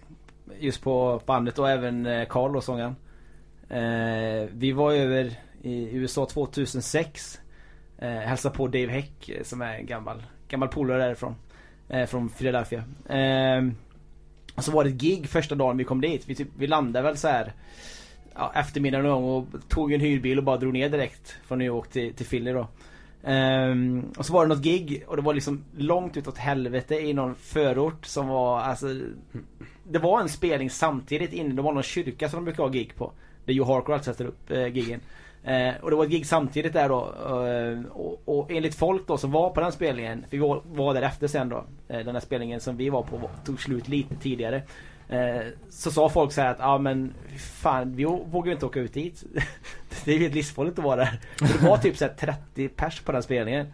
just 0.58 0.82
på 0.82 1.22
bandet 1.26 1.58
och 1.58 1.70
även 1.70 2.06
eh, 2.06 2.28
Carl 2.28 2.56
och 2.56 2.64
sångaren. 2.64 2.96
Uh, 3.70 4.48
vi 4.52 4.72
var 4.72 4.92
över 4.92 5.32
i 5.62 5.96
USA 5.96 6.26
2006. 6.26 7.40
Eh, 7.98 8.08
hälsade 8.08 8.56
på 8.56 8.66
Dave 8.66 8.86
Heck 8.86 9.30
som 9.42 9.62
är 9.62 9.74
en 9.74 9.86
gammal, 9.86 10.22
gammal 10.48 10.68
polare 10.68 11.02
därifrån. 11.02 11.34
Från 12.08 12.28
Philadelphia. 12.28 12.84
Och 14.54 14.64
så 14.64 14.72
var 14.72 14.84
det 14.84 14.90
ett 14.90 14.96
gig 14.96 15.28
första 15.28 15.54
dagen 15.54 15.76
vi 15.76 15.84
kom 15.84 16.00
dit. 16.00 16.28
Vi, 16.28 16.34
typ, 16.34 16.48
vi 16.56 16.66
landade 16.66 17.02
väl 17.02 17.16
så 17.16 17.28
här 17.28 17.52
ja, 18.40 18.52
eftermiddag 18.60 19.02
någon 19.02 19.22
gång 19.22 19.30
och 19.52 19.68
tog 19.68 19.92
en 19.92 20.00
hyrbil 20.00 20.38
och 20.38 20.44
bara 20.44 20.56
drog 20.56 20.72
ner 20.72 20.88
direkt 20.88 21.36
från 21.46 21.58
New 21.58 21.66
York 21.66 21.88
till, 21.88 22.14
till 22.14 22.26
Philly 22.26 22.52
då. 22.52 22.66
Um, 23.24 24.12
och 24.18 24.26
så 24.26 24.32
var 24.32 24.42
det 24.46 24.54
något 24.54 24.62
gig 24.64 25.04
och 25.06 25.16
det 25.16 25.22
var 25.22 25.34
liksom 25.34 25.64
långt 25.76 26.16
utåt 26.16 26.38
helvete 26.38 26.94
i 26.94 27.12
någon 27.12 27.34
förort 27.34 28.06
som 28.06 28.28
var 28.28 28.60
alltså 28.60 28.86
Det 29.90 29.98
var 29.98 30.20
en 30.20 30.28
spelning 30.28 30.70
samtidigt 30.70 31.32
inne, 31.32 31.54
det 31.54 31.62
var 31.62 31.72
någon 31.72 31.82
kyrka 31.82 32.28
som 32.28 32.36
de 32.38 32.44
brukar 32.44 32.62
ha 32.62 32.70
gig 32.70 32.94
på. 32.96 33.12
Där 33.44 33.52
Joe 33.54 33.64
Harker 33.66 33.92
alltid 33.92 34.04
sätter 34.04 34.24
upp 34.24 34.50
eh, 34.50 34.66
giggen. 34.66 35.00
Eh, 35.44 35.74
och 35.82 35.90
det 35.90 35.96
var 35.96 36.04
ett 36.04 36.10
gig 36.10 36.26
samtidigt 36.26 36.72
där 36.72 36.88
då. 36.88 37.12
eh, 37.46 37.92
och, 37.92 38.20
och 38.24 38.50
enligt 38.50 38.74
folk 38.74 39.06
då 39.06 39.16
som 39.18 39.30
var 39.30 39.50
på 39.50 39.60
den 39.60 39.72
spelningen, 39.72 40.20
för 40.22 40.36
vi 40.36 40.38
var, 40.38 40.62
var 40.72 40.94
där 40.94 41.02
efter 41.02 41.26
sen 41.26 41.48
då. 41.48 41.64
Eh, 41.88 41.98
den 42.04 42.14
här 42.14 42.20
spelningen 42.20 42.60
som 42.60 42.76
vi 42.76 42.90
var 42.90 43.02
på 43.02 43.16
var- 43.16 43.30
tog 43.44 43.60
slut 43.60 43.88
lite 43.88 44.14
tidigare. 44.14 44.62
Eh, 45.10 45.46
så 45.70 45.90
sa 45.90 46.08
folk 46.08 46.32
så 46.32 46.40
här 46.40 46.50
att 46.50 46.58
ja 46.58 46.78
men 46.78 47.14
fan 47.36 47.96
vi 47.96 48.04
vågar 48.04 48.52
inte 48.52 48.66
åka 48.66 48.80
ut 48.80 48.94
dit. 48.94 49.24
det 50.04 50.10
är 50.10 50.14
ju 50.14 50.22
helt 50.22 50.34
livsfarligt 50.34 50.78
att 50.78 50.84
vara 50.84 50.96
där. 50.96 51.20
Det 51.38 51.62
var 51.62 51.78
typ 51.78 51.96
så 51.96 52.04
här 52.04 52.14
30 52.14 52.68
pers 52.68 53.00
på 53.00 53.12
den 53.12 53.22
spelningen. 53.22 53.66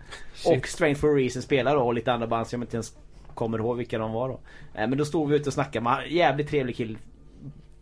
Och 0.46 0.68
Strength 0.68 1.00
for 1.00 1.08
a 1.08 1.14
Reason 1.14 1.42
spelar 1.42 1.74
då 1.74 1.82
och 1.82 1.94
lite 1.94 2.12
andra 2.12 2.26
band 2.26 2.46
som 2.46 2.60
jag 2.60 2.66
inte 2.66 2.76
ens 2.76 2.96
kommer 3.34 3.58
ihåg 3.58 3.76
vilka 3.76 3.98
de 3.98 4.12
var 4.12 4.28
då. 4.28 4.40
Eh, 4.74 4.88
men 4.88 4.98
då 4.98 5.04
stod 5.04 5.28
vi 5.28 5.36
ute 5.36 5.48
och 5.48 5.54
snackade 5.54 5.84
med 5.84 6.12
jävligt 6.12 6.48
trevlig 6.48 6.76
kill. 6.76 6.98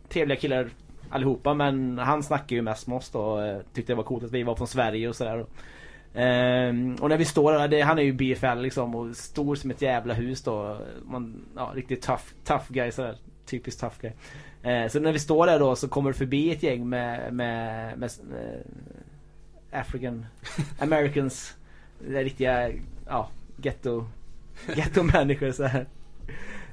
Trevliga 0.09 0.39
killar 0.39 0.69
allihopa 1.09 1.53
men 1.53 1.97
han 1.97 2.23
snackade 2.23 2.55
ju 2.55 2.61
mest 2.61 2.87
med 2.87 2.97
oss 2.97 3.09
då. 3.09 3.19
och, 3.19 3.45
eh, 3.45 3.59
Tyckte 3.73 3.93
det 3.93 3.97
var 3.97 4.03
coolt 4.03 4.23
att 4.23 4.31
vi 4.31 4.43
var 4.43 4.55
från 4.55 4.67
Sverige 4.67 5.09
och 5.09 5.15
sådär. 5.15 5.45
Ehm, 6.13 6.95
och 6.95 7.09
när 7.09 7.17
vi 7.17 7.25
står 7.25 7.51
där, 7.51 7.67
det, 7.67 7.81
han 7.81 7.99
är 7.99 8.03
ju 8.03 8.13
BFL 8.13 8.57
liksom 8.57 8.95
och 8.95 9.15
stor 9.15 9.55
som 9.55 9.71
ett 9.71 9.81
jävla 9.81 10.13
hus 10.13 10.43
då. 10.43 10.77
Man, 11.05 11.45
ja, 11.55 11.71
riktigt 11.75 12.01
tough, 12.01 12.23
tough 12.43 12.65
guy 12.69 12.91
sådär. 12.91 13.15
Typiskt 13.45 13.81
tough 13.81 13.95
guy. 14.01 14.11
Eh, 14.63 14.87
så 14.87 14.99
när 14.99 15.11
vi 15.11 15.19
står 15.19 15.45
där 15.47 15.59
då 15.59 15.75
så 15.75 15.87
kommer 15.87 16.11
det 16.11 16.17
förbi 16.17 16.51
ett 16.51 16.63
gäng 16.63 16.89
med, 16.89 17.33
med, 17.33 17.97
med 17.97 18.11
eh, 18.11 19.79
African 19.79 20.25
Americans. 20.79 21.55
Riktiga, 22.07 22.71
ja, 23.07 23.29
ghetto, 23.57 24.05
ghetto 24.75 25.03
människor 25.03 25.51
så 25.51 25.63
här. 25.63 25.85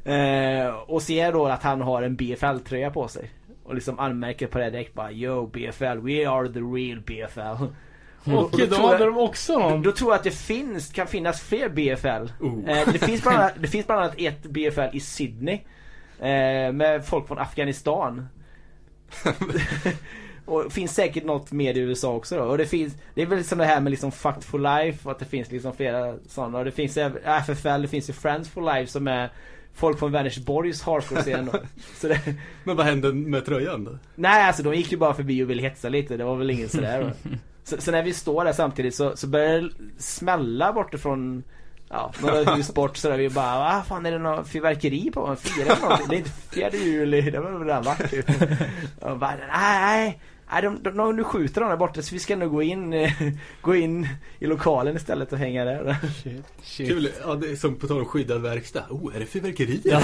Eh, 0.04 0.74
och 0.74 1.02
ser 1.02 1.32
då 1.32 1.46
att 1.46 1.62
han 1.62 1.80
har 1.80 2.02
en 2.02 2.16
BFL-tröja 2.16 2.90
på 2.90 3.08
sig. 3.08 3.30
Och 3.64 3.74
liksom 3.74 3.98
anmärker 3.98 4.46
på 4.46 4.58
det 4.58 4.70
direkt 4.70 4.94
bara 4.94 5.12
Yo 5.12 5.46
BFL, 5.46 5.98
we 5.98 6.28
are 6.28 6.48
the 6.48 6.60
real 6.60 7.00
BFL. 7.00 7.64
Och 8.24 8.44
Okej, 8.44 8.66
då 8.66 8.66
då 8.66 8.76
tror 8.76 8.88
hade 8.88 9.04
de 9.04 9.18
också 9.18 9.52
Då, 9.52 9.58
någon. 9.58 9.82
då 9.82 9.92
tror 9.92 10.10
jag 10.10 10.18
att 10.18 10.24
det 10.24 10.30
finns, 10.30 10.90
kan 10.90 11.06
finnas 11.06 11.40
fler 11.40 11.68
BFL. 11.68 12.44
Oh. 12.44 12.70
Eh, 12.70 12.92
det, 12.92 12.98
finns 12.98 13.22
bland 13.22 13.38
annat, 13.40 13.52
det 13.58 13.68
finns 13.68 13.86
bland 13.86 14.02
annat 14.02 14.14
ett 14.18 14.42
BFL 14.42 14.96
i 14.96 15.00
Sydney. 15.00 15.60
Eh, 16.22 16.72
med 16.72 17.06
folk 17.06 17.28
från 17.28 17.38
Afghanistan. 17.38 18.28
och 20.44 20.72
finns 20.72 20.94
säkert 20.94 21.24
något 21.24 21.52
mer 21.52 21.74
i 21.74 21.80
USA 21.80 22.12
också 22.12 22.36
då. 22.36 22.42
Och 22.42 22.58
det 22.58 22.66
finns, 22.66 22.96
det 23.14 23.22
är 23.22 23.26
väl 23.26 23.44
som 23.44 23.58
det 23.58 23.64
här 23.64 23.80
med 23.80 23.90
liksom 23.90 24.12
Fucked 24.12 24.44
for 24.44 24.58
Life, 24.58 25.10
att 25.10 25.18
det 25.18 25.24
finns 25.24 25.50
liksom 25.50 25.72
flera 25.72 26.14
sådana. 26.28 26.58
Och 26.58 26.64
det 26.64 26.70
finns 26.70 26.96
även 26.96 27.42
FFL, 27.42 27.82
det 27.82 27.88
finns 27.88 28.08
ju 28.08 28.12
Friends 28.12 28.48
for 28.48 28.74
Life 28.74 28.92
som 28.92 29.08
är 29.08 29.30
folk 29.74 29.98
från 29.98 30.12
Vänersborgs 30.12 30.82
hardcore-scen. 30.82 31.50
det, 32.00 32.34
Men 32.64 32.76
vad 32.76 32.86
hände 32.86 33.12
med 33.12 33.44
tröjan 33.44 33.84
då? 33.84 33.98
Nej 34.14 34.46
alltså 34.46 34.62
de 34.62 34.74
gick 34.74 34.92
ju 34.92 34.98
bara 34.98 35.14
förbi 35.14 35.44
och 35.44 35.50
ville 35.50 35.62
hetsa 35.62 35.88
lite, 35.88 36.16
det 36.16 36.24
var 36.24 36.36
väl 36.36 36.50
ingen 36.50 36.68
sådär 36.68 37.12
så, 37.64 37.80
så 37.80 37.90
när 37.90 38.02
vi 38.02 38.12
står 38.12 38.44
där 38.44 38.52
samtidigt 38.52 38.94
så, 38.94 39.16
så 39.16 39.26
börjar 39.26 39.60
det 39.60 39.70
smälla 39.98 40.72
bortifrån 40.72 41.42
Ja, 41.94 42.12
några 42.22 42.54
hus 42.54 42.74
bort 42.74 42.96
så 42.96 43.08
där 43.08 43.18
vi 43.18 43.28
bara 43.30 43.58
vad 43.58 43.86
fan 43.86 44.06
är 44.06 44.12
det 44.12 44.18
något 44.18 44.48
fyrverkeri 44.48 45.10
på? 45.10 45.36
Eller 45.60 45.80
någonting? 45.80 46.06
Det 46.08 46.14
är 46.14 46.18
inte 46.18 46.30
fjärde 46.30 46.76
juli, 46.76 47.20
det 47.30 47.40
var 47.40 47.50
väl 47.50 47.64
redan 47.68 47.96
typ. 48.10 48.26
Och 49.00 49.18
bara 49.18 49.34
nej, 49.52 50.18
nej 50.52 50.62
de, 50.62 50.82
de, 50.82 50.96
de, 50.96 51.16
nu 51.16 51.24
skjuter 51.24 51.60
de 51.60 51.70
där 51.70 51.76
borta 51.76 52.02
så 52.02 52.14
vi 52.14 52.18
ska 52.18 52.36
nog 52.36 52.50
gå 52.50 52.62
in, 52.62 52.94
gå 53.60 53.74
in 53.76 54.08
i 54.38 54.46
lokalen 54.46 54.96
istället 54.96 55.32
och 55.32 55.38
hänga 55.38 55.64
där. 55.64 55.96
Shit, 56.22 56.46
shit. 56.62 56.88
Kul, 56.88 57.08
ja, 57.26 57.34
det 57.34 57.50
är 57.50 57.56
som 57.56 57.74
på 57.76 57.86
tal 57.88 57.98
om 57.98 58.04
skyddad 58.06 58.42
verkstad. 58.42 58.84
Oh, 58.90 59.16
är 59.16 59.20
det 59.20 59.26
fyrverkerier? 59.26 60.02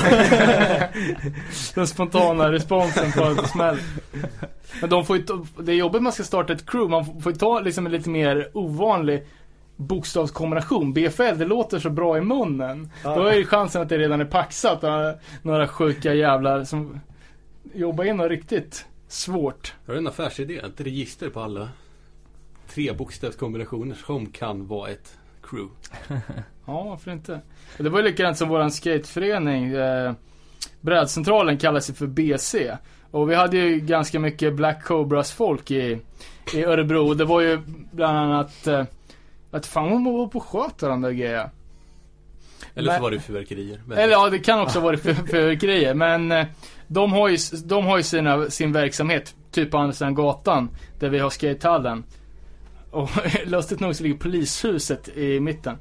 Den 1.74 1.86
spontana 1.86 2.52
responsen 2.52 3.12
på 3.12 3.24
en 3.24 3.36
smäll. 3.48 3.78
Men 4.80 4.90
de 4.90 5.04
får 5.06 5.16
ju, 5.16 5.22
ta- 5.22 5.46
det 5.62 5.72
är 5.72 5.76
jobbigt 5.76 6.02
man 6.02 6.12
ska 6.12 6.24
starta 6.24 6.52
ett 6.52 6.66
crew. 6.70 6.90
Man 6.90 7.22
får 7.22 7.32
ju 7.32 7.38
ta 7.38 7.60
liksom 7.60 7.86
en 7.86 7.92
lite 7.92 8.10
mer 8.10 8.48
ovanlig 8.54 9.26
bokstavskombination. 9.78 10.92
BFL, 10.92 11.38
det 11.38 11.44
låter 11.44 11.78
så 11.78 11.90
bra 11.90 12.18
i 12.18 12.20
munnen. 12.20 12.90
Då 13.02 13.26
är 13.26 13.36
ju 13.36 13.44
chansen 13.44 13.82
att 13.82 13.88
det 13.88 13.98
redan 13.98 14.20
är 14.20 14.24
paxat. 14.24 14.82
Några 15.42 15.68
sjuka 15.68 16.14
jävlar 16.14 16.64
som 16.64 17.00
jobbar 17.74 18.04
in 18.04 18.16
något 18.16 18.30
riktigt 18.30 18.86
svårt. 19.08 19.74
Jag 19.86 19.92
har 19.92 19.98
en 19.98 20.06
affärsidé, 20.06 20.56
ett 20.58 20.80
register 20.80 21.30
på 21.30 21.40
alla 21.40 21.68
tre 22.68 22.92
bokstavskombinationer 22.92 23.96
som 24.06 24.26
kan 24.26 24.66
vara 24.66 24.90
ett 24.90 25.18
crew. 25.42 25.74
Ja, 26.66 26.82
varför 26.82 27.10
inte? 27.10 27.40
Det 27.76 27.88
var 27.88 27.98
ju 27.98 28.04
likadant 28.04 28.38
som 28.38 28.48
våran 28.48 28.70
skateförening. 28.70 29.72
Eh, 29.72 30.12
brädcentralen 30.80 31.58
kallar 31.58 31.80
sig 31.80 31.94
för 31.94 32.06
BC. 32.06 32.76
Och 33.10 33.30
vi 33.30 33.34
hade 33.34 33.56
ju 33.56 33.80
ganska 33.80 34.20
mycket 34.20 34.54
Black 34.54 34.84
Cobras 34.84 35.32
folk 35.32 35.70
i, 35.70 35.98
i 36.54 36.64
Örebro. 36.64 37.14
Det 37.14 37.24
var 37.24 37.40
ju 37.40 37.58
bland 37.92 38.18
annat 38.18 38.66
eh, 38.66 38.84
att 39.50 39.66
fan 39.66 39.90
vad 39.90 40.00
man 40.00 40.12
var 40.12 40.26
på 40.26 40.38
och 40.38 40.44
sköt 40.44 40.78
där 40.78 41.10
grejerna. 41.10 41.50
Eller 42.74 42.96
så 42.96 43.02
var 43.02 43.10
det 43.10 43.20
fyrverkerier. 43.20 43.80
Men- 43.86 43.98
Eller 43.98 44.12
ja, 44.12 44.30
det 44.30 44.38
kan 44.38 44.60
också 44.60 44.80
vara 44.80 44.96
för, 44.96 45.14
för 45.14 45.52
grejer. 45.52 45.94
Men 45.94 46.32
eh, 46.32 46.46
de 46.86 47.12
har 47.12 47.28
ju, 47.28 47.36
de 47.64 47.86
har 47.86 47.96
ju 47.96 48.02
sina, 48.02 48.50
sin 48.50 48.72
verksamhet, 48.72 49.34
typ 49.50 49.70
på 49.70 49.78
andra 49.78 49.92
sidan 49.92 50.14
gatan, 50.14 50.70
där 50.98 51.08
vi 51.08 51.18
har 51.18 51.30
skatehallen. 51.30 52.04
Och 52.90 53.10
lustigt 53.46 53.80
nog 53.80 53.96
så 53.96 54.02
ligger 54.02 54.16
polishuset 54.18 55.08
i 55.08 55.40
mitten. 55.40 55.74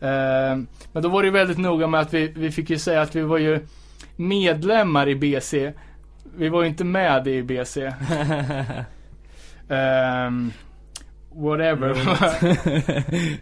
Eh, 0.00 0.56
men 0.92 1.02
då 1.02 1.08
var 1.08 1.22
det 1.22 1.30
väldigt 1.30 1.58
noga 1.58 1.86
med 1.86 2.00
att 2.00 2.14
vi, 2.14 2.28
vi 2.28 2.50
fick 2.50 2.70
ju 2.70 2.78
säga 2.78 3.00
att 3.02 3.14
vi 3.16 3.20
var 3.22 3.38
ju 3.38 3.66
medlemmar 4.16 5.08
i 5.08 5.14
BC. 5.16 5.72
Vi 6.36 6.48
var 6.48 6.62
ju 6.62 6.68
inte 6.68 6.84
med 6.84 7.28
i 7.28 7.42
BC. 7.42 7.76
Ehm, 9.68 10.52
whatever. 11.34 11.94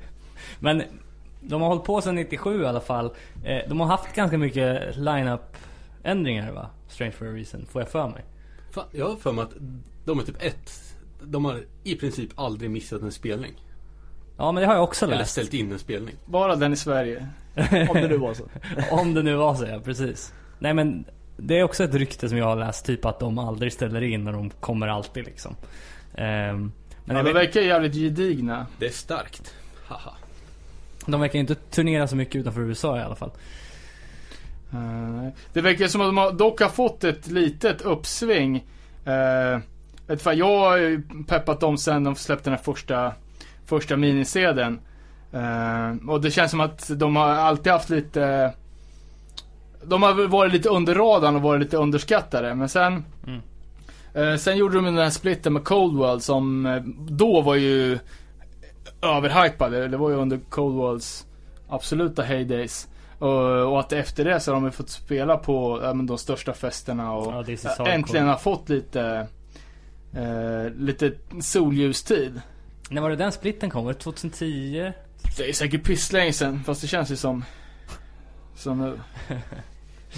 Men 0.59 0.83
de 1.41 1.63
har 1.63 1.69
hållit 1.69 1.85
på 1.85 2.01
sedan 2.01 2.15
97 2.15 2.63
i 2.63 2.67
alla 2.67 2.81
fall. 2.81 3.11
Eh, 3.45 3.69
de 3.69 3.81
har 3.81 3.87
haft 3.87 4.15
ganska 4.15 4.39
mycket 4.39 4.97
line-up 4.97 5.57
ändringar 6.03 6.53
va? 6.53 6.71
Strange 6.89 7.13
for 7.13 7.27
a 7.27 7.31
reason, 7.31 7.67
får 7.67 7.83
jag 7.83 7.89
för 7.89 8.09
mig. 8.09 8.25
Fan, 8.71 8.85
jag 8.93 9.09
har 9.09 9.17
för 9.17 9.33
mig 9.33 9.43
att 9.45 9.55
de 10.05 10.19
är 10.19 10.23
typ 10.25 10.43
ett. 10.43 10.71
De 11.23 11.45
har 11.45 11.61
i 11.85 11.95
princip 11.95 12.31
aldrig 12.35 12.71
missat 12.71 13.03
en 13.03 13.13
spelning. 13.13 13.53
Ja 14.37 14.53
men 14.53 14.61
det 14.61 14.67
har 14.67 14.75
jag 14.75 14.85
också 14.85 15.05
Eller 15.07 15.17
läst. 15.19 15.33
ställt 15.33 15.55
in 15.55 15.73
en 15.73 15.79
spelning. 15.79 16.15
Bara 16.27 16.57
den 16.57 16.73
i 16.73 16.77
Sverige. 16.77 17.29
Om 17.89 17.95
det 17.95 18.09
nu 18.09 18.17
var 18.17 18.35
så. 18.35 18.45
Om 18.91 19.15
det 19.15 19.23
nu 19.23 19.35
var 19.35 19.55
så 19.55 19.65
ja, 19.67 19.81
precis. 19.85 20.35
Nej 20.59 20.75
men 20.75 21.05
det 21.37 21.59
är 21.59 21.63
också 21.65 21.85
ett 21.85 21.95
rykte 21.95 22.29
som 22.29 22.39
jag 22.39 22.45
har 22.45 22.57
läst, 22.57 22.87
typ 22.87 23.05
att 23.05 23.21
de 23.21 23.39
aldrig 23.39 23.73
ställer 23.73 24.03
in 24.03 24.27
och 24.27 24.33
de 24.33 24.51
kommer 24.51 24.89
alltid 24.89 25.25
liksom. 25.25 25.57
Ehm, 26.15 26.73
men 27.05 27.17
Ja, 27.17 27.23
de 27.23 27.33
verkar 27.33 27.61
jävligt 27.61 27.95
gedigna. 27.95 28.67
Det 28.79 28.87
är 28.87 28.91
starkt. 28.91 29.55
Haha. 29.87 30.13
de 31.07 31.21
verkar 31.21 31.39
inte 31.39 31.55
turnera 31.55 32.09
så 32.09 32.17
mycket 32.17 32.37
utanför 32.37 32.61
USA 32.61 32.99
i 32.99 33.03
alla 33.03 33.17
fall. 33.17 33.31
Eh, 34.73 35.29
det 35.53 35.61
verkar 35.61 35.89
som 35.89 36.01
att 36.01 36.09
de 36.09 36.17
har, 36.17 36.33
dock 36.33 36.61
har 36.61 36.69
fått 36.69 37.05
ett 37.05 37.27
litet 37.27 37.83
uppsving. 37.83 38.67
Uh, 39.07 40.17
fan, 40.17 40.37
jag 40.37 40.59
har 40.59 40.77
ju 40.77 41.03
peppat 41.29 41.61
dem 41.61 41.79
sen 41.79 42.05
de 42.05 42.17
släppte 42.17 42.51
den 42.51 42.57
här 42.59 42.65
första, 42.65 43.13
första 43.67 43.97
minisedeln. 43.97 44.81
Eh, 45.33 46.09
och 46.09 46.21
det 46.21 46.31
känns 46.31 46.51
som 46.51 46.61
att 46.61 46.91
de 46.99 47.17
har 47.17 47.29
alltid 47.29 47.73
haft 47.73 47.91
lite 47.91 48.53
De 49.85 50.03
har 50.03 50.27
varit 50.27 50.53
lite 50.53 50.69
under 50.69 50.95
radarn 50.95 51.37
och 51.37 51.43
varit 51.43 51.63
lite 51.63 51.77
underskattade 51.77 52.55
men 52.55 52.69
sen 52.69 53.05
Mm. 53.27 53.41
Eh, 54.15 54.37
Sen 54.37 54.57
gjorde 54.57 54.75
de 54.75 54.85
den 54.85 54.99
här 54.99 55.11
splitten 55.11 55.53
med 55.53 55.65
Cold 55.65 55.97
World 55.97 56.23
som 56.23 56.67
eh, 56.67 56.83
då 57.09 57.41
var 57.41 57.55
ju 57.55 57.99
överhypade. 59.03 59.89
Det 59.89 59.97
var 59.97 60.11
ju 60.11 60.17
under 60.17 60.41
Cold 60.49 60.75
Worlds 60.77 61.27
absoluta 61.69 62.23
heydays. 62.23 62.89
Och, 63.19 63.73
och 63.73 63.81
att 63.81 63.93
efter 63.93 64.25
det 64.25 64.41
så 64.41 64.51
har 64.51 64.55
de 64.55 64.65
ju 64.65 64.71
fått 64.71 64.91
spela 64.91 65.37
på 65.37 65.79
de 66.09 66.19
största 66.19 66.53
festerna 66.53 67.13
och 67.13 67.33
Ja, 67.79 67.87
äntligen 67.87 68.29
har 68.29 68.37
fått 68.37 68.69
lite 68.69 69.27
eh, 70.15 70.75
Lite 70.77 71.13
soljustid. 71.41 72.41
När 72.91 73.03
var 73.03 73.11
det 73.11 73.17
den 73.17 73.33
splitten 73.33 73.71
kom? 73.71 73.85
Var 73.85 73.93
det 73.93 73.99
2010? 73.99 74.93
Det 75.37 75.49
är 75.49 75.53
säkert 75.53 75.85
pisslänge 75.85 76.33
sen 76.33 76.65
fast 76.65 76.81
det 76.81 76.87
känns 76.87 77.11
ju 77.11 77.17
som 77.17 77.45
Som 78.55 78.79
nu 78.79 79.01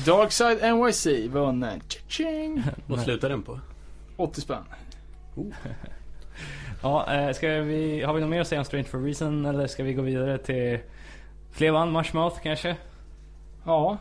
Darkside 0.07 0.75
NYC 0.75 1.07
vann! 1.33 1.67
Vad 2.87 3.01
slutar 3.01 3.29
den 3.29 3.43
på? 3.43 3.61
80 4.17 4.41
spänn. 4.41 4.65
Ja, 6.83 7.15
eh, 7.15 7.33
ska 7.33 7.49
vi, 7.49 8.03
har 8.03 8.15
vi 8.15 8.21
något 8.21 8.31
mer 8.31 8.41
att 8.41 8.49
säga 8.49 8.61
om 8.61 8.65
Strange 8.65 8.85
for 8.85 8.99
reason 8.99 9.47
eller 9.47 9.67
ska 9.67 9.83
vi 9.83 9.95
gå 9.95 10.03
vidare 10.03 10.39
till 10.39 10.79
fler 11.51 11.73
band? 11.73 11.93
Marshmouth 11.93 12.41
kanske? 12.43 12.77
Ja. 13.65 13.99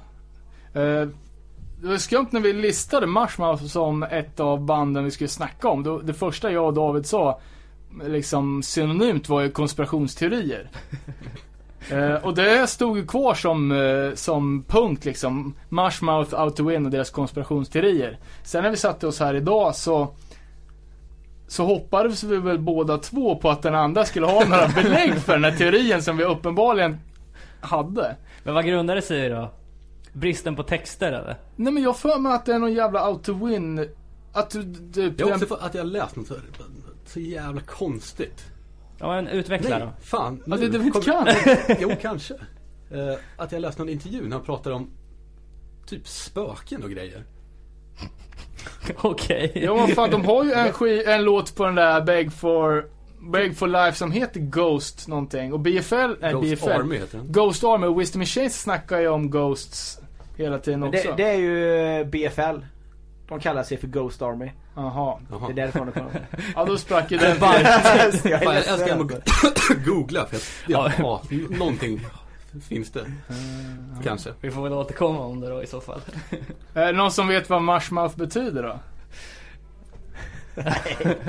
Eh, 0.74 1.08
det 1.82 1.88
var 1.88 1.98
skumt 1.98 2.28
när 2.32 2.40
vi 2.40 2.54
listade 2.54 3.08
Marshmouth 3.08 3.66
som 3.66 4.04
ett 4.04 4.40
av 4.40 4.66
banden 4.66 5.04
vi 5.04 5.12
skulle 5.12 5.28
snacka 5.28 5.70
om. 5.70 5.84
Det, 5.84 6.02
det 6.02 6.14
första 6.14 6.52
jag 6.52 6.66
och 6.66 6.74
David 6.74 7.06
sa, 7.06 7.40
liksom 8.04 8.64
synonymt, 8.64 9.30
var 9.30 9.42
ju 9.42 9.52
konspirationsteorier. 9.52 10.70
Eh, 11.92 12.14
och 12.14 12.36
det 12.36 12.68
stod 12.68 12.98
ju 12.98 13.06
kvar 13.06 13.34
som, 13.34 13.72
eh, 13.72 14.16
som 14.16 14.64
punkt 14.68 15.06
liksom. 15.06 15.54
Marshmouth, 15.70 16.42
Out 16.42 16.56
to 16.56 16.70
Win 16.70 16.86
och 16.86 16.92
deras 16.92 17.10
konspirationsteorier. 17.10 18.20
Sen 18.44 18.64
när 18.64 18.70
vi 18.70 18.78
satte 18.78 19.08
oss 19.08 19.20
här 19.20 19.34
idag 19.34 19.76
så 19.76 20.16
så 21.48 21.66
hoppades 21.66 22.24
vi 22.24 22.38
väl 22.38 22.60
båda 22.60 22.98
två 22.98 23.36
på 23.36 23.50
att 23.50 23.62
den 23.62 23.76
andra 23.76 24.06
skulle 24.06 24.26
ha 24.26 24.46
några 24.46 24.68
belägg 24.76 25.20
för 25.20 25.34
den 25.34 25.44
här 25.44 25.58
teorin 25.58 26.04
som 26.04 26.18
vi 26.18 26.24
uppenbarligen 26.24 26.98
hade. 27.62 28.16
Men 28.44 28.54
vad 28.54 28.66
grundar 28.66 28.96
det 28.96 29.02
sig 29.02 29.26
i 29.26 29.30
då? 29.30 29.50
Bristen 30.14 30.56
på 30.56 30.64
texter 30.64 31.08
eller? 31.08 31.38
Nej 31.56 31.74
men 31.74 31.84
jag 31.84 31.98
för 31.98 32.20
mig 32.20 32.34
att 32.34 32.46
det 32.46 32.54
är 32.54 32.60
någon 32.60 32.74
jävla 32.74 33.10
out 33.10 33.24
to 33.24 33.46
win 33.46 33.90
Att 34.34 34.50
du, 34.50 34.74
typ 34.94 35.20
Jag 35.20 35.28
har 35.28 35.34
också 35.34 35.46
för 35.46 35.66
att 35.66 35.74
jag 35.74 35.88
läst 35.88 36.16
något 36.16 36.28
så, 36.28 36.36
så 37.06 37.20
jävla 37.20 37.62
konstigt. 37.62 38.46
Ja 39.04 39.10
men 39.10 39.28
utveckla 39.28 39.80
Nej, 39.80 39.88
fan. 40.02 40.44
Ja, 40.46 40.58
det 40.58 40.70
nu 40.70 40.78
vet 40.78 40.94
kom- 40.94 41.02
kan. 41.02 41.28
Jo, 41.80 41.92
kanske. 42.02 42.34
Eh, 42.92 43.16
att 43.38 43.52
jag 43.52 43.62
läste 43.62 43.82
någon 43.82 43.90
intervju 43.90 44.22
när 44.22 44.36
han 44.36 44.46
pratar 44.46 44.72
om 44.72 44.90
typ 45.86 46.08
spöken 46.08 46.84
och 46.84 46.90
grejer. 46.90 47.24
Okej. 48.98 49.52
Ja 49.56 49.76
men 49.76 49.88
fan 49.96 50.12
de 50.12 50.26
har 50.26 50.44
ju 50.44 50.52
en, 50.52 51.08
en 51.14 51.24
låt 51.24 51.56
på 51.56 51.66
den 51.66 51.76
där 51.76 52.02
Beg 52.02 52.34
for 52.34 52.86
Beg 53.32 53.58
for 53.58 53.68
Life 53.68 53.98
som 53.98 54.12
heter 54.12 54.40
Ghost 54.40 55.08
någonting 55.08 55.54
och 55.54 55.60
BFL, 55.60 56.14
nej 56.22 56.34
Ghost 56.34 56.50
BFL 56.50 56.70
Army 56.70 56.98
heter 56.98 57.18
den. 57.18 57.32
Ghost 57.32 57.64
Army 57.64 57.88
och 57.88 58.00
Wisdom 58.00 58.20
Machines 58.20 58.62
snackar 58.62 59.00
ju 59.00 59.08
om 59.08 59.30
Ghosts 59.32 60.00
hela 60.38 60.60
tiden 60.60 60.84
också. 60.84 61.08
det, 61.10 61.24
det 61.24 61.30
är 61.30 61.38
ju 61.38 61.76
eh, 62.00 62.06
BFL. 62.08 62.66
De 63.28 63.40
kallar 63.40 63.64
sig 63.64 63.78
för 63.78 63.88
Ghost 63.88 64.22
Army. 64.22 64.52
Jaha. 64.76 65.20
Det 65.30 65.52
är 65.52 65.54
därifrån 65.56 65.86
det 65.86 65.92
kommer. 65.92 66.28
Ja 66.56 66.66
då 66.66 66.78
sprack 66.78 67.12
ju 67.12 67.18
den. 67.26 67.36
Fan, 67.36 67.56
jag 68.24 68.44
jag 68.44 68.56
älskar 68.56 69.00
att 69.00 69.86
googla 69.86 70.26
för 70.26 70.36
att 70.36 70.50
ja, 70.68 70.92
ja, 71.00 71.22
någonting 71.50 72.06
finns 72.68 72.92
det. 72.92 73.06
Kanske. 74.04 74.30
Vi 74.42 74.52
får 74.52 74.64
väl 74.64 74.74
återkomma 74.74 75.20
om 75.20 75.40
det 75.40 75.50
då 75.50 75.64
i 75.64 75.68
så 75.68 75.82
fall. 75.82 76.02
Är 76.74 76.86
det 76.86 76.92
någon 76.98 77.12
som 77.12 77.28
vet 77.28 77.50
vad 77.50 77.62
Marshmouth 77.62 78.18
betyder 78.18 78.64
då? 78.64 78.80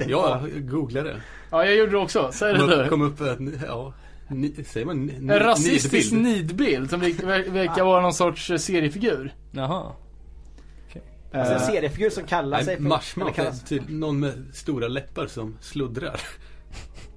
Jag 0.08 0.50
googlade. 0.68 1.20
Ja, 1.50 1.64
jag 1.64 1.74
gjorde 1.76 1.90
det 1.92 1.98
också. 1.98 2.30
Säg 2.32 2.54
det 2.54 2.82
du. 2.84 2.88
kom 2.88 3.02
upp 3.02 3.20
en, 3.20 3.60
ja, 3.66 3.92
ni, 4.28 4.64
säger 4.66 4.86
man 4.86 5.06
ni, 5.06 5.32
En 5.32 5.38
rasistisk 5.38 6.12
nidbild? 6.12 6.36
nidbild 6.48 6.90
som 6.90 7.02
ver- 7.02 7.24
ver- 7.26 7.50
verkar 7.50 7.84
vara 7.84 8.00
någon 8.00 8.14
sorts 8.14 8.46
seriefigur. 8.58 9.34
Jaha. 9.50 9.92
Alltså 11.34 11.54
en 11.54 11.60
Eh, 11.60 11.66
seriefigur 11.66 12.10
som 12.10 12.24
kallar 12.24 12.62
sig 12.62 12.76
för... 12.76 12.82
marshmallow, 12.82 13.32
kallas- 13.34 13.62
typ 13.64 13.82
någon 13.88 14.20
med 14.20 14.44
stora 14.52 14.88
läppar 14.88 15.26
som 15.26 15.56
sluddrar. 15.60 16.20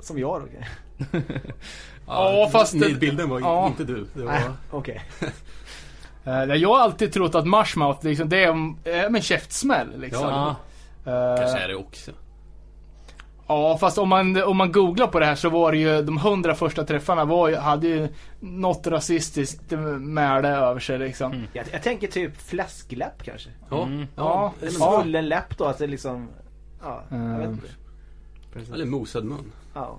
Som 0.02 0.20
jag 0.20 0.42
då? 0.42 0.46
okej. 0.48 0.68
Ja, 2.08 2.50
fast 2.52 2.72
det- 2.74 2.80
Nidbilden 2.80 3.30
var 3.30 3.40
ja. 3.40 3.68
inte 3.68 3.84
du. 3.84 4.06
Det 4.14 4.24
var, 4.24 4.32
Nej, 4.32 4.44
Okej. 4.72 5.02
eh, 6.26 6.34
jag 6.44 6.70
har 6.70 6.80
alltid 6.80 7.14
trott 7.14 7.36
att 7.36 7.48
Marshmouth 7.48 8.06
liksom, 8.06 8.30
det 8.30 8.44
är 8.44 8.48
en, 8.48 8.78
en 9.16 9.22
käftsmäll 9.22 10.00
liksom. 10.00 10.24
Ja. 10.30 10.56
Eh, 11.06 11.38
kanske 11.40 11.60
är 11.60 11.68
det 11.68 11.76
också. 11.76 12.12
Ja, 13.48 13.78
fast 13.78 13.98
om 13.98 14.10
man, 14.10 14.44
om 14.44 14.58
man 14.58 14.72
googlar 14.72 15.08
på 15.08 15.20
det 15.20 15.26
här 15.26 15.36
så 15.36 15.50
var 15.50 15.72
det 15.72 15.78
ju 15.78 16.02
de 16.02 16.18
hundra 16.18 16.56
första 16.56 16.84
träffarna 16.84 17.26
var 17.26 17.50
ju, 17.50 17.56
hade 17.56 17.88
ju 17.88 18.08
något 18.40 18.88
rasistiskt 18.88 19.72
med 20.00 20.44
det 20.44 20.50
över 20.50 20.80
sig 20.80 21.00
liksom. 21.00 21.44
Jag, 21.54 21.66
jag 21.72 21.84
tänker 21.84 22.08
typ 22.08 22.42
fläskläpp 22.42 23.24
kanske. 23.24 23.50
Ja, 23.70 23.84
Mm. 23.84 24.08
Ja, 24.16 24.54
ja. 24.62 24.70
Svullen 25.02 25.28
läpp 25.30 25.58
då, 25.58 25.66
att 25.66 25.78
det 25.78 25.88
liksom... 25.88 26.28
Ja, 26.84 27.04
jag 27.10 27.18
vet 27.18 27.48
Mm. 27.48 27.52
inte. 28.56 28.74
eller 28.74 28.86
mosad 28.86 29.26
mun. 29.26 29.52
Ja. 29.74 29.98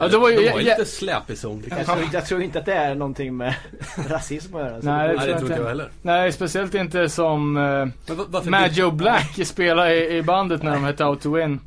Ja, 0.00 0.08
det 0.08 0.18
var 0.18 0.30
ju... 0.30 0.36
De 0.36 0.42
var 0.50 0.60
jag- 0.60 0.64
lite 0.64 0.84
släpig 0.84 1.38
sång. 1.38 1.64
Jag, 1.70 1.86
tror, 1.86 2.02
inte- 2.02 2.16
jag 2.16 2.26
tror 2.26 2.42
inte 2.42 2.58
att 2.58 2.66
det 2.66 2.74
är 2.74 2.94
någonting 2.94 3.36
med 3.36 3.54
rasism 4.08 4.56
att 4.56 4.62
göra. 4.62 4.80
så 4.80 4.86
Nej, 4.86 5.08
det- 5.08 5.14
tror 5.14 5.26
det 5.26 5.38
tror 5.38 5.50
inte. 5.50 5.62
jag 5.62 5.68
heller. 5.68 5.90
Nej, 6.02 6.32
speciellt 6.32 6.74
inte 6.74 7.08
som 7.08 7.56
eh, 7.56 7.62
Mad 7.64 8.44
byt- 8.44 8.72
Joe 8.78 8.90
Black 8.90 9.38
spelade 9.46 9.94
i, 9.94 10.16
i 10.16 10.22
bandet 10.22 10.62
när 10.62 10.72
de 10.72 10.84
hette 10.84 11.04
Out 11.04 11.20
to 11.20 11.34
Win. 11.36 11.60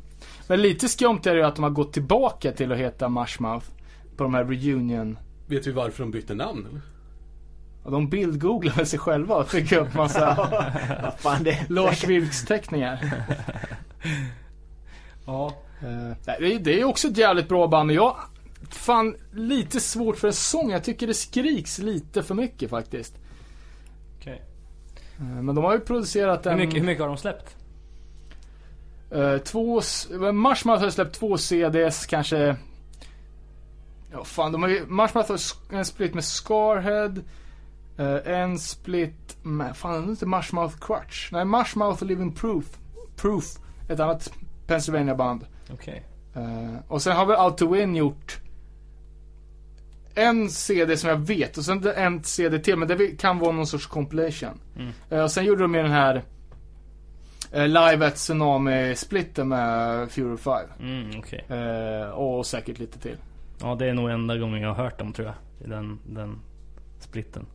Men 0.46 0.62
lite 0.62 0.88
skumt 0.88 1.20
är 1.26 1.30
det 1.34 1.36
ju 1.40 1.42
att 1.46 1.54
de 1.56 1.62
har 1.62 1.70
gått 1.70 1.92
tillbaka 1.92 2.52
till 2.52 2.72
att 2.72 2.78
heta 2.78 3.08
Marshmouth. 3.08 3.66
På 4.16 4.22
de 4.24 4.34
här 4.34 4.44
reunion. 4.44 5.18
Vet 5.46 5.66
vi 5.66 5.72
varför 5.72 6.02
de 6.02 6.10
bytte 6.10 6.34
namn 6.34 6.66
eller? 6.70 6.80
Och 7.82 7.90
de 7.92 8.08
bildgooglade 8.08 8.86
sig 8.86 8.98
själva 8.98 9.34
och 9.34 9.48
fick 9.50 9.72
upp 9.72 9.94
massa 9.94 10.48
Lars 11.68 12.04
Vilks 12.04 12.44
teckningar. 12.44 12.98
Ja. 15.26 15.52
Eh, 15.82 16.16
det, 16.58 16.80
är- 16.80 16.84
också 16.84 17.08
ett 17.08 17.16
jävligt 17.18 17.48
bra 17.48 17.66
band 17.66 17.86
men 17.86 17.96
jag 17.96 18.16
fan 18.70 19.16
lite 19.32 19.80
svårt 19.80 20.16
för 20.16 20.28
en 20.28 20.34
sång. 20.34 20.70
Jag 20.70 20.84
tycker 20.84 21.06
det 21.06 21.14
skriks 21.14 21.78
lite 21.78 22.22
för 22.22 22.34
mycket 22.34 22.70
faktiskt. 22.70 23.14
Okej. 24.20 24.42
Eh, 25.18 25.24
men 25.24 25.54
de 25.54 25.64
har 25.64 25.72
ju 25.72 25.80
producerat 25.80 26.46
Hur, 26.46 26.52
en... 26.52 26.58
mycket, 26.58 26.74
hur 26.80 26.86
mycket 26.86 27.00
har 27.00 27.08
de 27.08 27.16
släppt? 27.16 27.56
Eh, 29.10 29.38
två... 29.38 29.80
Marshmouth 30.32 30.82
har 30.82 30.90
släppt 30.90 31.14
två 31.14 31.38
CDs 31.38 32.06
kanske... 32.06 32.56
Ja 34.12 34.24
fan, 34.24 34.52
de 34.52 34.62
har 34.62 34.68
ju... 34.70 34.86
Marshmouth 34.86 35.30
har 35.30 35.38
en 35.78 35.84
split 35.84 36.14
med 36.14 36.24
Scarhead. 36.24 37.14
eh, 37.98 38.32
en 38.40 38.58
split 38.58 39.36
med... 39.42 39.76
Fan, 39.76 39.92
det 40.02 40.08
är 40.08 40.10
inte 40.10 40.26
Marshmouth 40.26 40.78
Crutch. 40.80 41.32
Nej, 41.32 41.44
Marshmouth 41.44 42.04
Living 42.04 42.32
Proof. 42.32 42.64
Proof. 43.16 43.44
Ett 43.88 44.00
annat 44.00 44.32
Pennsylvania-band. 44.66 45.46
Okej. 45.72 46.06
Eh, 46.34 46.76
och 46.88 47.02
sen 47.02 47.16
har 47.16 47.26
vi 47.26 47.34
Out 47.34 47.58
to 47.58 47.72
Win 47.72 47.96
gjort 47.96 48.40
en 50.14 50.50
CD 50.50 50.96
som 50.96 51.10
jag 51.10 51.16
vet 51.16 51.56
och 51.56 51.64
sen 51.64 51.86
en 51.96 52.24
CD 52.24 52.58
till 52.58 52.76
men 52.76 52.88
det 52.88 53.20
kan 53.20 53.38
vara 53.38 53.52
någon 53.52 53.66
sorts 53.66 53.86
compilation. 53.86 54.60
Mm. 54.76 54.92
Eh, 55.10 55.22
och 55.22 55.30
sen 55.30 55.44
gjorde 55.44 55.62
de 55.62 55.74
ju 55.74 55.82
den 55.82 55.90
här 55.90 56.22
eh, 57.52 57.68
Live 57.68 58.06
at 58.06 58.14
Tsunami-splitten 58.14 59.48
med 59.48 60.10
Fury 60.10 60.36
5. 60.36 60.60
Mm, 60.80 61.18
okej. 61.18 61.44
Eh, 61.48 62.08
och 62.08 62.46
säkert 62.46 62.78
lite 62.78 62.98
till. 62.98 63.16
Ja, 63.60 63.74
det 63.74 63.86
är 63.86 63.94
nog 63.94 64.10
enda 64.10 64.36
gången 64.36 64.62
jag 64.62 64.74
har 64.74 64.84
hört 64.84 64.98
dem 64.98 65.12
tror 65.12 65.26
jag. 65.26 65.66
I 65.66 65.70
den, 65.70 65.98
den 66.06 66.40
splitten. 67.00 67.46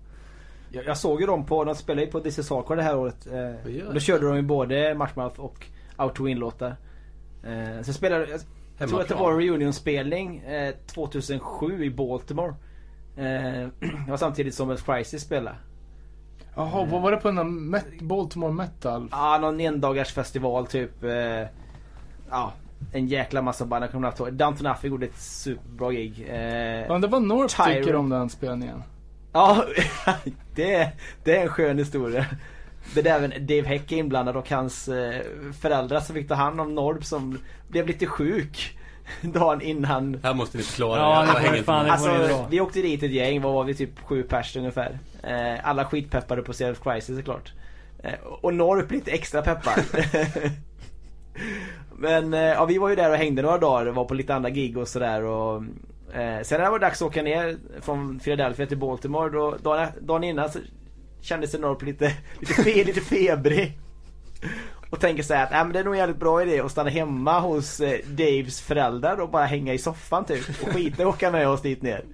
Jag, 0.72 0.86
jag 0.86 0.98
såg 0.98 1.22
ju 1.22 1.28
dem 1.28 1.46
på, 1.46 1.64
de 1.64 1.76
spelade 1.76 2.06
ju 2.06 2.12
på 2.12 2.20
This 2.20 2.40
is 2.40 2.50
Hardcore 2.50 2.80
det 2.80 2.84
här 2.84 2.98
året. 2.98 3.28
Eh, 3.28 3.88
och 3.88 3.94
då 3.94 4.00
körde 4.00 4.28
de 4.28 4.36
ju 4.36 4.42
både 4.42 4.96
Marshmouth 4.96 5.40
och 5.40 5.66
Out 5.98 6.16
to 6.16 6.24
Win-låtar. 6.24 6.76
Eh, 7.44 7.82
sen 7.84 7.94
spelade, 7.94 8.28
jag 8.78 8.90
tror 8.90 9.02
att 9.02 9.08
det 9.08 9.16
var 9.16 9.38
reunion-spelning 9.38 10.38
eh, 10.38 10.74
2007 10.86 11.84
i 11.86 11.90
Baltimore. 11.90 12.54
Eh, 13.18 13.24
det 14.06 14.10
var 14.10 14.18
samtidigt 14.18 14.56
som 14.56 14.70
Earth 14.70 14.84
Crisis 14.86 15.22
spelade. 15.24 15.56
Jaha, 16.56 16.86
vad 16.92 17.02
var 17.02 17.12
det 17.12 17.18
på 17.18 17.28
den 17.28 17.36
där 17.36 17.44
Met- 17.44 18.04
Baltimore 18.04 18.54
Metal? 18.54 19.08
Ja, 19.12 19.38
någon 19.42 19.60
endagars 19.60 20.14
festival 20.14 20.68
typ. 20.68 21.04
Eh, 21.04 21.48
ja, 22.30 22.54
en 22.94 23.08
jäkla 23.08 23.42
massa 23.42 23.66
band. 23.66 23.84
Jag 23.84 23.92
kommer 23.92 24.14
ihåg. 24.20 24.34
Down 24.34 24.56
to 24.56 24.64
Nothing 24.64 24.92
gjorde 24.92 25.06
ett 25.06 25.18
superbra 25.18 25.92
gig. 25.92 26.26
Eh, 26.30 26.38
Ja, 26.88 26.98
det 26.98 27.08
var 27.08 27.20
North 27.20 27.56
Tyrant. 27.56 27.78
tycker 27.78 27.96
om 27.96 28.10
den 28.10 28.30
spelningen. 28.30 28.84
Ja, 29.34 29.64
det, 30.56 30.74
är- 30.76 30.92
det 31.24 31.38
är 31.38 31.42
en 31.42 31.50
skön 31.50 31.78
historia. 31.78 32.26
Det 32.96 33.08
är 33.08 33.16
även 33.16 33.30
Dave 33.48 33.62
Heck 33.68 33.92
inblandad 33.92 34.38
och 34.38 34.50
hans 34.50 34.88
eh, 34.88 35.22
föräldrar 35.62 36.00
som 36.00 36.16
fick 36.16 36.28
ta 36.28 36.34
hand 36.34 36.62
om 36.62 36.76
Norb 36.76 37.06
som 37.06 37.40
blev 37.68 37.88
lite 37.88 38.06
sjuk 38.06 38.78
dagen 39.22 39.62
innan. 39.62 40.20
Här 40.24 40.34
måste 40.34 40.58
ni 40.58 40.64
förklara. 40.64 41.00
Ja, 41.00 41.52
det 41.52 41.64
fan- 41.64 41.90
Alltså 41.90 42.46
vi 42.50 42.62
åkte 42.62 42.82
dit 42.82 43.04
ett 43.04 43.12
gäng, 43.12 43.42
vad 43.42 43.54
var 43.54 43.64
vi? 43.64 43.74
Typ 43.76 44.00
sju 44.06 44.24
pers 44.24 44.56
ungefär. 44.56 45.00
Eh, 45.24 45.68
alla 45.70 45.86
skitpeppade 45.86 46.42
på 46.42 46.54
Self 46.54 46.80
Crisis 46.84 47.18
såklart. 47.18 47.54
Eh, 48.04 48.14
och 48.24 48.54
Norp 48.54 48.92
lite 48.92 49.12
extra 49.12 49.42
peppad. 49.42 49.84
Men 51.98 52.34
ja, 52.34 52.66
vi 52.66 52.78
var 52.78 52.90
ju 52.90 52.96
där 52.96 53.10
och 53.12 53.18
hängde 53.18 53.42
några 53.42 53.58
dagar, 53.58 53.86
var 53.92 54.06
på 54.06 54.14
lite 54.14 54.36
andra 54.36 54.50
gig 54.50 54.78
och 54.78 54.88
sådär 54.88 55.24
och 55.24 55.56
eh, 56.14 56.42
Sen 56.44 56.58
när 56.60 56.66
det 56.66 56.70
var 56.72 56.80
dags 56.80 57.02
att 57.02 57.08
åka 57.08 57.22
ner 57.24 57.58
från 57.82 58.20
Philadelphia 58.20 58.66
till 58.66 58.78
Baltimore 58.78 59.30
då, 59.30 59.56
dagen, 59.64 59.88
dagen 60.02 60.24
innan 60.24 60.50
så 60.52 60.60
Kände 61.22 61.48
sig 61.48 61.60
Norp 61.60 61.82
lite, 61.82 62.14
lite, 62.40 62.54
fe, 62.54 62.84
lite 62.84 63.02
febrig. 63.02 63.78
Och 64.90 65.00
tänker 65.00 65.24
så 65.24 65.34
här 65.34 65.44
att 65.44 65.52
äh, 65.52 65.64
men 65.64 65.74
det 65.74 65.80
är 65.80 65.84
nog 65.84 65.94
en 65.94 66.00
jävligt 66.00 66.20
bra 66.20 66.42
idé 66.42 66.60
att 66.60 66.72
stanna 66.72 66.90
hemma 66.90 67.40
hos 67.40 67.80
eh, 67.80 68.00
Daves 68.06 68.62
föräldrar 68.62 69.22
och 69.22 69.30
bara 69.30 69.46
hänga 69.46 69.74
i 69.74 69.78
soffan 69.78 70.26
typ. 70.26 70.50
Och 70.62 70.70
skita 70.70 71.04
i 71.04 71.06
att 71.06 71.16
åka 71.16 71.32
med 71.32 71.48
oss 71.48 71.62
dit 71.62 71.82
ner. 71.82 72.06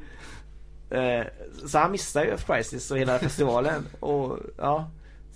Eh, 0.90 1.26
så 1.66 1.78
han 1.78 1.92
missar 1.92 2.24
ju 2.24 2.30
Earth 2.30 2.46
Crisis 2.46 2.92
och 2.92 2.98
hela 2.98 3.20
festivalen. 3.20 3.88
Och 4.00 4.40
ja. 4.58 4.90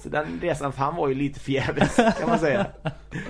Så 0.04 0.10
den 0.10 0.40
resan 0.42 0.74
för 0.74 0.80
han 0.84 0.96
var 0.96 1.08
ju 1.08 1.14
lite 1.14 1.40
förgäves 1.40 1.96
kan 1.96 2.30
man 2.30 2.40
säga. 2.40 2.66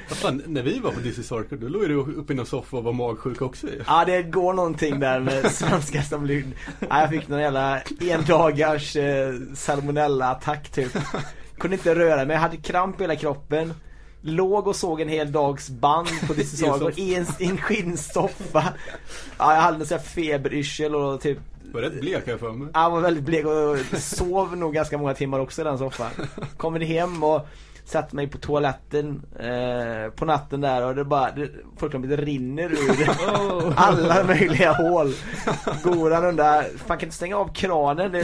Fan, 0.07 0.43
när 0.47 0.63
vi 0.63 0.79
var 0.79 0.91
på 0.91 1.01
is 1.01 1.31
Hardcore, 1.31 1.61
då 1.61 1.67
låg 1.67 1.87
du 1.87 1.95
uppe 1.95 2.33
i 2.33 2.35
någon 2.35 2.45
soffa 2.45 2.77
och 2.77 2.83
var 2.83 2.93
magsjuk 2.93 3.41
också 3.41 3.67
ju. 3.67 3.83
Ja 3.87 4.05
det 4.05 4.23
går 4.23 4.53
någonting 4.53 4.99
där 4.99 5.19
med 5.19 5.51
svenskar 5.51 6.01
som 6.01 6.23
blir... 6.23 6.43
Ja, 6.79 7.01
jag 7.01 7.09
fick 7.09 7.27
någon 7.27 7.41
jävla 7.41 7.81
endagars 8.01 8.95
eh, 8.95 9.33
salmonella-attack 9.53 10.69
typ. 10.69 10.91
Kunde 11.57 11.77
inte 11.77 11.95
röra 11.95 12.25
mig, 12.25 12.33
jag 12.33 12.41
hade 12.41 12.57
kramp 12.57 12.99
i 12.99 13.03
hela 13.03 13.15
kroppen. 13.15 13.73
Låg 14.21 14.67
och 14.67 14.75
såg 14.75 15.01
en 15.01 15.09
hel 15.09 15.31
dags 15.31 15.69
band 15.69 16.07
på 16.27 16.33
This 16.33 16.53
is 16.61 16.61
I 16.97 17.15
en 17.15 17.25
i 17.39 17.45
en, 17.45 17.57
skinnsoffa. 17.57 18.73
Ja, 19.37 19.53
jag 19.53 19.61
hade 19.61 19.85
sån 19.85 19.97
här 19.97 20.05
feberyrsel 20.05 20.95
och 20.95 21.21
typ 21.21 21.39
var 21.73 21.81
rätt 21.81 22.01
blek 22.01 22.27
här 22.27 22.37
för 22.37 22.51
mig. 22.51 22.67
Han 22.73 22.91
var 22.91 23.01
väldigt 23.01 23.23
blek 23.23 23.45
och 23.45 23.99
sov 24.01 24.57
nog 24.57 24.73
ganska 24.73 24.97
många 24.97 25.13
timmar 25.13 25.39
också 25.39 25.61
i 25.61 25.63
den 25.63 25.77
soffan. 25.77 26.11
Kommer 26.57 26.79
hem 26.79 27.23
och 27.23 27.47
satte 27.89 28.15
mig 28.15 28.27
på 28.27 28.37
toaletten 28.37 29.21
eh, 29.39 30.11
på 30.15 30.25
natten 30.25 30.61
där 30.61 30.85
och 30.85 30.95
det 30.95 31.05
bara, 31.05 31.31
det, 31.31 31.49
fullkomligt 31.77 32.19
rinner 32.19 32.71
ur 32.71 33.09
alla 33.75 34.23
möjliga 34.23 34.71
hål. 34.71 35.13
Goran 35.83 36.25
undrar, 36.25 36.63
fan 36.77 36.97
kan 36.97 37.07
inte 37.07 37.15
stänga 37.15 37.37
av 37.37 37.53
kranen? 37.53 38.11
Det, 38.11 38.21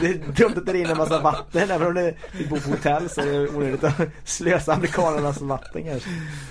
det, 0.00 0.06
är 0.06 0.32
dumt 0.32 0.54
att 0.56 0.66
det 0.66 0.72
rinner 0.72 0.90
en 0.90 0.96
massa 0.96 1.20
vatten. 1.20 1.70
Även 1.70 1.86
om 1.86 1.94
det, 1.94 2.14
vi 2.32 2.46
bor 2.46 2.58
på 2.58 2.70
hotell 2.70 3.08
så 3.08 3.20
är 3.20 3.26
det 3.26 3.48
onödigt 3.48 3.84
att 3.84 4.00
slösa 4.24 4.72
amerikanernas 4.72 5.40
vatten 5.40 5.84
kanske. 5.84 6.10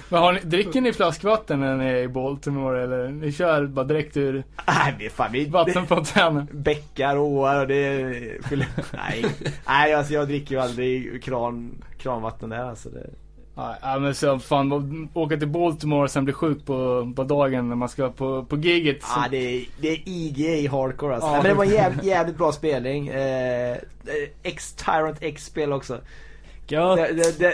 Men 0.10 0.20
har 0.22 0.34
ni, 0.34 0.40
dricker 0.40 0.82
ni 0.82 0.94
flaskvatten 0.94 1.60
när 1.60 1.78
ni 1.78 1.86
är 1.86 1.98
i 1.98 2.08
Baltimore 2.08 2.84
eller? 2.84 3.10
Ni 3.10 3.32
kör 3.32 3.68
bara 3.68 3.86
direkt 3.86 4.18
ur 4.18 4.44
Nej, 4.68 4.96
vi, 5.00 5.10
fan, 5.10 5.32
vi, 5.32 5.46
vattenfontänen? 5.46 6.48
bäckar 6.52 7.16
och 7.16 7.28
åar 7.28 7.62
och 7.62 7.68
det 7.68 8.14
fyller, 8.50 8.68
nej, 8.94 9.26
nej 9.68 9.94
alltså 9.94 10.14
jag 10.14 10.28
dricker 10.28 10.56
ju 10.56 10.62
aldrig 10.62 11.24
kran, 11.24 11.84
kranvatten 12.06 12.50
där 12.50 12.64
alltså 12.64 12.90
det, 12.90 13.10
Nej, 13.58 13.76
ja, 13.82 14.00
men 14.00 14.16
så 14.16 14.40
fan, 14.40 15.10
åka 15.14 15.38
till 15.38 15.48
Baltimore 15.48 16.04
och 16.04 16.12
sen 16.12 16.26
bli 16.26 16.34
sjuk 16.34 16.66
på, 16.66 17.14
på 17.16 17.24
dagen 17.24 17.70
när 17.70 17.76
man 17.76 17.90
ska 17.90 18.10
på, 18.10 18.46
på 18.46 18.58
giget. 18.58 18.98
Ja 19.02 19.28
det 19.32 19.38
är, 19.38 19.66
det 19.82 19.90
är 19.90 20.00
IGA 20.06 20.72
hardcore 20.72 21.16
alltså. 21.16 21.30
Ja. 21.30 21.34
Men 21.34 21.44
det 21.44 21.54
var 21.54 21.66
en 21.66 21.72
jävligt, 21.72 22.04
jävligt 22.04 22.38
bra 22.38 22.52
spelning. 22.52 23.08
Eh, 23.08 23.78
X 24.44 24.74
Tyrant 24.74 25.18
X 25.22 25.46
spel 25.46 25.74
också. 25.74 26.00
Det, 26.68 27.14
det, 27.14 27.40
det, 27.40 27.54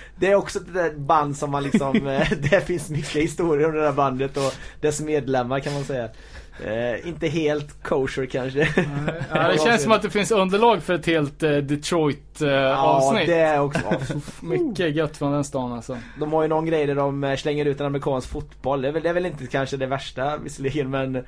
det 0.16 0.30
är 0.30 0.34
också 0.34 0.58
ett 0.58 0.74
där 0.74 0.94
band 0.94 1.36
som 1.36 1.50
man 1.50 1.62
liksom, 1.62 2.06
eh, 2.06 2.30
det 2.50 2.66
finns 2.66 2.90
mycket 2.90 3.22
historier 3.22 3.66
om 3.66 3.74
det 3.74 3.82
där 3.82 3.92
bandet 3.92 4.36
och 4.36 4.54
dess 4.80 5.00
medlemmar 5.00 5.60
kan 5.60 5.74
man 5.74 5.84
säga. 5.84 6.08
Eh, 6.64 7.08
inte 7.08 7.28
helt 7.28 7.82
kosher 7.82 8.26
kanske. 8.26 8.68
Ja, 9.34 9.48
det 9.48 9.60
känns 9.64 9.82
som 9.82 9.92
att 9.92 10.02
det 10.02 10.10
finns 10.10 10.30
underlag 10.30 10.82
för 10.82 10.94
ett 10.94 11.06
helt 11.06 11.42
eh, 11.42 11.56
Detroit 11.56 12.42
eh, 12.42 12.48
Ja, 12.48 13.18
det 13.26 13.34
är 13.34 13.60
också. 13.60 13.80
Mycket 14.40 14.94
gött 14.94 15.16
från 15.16 15.32
den 15.32 15.44
stan 15.44 15.72
alltså. 15.72 15.98
De 16.18 16.32
har 16.32 16.42
ju 16.42 16.48
någon 16.48 16.66
grej 16.66 16.86
där 16.86 16.94
de 16.94 17.24
eh, 17.24 17.36
slänger 17.36 17.64
ut 17.64 17.80
en 17.80 17.86
amerikansk 17.86 18.28
fotboll. 18.28 18.82
Det 18.82 18.88
är 18.88 18.92
väl, 18.92 19.02
det 19.02 19.08
är 19.08 19.14
väl 19.14 19.26
inte 19.26 19.46
kanske 19.46 19.76
det 19.76 19.86
värsta 19.86 20.36
visserligen 20.36 20.90
men 20.90 21.12
det 21.12 21.20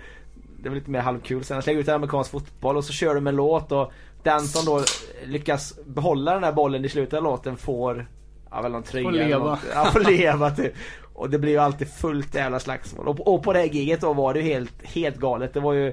är 0.65 0.69
väl 0.71 0.75
lite 0.75 0.91
mer 0.91 1.01
halvkul. 1.01 1.45
Sen 1.45 1.63
slänger 1.63 1.81
ut 1.81 1.89
en 1.89 1.95
amerikansk 1.95 2.31
fotboll 2.31 2.77
och 2.77 2.85
så 2.85 2.93
kör 2.93 3.15
de 3.15 3.27
en 3.27 3.37
låt 3.37 3.73
och 3.73 3.93
den 4.23 4.41
som 4.41 4.65
då 4.65 4.85
lyckas 5.27 5.75
behålla 5.87 6.35
den 6.35 6.45
här 6.45 6.53
bollen 6.53 6.85
i 6.85 6.89
slutet 6.89 7.15
av 7.15 7.23
låten 7.23 7.57
får, 7.57 8.09
ja 8.51 8.63
väl 8.63 8.73
någon 8.73 8.83
tröja 8.83 9.05
Får 9.05 9.13
leva. 9.13 9.45
något. 9.51 9.59
Ja, 9.75 9.85
får 9.85 10.01
leva 10.01 10.51
typ. 10.51 10.75
Och 11.19 11.31
det 11.31 11.39
blir 11.39 11.53
ju 11.53 11.59
alltid 11.59 11.89
fullt 11.89 12.35
jävla 12.35 12.61
slagsmål. 12.61 13.09
Och, 13.09 13.35
och 13.35 13.43
på 13.43 13.53
det 13.53 13.59
här 13.59 13.67
giget 13.67 14.01
då 14.01 14.13
var 14.13 14.35
det 14.35 14.41
ju 14.41 14.47
helt, 14.47 14.87
helt 14.87 15.17
galet. 15.17 15.55
Det 15.55 15.61
var 15.61 15.73
ju 15.73 15.87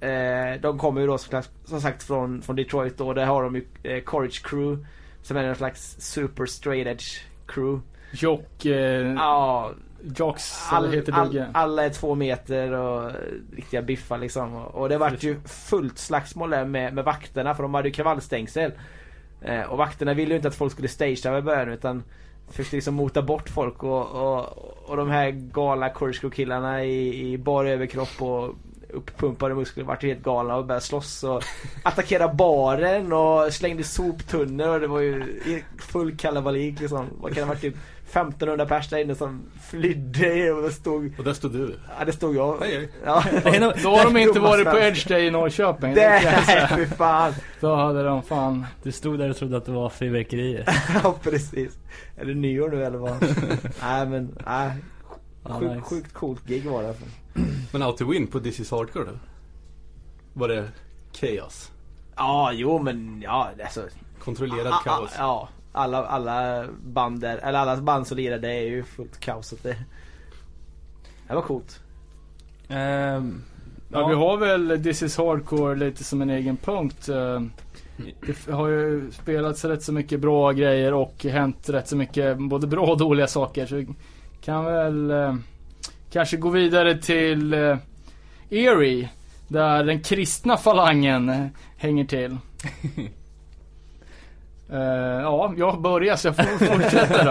eh, 0.00 0.60
De 0.60 0.78
kommer 0.78 1.00
ju 1.00 1.06
då 1.06 1.18
som, 1.64 1.80
sagt 1.80 2.02
från, 2.02 2.42
från 2.42 2.56
Detroit 2.56 2.98
då. 2.98 3.12
Där 3.12 3.26
har 3.26 3.42
de 3.42 3.54
ju 3.54 3.66
eh, 3.82 4.02
Courage 4.02 4.42
Crew. 4.44 4.86
Som 5.22 5.36
är 5.36 5.44
en 5.44 5.54
slags 5.54 5.96
super 6.00 6.46
straight 6.46 6.86
edge 6.86 7.20
crew. 7.46 7.82
Jock, 8.12 8.64
eh, 8.64 9.12
Ja, 9.12 9.72
Jocks 10.16 10.72
all, 10.72 10.92
heter 10.92 11.12
all, 11.12 11.44
alla 11.52 11.84
är 11.84 11.90
två 11.90 12.14
meter 12.14 12.72
och 12.72 13.12
riktiga 13.56 13.82
biffar 13.82 14.18
liksom. 14.18 14.54
Och 14.54 14.74
och 14.74 14.88
det 14.88 14.98
vart 14.98 15.22
ju 15.22 15.40
fullt 15.44 15.98
slagsmål 15.98 16.50
där 16.50 16.64
med, 16.64 16.94
med 16.94 17.04
vakterna 17.04 17.54
för 17.54 17.62
de 17.62 17.74
hade 17.74 17.88
ju 17.88 17.92
kravallstängsel. 17.92 18.72
Eh, 19.42 19.62
och 19.62 19.78
vakterna 19.78 20.14
ville 20.14 20.30
ju 20.30 20.36
inte 20.36 20.48
att 20.48 20.54
folk 20.54 20.72
skulle 20.72 20.88
stagea 20.88 21.38
i 21.38 21.42
början 21.42 21.68
utan 21.68 22.02
försökte 22.50 22.76
liksom 22.76 22.94
mota 22.94 23.22
bort 23.22 23.48
folk 23.48 23.82
och, 23.82 24.10
och, 24.10 24.46
och 24.90 24.96
de 24.96 25.10
här 25.10 25.30
galna 25.30 25.88
Courage 25.88 26.34
killarna 26.34 26.84
i, 26.84 27.32
i 27.32 27.38
bar 27.38 27.64
överkropp 27.64 28.22
och 28.22 28.54
uppumpade 28.92 29.54
muskler 29.54 29.84
vart 29.84 30.02
helt 30.02 30.22
galna 30.22 30.56
och 30.56 30.66
började 30.66 30.84
slåss 30.84 31.24
och 31.24 31.42
attackera 31.82 32.34
baren 32.34 33.12
och 33.12 33.52
slängde 33.52 33.84
soptunnor 33.84 34.68
och 34.68 34.80
det 34.80 34.86
var 34.86 35.00
ju 35.00 35.24
full 35.78 36.16
kalabalik 36.16 36.80
liksom. 36.80 37.06
Vad 37.20 37.34
kan 37.34 37.40
det 37.40 37.46
ha 37.46 37.48
varit? 37.48 37.60
Typ 37.60 37.76
1500 38.10 38.66
pers 38.66 38.88
där 38.88 38.98
inne 38.98 39.14
som 39.14 39.42
flydde 39.70 40.52
och 40.52 40.72
stod 40.72 41.14
Och 41.18 41.24
där 41.24 41.32
stod 41.32 41.52
du. 41.52 41.74
Ja 41.98 42.04
det 42.04 42.12
stod 42.12 42.36
jag. 42.36 42.58
Hej, 42.60 42.76
hej. 42.76 42.88
Ja. 43.04 43.24
Nog- 43.60 43.72
Då 43.82 43.88
har 43.96 44.04
de 44.04 44.16
inte 44.16 44.40
varit 44.40 44.70
på. 44.70 44.78
Edge 44.78 45.08
Day 45.08 45.26
i 45.26 45.30
Norrköping. 45.30 45.94
Nej 45.94 46.68
fy 46.76 46.86
fan. 46.86 47.32
Då 47.60 47.74
hade 47.74 48.02
de 48.04 48.22
fan... 48.22 48.66
Du 48.82 48.92
stod 48.92 49.18
där 49.18 49.30
och 49.30 49.36
trodde 49.36 49.56
att 49.56 49.64
det 49.66 49.72
var 49.72 49.88
fyrverkerier. 49.90 50.64
Ja 51.04 51.14
precis. 51.22 51.78
Är 52.16 52.24
det 52.24 52.34
nyår 52.34 52.68
nu 52.68 52.84
eller 52.84 52.98
vad? 52.98 53.16
nej 53.82 54.06
men, 54.06 54.38
nej. 54.46 54.70
Ja, 55.44 55.58
Sjukt, 55.60 55.74
nice. 55.74 55.82
sjukt 55.88 56.12
coolt 56.14 56.46
gig 56.46 56.64
var 56.66 56.82
det. 56.82 56.94
Men 57.72 57.82
Out 57.82 57.96
to 57.96 58.10
Win 58.10 58.26
på 58.26 58.40
This 58.40 58.60
is 58.60 58.70
Hardcore 58.70 59.04
då? 59.04 59.12
Var 60.32 60.48
det 60.48 60.68
kaos? 61.12 61.70
Ja 62.16 62.52
jo 62.52 62.78
men 62.78 63.20
ja 63.24 63.50
alltså. 63.64 63.82
Kontrollerad 64.24 64.66
Ah, 64.72 64.76
ah, 64.76 64.82
kaos? 64.82 65.10
Ja. 65.18 65.48
Alla, 65.72 66.06
alla 66.06 66.64
band 66.84 67.20
där, 67.20 67.36
eller 67.38 67.58
alla 67.58 67.76
band 67.76 68.06
som 68.06 68.16
lirar 68.16 68.38
det 68.38 68.52
är 68.54 68.62
ju 68.62 68.82
fullt 68.84 69.20
kaos 69.20 69.54
det. 69.62 69.76
Det 71.28 71.34
var 71.34 71.42
coolt. 71.42 71.80
Ehm, 72.68 73.42
Ja, 73.92 74.06
vi 74.08 74.14
har 74.14 74.36
väl 74.36 74.82
This 74.84 75.02
is 75.02 75.16
Hardcore 75.18 75.74
lite 75.76 76.04
som 76.04 76.22
en 76.22 76.30
egen 76.30 76.56
punkt. 76.56 77.08
Eh, 77.08 77.40
Det 78.46 78.52
har 78.52 78.68
ju 78.68 79.10
spelats 79.12 79.64
rätt 79.64 79.82
så 79.82 79.92
mycket 79.92 80.20
bra 80.20 80.52
grejer 80.52 80.94
och 80.94 81.24
hänt 81.24 81.68
rätt 81.68 81.88
så 81.88 81.96
mycket 81.96 82.38
både 82.38 82.66
bra 82.66 82.86
och 82.86 82.98
dåliga 82.98 83.26
saker. 83.26 83.66
Så 83.66 83.74
vi 83.74 83.88
kan 84.40 84.64
väl 84.64 85.10
eh, 85.10 85.34
kanske 86.12 86.36
gå 86.36 86.48
vidare 86.50 86.98
till 86.98 87.52
eh, 87.54 87.76
Erie. 88.50 89.08
Där 89.48 89.84
den 89.84 90.02
kristna 90.02 90.56
falangen 90.56 91.48
hänger 91.76 92.04
till. 92.04 92.36
Eh, 94.72 95.22
ja, 95.22 95.54
jag 95.56 95.80
börjar 95.80 96.16
så 96.16 96.28
jag 96.28 96.36
får 96.36 96.42
fortsätta 96.42 97.24
då. 97.24 97.30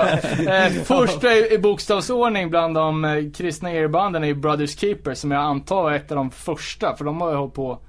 Uh, 0.52 0.84
första 0.84 1.34
i, 1.34 1.54
i 1.54 1.58
bokstavsordning 1.58 2.50
bland 2.50 2.76
de 2.76 3.06
uh, 3.06 3.32
kristna 3.32 3.74
erbanden 3.74 4.24
är 4.24 4.28
ju 4.28 4.34
Brothers 4.34 4.80
Keeper 4.80 5.14
som 5.14 5.32
jag 5.32 5.42
antar 5.42 5.92
är 5.92 5.96
ett 5.96 6.12
av 6.12 6.18
de 6.18 6.32
första. 6.32 6.96
För 6.96 7.06
de 7.06 7.22
har 7.22 7.32
ju 7.32 7.38
hållit 7.38 7.54
på 7.54 7.80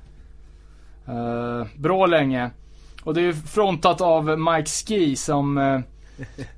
eh, 1.06 1.66
bra 1.76 2.06
länge. 2.06 2.50
Och 3.04 3.14
det 3.14 3.20
är 3.20 3.24
ju 3.24 3.32
frontat 3.32 4.00
av 4.00 4.38
Mike 4.38 4.70
Ski 4.70 5.16
som 5.16 5.58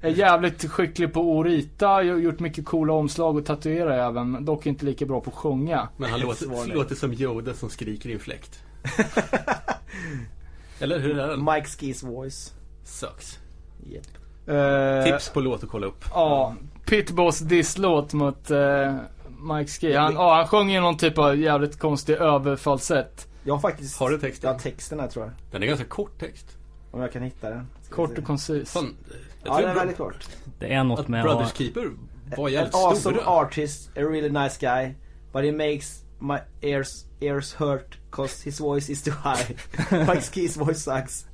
är 0.00 0.08
jävligt 0.08 0.70
skicklig 0.70 1.12
på 1.12 1.40
att 1.40 1.46
rita, 1.46 1.88
har 1.88 2.02
gjort 2.02 2.40
mycket 2.40 2.64
coola 2.64 2.92
omslag 2.92 3.36
och 3.36 3.46
tatuera 3.46 4.06
även. 4.06 4.44
Dock 4.44 4.66
inte 4.66 4.84
lika 4.84 5.06
bra 5.06 5.20
på 5.20 5.30
att 5.30 5.36
sjunga. 5.36 5.88
Men 5.96 6.10
han 6.10 6.20
låter, 6.20 6.74
låter 6.74 6.94
som 6.94 7.12
Yoda 7.12 7.54
som 7.54 7.70
skriker 7.70 8.08
i 8.08 8.12
en 8.12 8.18
fläkt. 8.18 8.62
Eller 10.80 10.98
hur 10.98 11.18
är 11.18 11.28
den? 11.28 11.44
Mike 11.44 11.66
Skis 11.66 12.02
voice. 12.02 12.52
Sucks. 12.84 13.38
Yep. 13.86 14.06
Eh, 14.46 15.04
Tips 15.04 15.28
på 15.28 15.40
låt 15.40 15.64
att 15.64 15.70
kolla 15.70 15.86
upp. 15.86 16.04
Ja, 16.10 16.54
Pitboss 16.86 17.38
disslåt 17.38 18.12
mot 18.12 18.50
eh, 18.50 18.96
Mike 19.42 19.70
Ski. 19.70 19.94
Han, 19.96 20.14
ja, 20.14 20.34
han 20.34 20.46
sjöng 20.48 20.70
ju 20.70 20.80
någon 20.80 20.96
typ 20.96 21.18
av 21.18 21.36
jävligt 21.36 21.78
konstig 21.78 22.14
överfallssätt. 22.14 23.28
Jag 23.44 23.54
har 23.54 23.60
faktiskt 23.60 23.98
Har 24.00 24.10
du 24.10 24.18
texten? 24.18 24.48
Jag 24.48 24.54
har 24.54 24.60
texten 24.60 25.00
här 25.00 25.08
tror 25.08 25.24
jag. 25.24 25.34
Den 25.50 25.62
är 25.62 25.66
ganska 25.66 25.86
kort 25.86 26.20
text. 26.20 26.46
Om 26.90 27.00
jag 27.00 27.12
kan 27.12 27.22
hitta 27.22 27.50
den. 27.50 27.66
Ska 27.82 27.94
Kort 27.94 28.18
och 28.18 28.24
koncis. 28.24 28.72
Fan, 28.72 28.96
Ja 29.44 29.60
den 29.60 29.70
är 29.70 29.74
väldigt 29.74 29.96
kort. 29.96 30.28
det 30.58 30.72
är 30.72 30.84
något 30.84 31.08
med 31.08 31.22
Brothers 31.24 31.50
att 31.50 31.56
Keeper 31.58 31.90
var 32.36 32.48
jävligt 32.48 32.74
awesome 32.74 32.96
stora. 33.18 33.26
artist, 33.26 33.88
a 33.88 34.00
really 34.00 34.28
nice 34.30 34.56
guy. 34.60 34.94
But 35.32 35.44
he 35.44 35.52
makes 35.52 36.02
my 36.18 36.38
ears, 36.60 37.04
ears 37.20 37.54
hurt 37.54 37.98
cause 38.10 38.44
his 38.44 38.60
voice 38.60 38.90
is 38.90 39.02
too 39.02 39.14
high. 39.24 39.56
Mike 40.08 40.20
Skis 40.20 40.56
voice 40.56 40.82
sucks. 40.84 41.26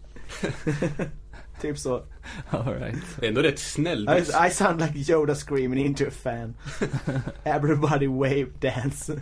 typ 1.61 1.79
så. 1.79 2.03
Alright. 2.51 3.23
Ändå 3.23 3.43
rätt 3.43 3.59
snäll 3.59 4.09
I. 4.19 4.47
I 4.47 4.51
sound 4.51 4.81
like 4.81 5.13
Yoda 5.13 5.35
screaming 5.35 5.87
into 5.87 6.05
a 6.07 6.11
fan. 6.23 6.55
Everybody 7.45 8.07
wave 8.07 8.47
dance. 8.61 9.21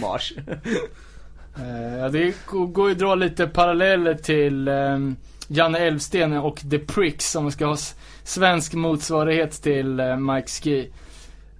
Marsch. 0.00 0.32
Eh, 1.60 1.98
ja, 1.98 2.08
det 2.08 2.34
går 2.46 2.88
ju 2.88 2.92
att 2.92 2.98
dra 2.98 3.14
lite 3.14 3.46
paralleller 3.46 4.14
till 4.14 4.68
ehm, 4.68 5.16
Janne 5.48 5.78
Elfsten 5.78 6.32
och 6.32 6.60
The 6.70 6.78
Pricks 6.78 7.34
om 7.36 7.44
vi 7.44 7.50
ska 7.50 7.66
ha 7.66 7.76
svensk 8.22 8.74
motsvarighet 8.74 9.62
till 9.62 10.00
eh, 10.00 10.16
Mike 10.16 10.48
Ski. 10.48 10.90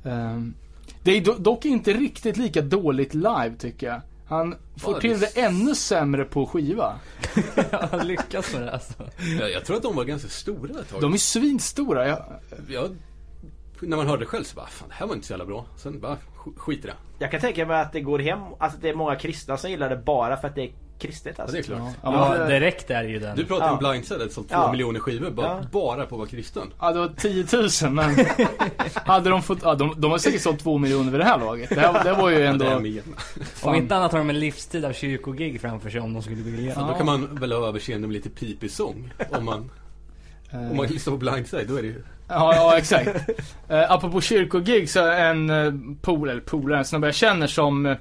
Ehm, 0.04 0.54
det 1.02 1.16
är 1.16 1.20
do- 1.20 1.38
dock 1.38 1.64
inte 1.64 1.92
riktigt 1.92 2.36
lika 2.36 2.62
dåligt 2.62 3.14
live 3.14 3.52
tycker 3.58 3.86
jag. 3.86 4.00
Han 4.28 4.54
får 4.76 4.94
Ja, 4.94 5.00
till 5.00 5.20
det- 5.20 5.36
ännu 5.40 5.74
sämre 5.74 6.24
på 6.24 6.46
skiva. 6.46 6.94
Han 7.90 8.06
lyckas 8.06 8.52
med 8.54 8.62
det 8.62 8.72
alltså. 8.72 8.94
Jag, 9.40 9.50
jag 9.50 9.64
tror 9.64 9.76
att 9.76 9.82
de 9.82 9.96
var 9.96 10.04
ganska 10.04 10.28
stora 10.28 10.80
ett 10.80 10.88
tag. 10.90 11.00
De 11.00 11.12
är 11.12 11.16
svinstora. 11.18 12.08
Jag, 12.08 12.22
jag, 12.68 12.96
när 13.80 13.96
man 13.96 14.06
hörde 14.06 14.22
det 14.22 14.26
själv 14.26 14.44
så 14.44 14.56
bara, 14.56 14.66
fan 14.66 14.88
det 14.88 14.94
här 14.94 15.06
var 15.06 15.14
inte 15.14 15.26
så 15.26 15.32
jävla 15.32 15.44
bra. 15.46 15.66
Sen 15.76 16.00
bara, 16.00 16.16
sk- 16.44 16.56
skit 16.58 16.84
i 16.84 16.86
det. 16.88 16.94
Jag 17.18 17.30
kan 17.30 17.40
tänka 17.40 17.66
mig 17.66 17.80
att 17.80 17.92
det 17.92 18.00
går 18.00 18.18
hem, 18.18 18.38
alltså 18.58 18.78
det 18.80 18.88
är 18.88 18.94
många 18.94 19.16
kristna 19.16 19.56
som 19.56 19.70
gillar 19.70 19.88
det 19.88 19.96
bara 19.96 20.36
för 20.36 20.48
att 20.48 20.54
det 20.54 20.62
är 20.62 20.72
kristet 20.98 21.34
Ja, 21.36 21.42
alltså. 21.42 21.56
det 21.56 21.62
är 21.62 21.62
klart. 21.62 21.92
Ja, 22.02 22.34
men- 22.38 22.48
direkt 22.48 22.90
är 22.90 23.04
ju 23.04 23.18
den. 23.18 23.36
Du 23.36 23.44
pratar 23.44 23.70
om 23.70 23.78
Ja. 23.82 23.90
Blindside, 23.90 24.22
ett 24.22 24.32
sålt 24.32 24.48
två 24.48 24.54
Ja. 24.54 24.70
miljoner 24.72 25.00
skivor 25.00 25.30
bara, 25.30 25.46
Ja. 25.46 25.60
bara 25.72 25.96
på 26.06 26.14
att 26.14 26.18
vara 26.18 26.28
kristen. 26.28 26.62
ja, 26.80 26.92
det 26.92 26.98
var 26.98 27.08
10 27.16 27.46
000 27.82 27.92
men 27.92 28.26
hade 28.94 29.30
de 29.30 29.42
fått, 29.42 29.58
ja, 29.62 29.74
de, 29.74 29.94
de 30.00 30.10
har 30.10 30.18
säkert 30.18 30.40
sålt 30.42 30.60
2 30.60 30.78
miljoner 30.78 31.10
vid 31.10 31.20
det 31.20 31.24
här 31.24 31.38
laget. 31.38 31.68
Det, 31.68 31.80
här, 31.80 32.04
det 32.04 32.12
var 32.12 32.30
ju 32.30 32.38
Ja, 32.38 32.50
ändå... 32.50 32.66
Om 33.62 33.74
inte 33.74 33.96
annat 33.96 34.12
har 34.12 34.18
de 34.18 34.30
en 34.30 34.38
livstid 34.40 34.84
av 34.84 34.92
kyrkogig 34.92 35.60
framför 35.60 35.90
sig 35.90 36.00
om 36.00 36.12
de 36.14 36.22
skulle 36.22 36.42
vilja. 36.42 36.74
Fan, 36.74 36.88
Då 36.88 36.94
kan 36.94 37.06
man 37.06 37.28
väl 37.40 37.52
ha 37.52 37.68
överseende 37.68 38.08
med 38.08 38.14
lite 38.14 38.30
pipig 38.30 38.70
sång. 38.70 39.12
Om 39.30 39.44
man, 39.44 39.70
eh, 40.52 40.70
om 40.70 40.76
man 40.76 40.86
lyssnar 40.86 41.10
på 41.12 41.16
Blindside, 41.16 41.68
då 41.68 41.76
är 41.76 41.82
det 41.82 41.88
ju... 41.88 42.02
Ja, 42.28 42.54
ja 42.54 42.78
exakt. 42.78 43.08
Uh, 43.08 43.92
apropå 43.92 44.20
kyrkogig 44.20 44.90
så 44.90 45.00
är 45.04 45.30
en 45.30 45.50
uh, 45.50 45.74
polare, 46.02 46.32
eller 46.32 46.42
polare, 46.42 46.78
en 46.78 46.84
snubbe 46.84 47.06
jag 47.06 47.14
känner 47.14 47.46
som, 47.46 47.86
uh, 47.86 47.96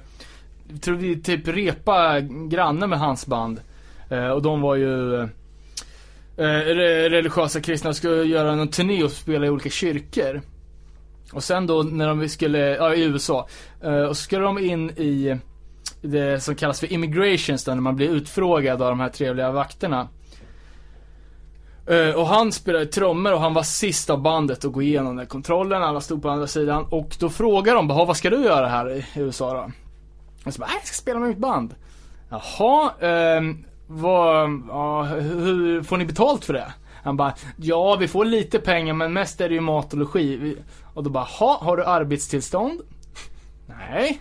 tror 0.80 0.96
vi 0.96 1.22
typ 1.22 1.48
repa 1.48 2.20
granne 2.20 2.86
med 2.86 2.98
hans 2.98 3.26
band. 3.26 3.60
Eh, 4.10 4.28
och 4.28 4.42
de 4.42 4.60
var 4.60 4.74
ju 4.74 5.20
eh, 5.22 5.28
re- 6.36 7.08
religiösa 7.08 7.60
kristna 7.60 7.90
och 7.90 7.96
skulle 7.96 8.22
göra 8.22 8.54
någon 8.54 8.68
turné 8.68 9.04
och 9.04 9.10
spela 9.10 9.46
i 9.46 9.50
olika 9.50 9.70
kyrkor. 9.70 10.42
Och 11.32 11.44
sen 11.44 11.66
då 11.66 11.82
när 11.82 12.08
de 12.08 12.28
skulle, 12.28 12.58
ja 12.58 12.94
i 12.94 13.04
USA, 13.04 13.48
eh, 13.82 14.02
och 14.02 14.16
så 14.16 14.22
skulle 14.22 14.44
de 14.44 14.58
in 14.58 14.90
i 14.90 15.36
det 16.02 16.40
som 16.40 16.54
kallas 16.54 16.80
för 16.80 16.92
immigrations 16.92 17.64
då, 17.64 17.74
när 17.74 17.80
man 17.80 17.96
blir 17.96 18.08
utfrågad 18.08 18.82
av 18.82 18.88
de 18.88 19.00
här 19.00 19.08
trevliga 19.08 19.50
vakterna. 19.50 20.08
Eh, 21.86 22.14
och 22.14 22.26
han 22.26 22.52
spelade 22.52 22.86
trummor 22.86 23.32
och 23.32 23.40
han 23.40 23.54
var 23.54 23.62
sist 23.62 24.10
av 24.10 24.22
bandet 24.22 24.64
att 24.64 24.72
gå 24.72 24.82
igenom 24.82 25.16
den 25.16 25.26
kontrollen. 25.26 25.82
Alla 25.82 26.00
stod 26.00 26.22
på 26.22 26.28
andra 26.30 26.46
sidan. 26.46 26.86
Och 26.90 27.16
då 27.18 27.30
frågar 27.30 27.74
de 27.74 27.88
bara, 27.88 28.04
vad 28.04 28.16
ska 28.16 28.30
du 28.30 28.44
göra 28.44 28.68
här 28.68 28.90
i 28.96 29.04
USA 29.16 29.54
då? 29.54 29.72
Och 30.48 30.54
så 30.54 30.60
bara, 30.60 30.66
"Nej, 30.66 30.76
jag 30.80 30.86
ska 30.86 30.94
spela 30.94 31.18
med 31.20 31.28
mitt 31.28 31.38
band. 31.38 31.74
Jaha, 32.30 32.92
ehm, 33.00 33.64
vad, 33.86 34.62
ja, 34.68 35.02
hur 35.02 35.82
får 35.82 35.96
ni 35.96 36.04
betalt 36.04 36.44
för 36.44 36.52
det? 36.52 36.72
Han 37.02 37.16
bara, 37.16 37.34
ja 37.56 37.96
vi 37.96 38.08
får 38.08 38.24
lite 38.24 38.58
pengar 38.58 38.94
men 38.94 39.12
mest 39.12 39.40
är 39.40 39.48
det 39.48 39.54
ju 39.54 39.60
mat 39.60 39.92
och 39.92 39.98
logi. 39.98 40.56
Och 40.94 41.02
då 41.04 41.10
bara, 41.10 41.24
ha, 41.24 41.58
har 41.62 41.76
du 41.76 41.84
arbetstillstånd? 41.84 42.80
Nej. 43.66 44.20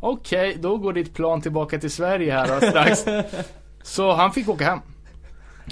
Okej, 0.00 0.56
då 0.60 0.76
går 0.76 0.92
ditt 0.92 1.14
plan 1.14 1.40
tillbaka 1.40 1.78
till 1.78 1.90
Sverige 1.90 2.32
här 2.32 2.60
då, 2.60 2.66
strax. 2.66 3.04
Så 3.82 4.12
han 4.12 4.32
fick 4.32 4.48
åka 4.48 4.64
hem. 4.64 4.78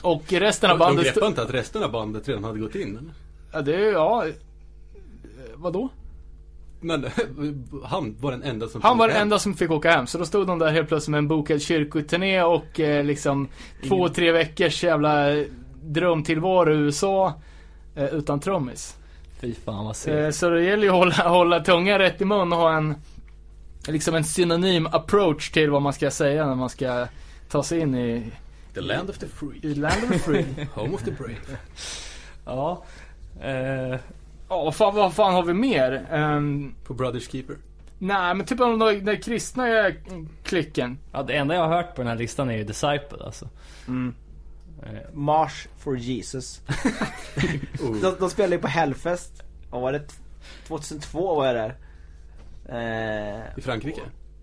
Och 0.03 0.33
resten 0.33 0.71
av 0.71 0.79
De, 0.79 0.85
de 0.85 0.89
bandet... 0.89 1.05
greppade 1.05 1.27
inte 1.27 1.43
att 1.43 1.51
resten 1.55 1.83
av 1.85 1.91
bandet 1.93 2.29
redan 2.29 2.45
hade 2.45 2.59
gått 2.59 2.75
in 2.75 2.97
eller? 2.97 3.13
Ja, 3.53 3.61
det 3.63 3.81
ja... 3.91 4.27
eh, 4.27 4.33
Vadå? 5.55 5.89
Men 6.83 7.07
han 7.85 8.17
var 8.21 8.31
den 8.31 8.43
enda 8.43 8.69
som 8.69 8.83
Han 8.83 8.99
var 8.99 9.09
den 9.09 9.17
enda 9.17 9.39
som 9.39 9.55
fick 9.55 9.71
åka 9.71 9.91
hem, 9.91 10.07
så 10.07 10.19
då 10.19 10.25
stod 10.25 10.47
de 10.47 10.59
där 10.59 10.73
helt 10.73 10.89
plötsligt 10.89 11.11
med 11.11 11.19
en 11.19 11.29
bokad 11.29 11.63
kyrkoturné 11.63 12.43
och 12.43 12.81
eh, 12.81 13.05
liksom 13.05 13.49
två, 13.89 14.09
tre 14.09 14.33
veckors 14.33 14.85
jävla 14.85 15.45
drömtillvaro 15.83 16.73
i 16.73 16.77
USA 16.77 17.35
eh, 17.95 18.05
utan 18.05 18.41
trummis. 18.41 18.97
Fy 19.41 19.55
fan 19.55 19.85
vad 19.85 19.97
segt. 19.97 20.17
Eh, 20.17 20.31
så 20.31 20.51
det 20.51 20.65
gäller 20.65 20.83
ju 20.83 20.89
att 20.89 20.97
hålla, 20.97 21.29
hålla 21.29 21.61
tungan 21.61 21.99
rätt 21.99 22.21
i 22.21 22.25
mun 22.25 22.53
och 22.53 22.59
ha 22.59 22.77
en 22.77 22.95
liksom 23.89 24.15
en 24.15 24.25
synonym 24.25 24.87
approach 24.87 25.51
till 25.51 25.71
vad 25.71 25.83
man 25.83 25.93
ska 25.93 26.11
säga 26.11 26.47
när 26.47 26.55
man 26.55 26.71
ska 26.71 27.07
ta 27.49 27.63
sig 27.63 27.81
in 27.81 27.95
i, 27.95 28.33
The 28.75 28.81
land 28.81 29.11
of 29.11 29.19
the 29.19 29.27
free. 29.27 29.61
i 29.63 29.75
land 29.75 30.05
of 30.05 30.11
the 30.11 30.19
free. 30.19 30.67
Home 30.75 30.95
of 30.95 31.03
the 31.03 31.11
brave. 31.11 31.59
Ja. 32.45 32.85
Eh, 33.41 33.99
Ja, 34.53 34.65
vad 34.65 34.75
fan, 34.75 34.95
vad 34.95 35.15
fan 35.15 35.35
har 35.35 35.43
vi 35.43 35.55
mer? 35.55 36.07
Ehm, 36.13 36.75
På 36.85 36.95
Brothers 36.95 37.31
Keeper. 37.31 37.57
nej, 37.99 38.35
men 38.35 38.47
typ 38.47 38.61
av 38.61 38.79
den 38.79 39.05
där 39.05 39.23
kristna 39.23 39.91
klicken. 40.45 40.99
ja, 41.13 41.23
det 41.23 41.33
enda 41.33 41.55
jag 41.55 41.63
har 41.69 41.77
hört 41.77 41.95
på 41.95 42.03
den 42.03 42.09
här 42.09 42.17
listan 42.17 42.51
är 42.51 42.57
ju 42.57 42.65
Disciple 42.65 43.25
alltså. 43.25 43.49
Mm. 43.89 44.15
Eh, 44.83 44.89
March 45.13 45.67
for 45.79 45.97
Jesus. 45.97 46.61
Oh. 47.83 47.97
De, 48.01 48.15
de 48.21 48.31
spelade 48.31 48.55
ju 48.57 48.61
på 48.63 48.69
Hellfest. 48.69 49.43
Vad 49.71 49.83
var 49.83 49.93
det? 49.93 50.03
2002 50.69 51.35
var 51.35 51.47
jag 51.47 51.55
där. 51.55 51.75
Eh, 52.69 53.59
I 53.59 53.61
Frankrike. 53.63 54.01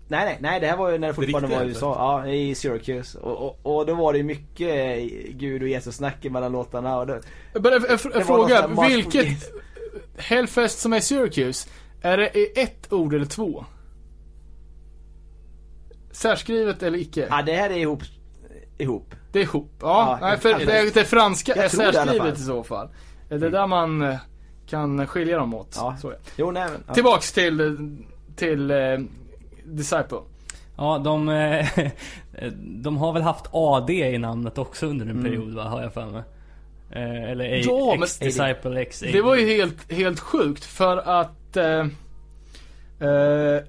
nej, 0.08 0.24
nej, 0.24 0.38
nej, 0.40 0.60
det 0.60 0.66
här 0.66 0.76
var 0.76 0.90
ju 0.90 0.98
när 0.98 1.08
det 1.08 1.14
fortfarande 1.14 1.48
riktiga 1.48 1.58
var 1.58 1.66
i 1.66 1.68
USA. 1.68 2.22
Ja, 2.24 2.30
i 2.32 2.54
Syracuse. 2.54 3.18
Och, 3.18 3.46
och, 3.46 3.76
och 3.78 3.86
då 3.86 3.94
var 3.94 4.12
det 4.12 4.18
ju 4.18 4.24
mycket 4.24 5.00
Gud 5.30 5.62
och 5.62 5.68
Jesus 5.68 5.96
snack 5.96 6.24
mellan 6.24 6.52
låtarna. 6.52 6.98
Och 6.98 7.06
det, 7.06 7.20
Bara 7.60 7.76
en, 7.76 7.84
en, 7.84 7.98
var 8.04 8.20
en 8.20 8.26
fråga, 8.26 8.66
vilket 8.88 9.24
Jesus. 9.24 9.50
Hellfest 10.20 10.78
som 10.78 10.92
är 10.92 11.00
Syracuse, 11.00 11.68
är 12.02 12.16
det 12.18 12.38
i 12.38 12.52
ett 12.56 12.92
ord 12.92 13.14
eller 13.14 13.24
två? 13.26 13.64
Särskrivet 16.12 16.82
eller 16.82 16.98
icke? 16.98 17.26
Ja, 17.30 17.42
det 17.42 17.52
här 17.52 17.70
är 17.70 17.76
ihop. 17.76 18.02
ihop. 18.78 19.14
Det 19.32 19.38
är 19.38 19.42
ihop. 19.42 19.72
Ja, 19.80 20.18
Ja, 20.20 20.26
nej, 20.28 20.38
för 20.38 20.48
jag- 20.50 20.60
det, 20.66 20.94
det 20.94 21.04
franska 21.04 21.54
är 21.54 21.68
särskrivet 21.68 22.38
i 22.38 22.42
så 22.42 22.64
fall. 22.64 22.88
Det 23.28 23.34
är 23.34 23.50
där 23.50 23.66
man 23.66 24.02
eh, 24.02 24.16
kan 24.66 25.06
skilja 25.06 25.38
dem 25.38 25.54
åt. 25.54 25.74
Ja. 25.78 25.96
Så 26.00 26.10
är. 26.10 26.16
Jo, 26.36 26.50
nej 26.50 26.68
men. 26.72 26.84
Ja. 26.86 26.94
Tillbaks 26.94 27.32
till, 27.32 27.96
till 28.36 28.70
eh, 28.70 28.76
Disciple. 29.64 30.18
Ja, 30.76 30.98
de, 30.98 31.28
eh, 31.28 31.66
de 32.82 32.96
har 32.96 33.12
väl 33.12 33.22
haft 33.22 33.44
AD 33.52 33.90
i 34.14 34.18
namnet 34.18 34.58
också 34.58 34.86
under 34.86 35.06
en 35.06 35.22
period 35.22 35.54
va, 35.54 35.62
har 35.62 35.82
jag 35.82 35.92
för 35.94 36.06
mig. 36.06 36.22
Eh, 36.92 37.30
eller 37.30 37.44
A- 37.44 37.62
Ja, 37.64 37.94
men- 37.94 38.02
X-Disciple 38.02 38.80
X. 38.80 39.00
Det 39.00 39.22
var 39.22 39.36
ju 39.36 39.46
helt, 39.56 39.92
helt 39.92 40.20
sjukt 40.20 40.64
för 40.64 40.96
att 40.96 41.56
eh, 41.56 41.86
eh, 43.00 43.62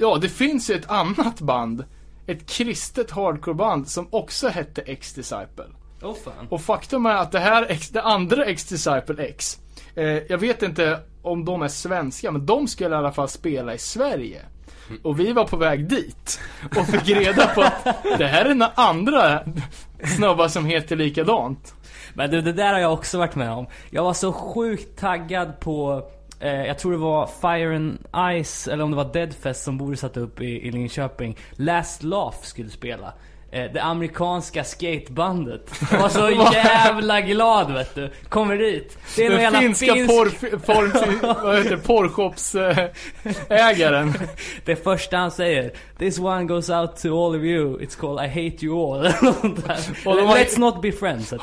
Ja, 0.00 0.18
det 0.20 0.28
finns 0.28 0.70
ju 0.70 0.74
ett 0.74 0.90
annat 0.90 1.40
band 1.40 1.84
Ett 2.26 2.46
kristet 2.50 3.10
hardcoreband 3.10 3.88
som 3.88 4.08
också 4.10 4.48
hette 4.48 4.82
X-Disciple 4.82 5.64
Åh 6.02 6.14
fan. 6.24 6.46
Och 6.50 6.60
faktum 6.60 7.06
är 7.06 7.14
att 7.14 7.32
det 7.32 7.38
här, 7.38 7.66
X, 7.68 7.88
det 7.88 8.02
andra 8.02 8.44
X-Disciple 8.44 9.24
X 9.24 9.58
eh, 9.94 10.04
Jag 10.06 10.38
vet 10.38 10.62
inte 10.62 11.00
om 11.22 11.44
de 11.44 11.62
är 11.62 11.68
svenska, 11.68 12.30
men 12.32 12.46
de 12.46 12.68
skulle 12.68 12.94
i 12.94 12.98
alla 12.98 13.12
fall 13.12 13.28
spela 13.28 13.74
i 13.74 13.78
Sverige 13.78 14.42
och 15.02 15.20
vi 15.20 15.32
var 15.32 15.44
på 15.44 15.56
väg 15.56 15.88
dit 15.88 16.40
och 16.76 16.86
fick 16.86 17.08
reda 17.08 17.46
på 17.46 17.60
att 17.62 17.84
det 18.18 18.26
här 18.26 18.44
är 18.44 18.54
några 18.54 18.72
andra 18.74 19.40
snubbar 20.16 20.48
som 20.48 20.64
heter 20.66 20.96
likadant. 20.96 21.74
Men 22.18 22.30
du, 22.30 22.40
det 22.40 22.52
där 22.52 22.72
har 22.72 22.80
jag 22.80 22.92
också 22.92 23.18
varit 23.18 23.34
med 23.34 23.50
om. 23.50 23.66
Jag 23.90 24.04
var 24.04 24.14
så 24.14 24.32
sjukt 24.32 24.98
taggad 24.98 25.60
på 25.60 26.02
eh, 26.40 26.66
jag 26.66 26.78
tror 26.78 26.92
det 26.92 26.98
var 26.98 27.26
Fire 27.26 27.76
and 27.76 27.98
Ice, 28.44 28.68
eller 28.68 28.84
om 28.84 28.90
det 28.90 28.96
var 28.96 29.12
Deadfest 29.12 29.64
som 29.64 29.78
Boris 29.78 30.00
satte 30.00 30.20
upp 30.20 30.40
i, 30.40 30.66
i 30.66 30.70
Linköping. 30.70 31.36
Last 31.52 32.02
Laugh 32.02 32.36
skulle 32.42 32.70
spela. 32.70 33.12
Eh, 33.50 33.72
det 33.72 33.82
amerikanska 33.82 34.64
skatebandet. 34.64 35.70
Jag 35.90 35.98
var 35.98 36.08
så 36.08 36.30
jävla 36.54 37.20
glad 37.20 37.72
vet 37.72 37.94
du. 37.94 38.10
Kommer 38.28 38.56
dit. 38.56 38.98
Det 39.16 39.26
är 39.26 39.30
Den 39.30 39.40
jävla 39.40 39.60
finska 39.60 39.94
finsk... 39.94 40.14
porr, 40.14 40.58
porr, 40.58 41.42
vad 41.44 41.56
heter 41.56 41.70
det, 41.70 41.76
porrshopsägaren. 41.76 44.14
Det 44.64 44.76
första 44.76 45.16
han 45.16 45.30
säger. 45.30 45.72
This 45.98 46.18
one 46.18 46.44
goes 46.44 46.70
out 46.70 46.96
to 46.96 47.26
all 47.26 47.36
of 47.36 47.42
you. 47.42 47.78
It's 47.78 48.00
called 48.00 48.24
I 48.24 48.28
hate 48.28 48.66
you 48.66 48.94
all. 48.94 49.04
Let's 49.04 50.58
not 50.58 50.82
be 50.82 50.92
friends. 50.92 51.34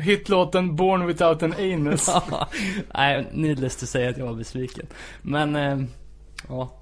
Hitlåten 0.00 0.76
Born 0.76 1.06
Without 1.06 1.42
an 1.42 1.54
Anus. 1.58 2.10
Nej, 2.94 3.26
needless 3.32 3.76
to 3.76 3.86
säga 3.86 4.10
att 4.10 4.18
jag 4.18 4.26
var 4.26 4.34
besviken. 4.34 4.86
Men, 5.22 5.56
eh, 5.56 5.78
ja. 6.48 6.72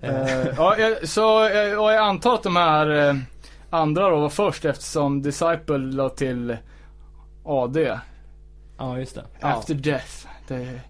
Eh, 0.00 0.46
ja, 0.56 0.76
så 1.04 1.38
och 1.80 1.92
jag 1.92 1.96
antar 1.96 2.34
att 2.34 2.42
de 2.42 2.56
här 2.56 3.16
andra 3.74 4.10
då 4.10 4.20
var 4.20 4.28
först 4.28 4.64
eftersom 4.64 5.22
Disciple 5.22 5.78
la 5.78 6.08
till 6.08 6.56
AD. 7.44 7.98
ja, 8.78 8.98
just 8.98 9.14
det. 9.14 9.24
After 9.40 9.74
death. 9.74 10.26
Det, 10.48 10.80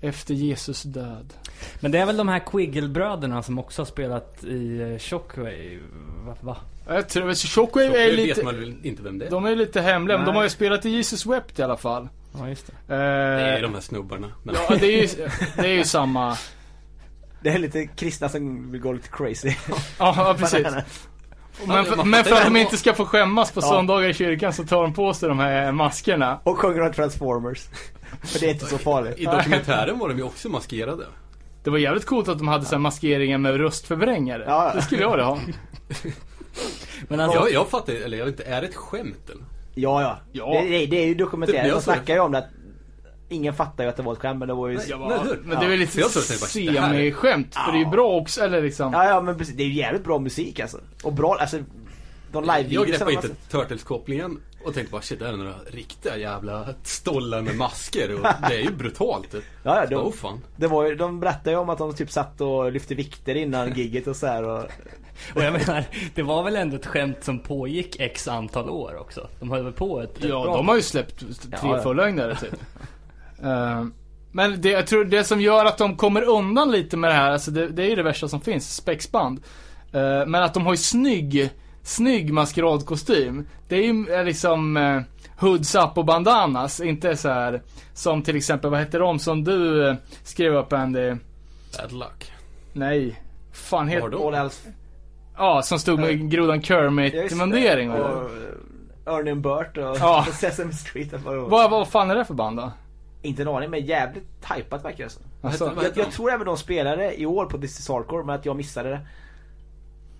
efter 0.00 0.34
Jesus 0.34 0.82
död. 0.82 1.34
Men 1.80 1.90
det 1.90 1.98
är 1.98 2.06
väl 2.06 2.16
de 2.16 2.28
här 2.28 2.38
Quiggle-bröderna 2.38 3.42
som 3.42 3.58
också 3.58 3.82
har 3.82 3.86
spelat 3.86 4.44
i 4.44 4.80
eh, 4.80 4.98
Shockwave? 4.98 5.78
Va? 6.26 6.36
va? 6.40 6.56
Jag 6.88 7.08
tror 7.08 7.30
att 7.30 7.38
Shockwave 7.38 8.04
är 8.04 8.16
vet 8.16 8.16
lite, 8.16 8.44
man 8.44 8.60
väl 8.60 8.74
inte 8.82 9.02
vem 9.02 9.18
det 9.18 9.26
är. 9.26 9.30
de 9.30 9.46
är 9.46 9.56
lite 9.56 9.80
hemliga, 9.80 10.16
men 10.16 10.26
de 10.26 10.36
har 10.36 10.42
ju 10.42 10.50
spelat 10.50 10.86
i 10.86 10.90
Jesus 10.90 11.26
Wept 11.26 11.58
i 11.58 11.62
alla 11.62 11.76
fall. 11.76 12.08
Ja, 12.38 12.48
just 12.48 12.66
det. 12.66 12.72
Det 12.86 12.94
är 12.94 13.56
Eh, 13.56 13.62
de 13.62 13.74
här 13.74 13.80
snubbarna. 13.80 14.32
Men 14.42 14.54
ja, 14.68 14.76
det 14.76 14.86
är 14.86 15.02
ju, 15.02 15.28
det 15.56 15.66
är 15.68 15.74
ju 15.74 15.84
samma. 15.84 16.36
Det 17.42 17.48
är 17.48 17.58
lite 17.58 17.86
kristna 17.86 18.28
som 18.28 18.72
vill 18.72 18.80
gå 18.80 18.92
lite 18.92 19.08
crazy. 19.08 19.54
Ja, 19.68 20.14
ja 20.16 20.34
precis. 20.38 20.66
Men, 21.66 22.10
men 22.10 22.24
för 22.24 22.34
att 22.34 22.44
de 22.44 22.56
inte 22.56 22.76
ska 22.76 22.94
få 22.94 23.04
skämmas 23.04 23.50
på 23.52 23.60
Ja. 23.60 23.68
söndagar 23.68 24.08
i 24.08 24.14
kyrkan 24.14 24.52
så 24.52 24.64
tar 24.64 24.82
de 24.82 24.94
på 24.94 25.14
sig 25.14 25.28
de 25.28 25.38
här 25.38 25.72
maskerna. 25.72 26.40
Och 26.44 26.58
sjunger 26.58 26.80
om 26.80 26.92
Transformers. 26.92 27.66
För 28.22 28.40
det 28.40 28.46
är 28.46 28.50
inte 28.50 28.66
så 28.66 28.78
farligt. 28.78 29.18
i 29.18 29.24
dokumentären 29.24 29.98
var 29.98 30.08
de 30.08 30.18
ju 30.18 30.24
också 30.24 30.48
maskerade. 30.48 31.04
Det 31.64 31.70
var 31.70 31.78
jävligt 31.78 32.06
coolt 32.06 32.28
att 32.28 32.38
de 32.38 32.48
hade 32.48 32.64
så 32.64 32.70
här 32.74 32.78
maskeringar 32.80 33.38
med 33.38 33.56
röstförvrängare. 33.56 34.44
Ja, 34.46 34.66
ja. 34.66 34.72
Det 34.74 34.82
skulle 34.82 35.02
jag 35.02 35.10
vilja 35.10 35.24
ha. 35.24 35.38
Men 37.08 37.20
alltså, 37.20 37.38
Jag, 37.38 37.52
jag 37.52 37.68
fattar 37.68 37.92
eller 37.92 38.18
jag 38.18 38.24
vet 38.24 38.40
inte, 38.40 38.50
är 38.50 38.60
det 38.60 38.66
ett 38.66 38.74
skämt 38.76 39.30
eller? 39.30 39.44
Ja, 39.74 40.02
ja. 40.02 40.18
Ja. 40.32 40.60
Det, 40.62 40.68
det, 40.68 40.86
det 40.86 40.96
är 41.02 41.06
ju 41.06 41.14
dokumenterat. 41.14 41.70
De 41.70 41.80
snackar 41.82 42.14
ju 42.14 42.20
om 42.20 42.32
det 42.32 42.38
att 42.38 42.48
Ingen 43.32 43.54
fattar 43.54 43.84
ju 43.84 43.90
att 43.90 43.96
det 43.96 44.02
var 44.02 44.12
ett 44.12 44.18
skämt 44.18 44.38
men 44.38 44.48
det 44.48 44.54
var 44.54 44.68
ju... 44.68 44.76
Nej, 44.76 44.86
Ja, 44.88 44.98
Men 44.98 45.26
hur? 45.28 45.36
Men 45.44 45.58
det 45.58 45.64
är 45.66 45.70
väl 45.70 45.78
lite 45.78 46.00
jag 46.00 46.10
bara, 46.10 46.22
semi-skämt, 46.48 47.54
för 47.54 47.72
det 47.72 47.78
är 47.78 47.84
ju 47.84 47.90
bra 47.90 48.08
också, 48.10 48.40
eller 48.40 48.62
liksom. 48.62 48.92
ja 48.92 49.20
men 49.20 49.38
precis. 49.38 49.56
Det 49.56 49.62
är 49.62 49.66
ju 49.66 49.74
jävligt 49.74 50.04
bra 50.04 50.18
musik 50.18 50.60
alltså. 50.60 50.78
Och 51.02 51.12
bra, 51.12 51.36
alltså 51.40 51.56
De 51.56 51.64
Jag 52.32 52.56
live-videorna 52.56 52.86
greppade 52.90 53.12
inte 53.12 53.28
Turtles-kopplingen 53.50 54.40
och 54.64 54.74
tänkte 54.74 54.92
bara 54.92 55.02
shit, 55.02 55.18
det 55.18 55.24
här 55.24 55.32
är 55.32 55.36
några 55.36 55.54
riktiga 55.66 56.16
jävla 56.16 56.68
stollar 56.82 57.42
med 57.42 57.56
masker 57.56 58.14
och 58.14 58.20
det 58.48 58.54
är 58.54 58.60
ju 58.62 58.72
brutalt. 58.72 59.34
Ja, 59.34 59.40
ja, 59.62 59.86
de- 59.86 59.94
Oh 59.96 60.12
fan. 60.12 60.40
Det 60.56 60.66
var 60.66 60.86
ju, 60.88 60.94
de 60.94 61.20
berättade 61.20 61.50
ju 61.50 61.56
om 61.56 61.68
att 61.68 61.78
de 61.78 61.94
typ 61.94 62.10
satt 62.10 62.40
och 62.40 62.72
lyfte 62.72 62.94
vikter 62.94 63.34
innan 63.34 63.72
gigget 63.74 64.06
och 64.06 64.16
så 64.16 64.26
här 64.26 64.42
och... 64.44 64.58
och 65.34 65.42
jag 65.42 65.52
menar, 65.52 65.84
det 66.14 66.22
var 66.22 66.42
väl 66.42 66.56
ändå 66.56 66.76
ett 66.76 66.86
skämt 66.86 67.24
som 67.24 67.38
pågick 67.38 68.00
x 68.00 68.28
antal 68.28 68.70
år 68.70 68.96
också? 69.00 69.28
De 69.40 69.50
höll 69.50 69.64
väl 69.64 69.72
på 69.72 70.00
ett 70.00 70.16
ett 70.18 70.24
Ja, 70.24 70.42
bra 70.44 70.56
de 70.56 70.68
har 70.68 70.76
ju 70.76 70.82
släppt 70.82 71.18
tre 71.18 71.26
Ja, 71.62 71.76
ja. 71.76 71.82
fullängdare 71.82 72.36
typ. 72.36 72.54
Eh, 73.42 73.84
men 74.32 74.60
det, 74.60 74.70
jag 74.70 74.86
tror 74.86 75.04
det 75.04 75.24
som 75.24 75.40
gör 75.40 75.64
att 75.64 75.78
de 75.78 75.96
kommer 75.96 76.22
undan 76.22 76.70
lite 76.70 76.96
med 76.96 77.10
det 77.10 77.14
här, 77.14 77.30
alltså 77.30 77.50
det, 77.50 77.68
det 77.68 77.82
är 77.82 77.88
ju 77.88 77.94
det 77.96 78.02
värsta 78.02 78.28
som 78.28 78.40
finns, 78.40 78.74
spexband. 78.76 79.40
Eh, 79.92 80.26
men 80.26 80.34
att 80.42 80.54
de 80.54 80.66
har 80.66 80.72
ju 80.72 80.76
snygg, 80.76 81.50
snygg 81.82 82.32
maskeradkostym. 82.32 83.48
Det 83.68 83.76
är 83.76 83.82
ju 83.92 84.14
eh, 84.14 84.24
liksom 84.24 84.76
uh, 84.76 85.02
hoods 85.38 85.74
up 85.74 85.98
och 85.98 86.04
bandanas, 86.04 86.80
inte 86.80 87.16
så 87.16 87.28
här 87.28 87.62
som 87.94 88.22
till 88.22 88.36
exempel, 88.36 88.70
vad 88.70 88.80
heter 88.80 88.98
de 89.00 89.18
som 89.18 89.44
du 89.44 89.88
eh, 89.88 89.94
skrev 90.24 90.54
upp 90.56 90.72
Andy? 90.72 91.14
Bad 91.78 91.92
luck. 91.92 92.32
Nej. 92.72 93.22
Fan 93.52 93.88
heter 93.88 94.08
de? 94.08 94.22
All 94.26 94.34
else... 94.34 94.68
Ja, 95.36 95.62
som 95.62 95.78
stod 95.78 96.00
med 96.00 96.30
grodan. 96.30 96.62
Kermit-mundering. 96.62 97.90
Och 97.90 98.30
Ernie 99.06 99.34
Burt 99.34 99.76
och 99.76 99.82
Ja. 100.00 100.26
Sesame 100.32 100.72
Street. 100.72 101.12
och 101.12 101.20
vad- 101.20 101.50
Vad, 101.50 101.70
vad 101.70 101.88
fan 101.88 102.10
är 102.10 102.14
det 102.14 102.24
för 102.24 102.34
band 102.34 102.56
då? 102.56 102.72
Inte 103.22 103.42
en 103.42 103.48
aning 103.48 103.70
men 103.70 103.86
jävligt 103.86 104.24
hypat 104.54 104.84
verkar 104.84 105.04
det 105.04 105.10
som. 105.10 105.22
Alltså, 105.40 105.90
Jag, 105.96 106.12
tror 106.12 106.30
även 106.30 106.46
de 106.46 106.56
spelade 106.56 107.20
i 107.20 107.26
år 107.26 107.46
på 107.46 107.58
This 107.58 107.80
is 107.80 107.88
Hardcore 107.88 108.24
men 108.24 108.34
att 108.34 108.46
jag 108.46 108.56
missade 108.56 108.88
det. 108.88 109.00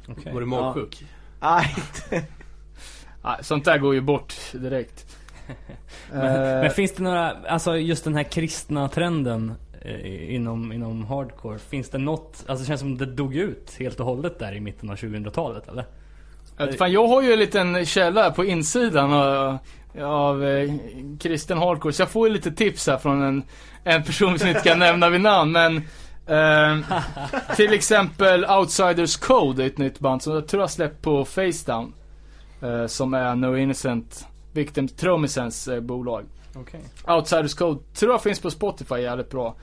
Okej. 0.09 0.32
Var 0.32 0.40
du 0.40 0.46
magsjuk? 0.46 1.05
Nej, 1.40 1.74
inte. 1.76 2.26
sånt 3.40 3.64
där 3.64 3.78
går 3.78 3.94
ju 3.94 4.00
bort 4.00 4.34
direkt. 4.53 5.16
Men, 6.12 6.26
Eh, 6.26 6.61
men 6.61 6.70
finns 6.70 6.94
det 6.94 7.03
några, 7.03 7.30
alltså 7.30 7.76
just 7.76 8.05
den 8.05 8.14
här 8.14 8.22
kristna 8.22 8.88
trenden 8.88 9.55
eh, 9.80 10.34
inom, 10.34 10.72
inom 10.72 11.05
hardcore. 11.05 11.59
Finns 11.59 11.90
det 11.90 11.98
något, 11.98 12.44
alltså 12.46 12.62
det 12.62 12.66
känns 12.66 12.80
som 12.80 12.98
det 12.98 13.07
dog 13.07 13.36
ut 13.36 13.76
helt 13.78 14.00
och 14.00 14.07
hållet 14.07 14.38
där 14.38 14.55
i 14.55 14.61
mitten 14.61 14.90
av 14.90 14.96
2000-talet 14.96 15.68
eller? 15.68 15.84
Fan, 16.78 16.92
jag 16.92 17.09
har 17.09 17.22
ju 17.22 17.32
en 17.32 17.38
liten 17.38 17.86
källa 17.86 18.30
på 18.30 18.44
insidan 18.44 19.12
av, 19.12 19.59
av 20.00 20.44
eh, 20.44 20.72
kristen 21.20 21.59
hardcore. 21.59 21.92
Så 21.92 22.03
jag 22.03 22.11
får 22.11 22.28
ju 22.28 22.34
lite 22.34 22.53
tips 22.53 22.86
här 22.86 22.98
från 22.98 23.22
en, 23.22 23.42
en 23.84 24.03
person 24.03 24.38
som 24.38 24.48
inte 24.48 24.61
kan 24.61 24.78
nämna 24.78 25.09
vid 25.09 25.20
namn. 25.20 25.53
Men 25.53 25.76
eh, 26.26 26.84
till 27.57 27.72
exempel 27.72 28.44
Outsiders 28.44 29.16
Code 29.16 29.62
är 29.62 29.66
ett 29.66 29.78
nytt 29.78 29.98
band 29.98 30.22
som 30.22 30.34
jag 30.34 30.48
tror 30.48 30.62
jag 30.62 30.70
släppt 30.70 31.03
på 31.03 31.24
Facedown. 31.24 31.94
Eh, 32.62 32.86
som 32.86 33.14
är 33.14 33.34
No 33.34 33.57
Innocent 33.57 34.26
Victims 34.53 34.92
Trummisens 34.92 35.68
eh, 35.68 35.80
bolag. 35.80 36.24
Okej. 36.55 36.80
Outsiders 37.07 37.55
Code 37.55 37.80
tror 37.94 38.12
jag 38.12 38.22
finns 38.22 38.40
på 38.40 38.50
Spotify 38.50 38.94
jävligt 38.94 39.30
bra. 39.30 39.57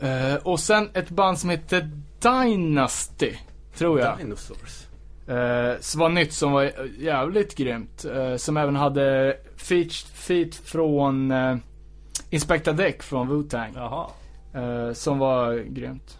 Eh, 0.00 0.34
och 0.34 0.60
sen 0.60 0.90
ett 0.94 1.10
band 1.10 1.38
som 1.38 1.50
heter 1.50 1.90
Dynasty. 2.20 3.32
Tror 3.76 4.00
jag. 4.00 4.18
Dinosaurs. 4.18 4.83
Eh, 5.28 5.80
som 5.80 6.00
var 6.00 6.08
nytt 6.08 6.32
som 6.32 6.52
var 6.52 6.72
jävligt 6.98 7.54
grymt. 7.54 8.04
Eh, 8.04 8.36
som 8.36 8.56
även 8.56 8.76
hade 8.76 9.36
feat, 9.56 9.92
feat 10.14 10.54
från 10.54 11.30
eh, 11.30 11.56
Inspector 12.30 12.72
Deck 12.72 13.02
från 13.02 13.28
Wu-Tang. 13.30 13.72
Jaha. 13.74 14.06
Eh, 14.54 14.92
som 14.92 15.18
var 15.18 15.54
grymt. 15.54 16.18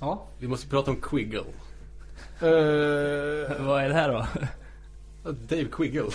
Ja. 0.00 0.26
Vi 0.38 0.48
måste 0.48 0.68
prata 0.68 0.90
om 0.90 0.96
Quiggle. 1.00 1.38
Eh, 2.40 2.46
Vad 3.66 3.82
är 3.84 3.88
det 3.88 3.94
här 3.94 4.08
då? 4.12 4.26
Dave 5.30 5.64
Quiggle. 5.72 6.10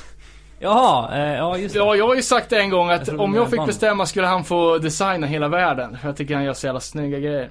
Jaha, 0.59 1.17
eh, 1.17 1.33
ja 1.35 1.57
just 1.57 1.73
det. 1.73 1.79
ja, 1.79 1.95
jag 1.95 2.07
har 2.07 2.15
ju 2.15 2.21
sagt 2.21 2.49
det 2.49 2.59
en 2.59 2.69
gång 2.69 2.89
Jag 2.89 2.99
att 3.01 3.05
trodde 3.07 3.23
om 3.23 3.33
jag 3.35 3.49
fick 3.49 3.57
band. 3.57 3.67
bestämma 3.67 4.05
skulle 4.05 4.27
han 4.27 4.43
få 4.43 4.77
designa 4.77 5.27
hela 5.27 5.47
världen. 5.47 5.97
För 5.97 6.07
jag 6.07 6.17
tycker 6.17 6.35
han 6.35 6.43
gör 6.43 6.53
så 6.53 6.65
jävla 6.65 6.79
snygga 6.79 7.19
grejer. 7.19 7.49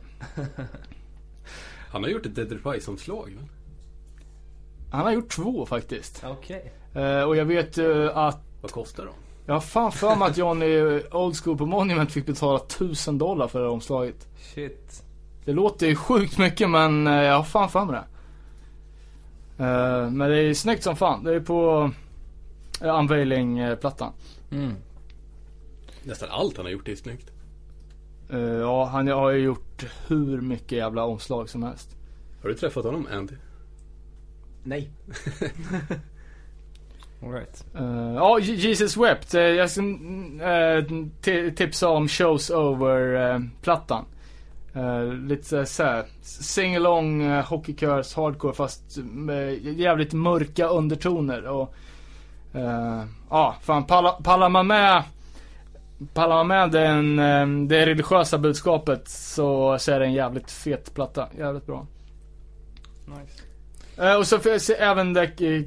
Han 1.91 2.03
har 2.03 2.11
gjort 2.11 2.27
ett 2.27 2.35
Dead 2.35 2.59
Rise-omslag 2.65 3.37
va? 3.41 3.49
Han 4.91 5.05
har 5.05 5.13
gjort 5.13 5.29
två 5.29 5.67
faktiskt. 5.67 6.25
Okej. 6.27 6.73
Eh, 6.95 7.23
och 7.23 7.37
jag 7.37 7.45
vet 7.45 7.79
uh, 7.79 8.17
att 8.17 8.41
Vad 8.63 8.71
kostar 8.71 9.05
de? 9.05 9.13
Jag 9.47 9.55
har 9.55 9.61
fan 9.61 9.93
för 9.93 10.17
mig 10.17 10.29
att 10.29 10.37
Johnny 10.37 11.01
Old 11.13 11.37
School 11.37 11.57
på 11.57 11.67
Monument 11.67 12.13
fick 12.13 12.27
betala 12.27 12.59
1000 12.59 13.19
dollar 13.19 13.49
för 13.49 13.59
det 13.59 13.65
här 13.65 13.73
omslaget. 13.73 14.29
Shit. 14.55 15.03
Det 15.45 15.53
låter 15.53 15.87
ju 15.87 15.97
sjukt 15.97 16.39
mycket 16.39 16.71
men 16.71 17.07
eh, 17.07 17.13
jag 17.13 17.37
har 17.37 17.45
fan 17.45 17.69
för 17.69 17.85
mig 17.85 18.01
det. 18.01 18.05
Eh, 19.65 20.11
men 20.11 20.31
det 20.31 20.39
är 20.39 20.55
snyggt 20.55 20.83
som 20.83 20.97
fan. 20.97 21.25
Det 21.25 21.35
är 21.35 21.41
på 21.41 21.91
Unveiling-plattan. 22.81 24.13
Mm. 24.51 24.75
Nästan 26.03 26.29
allt 26.31 26.57
han 26.57 26.67
har 26.67 26.73
gjort 26.73 26.89
är 26.89 26.97
snyggt. 26.97 27.31
Eh, 28.31 28.39
ja, 28.41 28.85
han 28.85 29.09
har 29.09 29.31
ju 29.31 29.39
gjort 29.39 29.85
hur 30.07 30.41
mycket 30.41 30.73
jävla 30.73 31.05
omslag 31.05 31.49
som 31.49 31.63
helst. 31.63 31.97
Har 32.43 32.49
du 32.49 32.55
träffat 32.55 32.85
honom 32.85 33.09
Andy? 33.13 33.35
Nej. 34.63 34.91
All 37.23 37.33
right. 37.33 37.65
Eh, 37.75 38.13
Ja, 38.15 38.39
Je- 38.41 38.55
Jesus 38.55 38.97
Wept. 38.97 39.35
Eh, 39.35 39.41
jag 39.41 39.71
ska 39.71 39.81
ti- 39.81 41.55
tipsa 41.55 41.89
om 41.89 42.09
Shows 42.09 42.51
Over-plattan. 42.51 44.05
lite 45.29 45.67
såhär, 45.67 46.05
sing-along, 46.23 47.23
uh, 47.23 47.45
hockeykörs, 47.45 48.15
hardcore 48.15 48.55
fast 48.55 48.83
med 49.05 49.59
jävligt 49.63 50.13
mörka 50.13 50.67
undertoner 50.67 51.47
och 51.47 51.75
Ja, 53.31 53.57
fan 53.63 53.85
pallar, 53.85 54.13
pallar 54.23 54.49
man 54.49 54.67
med 54.67 55.03
Pallar 56.15 56.37
man 56.45 56.47
med 56.47 56.71
den, 56.71 57.17
det 57.69 57.87
religiösa 57.87 58.39
budskapet 58.39 59.09
så, 59.09 59.79
så 59.79 59.93
är 59.93 60.01
det 60.01 60.07
en 60.07 60.13
jävligt 60.13 60.51
fet 60.51 60.95
platta. 60.95 61.29
Jävligt 61.39 61.67
bra. 61.67 61.87
Nice. 63.07 63.43
Eh, 64.01 64.15
och 64.15 64.27
så 64.27 64.39
finns 64.39 64.67
det 64.67 64.75
även 64.75 65.13
det, 65.13 65.23
eh, 65.23 65.63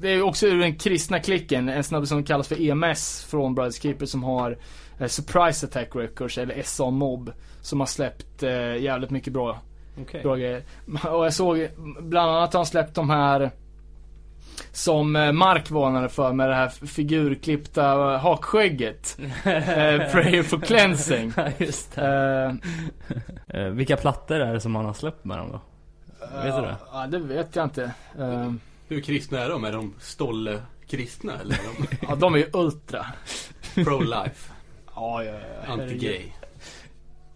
det 0.00 0.08
är 0.08 0.22
också 0.22 0.46
ur 0.46 0.58
den 0.58 0.76
kristna 0.76 1.20
klicken, 1.20 1.68
en 1.68 1.84
snubbe 1.84 2.06
som 2.06 2.24
kallas 2.24 2.48
för 2.48 2.60
EMS 2.60 3.26
från 3.30 3.54
Brothers 3.54 3.82
Keeper 3.82 4.06
som 4.06 4.22
har 4.22 4.58
eh, 4.98 5.06
Surprise 5.06 5.66
Attack 5.66 5.96
Records, 5.96 6.38
eller 6.38 6.62
SA 6.62 6.90
Mob, 6.90 7.32
som 7.60 7.80
har 7.80 7.86
släppt 7.86 8.42
jävligt 8.80 9.10
mycket 9.10 9.32
bra, 9.32 9.60
Okej. 10.00 10.22
bra 10.22 10.36
grejer. 10.36 10.62
Och 11.10 11.26
jag 11.26 11.34
såg 11.34 11.68
bland 12.00 12.30
annat 12.30 12.52
har 12.52 12.58
han 12.58 12.66
släppt 12.66 12.94
de 12.94 13.10
här 13.10 13.50
som 14.72 15.12
Mark 15.12 15.70
varnade 15.70 16.08
för 16.08 16.32
med 16.32 16.48
det 16.48 16.54
här 16.54 16.68
figurklippta 16.68 17.82
hakskägget. 18.16 19.18
Prayer 20.12 20.42
for 20.42 20.58
Cleansing. 20.60 21.32
Just 21.58 21.94
det. 21.94 22.58
Eh, 23.48 23.64
vilka 23.64 23.96
plattor 23.96 24.36
är 24.36 24.54
det 24.54 24.60
som 24.60 24.76
han 24.76 24.84
har 24.84 24.92
släppt 24.92 25.24
med 25.24 25.38
dem 25.38 25.48
då? 25.52 25.60
Vet 26.44 26.54
du 26.56 26.60
det? 26.62 26.76
Ja, 26.92 27.06
det 27.06 27.18
vet 27.18 27.56
jag 27.56 27.64
inte. 27.66 27.92
Eh, 28.18 28.52
Hur 28.88 29.00
kristna 29.00 29.38
är 29.38 29.48
de? 29.48 29.64
Är 29.64 29.72
de 29.72 29.94
stolle 30.00 30.62
kristna 30.86 31.32
eller 31.40 31.54
är 31.54 31.58
ja, 32.08 32.14
de 32.14 32.34
är 32.34 32.38
ju 32.38 32.46
ultra. 32.52 33.06
de 33.74 33.84
pro-life? 33.84 34.50
Ja, 34.94 35.24
ja, 35.24 35.32
ja. 35.32 35.74
Anti-gay? 35.74 36.22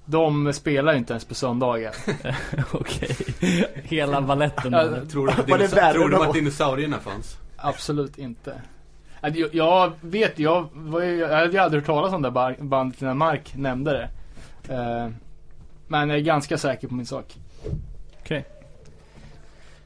De 0.05 0.53
spelar 0.53 0.93
ju 0.93 0.99
inte 0.99 1.13
ens 1.13 1.25
på 1.25 1.35
söndagar. 1.35 1.95
Okej. 2.73 3.17
Hela. 3.85 4.13
Ja, 4.21 4.33
eller? 4.33 4.49
Tror 5.07 5.27
du 5.27 5.33
att, 5.33 5.47
dinosa- 5.47 5.93
tror 5.93 6.09
du 6.09 6.17
att 6.17 6.33
dinosaurierna 6.35 6.99
fanns? 6.99 7.37
Absolut 7.57 8.19
inte. 8.19 8.63
Jag, 9.53 9.93
vet, 10.01 10.39
jag, 10.39 10.69
var 10.73 11.01
ju, 11.03 11.17
jag 11.17 11.29
hade 11.29 11.53
ju 11.53 11.59
aldrig 11.59 11.83
hört 11.83 11.87
talas 11.87 12.13
om 12.13 12.23
det 12.23 12.31
bar- 12.31 12.57
bandet 12.61 13.01
när 13.01 13.15
Mark 13.15 13.55
nämnde 13.55 13.93
det. 13.93 14.09
Eh, 14.75 15.09
men 15.89 16.09
jag 16.09 16.19
är 16.19 16.23
ganska 16.23 16.59
säker 16.59 16.89
på 16.89 16.95
min 16.95 17.07
sak. 17.07 17.35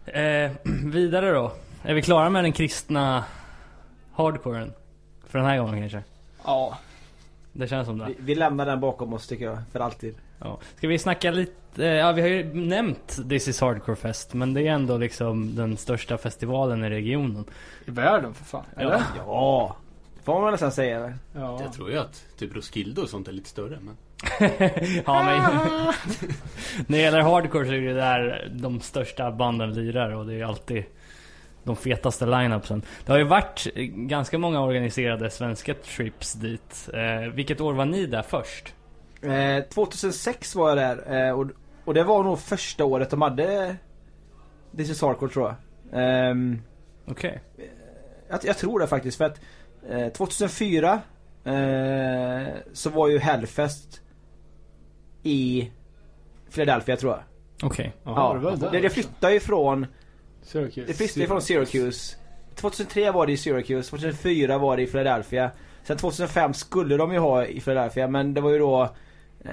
Eh, 0.06 0.50
vidare 0.84 1.30
då. 1.30 1.52
Är 1.82 1.94
vi 1.94 2.02
klara 2.02 2.30
med 2.30 2.44
den 2.44 2.52
kristna 2.52 3.24
hardcoren? 4.12 4.72
För 5.26 5.38
den 5.38 5.48
här 5.48 5.58
gången 5.58 5.80
kanske? 5.80 6.02
Ja. 6.44 6.78
Det 7.52 7.68
känns 7.68 7.86
som 7.86 7.98
det. 7.98 8.06
Vi, 8.06 8.16
vi 8.18 8.34
lämnar 8.34 8.66
den 8.66 8.80
bakom 8.80 9.12
oss 9.12 9.26
tycker 9.26 9.44
jag, 9.44 9.58
för 9.72 9.80
alltid. 9.80 10.14
Ja. 10.38 10.58
Ska 10.76 10.88
vi 10.88 10.98
snacka 10.98 11.30
lite, 11.30 11.86
eh, 11.86 11.92
ja 11.92 12.12
vi 12.12 12.22
har 12.22 12.28
ju 12.28 12.54
nämnt 12.54 13.28
This 13.28 13.48
is 13.48 13.60
Hardcore 13.60 13.96
Fest 13.96 14.34
men 14.34 14.54
det 14.54 14.62
är 14.62 14.72
ändå 14.72 14.96
liksom 14.98 15.54
den 15.54 15.76
största 15.76 16.18
festivalen 16.18 16.84
i 16.84 16.90
regionen. 16.90 17.44
I 17.86 17.90
världen 17.90 18.34
för 18.34 18.44
fan. 18.44 18.64
Ja. 18.74 18.80
Eller? 18.80 19.02
Ja. 19.18 19.76
Får 20.24 20.40
man 20.40 20.52
nästan 20.52 20.72
säga 20.72 21.00
det. 21.00 21.14
Ja. 21.34 21.60
Jag 21.62 21.72
tror 21.72 21.90
ju 21.90 21.98
att 21.98 22.24
typ 22.38 22.56
Roskilde 22.56 23.00
och 23.00 23.08
sånt 23.08 23.28
är 23.28 23.32
lite 23.32 23.48
större 23.48 23.78
men 23.80 23.96
ja 25.06 25.22
men 25.22 25.42
När 26.86 26.98
det 26.98 27.02
gäller 27.02 27.20
hardcore 27.20 27.66
så 27.66 27.72
är 27.72 27.80
det 27.80 27.94
där 27.94 28.50
de 28.54 28.80
största 28.80 29.30
banden 29.30 29.74
lirar 29.74 30.10
och 30.10 30.26
det 30.26 30.34
är 30.40 30.44
alltid 30.44 30.84
de 31.64 31.76
fetaste 31.76 32.26
line-upsen. 32.26 32.82
Det 33.04 33.12
har 33.12 33.18
ju 33.18 33.24
varit 33.24 33.66
eh, 33.74 33.82
ganska 33.84 34.38
många 34.38 34.60
organiserade 34.60 35.30
svenska 35.30 35.74
trips 35.74 36.32
dit. 36.32 36.88
Eh, 36.94 37.32
vilket 37.34 37.60
år 37.60 37.72
var 37.72 37.84
ni 37.84 38.06
där 38.06 38.22
först? 38.22 38.74
Eh, 39.22 39.64
2006 39.64 40.54
var 40.54 40.68
jag 40.68 40.78
där 40.78 41.26
eh, 41.26 41.38
och, 41.38 41.46
och 41.84 41.94
det 41.94 42.04
var 42.04 42.24
nog 42.24 42.38
första 42.38 42.84
året 42.84 43.10
de 43.10 43.22
hade 43.22 43.76
This 44.76 44.90
is 44.90 45.02
Hardcore 45.02 45.32
tror 45.32 45.46
jag. 45.46 45.56
Ehm, 46.02 46.62
Okej. 47.06 47.40
jag, 48.28 48.40
jag 48.44 48.58
tror 48.58 48.80
det 48.80 48.86
faktiskt 48.86 49.18
för 49.18 49.24
att 49.24 49.40
eh, 49.90 50.08
2004 50.08 51.00
eh, 51.44 52.54
så 52.72 52.90
var 52.90 53.08
ju 53.08 53.18
Hellfest 53.18 54.02
i 55.26 55.70
Philadelphia 56.54 56.96
tror 56.96 57.12
jag. 57.12 57.22
Okej. 57.62 57.92
Det 58.04 58.10
var 58.10 58.34
där 58.40 58.56
det, 58.56 58.78
det 58.78 58.86
också. 58.86 58.94
flyttade 58.94 59.32
ju 59.32 59.40
från 59.40 59.86
Syracuse. 60.42 60.86
Det 60.86 60.94
flyttade 60.94 61.20
ju 61.20 61.26
från 61.26 61.42
Syracuse 61.42 62.16
2003 62.54 63.10
var 63.10 63.26
det 63.26 63.32
i 63.32 63.36
Syracuse, 63.36 63.90
2004 63.90 64.58
var 64.58 64.76
det 64.76 64.82
i 64.82 64.86
Philadelphia 64.86 65.50
Sen 65.82 65.96
2005 65.96 66.54
skulle 66.54 66.96
de 66.96 67.12
ju 67.12 67.18
ha 67.18 67.44
i 67.44 67.60
Philadelphia 67.60 68.08
men 68.08 68.34
det 68.34 68.40
var 68.40 68.50
ju 68.50 68.58
då 68.58 68.82
eh, 68.82 69.50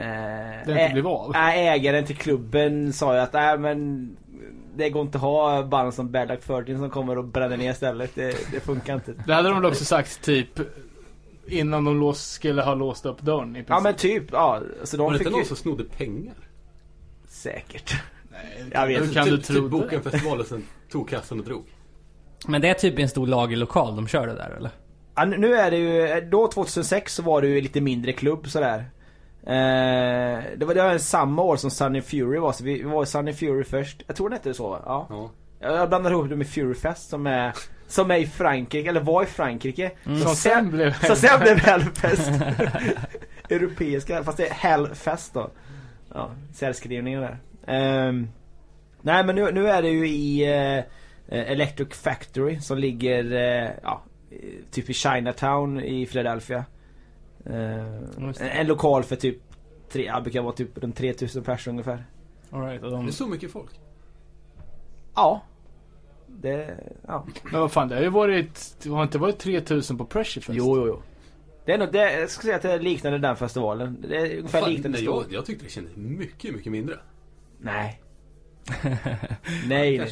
Det 0.65 0.71
inte 0.71 0.89
blev 0.93 1.07
av. 1.07 1.31
Nej, 1.33 1.67
ägaren 1.67 2.05
till 2.05 2.17
klubben 2.17 2.93
sa 2.93 3.13
ju 3.13 3.19
att 3.19 3.33
nej 3.33 3.57
men 3.57 4.09
Det 4.75 4.89
går 4.89 5.01
inte 5.01 5.17
att 5.17 5.21
ha 5.21 5.63
band 5.63 5.93
som 5.93 6.11
Bad 6.11 6.27
Luck 6.27 6.41
13 6.41 6.77
som 6.77 6.89
kommer 6.89 7.17
och 7.17 7.23
bränner 7.23 7.57
ner 7.57 7.73
stället. 7.73 8.15
Det, 8.15 8.51
det 8.51 8.59
funkar 8.59 8.93
inte. 8.95 9.13
Det 9.27 9.33
hade 9.33 9.49
de 9.49 9.61
väl 9.61 9.71
också 9.71 9.85
sagt 9.85 10.21
typ 10.21 10.59
innan 11.47 11.83
de 11.85 11.99
lås, 11.99 12.23
skulle 12.31 12.61
ha 12.61 12.75
låst 12.75 13.05
upp 13.05 13.21
dörren 13.21 13.49
i 13.49 13.53
princip. 13.53 13.69
Ja 13.69 13.79
men 13.79 13.95
typ, 13.95 14.23
ja. 14.31 14.61
Så 14.83 14.97
Var 14.97 15.05
de 15.05 15.13
det 15.13 15.17
fick 15.19 15.27
inte 15.27 15.31
någon 15.31 15.39
ju... 15.41 15.45
som 15.47 15.57
snodde 15.57 15.83
pengar? 15.83 16.33
Säkert. 17.27 18.01
Nej, 18.31 18.65
Jag 18.71 18.87
vet 18.87 18.97
hur 18.97 19.03
inte. 19.03 19.13
kan 19.15 19.27
du 19.27 19.37
typ, 19.37 19.45
tro 19.45 19.55
typ 19.55 19.63
det? 19.63 19.69
boka 19.69 19.95
en 19.95 20.01
festival 20.03 20.39
och 20.39 20.45
sen 20.45 20.63
tog 20.91 21.09
kassan 21.09 21.39
och 21.39 21.45
drog. 21.45 21.63
Men 22.47 22.61
det 22.61 22.69
är 22.69 22.73
typ 22.73 22.99
en 22.99 23.09
stor 23.09 23.27
lagerlokal 23.27 23.95
de 23.95 24.07
kör 24.07 24.27
det 24.27 24.33
där 24.33 24.49
eller? 24.57 24.71
Ja, 25.15 25.25
nu- 25.25 25.55
är 25.55 25.71
det 25.71 25.77
ju, 25.77 26.21
då 26.29 26.47
2006 26.47 27.15
så 27.15 27.23
var 27.23 27.41
det 27.41 27.47
ju 27.47 27.61
lite 27.61 27.81
mindre 27.81 28.13
klubb 28.13 28.47
sådär. 28.49 28.77
Eh, 29.47 30.43
det 30.57 30.65
var 30.65 30.73
det 30.73 30.83
var 30.83 30.97
samma 30.97 31.41
år 31.41 31.55
som 31.55 31.71
Sunny 31.71 32.01
Fury 32.01 32.39
var, 32.39 32.51
så 32.51 32.63
vi, 32.63 32.83
var 32.83 33.03
i 33.03 33.05
Sunny 33.05 33.33
Fury 33.33 33.63
först. 33.63 34.03
Jag 34.07 34.15
tror 34.15 34.29
det 34.29 34.35
hette 34.35 34.53
så 34.53 34.69
va? 34.69 34.81
Ja. 34.85 35.07
Ja. 35.09 35.31
Jag 35.59 35.75
jag 35.77 35.89
blandar 35.89 36.11
ihop 36.11 36.29
det 36.29 36.35
med 36.35 36.47
Fury 36.47 36.73
Fest 36.75 37.09
som 37.09 37.27
är 37.27 37.53
Som 37.87 38.11
är 38.11 38.17
i 38.17 38.27
Frankrike, 38.27 38.89
eller 38.89 39.01
var 39.01 39.23
i 39.23 39.25
Frankrike. 39.25 39.91
Mm. 40.05 40.19
Som 40.19 40.35
sen 40.35 40.71
blev... 40.71 40.93
Så 40.93 41.15
sen 41.15 41.39
blev 41.39 41.57
Hellfest. 41.57 42.31
Europeiska, 43.49 44.23
fast 44.23 44.37
det 44.37 44.47
är 44.47 44.53
Hellfest 44.53 45.33
då. 45.33 45.51
Ja, 46.13 46.31
särskrivningen 46.53 47.21
där. 47.21 47.37
Ehm, 47.67 48.27
nej 49.01 49.25
men 49.25 49.35
nu, 49.35 49.51
nu 49.51 49.67
är 49.69 49.81
det 49.81 49.89
ju 49.89 50.07
i 50.07 50.43
eh, 50.43 50.83
Electric 51.51 51.93
Factory 51.93 52.59
som 52.59 52.77
ligger 52.77 53.33
eh, 53.33 53.71
ja, 53.83 54.03
typ 54.71 54.89
i 54.89 54.93
Chinatown 54.93 55.79
i 55.79 56.05
Philadelphia. 56.05 56.65
Just 58.19 58.41
en, 58.41 58.67
lokal 58.67 59.03
för 59.03 59.15
typ, 59.15 59.37
tre, 59.91 60.05
ja, 60.05 60.21
brukar 60.21 60.41
vara 60.41 60.53
typ 60.53 60.77
runt 60.77 60.97
3000 60.97 61.43
personer 61.43 61.73
ungefär. 61.73 62.05
All 62.51 62.61
right, 62.61 62.83
och 62.83 62.89
Det 62.89 62.95
de, 62.95 63.07
är 63.07 63.11
så 63.11 63.27
mycket 63.27 63.51
folk. 63.51 63.71
Ja. 65.15 65.41
Det, 66.43 66.77
ja. 67.07 67.25
Men 67.51 67.61
vad 67.61 67.71
fan, 67.71 67.87
det 67.87 67.95
har 67.95 68.01
ju 68.01 68.09
varit... 68.09 68.75
Det 68.83 68.89
har 68.89 69.03
inte 69.03 69.17
varit 69.17 69.39
3000 69.39 69.97
på 69.97 70.05
Pressure 70.05 70.41
Fest? 70.41 70.57
Jo, 70.57 70.77
jo, 70.77 70.87
jo. 70.87 71.01
Det 71.65 71.71
är 71.71 71.77
nog, 71.77 71.91
det, 71.91 72.19
jag 72.19 72.29
skulle 72.29 72.45
säga 72.45 72.55
att 72.55 72.61
det 72.61 72.71
är 72.71 72.79
liknande 72.79 73.17
den 73.19 73.35
festivalen. 73.35 73.97
Det 74.07 74.17
är 74.17 74.37
ungefär 74.37 74.59
Fan, 74.61 74.69
liknande 74.69 74.97
nej, 74.97 75.05
jag, 75.05 75.25
jag 75.29 75.45
tyckte 75.45 75.65
det 75.65 75.69
kändes 75.71 75.95
mycket, 75.95 76.55
mycket 76.55 76.71
mindre. 76.71 76.95
Nej. 77.59 77.99
nej, 79.67 79.97
nej. 79.97 80.07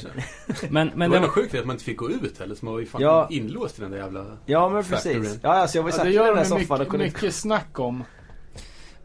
Men, 0.70 0.88
Men 0.88 0.92
men 1.00 1.12
det 1.12 1.20
var 1.20 1.26
det, 1.26 1.32
sjukt 1.32 1.56
att 1.56 1.66
man 1.66 1.74
inte 1.74 1.84
fick 1.86 1.98
gå 1.98 2.10
ut 2.10 2.40
heller, 2.40 2.56
så 2.56 2.66
man 2.66 2.74
var 2.74 2.80
ju 2.80 2.86
fan 2.86 3.02
Ja. 3.02 3.28
inlåst 3.32 3.80
i 3.80 3.82
den 3.82 3.92
där 3.92 3.98
jävla... 3.98 4.38
Ja 4.46 4.70
men 4.70 4.84
Factoryn. 4.84 5.22
precis. 5.22 5.40
Ja 5.44 5.50
alltså 5.50 5.78
jag 5.78 5.84
var 5.84 5.90
ju 5.90 5.94
Ja, 5.94 5.98
satt 5.98 6.06
det 6.06 6.12
i 6.12 6.16
den 6.16 6.36
där 6.36 6.44
soffan 6.44 6.60
mycket, 6.60 6.80
och 6.82 6.88
kunde 6.88 7.06
mycket 7.06 7.36
snack 7.36 7.80
om. 7.80 8.04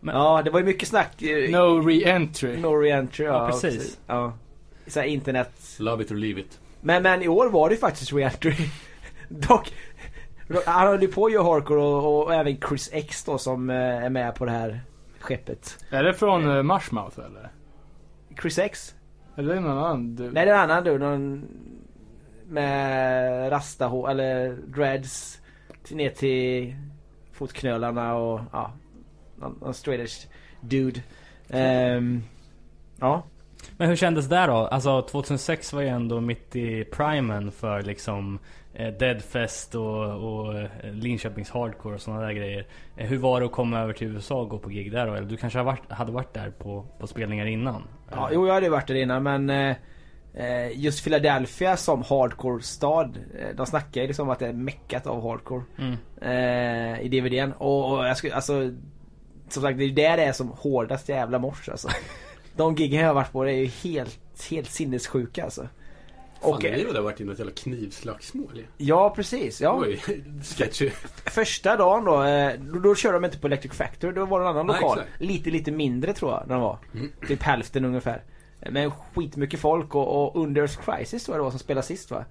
Ja 0.01 0.43
det 0.45 0.51
var 0.51 0.61
ju 0.61 0.67
mycket 0.67 0.89
snack. 0.89 1.23
eh, 1.23 1.51
No 1.51 1.81
re-entry. 1.89 2.61
No 2.61 2.67
re-entry 2.67 3.23
ja, 3.25 3.33
Ja, 3.33 3.47
precis. 3.51 3.99
Ja. 4.07 4.33
Så 4.87 5.01
här, 5.01 5.07
internet. 5.07 5.77
Love 5.79 6.03
it 6.05 6.11
or 6.11 6.15
leave 6.15 6.41
it. 6.41 6.59
Men, 6.87 7.03
men 7.03 7.23
i 7.23 7.29
år 7.29 7.49
var 7.51 7.71
det 7.71 7.77
faktiskt 7.77 8.13
re-entry. 8.13 8.55
Dock. 9.29 9.75
Han 10.67 10.89
höll 10.89 11.03
ju 11.03 11.09
på 11.09 11.31
göra 11.31 11.45
hardcore 11.45 11.81
och, 11.81 12.23
och 12.25 12.35
även 12.35 12.61
Chris 12.69 12.91
X 12.93 13.25
då 13.25 13.39
som 13.39 13.71
eh, 13.71 13.77
är 13.77 14.11
med 14.11 14.35
på 14.35 14.45
det 14.45 14.51
här 14.51 14.81
skeppet. 15.21 15.85
Är 15.91 16.03
det 16.03 16.15
från 16.15 16.47
uh, 16.47 16.63
Marshmouth 16.63 17.19
eller? 17.19 17.51
Chris 18.41 18.59
X? 18.59 18.95
Eller 19.37 19.51
är 19.51 19.55
det 19.55 19.61
någon 19.61 19.79
annan? 19.79 20.17
Du... 20.17 20.31
Nej 20.31 20.47
det 20.47 20.53
är 20.53 20.55
en 20.65 20.71
annan 20.71 20.85
du. 20.85 20.99
Någon 20.99 21.49
med 22.47 23.53
rasta 23.53 23.87
hår, 23.87 24.11
eller 24.11 24.53
dreads. 24.53 25.41
till- 25.83 25.97
Ner 25.97 26.11
till 26.11 26.77
fotknölarna 27.33 28.15
och 28.15 28.41
ja. 28.53 28.73
Någon, 29.37 29.59
någon 29.61 30.07
dude. 30.61 31.01
Ehm, 31.49 32.23
ja. 33.01 33.23
Men 33.77 33.89
hur 33.89 33.97
kändes 33.97 34.27
det 34.27 34.47
då? 34.47 34.53
Alltså 34.53 35.03
2006 35.03 35.73
var 35.73 35.81
ju 35.81 35.89
ändå 35.89 36.21
mitt 36.21 36.57
i 36.57 36.85
primen 36.85 37.53
för 37.53 37.83
liksom 37.83 38.39
eh, 38.75 38.93
Deadfest 38.93 39.75
och, 39.75 40.05
och 40.05 40.59
eh, 40.59 40.69
Linköpings 40.93 41.51
Hardcore 41.51 41.95
och 41.95 42.01
sådana 42.01 42.23
där 42.23 42.33
grejer. 42.33 42.67
Eh, 42.97 43.07
hur 43.07 43.19
var 43.19 43.41
det 43.41 43.47
att 43.47 43.53
komma 43.53 43.81
över 43.81 43.93
till 43.93 44.07
USA 44.07 44.41
och 44.41 44.49
gå 44.49 44.59
på 44.59 44.69
gig 44.69 44.93
där 44.93 45.07
då? 45.07 45.15
Eller 45.15 45.29
du 45.29 45.37
kanske 45.37 45.59
har 45.59 45.65
varit, 45.65 45.93
hade 45.93 46.13
varit 46.13 46.35
där 46.35 46.51
på, 46.51 46.87
på 46.99 47.07
spelningar 47.07 47.47
innan? 47.47 47.83
Ja, 48.11 48.29
jo 48.33 48.47
jag 48.47 48.55
hade 48.55 48.69
varit 48.69 48.87
där 48.87 48.95
innan 48.95 49.23
men 49.23 49.51
eh, 49.51 49.77
just 50.75 51.05
Philadelphia 51.05 51.77
som 51.77 52.03
hardcore-stad. 52.03 53.19
De 53.55 53.67
snackar 53.67 54.01
ju 54.01 54.07
liksom 54.07 54.31
att 54.31 54.39
det 54.39 54.47
är 54.47 54.53
meckat 54.53 55.07
av 55.07 55.23
hardcore. 55.23 55.63
Mm. 55.79 55.97
Eh, 56.21 57.01
I 57.01 57.09
DVDn. 57.09 57.53
Och, 57.53 57.93
och 57.93 58.07
jag 58.07 58.17
skulle, 58.17 58.35
alltså. 58.35 58.71
Som 59.49 59.63
sagt 59.63 59.79
det 59.79 59.85
är 59.85 59.89
ju 59.89 59.95
där 59.95 60.17
det 60.17 60.25
är 60.25 60.33
som 60.33 60.49
hårdast 60.49 61.09
jävla 61.09 61.39
mors 61.39 61.69
alltså. 61.69 61.89
De 62.57 62.75
giggen 62.75 63.01
jag 63.01 63.07
har 63.07 63.15
varit 63.15 63.33
på 63.33 63.45
det 63.45 63.53
är 63.53 63.57
ju 63.57 63.67
helt, 63.67 64.19
helt 64.51 64.71
sinnessjuka 64.71 65.45
alltså. 65.45 65.69
Fan, 66.41 66.53
Och, 66.53 66.63
var 66.65 66.93
där 66.95 67.01
varit 67.01 67.21
i 67.21 67.25
något 67.25 67.39
jävla 67.39 67.53
knivslagsmål 67.55 68.51
ju. 68.55 68.65
ja 68.77 69.11
precis, 69.17 69.61
ja. 69.61 69.79
Oj, 69.81 70.03
sketchy. 70.57 70.91
Första 71.25 71.77
dagen 71.77 72.05
då, 72.05 72.23
eh, 72.23 72.53
då, 72.61 72.79
då 72.79 72.95
körde 72.95 73.17
de 73.17 73.25
inte 73.25 73.39
på 73.39 73.47
Electric 73.47 73.73
Factory, 73.73 74.13
då 74.13 74.25
var 74.25 74.41
det 74.41 74.47
en 74.47 74.51
annan 74.51 74.67
Nej, 74.67 74.81
lokal. 74.81 74.99
exakt. 74.99 75.21
Lite, 75.21 75.51
lite 75.51 75.71
mindre 75.71 76.13
tror 76.13 76.31
jag 76.33 76.45
den 76.49 76.61
var. 76.61 76.79
Mm. 76.95 77.13
Typ 77.29 77.43
hälften 77.43 77.85
ungefär. 77.85 78.23
Men 78.71 78.91
skitmycket 78.91 79.61
folk 79.61 79.95
och, 79.95 80.23
och 80.27 80.43
Unders 80.43 80.77
Crisis 80.77 81.25
tror 81.25 81.35
jag 81.35 81.41
det 81.41 81.45
var 81.45 81.51
som 81.51 81.59
spelade 81.59 81.87
sist 81.87 82.11
va? 82.11 82.25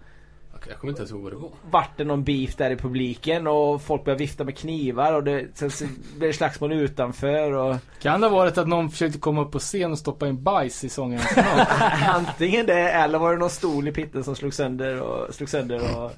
Jag 0.70 0.78
kommer 0.78 0.92
inte 0.92 1.02
ens 1.02 1.12
ihåg 1.12 1.22
vad 1.22 1.32
det 1.32 1.38
var. 1.38 1.52
Vart 1.70 1.98
det 1.98 2.04
någon 2.04 2.24
beef 2.24 2.56
där 2.56 2.72
i 2.72 2.76
publiken 2.76 3.48
och 3.48 3.82
folk 3.82 4.04
började 4.06 4.20
vifta 4.20 4.44
med 4.44 4.58
knivar 4.58 5.14
och 5.14 5.24
det, 5.24 5.46
sen 5.54 5.72
så 5.72 5.86
blev 6.18 6.30
det 6.30 6.34
slagsmål 6.34 6.74
utanför 6.74 7.52
och 7.52 7.76
Kan 8.02 8.22
det 8.22 8.28
ha 8.28 8.36
varit 8.36 8.58
att 8.58 8.68
någon 8.68 8.90
försökte 8.90 9.20
komma 9.20 9.42
upp 9.42 9.52
på 9.52 9.60
scen 9.60 9.92
och 9.92 10.00
stoppa 10.00 10.28
in 10.28 10.44
bajs 10.44 10.84
i 10.84 10.90
sångarens 10.90 11.38
antingen 12.08 12.66
det 12.66 12.90
eller 12.90 13.20
var 13.20 13.32
det 13.32 13.38
någon 13.38 13.50
stol 13.50 13.88
i 13.88 13.92
pitten 13.92 14.24
som 14.24 14.36
slog 14.36 14.54
sönder 14.54 15.02
och 15.02 15.34
slog 15.34 15.50
sönder 15.50 15.98
och 15.98 16.12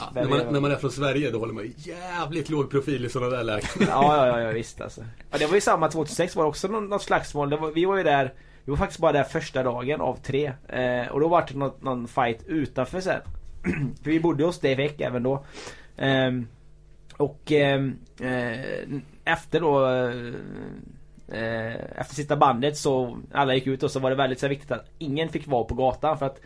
Ja, 0.00 0.10
när, 0.14 0.28
man, 0.28 0.38
när 0.52 0.60
man 0.60 0.72
är 0.72 0.76
från 0.76 0.90
Sverige 0.90 1.30
då 1.30 1.38
håller 1.38 1.54
man 1.54 1.64
ju 1.64 1.72
jävligt 1.76 2.48
låg 2.48 2.70
profil 2.70 3.04
i 3.04 3.08
sådana 3.08 3.36
där 3.36 3.44
lägen. 3.44 3.68
Ja, 3.80 4.16
ja, 4.16 4.26
ja, 4.26 4.40
ja 4.40 4.50
visst 4.50 4.80
alltså. 4.80 5.04
Ja, 5.30 5.38
det 5.38 5.46
var 5.46 5.54
ju 5.54 5.60
samma 5.60 5.88
2006 5.88 6.36
var 6.36 6.44
det 6.44 6.48
också 6.48 6.68
någon, 6.68 6.88
något 6.88 7.02
slagsmål. 7.02 7.50
Det 7.50 7.56
var, 7.56 7.70
vi 7.70 7.84
var 7.84 7.96
ju 7.96 8.02
där, 8.02 8.34
vi 8.64 8.70
var 8.70 8.76
faktiskt 8.76 9.00
bara 9.00 9.12
där 9.12 9.24
första 9.24 9.62
dagen 9.62 10.00
av 10.00 10.18
tre. 10.22 10.52
Eh, 10.68 11.06
och 11.10 11.20
då 11.20 11.28
var 11.28 11.44
det 11.48 11.58
något, 11.58 11.82
någon 11.82 12.08
fight 12.08 12.42
utanför 12.46 13.00
sen. 13.00 13.20
För 14.02 14.10
vi 14.10 14.20
bodde 14.20 14.44
hos 14.44 14.60
Dave 14.60 14.84
Eck 14.84 15.00
även 15.00 15.22
då. 15.22 15.44
Ehm, 15.96 16.46
och 17.16 17.52
ehm, 17.52 17.98
eh, 18.20 19.00
efter 19.24 19.60
då 19.60 19.86
eh, 19.86 20.34
eh, 21.40 21.74
efter 21.74 22.14
sista 22.14 22.36
bandet 22.36 22.76
så 22.76 23.18
alla 23.32 23.54
gick 23.54 23.66
ut 23.66 23.82
och 23.82 23.90
så 23.90 24.00
var 24.00 24.10
det 24.10 24.16
väldigt 24.16 24.40
så 24.40 24.48
viktigt 24.48 24.70
att 24.70 24.90
ingen 24.98 25.28
fick 25.28 25.46
vara 25.46 25.64
på 25.64 25.74
gatan 25.74 26.18
för 26.18 26.26
att 26.26 26.40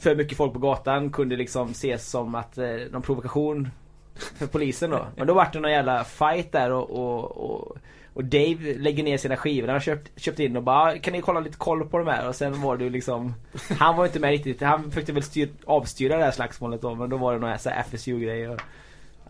för 0.00 0.16
mycket 0.16 0.36
folk 0.36 0.52
på 0.52 0.58
gatan 0.58 1.10
kunde 1.10 1.36
liksom 1.36 1.70
ses 1.70 2.10
som 2.10 2.34
att 2.34 2.58
eh, 2.58 2.76
någon 2.90 3.02
provokation 3.02 3.68
för 4.14 4.46
polisen 4.46 4.90
då. 4.90 5.06
Men 5.16 5.26
då 5.26 5.34
vart 5.34 5.52
det 5.52 5.60
någon 5.60 5.70
jävla 5.70 6.04
fight 6.04 6.52
där 6.52 6.72
och, 6.72 6.90
och, 6.90 7.50
och, 7.50 7.78
och 8.14 8.24
Dave 8.24 8.74
lägger 8.78 9.02
ner 9.04 9.18
sina 9.18 9.36
skivor. 9.36 9.68
Han 9.68 9.74
har 9.74 9.80
köpt, 9.80 10.20
köpt 10.20 10.38
in 10.38 10.56
och 10.56 10.62
bara 10.62 10.92
"Ah, 10.92 10.98
Kan 10.98 11.12
ni 11.12 11.20
kolla 11.20 11.40
lite 11.40 11.56
koll 11.56 11.88
på 11.88 11.98
de 11.98 12.06
här? 12.06 12.28
Och 12.28 12.34
sen 12.34 12.60
var 12.62 12.76
det 12.76 12.90
liksom 12.90 13.34
Han 13.78 13.96
var 13.96 14.06
inte 14.06 14.18
med 14.20 14.30
riktigt. 14.30 14.60
Han 14.60 14.90
försökte 14.90 15.12
väl 15.12 15.22
styr, 15.22 15.48
avstyra 15.66 16.16
det 16.18 16.24
här 16.24 16.30
slagsmålet 16.30 16.82
då. 16.82 16.94
Men 16.94 17.10
då 17.10 17.16
var 17.16 17.32
det 17.32 17.38
några 17.38 17.58
så 17.58 17.70
här 17.70 17.80
FSU-grejer. 17.82 18.60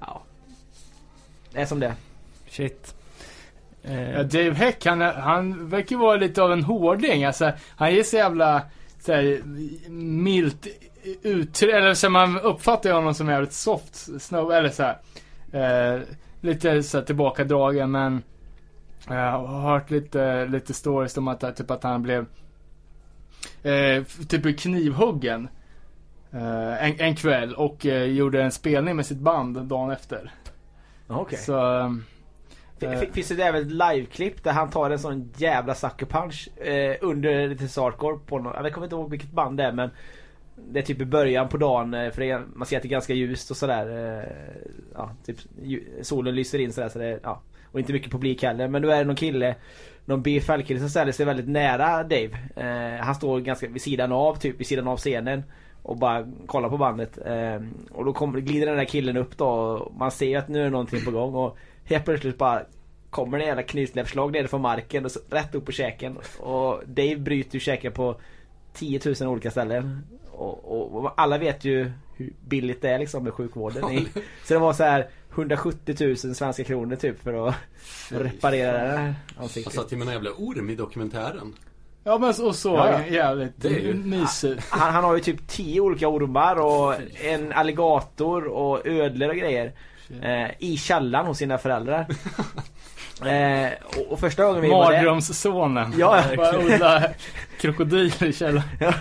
Ja. 0.00 0.22
Det 1.52 1.60
är 1.60 1.66
som 1.66 1.80
det. 1.80 1.94
Shit. 2.48 2.94
Eh, 3.82 4.10
Ja, 4.10 4.22
Dave 4.22 4.50
Heck, 4.54 4.86
han, 4.86 5.02
är- 5.02 5.12
han 5.12 5.68
verkar 5.68 5.96
vara 5.96 6.16
lite 6.16 6.42
av 6.42 6.52
en 6.52 6.64
hårding. 6.64 7.24
Alltså, 7.24 7.52
han 7.76 7.94
ger 7.94 8.02
så 8.02 8.16
jävla 8.16 8.62
så 9.00 9.12
här, 9.12 9.40
milt 9.90 10.66
uttryck, 11.22 11.72
eller 11.74 11.94
så 11.94 12.10
man 12.10 12.40
uppfattar 12.40 12.92
honom 12.92 13.14
som 13.14 13.28
jävligt 13.28 13.52
soft 13.52 14.22
snow, 14.22 14.52
eller 14.52 14.68
så 14.68 14.82
här, 14.82 14.98
eh, 15.96 16.00
lite 16.40 16.82
så 16.82 16.98
här 16.98 17.04
tillbakadragen 17.04 17.90
men 17.90 18.22
jag 19.08 19.38
har 19.38 19.60
hört 19.72 19.90
lite, 19.90 20.46
lite 20.46 20.74
stories 20.74 21.16
om 21.16 21.28
att, 21.28 21.56
typ 21.56 21.70
att 21.70 21.82
han 21.82 22.02
blev 22.02 22.26
eh, 23.62 24.04
typ 24.28 24.58
knivhuggen 24.58 25.48
eh, 26.32 26.84
en, 26.84 27.00
en 27.00 27.16
kväll 27.16 27.54
och 27.54 27.86
eh, 27.86 28.04
gjorde 28.04 28.42
en 28.42 28.52
spelning 28.52 28.96
med 28.96 29.06
sitt 29.06 29.18
band 29.18 29.62
dagen 29.62 29.90
efter. 29.90 30.32
Okej. 31.06 31.38
Så 31.38 31.78
eh, 32.80 33.00
Finns 33.12 33.28
det 33.28 33.42
även 33.42 33.62
ett 33.62 33.72
liveklipp 33.72 34.44
där 34.44 34.52
han 34.52 34.70
tar 34.70 34.90
en 34.90 34.98
sån 34.98 35.30
jävla 35.36 35.74
sucker 35.74 36.06
punch 36.06 36.48
eh, 36.58 36.96
under 37.00 37.48
lite 37.48 37.68
sarkor 37.68 38.20
på 38.26 38.38
någon, 38.38 38.64
jag 38.64 38.72
kommer 38.72 38.86
inte 38.86 38.96
ihåg 38.96 39.10
vilket 39.10 39.32
band 39.32 39.56
det 39.56 39.64
är 39.64 39.72
men 39.72 39.90
Det 40.56 40.78
är 40.78 40.82
typ 40.82 41.00
i 41.00 41.04
början 41.04 41.48
på 41.48 41.56
dagen 41.56 41.94
eh, 41.94 42.10
för 42.10 42.22
är, 42.22 42.42
man 42.54 42.66
ser 42.66 42.76
att 42.76 42.82
det 42.82 42.88
är 42.88 42.90
ganska 42.90 43.14
ljust 43.14 43.50
och 43.50 43.56
sådär 43.56 44.18
eh, 44.18 44.24
Ja, 44.94 45.10
typ 45.26 45.36
solen 46.02 46.34
lyser 46.34 46.58
in 46.58 46.72
sådär 46.72 46.88
så 46.88 46.98
det 46.98 47.20
ja 47.22 47.42
Och 47.72 47.78
inte 47.80 47.92
mycket 47.92 48.10
publik 48.12 48.42
heller 48.42 48.68
men 48.68 48.82
då 48.82 48.88
är 48.90 48.98
det 48.98 49.04
någon 49.04 49.16
kille 49.16 49.54
Någon 50.04 50.22
BFL-kille 50.22 50.80
som 50.80 50.88
ställer 50.90 51.12
sig 51.12 51.26
väldigt 51.26 51.48
nära 51.48 52.02
Dave 52.02 52.30
eh, 52.56 53.04
Han 53.04 53.14
står 53.14 53.40
ganska 53.40 53.68
vid 53.68 53.82
sidan 53.82 54.12
av, 54.12 54.34
typ 54.34 54.60
vid 54.60 54.66
sidan 54.66 54.88
av 54.88 54.96
scenen 54.96 55.42
och 55.82 55.96
bara 55.96 56.26
kollar 56.46 56.68
på 56.68 56.76
bandet. 56.76 57.18
Eh, 57.26 57.60
och 57.92 58.04
då 58.04 58.12
kommer, 58.12 58.40
glider 58.40 58.66
den 58.66 58.76
där 58.76 58.84
killen 58.84 59.16
upp 59.16 59.36
då 59.36 59.46
och 59.48 59.94
man 59.96 60.10
ser 60.10 60.38
att 60.38 60.48
nu 60.48 60.66
är 60.66 60.70
någonting 60.70 61.04
på 61.04 61.10
gång 61.10 61.34
och 61.34 61.56
helt 61.84 62.04
plötsligt 62.04 62.38
bara 62.38 62.62
kommer 63.10 63.38
det 63.38 63.44
jävla 63.44 63.62
knytnävsslag 63.62 64.32
ner 64.32 64.46
från 64.46 64.60
marken 64.60 65.04
och 65.04 65.10
så, 65.10 65.20
rätt 65.30 65.54
upp 65.54 65.66
på 65.66 65.72
käken. 65.72 66.18
Och 66.38 66.82
Dave 66.86 67.16
bryter 67.16 67.54
ju 67.54 67.60
käken 67.60 67.92
på 67.92 68.16
10 68.74 69.00
000 69.20 69.30
olika 69.30 69.50
ställen. 69.50 70.00
Och, 70.30 70.64
och, 70.64 71.04
och 71.04 71.12
alla 71.16 71.38
vet 71.38 71.64
ju 71.64 71.90
hur 72.16 72.32
billigt 72.48 72.82
det 72.82 72.88
är 72.90 72.98
liksom 72.98 73.24
med 73.24 73.32
sjukvården. 73.32 73.90
i- 73.92 74.08
så 74.44 74.54
det 74.54 74.60
var 74.60 74.72
så 74.72 74.84
här 74.84 75.08
170 75.34 75.96
000 76.00 76.16
svenska 76.34 76.64
kronor 76.64 76.96
typ 76.96 77.22
för 77.22 77.48
att 77.48 77.54
reparera 78.10 78.72
det 78.72 78.88
här 78.88 78.96
Han 78.96 79.14
ansiktet. 79.44 79.72
satt 79.74 79.92
ju 79.92 79.96
med 79.96 80.06
en 80.08 80.14
jävla 80.14 80.30
orm 80.30 80.70
i 80.70 80.74
dokumentären. 80.74 81.54
Ja 82.04 82.18
men 82.18 82.28
och 82.46 82.54
så 82.56 82.68
Ja, 82.68 82.90
ja. 82.90 83.06
jävligt 83.06 83.52
Det 83.56 83.68
är 83.68 83.80
ju- 83.80 83.94
mysigt. 83.94 84.66
Han, 84.70 84.92
han 84.94 85.04
har 85.04 85.14
ju 85.14 85.20
typ 85.20 85.48
10 85.48 85.80
olika 85.80 86.08
ormar 86.08 86.56
och 86.56 86.94
en 87.24 87.52
alligator 87.52 88.44
och 88.46 88.86
ödlor 88.86 89.28
och 89.28 89.36
grejer. 89.36 89.72
Eh, 90.22 90.50
I 90.58 90.76
källaren 90.76 91.26
hos 91.26 91.38
sina 91.38 91.58
föräldrar. 91.58 92.06
eh, 93.26 93.68
och, 93.98 94.12
och 94.12 94.20
första 94.20 94.44
gången 94.44 94.62
vi 94.62 94.68
var 94.70 94.90
där 94.92 94.96
Mardrömssonen. 94.98 95.94
Ja, 95.98 96.22
Bara 96.36 96.58
odla 96.58 97.02
krokodil 97.60 98.12
i 98.20 98.32
källaren. 98.32 98.68
Ja, 98.80 98.92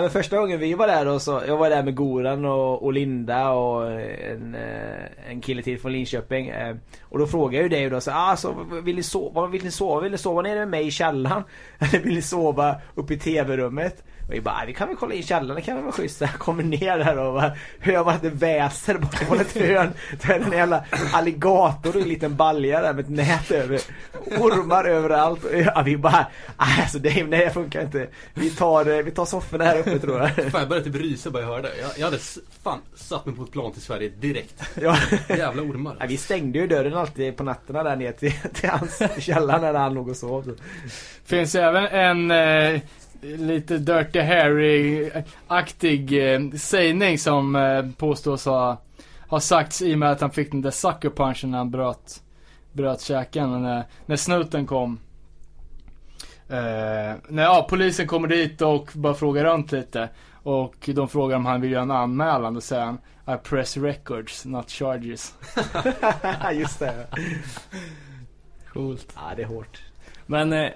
men 0.00 0.10
första 0.10 0.36
gången 0.38 0.60
vi 0.60 0.74
var 0.74 0.86
där 0.86 1.04
då 1.04 1.18
så, 1.18 1.42
jag 1.46 1.56
var 1.56 1.70
där 1.70 1.82
med 1.82 1.94
Goran 1.94 2.44
och, 2.44 2.82
och 2.82 2.92
Linda 2.92 3.50
och 3.50 3.92
en, 3.92 4.54
eh, 4.54 5.30
en 5.30 5.40
kille 5.40 5.62
till 5.62 5.80
från 5.80 5.92
Linköping. 5.92 6.48
eh, 6.48 6.76
Och 7.02 7.18
då 7.18 7.26
frågade 7.26 7.56
jag 7.56 7.62
ju 7.62 7.68
dig 7.68 7.90
då 7.90 8.00
så, 8.00 8.10
ah, 8.14 8.36
så 8.36 8.54
vill 8.84 8.96
ni 8.96 9.02
sova, 9.02 9.46
vill 9.46 9.64
ni 9.64 9.70
sova? 9.70 10.00
Vill 10.00 10.12
ni 10.12 10.18
sova 10.18 10.42
nere 10.42 10.58
med 10.58 10.68
mig 10.68 10.86
i 10.86 10.90
källaren? 10.90 11.42
Eller 11.78 11.98
vill 12.04 12.14
ni 12.14 12.22
sova 12.22 12.76
uppe 12.94 13.14
i 13.14 13.18
tv-rummet? 13.18 14.04
Och 14.32 14.36
vi 14.36 14.40
bara, 14.40 14.54
"Ah, 14.54 14.64
vi 14.66 14.74
kan 14.74 14.88
väl 14.88 14.96
kolla 14.96 15.14
in 15.14 15.22
källaren, 15.22 15.54
det 15.56 15.62
kan 15.62 15.74
väl 15.74 15.84
vara 15.84 15.92
schysst. 15.92 16.18
Så 16.18 16.24
jag 16.24 16.32
kommer 16.32 16.62
ner 16.62 16.98
där 16.98 17.18
och 17.18 17.34
bara, 17.34 17.52
hör 17.80 18.04
man 18.04 18.14
att 18.14 18.22
det 18.22 18.30
väser 18.30 18.98
borta 18.98 19.24
på 19.24 19.34
ett 19.34 19.56
hörn. 19.56 19.92
Då 20.26 20.32
är 20.32 20.38
det 20.38 20.44
en 20.44 20.52
jävla 20.52 20.84
alligator 21.12 21.96
i 21.96 22.02
en 22.02 22.08
liten 22.08 22.36
balja 22.36 22.80
där 22.82 22.92
med 22.92 23.04
ett 23.04 23.10
nät 23.10 23.50
över. 23.50 23.80
Ormar 24.38 24.84
överallt. 24.84 25.44
Och 25.44 25.50
Ja, 25.60 25.82
vi 25.84 25.96
bara, 25.96 26.26
"Ah, 26.56 26.80
alltså 26.82 26.98
det, 26.98 27.24
nej 27.24 27.44
det 27.44 27.50
funkar 27.50 27.82
inte. 27.82 28.08
Vi 28.34 28.50
tar, 28.50 28.90
eh, 28.98 29.02
vi 29.04 29.10
tar 29.10 29.24
sofforna 29.24 29.64
här 29.64 29.78
uppe 29.78 29.98
tror 29.98 30.18
jag. 30.20 30.30
Fan 30.34 30.60
jag 30.60 30.68
började 30.68 30.84
typ 30.92 31.02
rysa 31.02 31.30
bara 31.30 31.42
jag 31.42 31.48
hörde. 31.48 31.70
Jag, 31.80 31.90
jag 31.98 32.04
hade 32.04 32.18
fan 32.62 32.78
satt 32.94 33.26
mig 33.26 33.34
på 33.34 33.42
ett 33.42 33.52
plan 33.52 33.72
till 33.72 33.82
Sverige 33.82 34.08
direkt. 34.20 34.62
Ja. 34.82 34.96
Jävla 35.28 35.62
ormar. 35.62 35.96
Ja, 36.00 36.06
vi 36.08 36.16
stängde 36.16 36.58
ju 36.58 36.66
dörren 36.66 36.94
alltid 36.94 37.36
på 37.36 37.44
nätterna 37.44 37.82
där 37.82 37.96
ner 37.96 38.12
till, 38.12 38.32
till 38.54 38.68
hans 38.70 39.02
källare 39.18 39.72
när 39.72 39.78
han 39.80 39.94
låg 39.94 40.08
och 40.08 40.16
sov. 40.16 40.58
Finns 41.24 41.54
även 41.54 41.86
en 41.86 42.30
eh, 42.30 42.80
lite 43.22 43.78
Dirty 43.78 44.20
Harry-aktig 44.20 46.34
eh, 46.34 46.50
sägning 46.50 47.18
som 47.18 47.56
eh, 47.56 47.86
påstås 47.96 48.44
ha, 48.44 48.82
ha 49.28 49.40
sagts 49.40 49.82
i 49.82 49.94
och 49.94 49.98
med 49.98 50.10
att 50.10 50.20
han 50.20 50.30
fick 50.30 50.50
den 50.50 50.62
där 50.62 50.70
sucker 50.70 51.10
punchen 51.10 51.50
när 51.50 51.58
han 51.58 51.70
bröt, 51.70 52.22
bröt 52.72 53.00
käken 53.00 53.52
och 53.52 53.60
när, 53.60 53.84
när 54.06 54.16
snuten 54.16 54.66
kom. 54.66 55.00
Eh, 56.48 57.14
när 57.28 57.42
ja, 57.42 57.66
polisen 57.70 58.06
kommer 58.06 58.28
dit 58.28 58.62
och 58.62 58.90
bara 58.94 59.14
frågar 59.14 59.44
runt 59.44 59.72
lite. 59.72 60.08
Och 60.42 60.90
de 60.94 61.08
frågar 61.08 61.36
om 61.36 61.46
han 61.46 61.60
vill 61.60 61.72
göra 61.72 61.82
en 61.82 61.90
anmälan. 61.90 62.54
Då 62.54 62.60
säger 62.60 62.84
han 62.84 62.98
I 63.36 63.38
press 63.42 63.76
records, 63.76 64.44
not 64.44 64.70
charges. 64.70 65.34
Just 66.52 66.78
det. 66.78 67.06
Coolt. 68.72 69.12
Ja, 69.16 69.32
det 69.36 69.42
är 69.42 69.46
hårt. 69.46 69.82
Men 70.26 70.52
eh, 70.52 70.70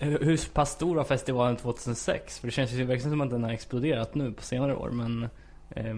hur 0.00 0.52
pass 0.54 0.70
stor 0.70 0.96
var 0.96 1.04
festivalen 1.04 1.56
2006? 1.56 2.38
För 2.38 2.46
det 2.46 2.50
känns 2.52 2.72
ju 2.72 2.84
verkligen 2.84 3.10
som 3.10 3.20
att 3.20 3.30
den 3.30 3.44
har 3.44 3.50
exploderat 3.50 4.14
nu 4.14 4.32
på 4.32 4.42
senare 4.42 4.74
år 4.76 4.90
men... 4.90 5.28
Eh, 5.70 5.96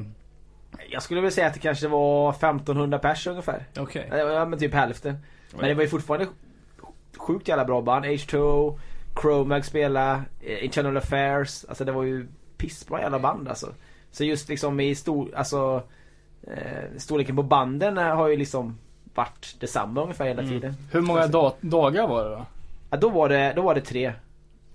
Jag 0.91 1.03
skulle 1.03 1.21
väl 1.21 1.33
säga 1.33 1.47
att 1.47 1.55
det 1.55 1.61
kanske 1.61 1.89
var 1.89 2.31
1500 2.31 2.99
pers 2.99 3.27
ungefär. 3.27 3.65
Okej. 3.79 4.09
Ja 4.13 4.45
men 4.45 4.59
typ 4.59 4.75
hälften. 4.75 5.17
Men 5.57 5.69
det 5.69 5.75
var 5.75 5.83
ju 5.83 5.89
fortfarande 5.89 6.27
sjukt 7.17 7.49
jävla 7.49 7.65
bra 7.65 7.83
band. 7.83 8.05
H2O, 8.05 8.79
Chromag 9.21 9.65
spela, 9.65 10.23
eh, 10.41 10.65
Internal 10.65 10.97
Affairs. 10.97 11.65
Alltså 11.69 11.85
det 11.85 11.93
var 11.93 12.03
ju 12.03 12.27
pissbra 12.57 13.01
jävla 13.01 13.19
band 13.19 13.49
alltså. 13.49 13.75
Så 14.11 14.25
just 14.25 14.49
liksom 14.49 14.81
i 14.81 14.95
stor, 14.95 15.35
alltså 15.37 15.83
eh, 16.43 16.85
storleken 16.99 17.37
på 17.37 17.43
banden 17.43 17.97
har 17.97 18.29
ju 18.29 18.37
liksom 18.37 18.79
varit 19.15 19.57
detsamma 19.61 20.03
ungefär 20.03 20.25
hela 20.25 20.43
Mm. 20.43 20.53
tiden. 20.55 20.75
Hur 20.93 21.01
många 21.01 21.27
da- 21.27 21.55
dagar 21.61 22.09
var 22.09 22.25
det 22.25 22.31
då? 22.31 22.47
Ja, 22.95 22.99
då 22.99 23.09
var 23.09 23.29
det, 23.29 23.53
då 23.57 23.63
var 23.63 23.75
det 23.75 23.81
tre. 23.81 24.13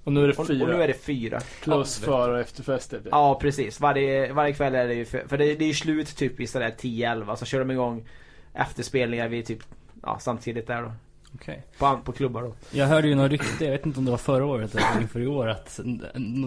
Och 0.03 0.13
nu 0.13 0.23
är 0.23 0.27
det 0.27 0.33
Och, 0.33 0.39
och 0.39 0.47
fyra. 0.47 0.67
nu 0.67 0.83
är 0.83 0.87
det 0.87 0.93
fyra. 0.93 1.39
Plus 1.63 1.99
för 1.99 2.29
och 2.29 2.39
efterfester. 2.39 2.97
typ. 2.97 3.07
Ja 3.11 3.39
precis, 3.41 3.79
varje, 3.79 4.33
varje 4.33 4.53
kväll 4.53 4.75
är 4.75 4.87
det 4.87 4.93
ju 4.93 5.05
för, 5.05 5.23
för 5.27 5.37
det, 5.37 5.55
det 5.55 5.63
är 5.65 5.67
ju 5.67 5.73
slut 5.73 6.15
typ 6.15 6.39
i 6.39 6.47
sådär 6.47 6.73
10-11 6.79 7.35
så 7.35 7.45
kör 7.45 7.59
de 7.59 7.71
igång 7.71 8.07
efterspelningar 8.53 9.27
vid 9.27 9.45
typ 9.45 9.59
ja, 10.03 10.17
samtidigt 10.19 10.67
där 10.67 10.81
då. 10.81 10.91
Okej. 11.35 11.63
På, 11.77 11.99
på 12.03 12.11
klubbar 12.11 12.41
då. 12.41 12.53
Jag 12.71 12.85
hörde 12.85 13.07
ju 13.07 13.15
något 13.15 13.31
rykte, 13.31 13.65
jag 13.65 13.71
vet 13.71 13.85
inte 13.85 13.99
om 13.99 14.05
det 14.05 14.11
var 14.11 14.17
förra 14.17 14.45
året 14.45 14.75
eller 14.75 15.01
inför 15.01 15.19
i 15.19 15.27
år, 15.27 15.47
att 15.47 15.79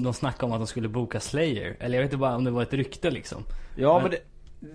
de 0.02 0.14
snackade 0.14 0.44
om 0.46 0.52
att 0.52 0.60
de 0.60 0.66
skulle 0.66 0.88
boka 0.88 1.20
Slayer. 1.20 1.76
Eller 1.80 1.94
jag 1.98 2.02
vet 2.02 2.08
inte 2.12 2.16
bara 2.16 2.36
om 2.36 2.44
det 2.44 2.50
var 2.50 2.62
ett 2.62 2.72
rykte 2.72 3.10
liksom. 3.10 3.44
Ja 3.76 3.94
Men- 4.00 4.02
men 4.02 4.10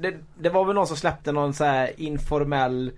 det, 0.01 0.11
det, 0.11 0.17
det 0.39 0.49
var 0.49 0.65
väl 0.65 0.75
någon 0.75 0.87
som 0.87 0.97
släppte 0.97 1.31
någon 1.31 1.53
så 1.53 1.63
här 1.63 1.91
informell 1.97 2.91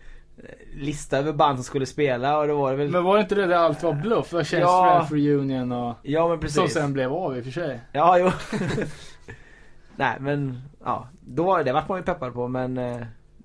lista 0.74 1.18
över 1.18 1.34
band 1.34 1.57
som 1.57 1.64
skulle 1.64 1.86
spela 1.86 2.38
och 2.38 2.48
det 2.48 2.53
var 2.53 2.72
det 2.72 2.78
väl 2.78 2.90
Men 2.90 3.03
var 3.03 3.16
det 3.16 3.22
inte 3.22 3.36
det 3.36 3.45
där 3.45 3.56
allt 3.56 3.84
var 3.84 3.94
bluff? 3.94 4.30
Det 4.30 4.36
var 4.36 4.44
Chance 4.44 4.57
Ja. 4.60 5.07
Reunion 5.11 5.72
och... 5.72 5.95
Ja 6.03 6.28
men 6.28 6.38
Som 6.49 6.64
precis. 6.64 6.74
sen 6.74 6.94
blev 6.94 7.14
av 7.14 7.38
i 7.38 7.40
och 7.40 7.44
för 7.44 7.52
sig. 7.52 7.80
Ja 7.91 8.18
jo. 8.18 8.32
Nej 9.95 10.18
men 10.20 10.61
ja, 10.86 11.07
då 11.22 11.44
var 11.44 11.57
det, 11.57 11.64
det 11.64 11.74
vart 11.74 11.90
man 11.90 11.98
ju 11.98 12.03
peppad 12.03 12.34
på 12.34 12.48
men 12.48 12.78
eh, 12.78 12.98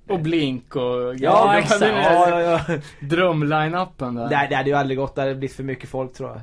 Och 0.09 0.21
Blink 0.21 0.77
och... 0.77 1.15
Ja, 1.17 1.53
det 1.53 1.59
exakt. 1.59 1.81
Ja, 1.83 2.41
ja, 2.41 2.61
ja. 2.69 2.77
Drömline-upen 3.01 4.15
där. 4.15 4.29
Det, 4.29 4.47
det 4.51 4.57
hade 4.57 4.71
ju 4.71 4.77
aldrig 4.77 4.99
gått, 4.99 5.15
det 5.15 5.21
hade 5.23 5.35
blivit 5.35 5.57
för 5.57 5.63
mycket 5.63 5.89
folk 5.89 6.13
tror 6.15 6.29
jag. 6.31 6.41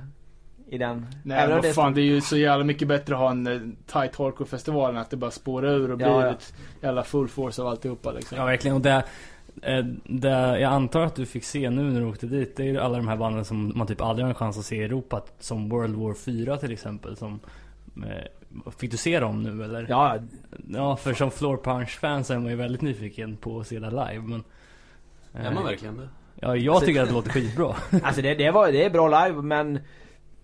I 0.74 0.78
den. 0.78 1.08
Nej 1.24 1.38
Även 1.44 1.62
vad 1.62 1.74
fan, 1.74 1.94
det 1.94 2.02
är 2.02 2.04
ju 2.04 2.22
så 2.22 2.38
jävla 2.38 2.64
mycket 2.66 2.88
bättre 2.88 3.14
att 3.16 3.20
ha 3.20 3.32
en 3.32 3.48
eh, 3.48 3.60
tight 3.94 4.16
hardcore-festival 4.16 4.90
än 4.90 4.98
att 4.98 5.10
det 5.10 5.18
bara 5.18 5.32
spårar 5.32 5.68
ur 5.68 5.92
och 5.92 5.98
blir 5.98 6.08
Ja, 6.08 6.26
ja. 6.26 6.32
ett 6.32 6.54
jävla 6.82 7.04
full 7.04 7.28
force 7.28 7.62
av 7.62 7.68
alltihopa 7.68 8.12
liksom. 8.12 8.38
Ja 8.38 8.46
verkligen. 8.46 8.76
Och 8.76 8.82
det, 8.82 9.04
det 10.04 10.30
jag 10.60 10.64
antar 10.64 11.02
att 11.02 11.16
du 11.16 11.26
fick 11.26 11.44
se 11.44 11.70
nu 11.70 11.84
när 11.84 12.00
du 12.00 12.06
åkte 12.06 12.26
dit, 12.28 12.56
det 12.56 12.64
är 12.64 12.68
ju 12.68 12.78
alla 12.78 12.98
de 12.98 13.08
här 13.08 13.18
banden 13.18 13.46
som 13.46 13.72
man 13.76 13.88
typ 13.88 14.02
aldrig 14.02 14.24
har 14.26 14.30
en 14.30 14.36
chans 14.36 14.58
att 14.58 14.66
se 14.66 14.76
i 14.76 14.84
Europa. 14.84 15.22
Som 15.40 15.70
World 15.70 15.96
War 15.96 16.14
4 16.14 16.58
till 16.58 16.72
exempel. 16.72 17.18
Som, 17.18 17.40
eh, 17.98 18.72
fick 18.78 18.92
du 18.92 18.98
se 18.98 19.20
dem 19.20 19.44
nu 19.44 19.64
eller? 19.64 19.86
Ja, 19.90 20.18
Ja, 20.68 20.96
för 20.96 21.14
som 21.14 21.32
Floor 21.32 21.58
Punch-fans 21.58 22.30
är 22.32 22.40
man 22.40 22.50
ju 22.50 22.56
väldigt 22.56 22.82
nyfiken 22.82 23.38
på 23.38 23.60
att 23.60 23.68
se 23.68 23.80
det 23.80 23.90
live 23.90 24.22
men... 24.22 24.44
eh, 25.34 25.46
Är 25.46 25.54
man 25.54 25.64
verkligen 25.64 25.98
det? 25.98 26.08
Ja, 26.36 26.56
jag 26.56 26.86
tycker 26.86 27.02
att 27.02 27.08
det 27.08 27.14
låter 27.14 27.30
skitbra. 27.32 27.76
alltså 28.04 28.22
det, 28.22 28.34
det, 28.36 28.52
var, 28.52 28.72
det 28.72 28.86
är 28.86 28.90
bra 28.90 29.26
live 29.28 29.42
men 29.42 29.76
eh, 29.76 29.82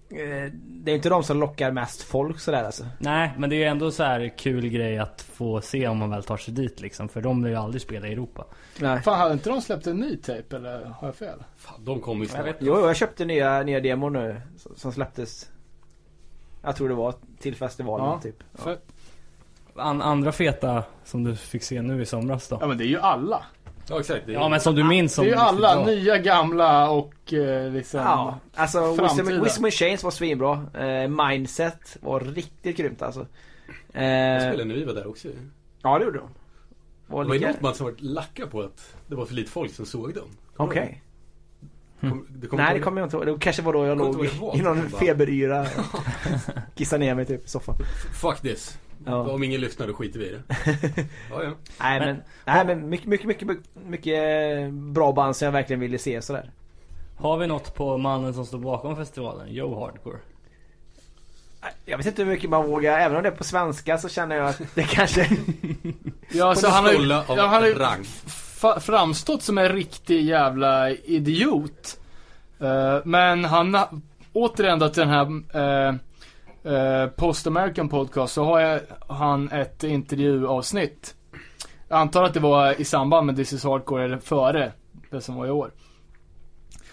Det 0.10 0.92
är 0.92 0.96
inte 0.96 1.10
de 1.10 1.24
som 1.24 1.40
lockar 1.40 1.72
mest 1.72 2.02
folk 2.02 2.40
sådär 2.40 2.64
alltså. 2.64 2.86
Nej, 3.00 3.32
men 3.38 3.50
det 3.50 3.56
är 3.56 3.58
ju 3.58 3.64
ändå 3.64 3.92
så 3.92 4.04
här 4.04 4.38
kul 4.38 4.68
grej 4.70 4.98
att 4.98 5.22
få 5.22 5.62
se 5.62 5.88
om 5.88 5.98
man 5.98 6.10
väl 6.10 6.24
tar 6.24 6.38
sig 6.38 6.54
dit 6.54 6.82
liksom. 6.82 7.10
För 7.10 7.22
de 7.22 7.44
vill 7.44 7.52
ju 7.52 7.58
aldrig 7.58 7.82
spela 7.82 8.08
i 8.08 8.12
Europa. 8.14 8.46
Nej. 8.80 9.02
Fan, 9.02 9.20
hade 9.20 9.34
inte 9.34 9.50
de 9.50 9.62
släppt 9.62 9.88
en 9.88 9.98
ny 9.98 10.18
tape 10.18 10.56
eller 10.56 10.86
har 10.86 11.08
jag 11.08 11.16
fel? 11.16 11.44
Fan, 11.58 11.86
de 11.86 12.00
kommer 12.02 12.26
ju 12.26 12.30
snart. 12.30 12.56
Jo, 12.60 12.80
jag 12.88 12.96
köpte 12.96 13.26
nya, 13.26 13.64
nya 13.64 13.80
demon 13.80 14.14
nu 14.14 14.42
som- 14.58 14.76
som 14.76 14.92
släpptes 14.94 15.50
Jag 16.64 16.76
tror 16.76 16.90
det 16.90 16.96
var 16.96 17.14
till 17.40 17.56
festivalen 17.56 18.06
Ja. 18.06 18.20
typ. 18.24 18.36
Ja. 18.52 18.64
För, 18.64 18.78
An 19.76 20.02
andra 20.02 20.32
feta 20.32 20.84
som 21.04 21.24
du 21.24 21.36
fick 21.36 21.64
se 21.64 21.82
nu 21.82 22.02
i 22.02 22.06
somras 22.06 22.48
då? 22.48 22.58
ja 22.62 22.68
men 22.68 22.78
det 22.78 22.84
är 22.84 22.88
ju 22.88 23.00
alla. 23.00 23.44
Ja 23.90 24.00
exakt. 24.00 24.26
Det 24.26 24.32
är, 24.32 24.34
Ja 24.34 24.50
men 24.50 24.60
som 24.62 24.76
du 24.76 24.84
minns 24.84 25.12
Det 25.12 25.16
som 25.16 25.26
är 25.26 25.30
ju 25.30 25.36
alla, 25.36 25.76
bra. 25.76 25.86
nya, 25.86 26.18
gamla 26.18 26.90
och 26.90 27.34
eh, 27.34 27.72
liksom... 27.72 28.00
Ja, 28.00 28.40
alltså 28.56 28.96
Framtida. 28.96 29.44
Wisdom 29.44 29.66
and 29.66 29.74
Chains 29.74 30.04
var 30.04 30.12
svinbra. 30.12 30.66
Eh, 30.74 31.08
Mindset 31.28 31.98
var 32.02 32.20
riktigt 32.20 32.78
grymt 32.78 33.02
alltså. 33.02 33.28
Jag 33.94 34.36
Eh, 34.36 34.40
spelade 34.40 34.66
när 34.66 34.76
vi 34.76 34.84
var 34.86 34.94
där 34.94 35.08
också. 35.08 35.28
ja 35.84 36.00
det 36.00 36.06
gjorde 36.06 36.18
de. 36.20 36.30
Var 37.08 37.24
Det 37.24 37.28
var 37.30 37.36
ju 37.36 37.48
något 37.48 37.62
man 37.62 37.74
som 37.76 37.86
var 37.86 37.94
lacka 38.00 38.48
på 38.48 38.62
att 38.62 38.96
det 39.08 39.16
var 39.16 39.26
för 39.26 39.34
lite 39.34 39.52
folk 39.52 39.74
som 39.74 39.86
såg 39.86 40.14
dem. 40.14 40.28
Okej. 40.58 41.02
Kom, 42.02 42.28
det 42.30 42.48
kommer 42.48 42.64
Nej 42.64 42.74
det 42.74 42.80
kommer 42.80 43.02
jag 43.02 43.06
inte 43.06 43.18
ihåg. 43.18 43.26
Det 43.26 43.38
kanske 43.40 43.62
var 43.62 43.74
då 43.74 43.86
jag 43.86 43.98
låg 43.98 44.26
i 44.26 44.28
det 44.28 44.40
var. 44.40 44.56
någon 44.58 44.90
feberyra. 44.90 45.66
Kissade 46.76 47.06
ner 47.06 47.16
mig 47.16 47.26
typ 47.26 47.46
i 47.46 47.50
soffan. 47.50 47.76
Fuck 48.22 48.42
this. 48.42 48.78
Ja. 49.08 49.32
Om 49.32 49.44
ingen 49.44 49.62
lyssnar 49.62 49.88
då 49.88 49.94
skiter 49.94 50.20
vi 50.20 50.26
i 50.26 50.32
det. 50.32 50.42
Ja, 51.32 51.44
ja. 51.44 51.52
Nej 51.80 52.00
Men- 52.00 52.08
men, 52.08 52.22
nej, 52.46 52.66
men 52.66 52.90
mycket, 52.90 53.08
mycket, 53.08 53.26
mycket, 53.28 53.58
mycket 53.74 54.14
eh, 54.64 54.70
bra 54.72 55.12
band 55.12 55.36
som 55.36 55.46
jag 55.46 55.52
verkligen 55.52 55.80
ville 55.80 55.98
se 55.98 56.22
sådär. 56.22 56.52
Har 57.18 57.38
vi 57.38 57.48
något 57.48 57.76
på 57.76 57.98
mannen 57.98 58.34
som 58.34 58.46
står 58.46 58.58
bakom 58.60 58.96
festivalen? 58.96 59.54
Joe 59.54 59.80
Hardcore. 59.80 60.18
Jag 61.86 61.98
vet 61.98 62.06
inte 62.08 62.24
hur 62.24 62.30
mycket 62.30 62.50
man 62.50 62.68
vågar, 62.68 63.00
även 63.00 63.18
om 63.18 63.24
det 63.24 63.30
är 63.30 63.36
på 63.36 63.44
svenska 63.44 63.98
så 63.98 64.10
känner 64.10 64.36
jag 64.36 64.48
att 64.48 64.62
det 64.76 64.84
kanske... 64.84 65.30
Ja, 66.30 66.56
så 66.56 66.68
han 66.68 66.84
har 66.86 66.92
ju, 66.92 67.08
ja, 67.08 67.24
han 67.28 67.64
har 67.64 67.68
ju 67.68 67.76
framstått 68.80 69.44
som 69.44 69.58
en 69.58 69.70
riktig 69.70 70.22
jävla 70.26 70.90
idiot. 70.92 72.00
Eh, 72.60 72.98
men 73.06 73.46
han, 73.46 73.78
återigen 74.34 74.80
då 74.80 74.90
till 74.90 75.08
den 75.08 75.10
här 75.10 75.26
eh, 75.90 75.96
eh, 76.68 77.08
Post 77.08 77.48
American 77.48 77.90
Podcast 77.90 78.34
så 78.34 78.44
har 78.44 78.60
jag, 78.60 78.82
han 79.08 79.52
ett 79.52 79.84
intervjuavsnitt. 79.84 81.16
Jag 81.88 82.00
antar 82.00 82.24
att 82.24 82.34
det 82.34 82.40
var 82.40 82.82
i 82.82 82.86
samband 82.86 83.26
med 83.26 83.36
This 83.36 83.54
is 83.54 83.64
Hardcore 83.64 84.04
eller 84.04 84.18
före 84.18 84.72
det 85.10 85.22
som 85.22 85.36
var 85.36 85.48
i 85.48 85.52
år. 85.52 85.72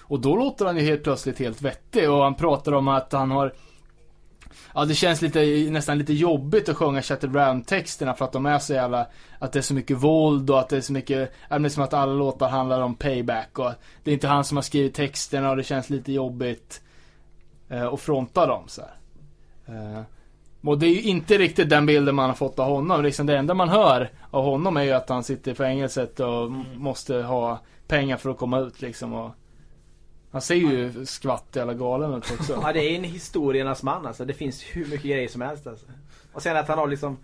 Och 0.01 0.21
då 0.21 0.37
låter 0.37 0.67
han 0.67 0.77
ju 0.77 0.83
helt 0.83 1.03
plötsligt 1.03 1.39
helt 1.39 1.63
vettig 1.63 2.11
och 2.11 2.23
han 2.23 2.35
pratar 2.35 2.73
om 2.73 2.89
att 2.89 3.13
han 3.13 3.31
har 3.31 3.53
Ja 4.75 4.85
det 4.85 4.95
känns 4.95 5.23
lite, 5.23 5.41
nästan 5.71 5.99
lite 5.99 6.13
jobbigt 6.13 6.69
att 6.69 6.77
sjunga 6.77 7.03
Shattered 7.03 7.37
Round 7.37 7.67
texterna 7.67 8.15
för 8.15 8.25
att 8.25 8.33
de 8.33 8.47
är 8.47 8.59
så 8.59 8.73
jävla 8.73 9.07
Att 9.39 9.53
det 9.53 9.59
är 9.59 9.63
så 9.63 9.75
mycket 9.75 9.97
våld 9.97 10.51
och 10.51 10.61
att 10.61 10.69
det 10.69 10.77
är 10.77 10.81
så 10.81 10.93
mycket 10.93 11.19
ja, 11.19 11.47
men 11.49 11.63
Det 11.63 11.69
är 11.69 11.71
som 11.71 11.85
att 11.85 11.95
alla 11.95 12.13
låtar 12.13 12.49
handlar 12.49 12.81
om 12.81 12.95
payback 12.95 13.59
och 13.59 13.73
Det 14.03 14.11
är 14.11 14.15
inte 14.15 14.29
han 14.29 14.45
som 14.45 14.57
har 14.57 14.63
skrivit 14.63 14.95
texterna 14.95 15.51
och 15.51 15.57
det 15.57 15.63
känns 15.63 15.91
lite 15.91 16.13
jobbigt 16.13 16.83
eh, 17.69 17.87
Att 17.87 18.01
fronta 18.01 18.47
dem 18.47 18.65
så 18.67 18.81
här. 18.81 18.95
Eh, 19.67 20.01
och 20.65 20.79
det 20.79 20.87
är 20.87 20.91
ju 20.95 21.03
inte 21.03 21.39
riktigt 21.39 21.71
den 21.71 21.87
bilden 21.87 22.15
man 22.15 22.29
har 22.31 22.35
fått 22.37 22.59
av 22.59 22.69
honom. 22.71 23.03
Liksom 23.03 23.27
det 23.27 23.39
enda 23.39 23.55
man 23.55 23.69
hör 23.69 24.11
av 24.31 24.45
honom 24.45 24.77
är 24.77 24.83
ju 24.83 24.93
att 24.93 25.09
han 25.09 25.25
sitter 25.25 25.51
i 25.51 25.55
fängelset 25.55 26.21
och 26.21 26.47
m- 26.47 26.65
måste 26.75 27.15
ha 27.17 27.61
pengar 27.89 28.17
för 28.17 28.31
att 28.31 28.39
komma 28.39 28.59
ut 28.61 28.83
liksom 28.83 29.13
och 29.13 29.31
Han 30.33 30.41
ser 30.43 30.55
ju 30.55 31.07
skvatt 31.07 31.45
jävla 31.53 31.75
galen 31.75 32.15
ut 32.15 32.31
också. 32.41 32.59
Ja 32.63 32.73
det 32.73 32.81
är 32.81 32.97
en 32.97 33.05
historiernas 33.05 33.83
man 33.83 34.07
alltså. 34.07 34.25
Det 34.25 34.33
finns 34.35 34.63
hur 34.63 34.85
mycket 34.87 35.03
grejer 35.11 35.29
som 35.29 35.41
helst 35.41 35.67
alltså. 35.67 35.87
Och 36.33 36.43
sen 36.43 36.57
att 36.57 36.69
han 36.69 36.79
har 36.79 36.87
liksom 36.89 37.19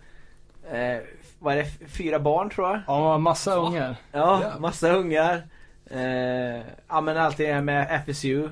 eh, 0.73 0.99
Vad 1.39 1.53
är 1.53 1.57
det? 1.57 1.89
Fyra 1.89 2.19
barn 2.19 2.51
tror 2.51 2.69
jag? 2.69 2.81
Ja, 2.87 3.19
massa 3.19 3.55
ungar. 3.57 3.97
Ja, 4.13 4.41
Ja. 4.43 4.59
massa 4.59 4.93
ungar. 4.93 5.43
Eh, 5.91 6.63
ja 6.89 7.01
men 7.01 7.17
allt 7.17 7.37
det 7.37 7.53
här 7.53 7.61
med 7.63 8.03
FSU. 8.07 8.49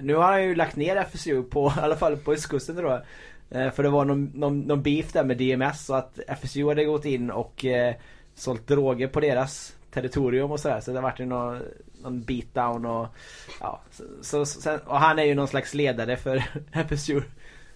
Nu 0.00 0.14
har 0.14 0.32
han 0.32 0.42
ju 0.42 0.54
lagt 0.54 0.76
ner 0.76 0.96
FSU 0.96 1.42
på, 1.42 1.72
i 1.78 1.80
alla 1.80 1.96
fall 1.96 2.16
på 2.16 2.32
östkusten 2.32 2.78
jag. 2.78 3.02
Eh, 3.50 3.70
för 3.70 3.82
det 3.82 3.88
var 3.88 4.04
någon, 4.04 4.24
någon, 4.34 4.60
någon 4.60 4.82
beef 4.82 5.12
där 5.12 5.24
med 5.24 5.36
DMS 5.36 5.86
så 5.86 5.94
att 5.94 6.18
FSU 6.28 6.68
hade 6.68 6.84
gått 6.84 7.04
in 7.04 7.30
och 7.30 7.64
eh, 7.64 7.94
sålt 8.34 8.66
droger 8.66 9.06
på 9.06 9.20
deras 9.20 9.76
territorium 9.90 10.50
och 10.50 10.60
sådär. 10.60 10.80
Så 10.80 10.90
det 10.90 10.96
har 10.96 11.02
varit 11.02 11.20
ju 11.20 11.26
någon, 11.26 11.62
någon 12.02 12.22
beatdown 12.22 12.86
och 12.86 13.06
ja. 13.60 13.80
Så, 13.90 14.04
så, 14.22 14.60
sen, 14.60 14.80
och 14.80 14.98
han 14.98 15.18
är 15.18 15.24
ju 15.24 15.34
någon 15.34 15.48
slags 15.48 15.74
ledare 15.74 16.16
för 16.16 16.44
FSU 16.88 17.22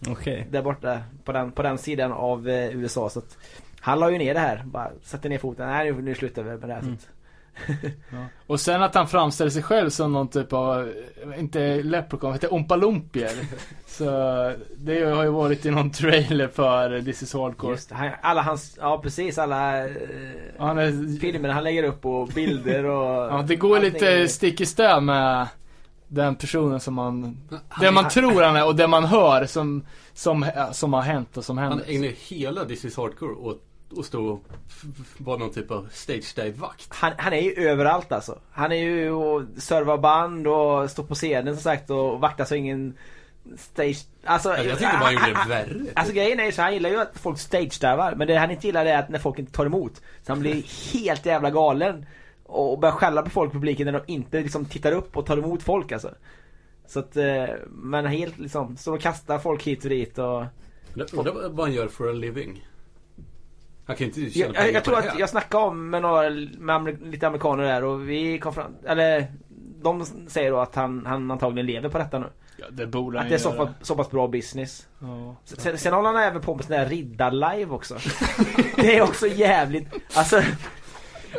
Okej. 0.08 0.46
där 0.50 0.62
borta 0.62 1.02
på 1.24 1.32
den, 1.32 1.52
på 1.52 1.62
den 1.62 1.78
sidan 1.78 2.12
av 2.12 2.48
eh, 2.48 2.76
USA. 2.76 3.10
Så 3.10 3.18
att 3.18 3.38
han 3.80 4.00
la 4.00 4.10
ju 4.10 4.18
ner 4.18 4.34
det 4.34 4.40
här. 4.40 4.62
Bara 4.64 4.90
satte 5.02 5.28
ner 5.28 5.38
foten. 5.38 5.68
Nej 5.68 5.92
nu, 5.92 6.02
nu 6.02 6.14
slutar 6.14 6.42
vi 6.42 6.50
med 6.50 6.68
det 6.68 6.74
här. 6.74 6.80
Mm. 6.80 6.98
Så 6.98 7.06
att, 7.06 7.13
Och 8.46 8.60
sen 8.60 8.82
att 8.82 8.94
han 8.94 9.08
framställer 9.08 9.50
sig 9.50 9.62
själv 9.62 9.90
som 9.90 10.12
någon 10.12 10.28
typ 10.28 10.52
av, 10.52 10.92
inte 11.38 11.82
leprechaun, 11.82 12.32
heter 12.32 12.52
Oompa 12.52 12.76
Loompier. 12.76 13.32
Så 13.86 14.04
det 14.76 15.04
har 15.04 15.24
ju 15.24 15.30
varit 15.30 15.66
i 15.66 15.70
någon 15.70 15.90
trailer 15.90 16.48
för 16.48 17.02
This 17.02 17.22
is 17.22 17.34
Hardcore. 17.34 17.72
Just 17.72 17.90
han, 17.90 18.10
alla 18.22 18.42
hans, 18.42 18.78
ja 18.80 19.00
precis 19.02 19.38
alla 19.38 19.84
eh, 19.84 19.90
Han 20.58 20.78
är, 20.78 21.18
filmer 21.20 21.48
han 21.48 21.64
lägger 21.64 21.82
upp 21.82 22.06
och 22.06 22.28
bilder 22.28 22.84
och 22.84 23.06
ja, 23.32 23.44
det 23.46 23.56
går 23.56 23.80
lite 23.80 24.08
är- 24.08 24.26
stick 24.26 24.60
i 24.60 24.66
stäv 24.66 25.02
med 25.02 25.46
den 26.08 26.36
personen 26.36 26.80
som 26.80 26.94
man, 26.94 27.40
Han, 27.68 27.84
det 27.84 27.90
man 27.90 28.08
tror 28.08 28.42
han 28.42 28.56
är 28.56 28.66
och 28.66 28.76
det 28.76 28.86
man 28.88 29.04
hör 29.04 29.46
som, 29.46 29.84
som, 30.12 30.46
som 30.72 30.92
har 30.92 31.02
hänt 31.02 31.36
och 31.36 31.44
som 31.44 31.58
han 31.58 31.68
händer. 31.68 31.86
ägnar 31.88 32.06
ju 32.06 32.14
hela 32.18 32.64
This 32.64 32.84
is 32.84 32.96
Hardcore 32.96 33.34
åt 33.34 33.62
att 33.98 34.06
stå 34.06 34.26
och 34.26 34.44
vara 35.18 35.36
någon 35.36 35.52
typ 35.52 35.70
av 35.70 35.88
stage 35.92 36.34
dive 36.36 36.50
vakt. 36.50 36.86
han, 36.88 37.12
han 37.18 37.32
är 37.32 37.40
ju 37.40 37.54
överallt 37.54 38.12
alltså. 38.12 38.38
Han 38.50 38.72
är 38.72 38.76
ju 38.76 39.10
och 39.10 39.42
servar 39.56 39.98
band 39.98 40.46
och 40.46 40.90
står 40.90 41.04
på 41.04 41.14
scenen 41.14 41.54
som 41.54 41.62
sagt 41.62 41.90
och 41.90 42.20
vaktar 42.20 42.44
så 42.44 42.54
ingen 42.54 42.94
stage... 43.56 44.04
Alltså, 44.24 44.48
Jag 44.48 44.78
tyckte 44.78 44.96
bara 45.00 45.04
han 45.04 45.12
gjorde 45.12 45.42
det 45.42 45.48
värre. 45.48 45.90
Alltså 45.94 46.14
grejen 46.14 46.40
är 46.40 46.44
ju 46.44 46.52
så 46.52 46.62
han 46.62 46.74
gillar 46.74 46.90
ju 46.90 47.00
att 47.00 47.18
folk 47.18 47.38
stage-divar 47.38 48.14
men 48.14 48.26
det 48.28 48.36
han 48.36 48.50
inte 48.50 48.66
gillar 48.66 48.86
är 48.86 48.98
att 48.98 49.08
när 49.08 49.18
folk 49.18 49.38
inte 49.38 49.52
tar 49.52 49.66
emot. 49.66 50.02
Så 50.22 50.32
han 50.32 50.40
blir 50.40 50.92
helt 50.92 51.26
jävla 51.26 51.50
galen. 51.50 52.06
Och 52.46 52.78
börjar 52.78 52.92
skälla 52.92 53.22
på 53.22 53.30
folk 53.30 53.50
i 53.50 53.54
publiken 53.54 53.86
när 53.86 53.92
de 53.92 54.12
inte 54.12 54.40
liksom 54.40 54.64
tittar 54.64 54.92
upp 54.92 55.16
och 55.16 55.26
tar 55.26 55.36
emot 55.38 55.62
folk 55.62 55.92
alltså. 55.92 56.10
Så 56.86 56.98
att, 56.98 57.16
eh, 57.16 57.44
men 57.68 58.06
helt 58.06 58.38
liksom, 58.38 58.76
står 58.76 58.92
och 58.94 59.00
kastar 59.00 59.38
folk 59.38 59.62
hit 59.62 59.84
och 59.84 59.90
dit 59.90 60.18
och 60.18 60.44
undrar 61.12 61.48
vad 61.48 61.66
han 61.66 61.74
gör 61.74 61.88
for 61.88 62.10
a 62.10 62.12
living. 62.12 62.66
Han 63.86 63.96
kan 63.96 64.06
inte 64.06 64.30
tjäna 64.30 64.54
Jag, 64.54 64.72
jag, 64.72 64.84
tror 64.84 64.98
att 64.98 65.18
jag 65.18 65.28
snackade 65.28 65.64
om 65.64 65.90
med 65.90 66.02
några, 66.02 66.30
med 66.58 66.76
amer- 66.76 67.10
lite 67.10 67.26
amerikaner 67.26 67.64
där 67.64 67.84
och 67.84 68.08
vi 68.08 68.38
kom 68.38 68.54
fram, 68.54 68.76
eller 68.86 69.26
de 69.82 70.04
säger 70.28 70.50
då 70.50 70.58
att 70.58 70.74
han, 70.74 71.06
han 71.06 71.30
antagligen 71.30 71.66
lever 71.66 71.88
på 71.88 71.98
detta 71.98 72.18
nu. 72.18 72.26
Ja, 72.56 72.66
det 72.70 72.86
borde 72.86 73.18
han 73.18 73.26
Att 73.26 73.30
det 73.30 73.34
är 73.34 73.38
så, 73.38 73.54
göra. 73.54 73.74
så 73.82 73.96
pass 73.96 74.10
bra 74.10 74.28
business. 74.28 74.86
Ja. 74.98 75.36
Sen, 75.44 75.78
sen 75.78 75.92
håller 75.92 76.12
han 76.12 76.22
även 76.22 76.40
på 76.40 76.54
med 76.54 76.64
sån 76.64 76.76
där 76.76 76.86
riddar-live 76.86 77.70
också. 77.70 77.96
det 78.76 78.96
är 78.96 79.02
också 79.02 79.26
jävligt, 79.26 79.88
alltså 80.14 80.42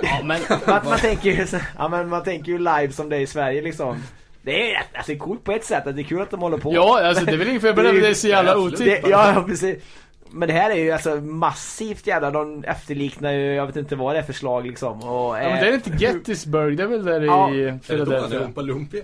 Ja, 0.02 0.20
men 0.24 0.42
man, 0.68 0.82
man 0.86 0.98
tänker 1.00 1.30
ju, 1.30 1.48
ja 1.78 1.88
men 1.88 2.10
man 2.10 2.24
tänker 2.24 2.52
ju 2.52 2.58
live 2.58 2.92
som 2.92 3.10
det 3.10 3.16
är 3.16 3.20
i 3.20 3.28
Sverige 3.28 3.62
liksom. 3.62 4.04
Det 4.42 4.72
är, 4.72 4.78
alltså, 4.94 5.12
det 5.12 5.18
är 5.18 5.20
coolt 5.20 5.44
på 5.44 5.52
ett 5.52 5.66
sätt, 5.66 5.88
att 5.88 5.96
det 5.96 6.02
är 6.02 6.04
kul 6.04 6.22
att 6.22 6.32
de 6.32 6.40
håller 6.42 6.58
på. 6.58 6.74
Ja, 6.74 7.08
alltså 7.08 7.26
det 7.26 7.32
är 7.32 7.38
väl 7.38 7.48
inget 7.48 7.62
fel 7.62 7.74
på 7.76 7.82
det, 7.82 7.94
men 7.94 8.02
det 8.02 8.08
är 8.08 8.14
så 8.14 8.28
jävla 8.28 8.58
otippat. 8.58 9.10
ja, 9.10 9.34
ja, 9.36 9.44
precis. 9.48 9.84
Men 10.32 10.48
det 10.48 10.54
här 10.54 10.70
är 10.70 10.76
ju 10.76 10.92
alltså 10.92 11.16
massivt 11.16 12.08
jävla, 12.08 12.32
de 12.32 12.64
efterliknar 12.64 13.32
ju, 13.32 13.54
jag 13.54 13.66
vet 13.66 13.76
inte 13.76 13.96
vad 13.96 14.16
det 14.16 14.20
är 14.20 14.24
för 14.24 14.34
slag 14.34 14.68
liksom. 14.68 15.00
Och, 15.04 15.38
Ja, 15.38 15.40
men 15.50 15.60
det 15.62 15.68
är 15.68 15.74
inte 15.74 15.92
Gettysburg, 16.00 16.78
det 16.78 16.84
är 16.84 16.88
väl 16.88 17.06
där 17.06 17.22
Ja. 17.22 17.52
i 17.54 17.64
Är 17.64 17.80
det 17.88 18.06
då 18.06 18.12
han 18.16 18.24
är 18.24 18.30
Philadelphia. 18.30 18.42
Oompa 18.42 18.62
Loompa? 18.62 18.98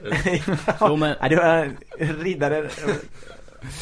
Jo, 0.81 0.95
men- 0.95 1.15
ja, 1.21 1.29
det 1.29 1.35
var 1.35 1.69
en 1.99 2.15
riddare. 2.23 2.69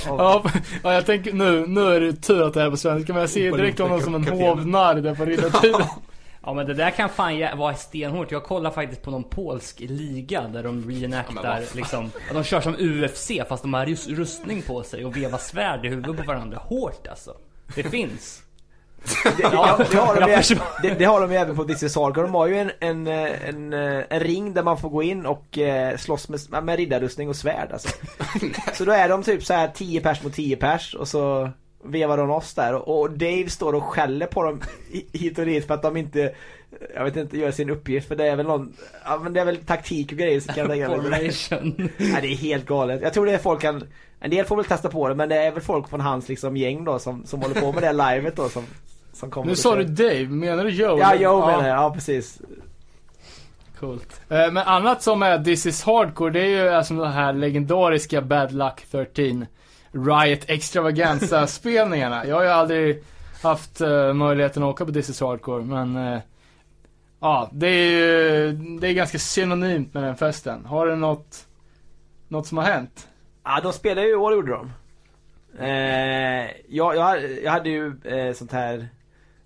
Ja, 0.05 0.43
ja, 0.83 0.93
jag 0.93 1.05
tänker 1.05 1.33
nu, 1.33 1.65
nu 1.67 1.81
är 1.81 2.01
det 2.01 2.13
tur 2.13 2.47
att 2.47 2.53
det 2.53 2.59
här 2.59 2.67
är 2.67 2.71
på 2.71 2.77
svenska, 2.77 3.13
men 3.13 3.19
jag 3.19 3.29
ser 3.29 3.51
direkt 3.51 3.79
honom 3.79 4.01
som 4.01 4.15
en 4.15 4.27
hovnarr 4.27 4.95
där 5.01 5.15
på 5.15 5.25
riddartiden. 5.25 5.81
Ja 6.49 6.53
men 6.53 6.67
det 6.67 6.73
där 6.73 6.89
kan 6.89 7.09
fan 7.09 7.57
vara 7.57 7.75
stenhårt. 7.75 8.31
Jag 8.31 8.43
kollar 8.43 8.71
faktiskt 8.71 9.01
på 9.01 9.11
någon 9.11 9.23
polsk 9.23 9.79
liga 9.79 10.41
där 10.47 10.63
de 10.63 10.81
Ja, 10.81 10.99
reenactar 11.01 11.63
liksom, 11.75 12.05
att 12.05 12.33
de 12.33 12.43
kör 12.43 12.61
som 12.61 12.75
UFC 12.79 13.31
fast 13.49 13.63
de 13.63 13.73
har 13.73 13.85
rus- 13.85 14.07
rustning 14.07 14.61
på 14.61 14.83
sig 14.83 15.05
och 15.05 15.17
vevar 15.17 15.37
svärd 15.37 15.85
i 15.85 15.89
huvudet 15.89 16.17
på 16.17 16.23
varandra. 16.23 16.57
Hårt 16.57 17.07
alltså. 17.07 17.35
Det 17.75 17.83
finns. 17.83 18.41
Det, 19.23 19.43
ja, 19.43 19.79
det, 19.91 19.97
har 19.97 20.19
de 20.19 20.41
ju, 20.49 20.59
det, 20.81 20.99
det 20.99 21.05
har 21.05 21.21
de 21.21 21.31
ju 21.31 21.37
även 21.37 21.55
på 21.55 21.63
This 21.63 21.83
is 21.83 21.95
Hardcore. 21.95 22.27
De 22.27 22.33
har 22.35 22.47
ju 22.47 22.57
en, 22.57 22.71
en, 22.79 23.07
en, 23.07 23.73
en 24.09 24.19
ring 24.19 24.53
där 24.53 24.63
man 24.63 24.77
får 24.77 24.89
gå 24.89 25.03
in 25.03 25.25
och 25.25 25.57
eh, 25.57 25.97
slåss 25.97 26.29
med, 26.29 26.63
med 26.63 26.77
riddarrustning 26.77 27.29
och 27.29 27.35
svärd 27.35 27.71
alltså. 27.71 27.89
Så 28.73 28.85
då 28.85 28.91
är 28.91 29.09
de 29.09 29.23
typ 29.23 29.43
så 29.43 29.53
här 29.53 29.67
10 29.67 30.01
pers 30.01 30.23
mot 30.23 30.33
10 30.33 30.55
pers 30.55 30.93
och 30.93 31.07
så 31.07 31.51
vevar 31.83 32.17
de 32.17 32.31
oss 32.31 32.53
där 32.53 32.89
och, 32.89 33.11
Dave 33.11 33.49
står 33.49 33.73
och 33.75 33.83
skäller 33.83 34.25
på 34.25 34.43
dem 34.43 34.61
hi- 34.91 35.05
hit 35.17 35.39
och 35.39 35.45
dit 35.45 35.67
för 35.67 35.73
att 35.73 35.81
de 35.81 35.97
inte 35.97 36.35
jag 36.95 37.03
vet 37.03 37.15
inte, 37.17 37.37
gör 37.37 37.51
sin 37.51 37.69
uppgift 37.69 38.07
för 38.07 38.15
det 38.15 38.27
är 38.27 38.35
väl 38.35 38.45
någon, 38.47 38.73
ja 39.05 39.19
men 39.23 39.33
det 39.33 39.39
är 39.41 39.45
väl 39.45 39.57
taktik 39.57 40.11
och 40.11 40.17
grejer 40.17 40.39
så 40.39 40.53
kan 40.53 40.67
mig. 40.67 40.85
Formation. 40.85 41.89
Ja, 41.97 42.17
det 42.21 42.27
är 42.27 42.35
helt 42.35 42.65
galet. 42.65 43.01
Jag 43.01 43.13
tror 43.13 43.25
det 43.25 43.31
är 43.31 43.37
folk 43.37 43.61
kan, 43.61 43.83
en 44.19 44.29
del 44.29 44.45
får 44.45 44.55
väl 44.55 44.65
testa 44.65 44.89
på 44.89 45.09
det 45.09 45.15
men 45.15 45.29
det 45.29 45.35
är 45.35 45.51
väl 45.51 45.61
folk 45.61 45.89
från 45.89 46.01
hans 46.01 46.29
liksom 46.29 46.57
gäng 46.57 46.83
då 46.85 46.99
som, 46.99 47.25
som 47.25 47.41
håller 47.41 47.61
på 47.61 47.71
med 47.71 47.83
det 47.83 47.93
livet 47.93 48.35
då 48.35 48.49
som, 48.49 48.63
som 49.13 49.31
kommer 49.31 49.47
Nu 49.47 49.55
sa 49.55 49.75
du 49.75 49.83
Dave, 49.83 50.27
menar 50.27 50.63
du 50.63 50.69
Joe? 50.69 50.99
Ja, 50.99 51.15
Joe 51.15 51.39
menar 51.45 51.67
jag. 51.67 51.77
Ja, 51.77 51.93
precis. 51.93 52.39
Coolt. 53.79 54.21
Eh, 54.29 54.51
Men 54.51 54.57
annat 54.57 55.03
som 55.03 55.23
är 55.23 55.43
This 55.43 55.65
is 55.65 55.83
Hardcore, 55.83 56.31
det 56.31 56.39
är 56.39 56.63
ju 56.63 56.69
alltså 56.69 56.93
de 56.93 57.07
här 57.11 57.33
legendariska 57.33 58.21
Bad 58.21 58.51
Luck 58.51 58.85
13 58.91 59.45
Riot 59.91 60.49
Extravaganza-spelningarna. 60.49 62.25
Jag 62.25 62.35
har 62.35 62.43
ju 62.43 62.49
aldrig 62.49 63.03
haft 63.43 63.81
uh, 63.81 64.13
möjligheten 64.13 64.63
att 64.63 64.69
åka 64.69 64.85
på 64.85 64.91
This 64.91 65.09
is 65.09 65.21
Hardcore, 65.21 65.63
men 65.63 65.97
Uh, 65.97 66.19
ja, 67.19 67.49
det 67.53 67.67
är 67.67 67.91
ju, 67.91 68.51
det 68.51 68.87
är 68.87 68.93
ganska 68.93 69.19
synonymt 69.19 69.93
med 69.93 70.03
den 70.03 70.15
festen. 70.15 70.65
Har 70.65 70.87
det 70.87 70.95
något, 70.95 71.47
något 72.27 72.47
som 72.47 72.57
har 72.57 72.65
hänt? 72.65 73.07
Ja, 73.43 73.59
de 73.63 73.73
spelade 73.73 74.07
ju 74.07 74.13
i 74.13 74.15
år 74.15 74.33
gjorde 74.33 74.51
de. 74.51 74.71
Eh, 75.59 76.49
jag, 76.67 76.95
jag, 76.95 77.31
jag 77.43 77.51
hade 77.51 77.69
ju 77.69 77.93
eh, 78.03 78.33
sånt 78.33 78.51
här 78.51 78.87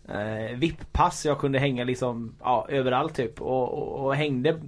eh, 0.10 0.58
VIP-pass. 0.58 1.26
Jag 1.26 1.40
kunde 1.40 1.60
hänga 1.60 1.84
liksom 1.84 2.36
ja, 2.40 2.68
överallt 2.70 3.16
typ. 3.16 3.42
Och, 3.42 3.74
och, 3.74 4.06
och 4.06 4.16
hängde 4.16 4.60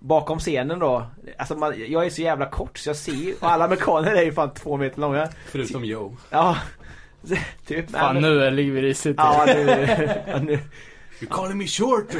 bakom 0.00 0.38
scenen 0.38 0.78
då. 0.78 1.06
Alltså 1.38 1.54
man, 1.56 1.74
jag 1.88 2.06
är 2.06 2.10
så 2.10 2.22
jävla 2.22 2.46
kort 2.46 2.78
så 2.78 2.88
jag 2.88 2.96
ser 2.96 3.12
ju, 3.12 3.34
och 3.40 3.50
alla 3.50 3.64
amerikaner 3.64 4.12
är 4.12 4.22
ju 4.22 4.32
fan 4.32 4.54
två 4.54 4.76
meter 4.76 5.00
långa. 5.00 5.28
Förutom 5.46 5.84
Joe. 5.84 6.16
Ja, 6.30 6.56
typ. 7.66 7.90
Fan, 7.90 8.14
men- 8.14 8.22
nu 8.22 8.42
är 8.42 8.50
livet 8.50 8.82
risigt. 8.82 9.14
Ja, 9.18 9.44
nu, 9.46 9.88
ja, 10.26 10.38
nu. 10.38 10.58
You 11.20 11.30
calling 11.30 11.58
me 11.58 11.66
short? 11.66 12.06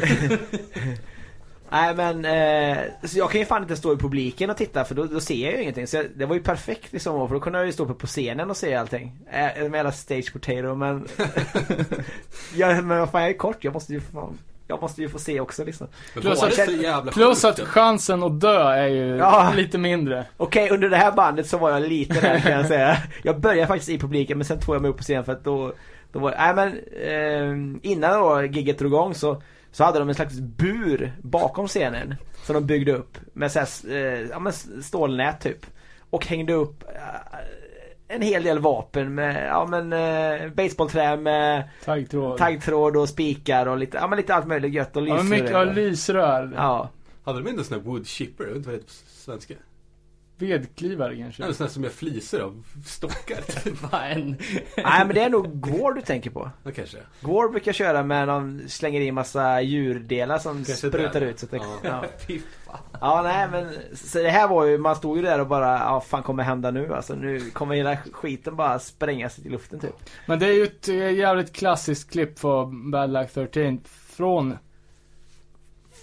Nej 1.72 1.94
men, 1.94 2.24
eh, 2.24 2.78
så 3.04 3.18
jag 3.18 3.30
kan 3.30 3.40
ju 3.40 3.46
fan 3.46 3.62
inte 3.62 3.76
stå 3.76 3.92
i 3.92 3.96
publiken 3.96 4.50
och 4.50 4.56
titta 4.56 4.84
för 4.84 4.94
då, 4.94 5.04
då 5.04 5.20
ser 5.20 5.44
jag 5.44 5.52
ju 5.54 5.62
ingenting. 5.62 5.86
Så 5.86 5.96
jag, 5.96 6.06
det 6.16 6.26
var 6.26 6.34
ju 6.34 6.42
perfekt 6.42 6.92
liksom 6.92 7.28
för 7.28 7.34
då 7.34 7.40
kunde 7.40 7.58
jag 7.58 7.66
ju 7.66 7.72
stå 7.72 7.84
uppe 7.84 7.94
på 7.94 8.06
scenen 8.06 8.50
och 8.50 8.56
se 8.56 8.74
allting. 8.74 9.12
Eh, 9.32 9.62
med 9.62 9.74
jävla 9.74 9.92
stage 9.92 10.32
potato 10.32 10.74
men... 10.74 11.08
ja, 12.56 12.82
men 12.82 12.98
vad 12.98 13.10
fan 13.10 13.20
jag 13.22 13.30
är 13.30 13.38
kort, 13.38 13.64
jag 13.64 13.74
måste 13.74 13.92
ju 13.92 14.00
fan, 14.00 14.38
Jag 14.70 14.80
måste 14.82 15.02
ju 15.02 15.08
få 15.08 15.18
se 15.18 15.40
också 15.40 15.64
liksom. 15.64 15.86
Plus 16.14 16.42
att- 16.42 16.50
det 16.56 16.64
så 16.66 16.72
jävla 16.72 17.12
Plus 17.12 17.44
att 17.44 17.60
chansen 17.60 18.22
att 18.22 18.40
dö 18.40 18.68
är 18.72 18.86
ju 18.88 19.16
Ja. 19.16 19.52
lite 19.56 19.78
mindre. 19.78 20.24
Okej, 20.36 20.70
under 20.70 20.88
det 20.90 20.96
här 20.96 21.12
bandet 21.12 21.46
så 21.46 21.58
var 21.58 21.70
jag 21.70 21.82
lite 21.82 22.20
där 22.20 22.38
kan 22.38 22.52
jag 22.52 22.66
säga. 22.66 22.96
Jag 23.22 23.40
började 23.40 23.66
faktiskt 23.66 23.88
i 23.90 23.98
publiken 23.98 24.38
men 24.38 24.44
sen 24.44 24.60
tog 24.60 24.74
jag 24.74 24.82
mig 24.82 24.90
upp 24.90 24.96
på 24.96 25.02
scenen 25.02 25.24
för 25.24 25.32
att 25.32 25.44
då, 25.44 25.72
då 26.12 26.18
var, 26.18 26.34
nej 26.38 26.54
men 26.54 26.68
eh, 27.02 27.90
innan 27.90 28.20
då 28.20 28.42
gigget 28.42 28.78
drog 28.78 28.92
igång 28.92 29.14
så, 29.14 29.42
så 29.72 29.84
hade 29.84 29.98
de 29.98 30.08
en 30.08 30.14
slags 30.14 30.34
bur 30.40 31.12
bakom 31.22 31.68
scenen. 31.68 32.14
Som 32.46 32.54
de 32.54 32.66
byggde 32.66 32.92
upp 32.92 33.18
med 33.32 33.52
så 33.52 33.58
här, 33.58 33.68
eh, 33.90 34.20
ja, 34.30 34.38
men 34.38 34.52
stålnät 34.82 35.40
typ. 35.40 35.66
Och 36.10 36.26
hängde 36.26 36.52
upp 36.52 36.82
eh, 36.82 37.38
en 38.10 38.22
hel 38.22 38.42
del 38.42 38.58
vapen 38.58 39.14
med, 39.14 39.46
ja 39.46 39.66
men 39.70 39.92
eh, 39.92 40.48
baseballträ 40.52 41.16
med 41.16 41.68
Taggtråd. 41.84 42.38
taggtråd 42.38 42.96
och 42.96 43.08
spikar 43.08 43.66
och 43.66 43.76
lite, 43.78 43.96
ja 43.96 44.06
men 44.06 44.16
lite 44.16 44.34
allt 44.34 44.46
möjligt 44.46 44.72
gött 44.72 44.96
och 44.96 45.08
Ja, 45.08 45.14
lysrör. 45.16 45.30
mycket, 45.30 45.50
ja, 45.50 45.64
lysrör. 45.64 46.52
Ja. 46.56 46.90
Hade 47.24 47.38
de 47.42 47.48
inte 47.48 47.60
en 47.60 47.64
sån 47.64 47.78
här 47.78 47.84
wood 47.84 48.06
chipper? 48.06 48.44
Jag 48.44 48.48
vet 48.50 48.56
inte 48.56 48.68
vad 48.68 48.74
det 48.78 48.82
heter 48.82 48.86
på 48.86 48.92
svenska. 49.24 49.54
Vedklivare 50.40 51.16
kanske? 51.16 51.44
En 51.44 51.54
sån 51.54 51.66
här 51.66 51.72
som 51.72 51.82
gör 51.84 51.90
flisor 51.90 52.40
av 52.40 52.62
stockar. 52.86 53.40
typ. 53.62 53.82
Vad 53.92 54.02
en... 54.04 54.36
Nej 54.76 55.04
men 55.06 55.14
det 55.14 55.20
är 55.22 55.30
nog 55.30 55.60
Gore 55.60 55.94
du 55.94 56.00
tänker 56.00 56.30
på. 56.30 56.50
Ja, 56.62 56.70
kanske. 56.70 56.98
Gore 57.20 57.48
brukar 57.48 57.72
köra 57.72 58.02
med 58.02 58.28
de 58.28 58.60
slänger 58.68 59.00
i 59.00 59.12
massa 59.12 59.60
djurdelar 59.60 60.38
som 60.38 60.54
Kanske 60.64 60.74
sprutar 60.88 61.20
det. 61.20 61.26
ut. 61.30 61.38
Så 61.38 61.46
att 61.46 61.50
det, 61.50 61.56
Ja. 61.56 61.78
ja. 61.82 62.04
Ja 63.00 63.22
nej 63.22 63.48
men 63.50 63.74
så 63.94 64.18
det 64.18 64.30
här 64.30 64.48
var 64.48 64.64
ju, 64.64 64.78
man 64.78 64.96
stod 64.96 65.16
ju 65.16 65.22
där 65.22 65.40
och 65.40 65.46
bara, 65.46 65.78
ja 65.78 66.00
fan 66.00 66.22
kommer 66.22 66.42
hända 66.42 66.70
nu 66.70 66.94
alltså. 66.94 67.14
Nu 67.14 67.40
kommer 67.50 67.74
hela 67.74 67.96
skiten 68.12 68.56
bara 68.56 68.78
sprängas 68.78 69.38
i 69.38 69.48
luften 69.48 69.80
typ. 69.80 69.94
Men 70.26 70.38
det 70.38 70.46
är 70.46 70.52
ju 70.52 70.62
ett 70.62 70.88
eh, 70.88 71.10
jävligt 71.12 71.52
klassiskt 71.52 72.10
klipp 72.10 72.38
för 72.38 72.90
Bad 72.90 73.12
Luck 73.12 73.32
13 73.34 73.80
från 74.16 74.56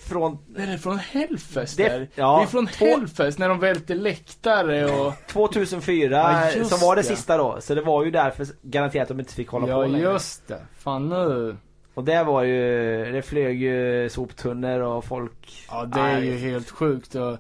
Från 0.10 0.38
Är 0.58 0.68
det 0.68 0.78
från 0.78 1.00
Hellfest 1.00 1.78
Det- 1.78 1.90
där? 1.90 2.08
ja, 2.16 2.38
det 2.38 2.44
är 2.44 2.48
från 2.48 2.68
två- 2.68 2.86
Hellfest 2.86 3.40
när 3.40 3.50
de 3.50 3.60
välter 3.60 3.96
läktare 3.96 4.86
och... 4.86 5.14
2004 5.28 6.52
Ja, 6.56 6.64
som 6.66 6.80
var 6.80 6.96
det 6.96 7.02
det. 7.02 7.08
sista 7.08 7.38
då. 7.38 7.58
Så 7.60 7.76
det 7.76 7.82
var 7.82 8.06
ju 8.06 8.12
därför 8.12 8.48
garanterat 8.62 9.02
att 9.04 9.08
de 9.18 9.20
inte 9.20 9.34
fick 9.34 9.48
hålla 9.50 9.66
på 9.66 9.72
Ja 9.72 9.86
längre. 9.86 10.12
just 10.12 10.48
det. 10.48 10.60
Fan 10.80 11.10
nu. 11.10 11.58
Och 11.94 12.04
det 12.04 12.24
var 12.24 12.44
ju, 12.44 12.62
det 13.12 13.22
flög 13.22 13.62
ju 13.62 14.10
soptunnor 14.10 14.80
och 14.80 15.06
folk 15.06 15.66
Ja 15.70 15.86
det 15.86 16.00
är 16.00 16.20
ju 16.22 16.38
helt 16.38 16.70
sjukt 16.70 17.16
och 17.16 17.32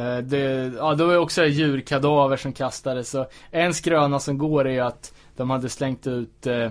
eh, 0.00 0.18
det, 0.18 0.72
ja 0.78 0.94
det 0.94 1.04
var 1.04 1.12
ju 1.12 1.18
också 1.18 1.44
djurkadaver 1.44 2.36
som 2.36 2.52
kastades 2.52 3.14
och 3.14 3.32
en 3.50 3.74
skröna 3.74 4.20
som 4.20 4.38
går 4.38 4.66
är 4.66 4.72
ju 4.72 4.80
att 4.80 5.14
de 5.36 5.50
hade 5.50 5.68
slängt 5.68 6.06
ut 6.06 6.46
eh, 6.46 6.70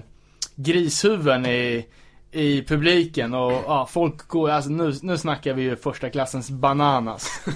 grishuvuden 0.56 1.46
i, 1.46 1.86
i 2.32 2.64
publiken 2.64 3.34
och 3.34 3.52
ja, 3.52 3.88
folk 3.92 4.28
går, 4.28 4.50
alltså 4.50 4.70
nu, 4.70 4.94
nu 5.02 5.18
snackar 5.18 5.54
vi 5.54 5.62
ju 5.62 5.76
första 5.76 6.10
klassens 6.10 6.50
bananas. 6.50 7.42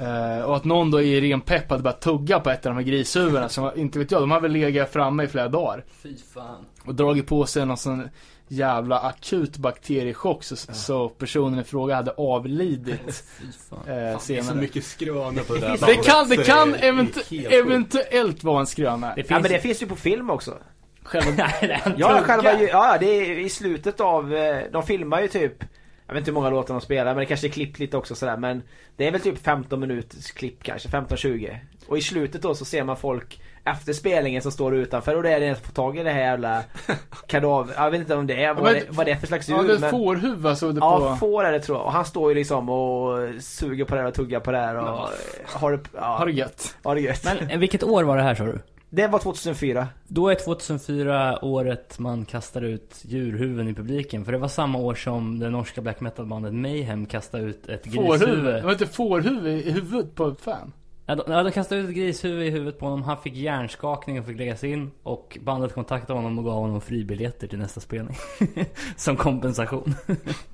Eh, 0.00 0.44
och 0.44 0.56
att 0.56 0.64
någon 0.64 0.90
då 0.90 1.00
i 1.02 1.20
ren 1.20 1.40
pepp 1.40 1.70
hade 1.70 1.82
börjat 1.82 2.00
tugga 2.00 2.40
på 2.40 2.50
ett 2.50 2.66
av 2.66 2.70
de 2.74 2.76
här 2.78 2.82
grishuvudena 2.90 3.48
som, 3.48 3.70
inte 3.76 3.98
vet 3.98 4.10
jag, 4.10 4.22
de 4.22 4.30
har 4.30 4.40
väl 4.40 4.52
legat 4.52 4.92
framme 4.92 5.24
i 5.24 5.28
flera 5.28 5.48
dagar. 5.48 5.84
Fy 6.02 6.16
fan. 6.34 6.64
Och 6.84 6.94
dragit 6.94 7.26
på 7.26 7.46
sig 7.46 7.66
någon 7.66 7.76
sån 7.76 8.08
jävla 8.48 8.98
akut 8.98 9.56
bakteriechock 9.56 10.44
så, 10.44 10.56
så 10.56 11.08
personen 11.08 11.58
i 11.60 11.64
fråga 11.64 11.94
hade 11.96 12.10
avlidit 12.10 13.24
fan. 13.70 13.78
eh, 13.86 13.86
Det 13.86 13.92
är 13.94 14.14
så 14.18 14.24
senare. 14.24 14.54
mycket 14.56 14.84
skrönor 14.84 15.42
på 15.42 15.54
det 15.54 15.60
där 15.60 15.86
Det 15.86 15.94
kan, 15.94 16.28
det 16.28 16.36
kan 16.36 16.70
så 16.70 16.76
är 16.76 16.84
event 16.84 17.14
helt 17.14 17.26
sjukt. 17.28 17.52
eventuellt 17.52 18.44
vara 18.44 18.60
en 18.60 18.66
skröna. 18.66 19.08
Det 19.08 19.14
finns 19.14 19.30
Ja 19.30 19.38
men 19.40 19.50
det 19.52 19.58
finns 19.60 19.82
ju 19.82 19.86
på 19.86 19.96
film 19.96 20.30
också. 20.30 20.54
Själva, 21.04 21.50
Ja, 21.96 22.20
själva 22.22 22.52
ja 22.62 22.96
det 23.00 23.06
är 23.06 23.38
i 23.38 23.48
slutet 23.48 24.00
av, 24.00 24.34
eh, 24.34 24.62
de 24.72 24.82
filmar 24.82 25.20
ju 25.20 25.28
typ 25.28 25.64
Jag 26.06 26.14
vet 26.14 26.20
inte 26.20 26.30
hur 26.30 26.34
många 26.34 26.50
låtar 26.50 26.74
de 26.74 26.80
spelar 26.80 27.04
men 27.14 27.16
det 27.20 27.26
kanske 27.26 27.46
är 27.46 27.50
klippt 27.50 27.78
lite 27.78 27.96
också 27.96 28.14
sådär 28.14 28.36
men 28.36 28.62
Det 28.96 29.06
är 29.06 29.10
väl 29.12 29.20
typ 29.20 29.38
15 29.44 29.80
minuters 29.80 30.30
klipp 30.30 30.62
kanske, 30.62 30.88
15-20 30.88 31.56
Och 31.86 31.98
i 31.98 32.00
slutet 32.00 32.42
då 32.42 32.54
så 32.54 32.64
ser 32.64 32.84
man 32.84 32.96
folk 32.96 33.40
efter 33.64 33.92
spelningen 33.92 34.42
som 34.42 34.52
står 34.52 34.74
utanför 34.74 35.16
och 35.16 35.22
det 35.22 35.30
är 35.32 35.40
det 35.40 35.54
får 35.66 35.72
tag 35.72 35.98
i 35.98 36.02
det 36.02 36.10
här 36.10 36.20
jävla 36.20 36.62
kadaver, 37.26 37.74
jag 37.76 37.90
vet 37.90 38.00
inte 38.00 38.14
om 38.14 38.26
det 38.26 38.44
är, 38.44 38.54
vad, 38.54 38.62
men- 38.64 38.74
det, 38.74 38.82
vad 38.88 39.06
det 39.06 39.12
är 39.12 39.16
för 39.16 39.26
slags 39.26 39.48
ja, 39.48 39.56
det 39.56 39.62
djur 39.62 39.74
är 39.76 39.78
men 39.78 39.90
fårhuvud 39.90 40.58
såg 40.58 40.74
det 40.74 40.78
Ja, 40.78 40.98
på. 41.10 41.16
får 41.16 41.44
är 41.44 41.52
det 41.52 41.60
tror 41.60 41.78
jag. 41.78 41.86
Och 41.86 41.92
han 41.92 42.04
står 42.04 42.30
ju 42.30 42.34
liksom 42.34 42.68
och 42.68 43.18
suger 43.42 43.84
på 43.84 43.94
det 43.94 44.00
här 44.00 44.08
och 44.08 44.14
tuggar 44.14 44.40
på 44.40 44.52
det 44.52 44.58
här 44.58 44.76
och 44.76 45.08
har 45.46 45.72
det, 45.72 45.78
ja, 45.94 46.00
Har 46.00 46.26
det 46.26 46.32
gött. 46.32 46.76
har 46.82 46.94
det 46.94 47.00
gött. 47.00 47.24
Men 47.48 47.60
vilket 47.60 47.82
år 47.82 48.02
var 48.02 48.16
det 48.16 48.22
här 48.22 48.34
sa 48.34 48.44
du? 48.44 48.58
Det 48.94 49.06
var 49.06 49.18
2004. 49.18 49.88
Då 50.08 50.28
är 50.28 50.34
2004 50.34 51.44
året 51.44 51.98
man 51.98 52.24
kastar 52.24 52.62
ut 52.62 53.02
djurhuvuden 53.02 53.68
i 53.68 53.74
publiken. 53.74 54.24
För 54.24 54.32
det 54.32 54.38
var 54.38 54.48
samma 54.48 54.78
år 54.78 54.94
som 54.94 55.38
det 55.38 55.50
norska 55.50 55.80
black 55.80 56.00
metal-bandet 56.00 56.54
Mayhem 56.54 57.06
kastade 57.06 57.44
ut 57.44 57.68
ett 57.68 57.94
Fårhuvud. 57.94 58.20
Det 58.20 58.26
grishuvud. 58.26 58.64
var 58.64 58.72
inte 58.72 58.86
fårhuvud 58.86 59.66
i 59.66 59.70
huvudet 59.70 60.14
på 60.14 60.28
ett 60.28 60.40
fan. 60.40 60.72
Ja, 61.06 61.14
de, 61.14 61.32
ja, 61.32 61.42
de 61.42 61.52
kastade 61.52 61.80
ut 61.80 61.88
ett 61.88 61.94
grishuvud 61.94 62.46
i 62.46 62.50
huvudet 62.50 62.78
på 62.78 62.86
honom. 62.86 63.02
Han 63.02 63.16
fick 63.16 63.34
hjärnskakning 63.34 64.20
och 64.20 64.26
fick 64.26 64.38
läggas 64.38 64.64
in. 64.64 64.90
Och 65.02 65.38
bandet 65.40 65.74
kontaktade 65.74 66.18
honom 66.18 66.38
och 66.38 66.44
gav 66.44 66.54
honom 66.54 66.80
fribiljetter 66.80 67.46
till 67.46 67.58
nästa 67.58 67.80
spelning. 67.80 68.16
som 68.96 69.16
kompensation. 69.16 69.94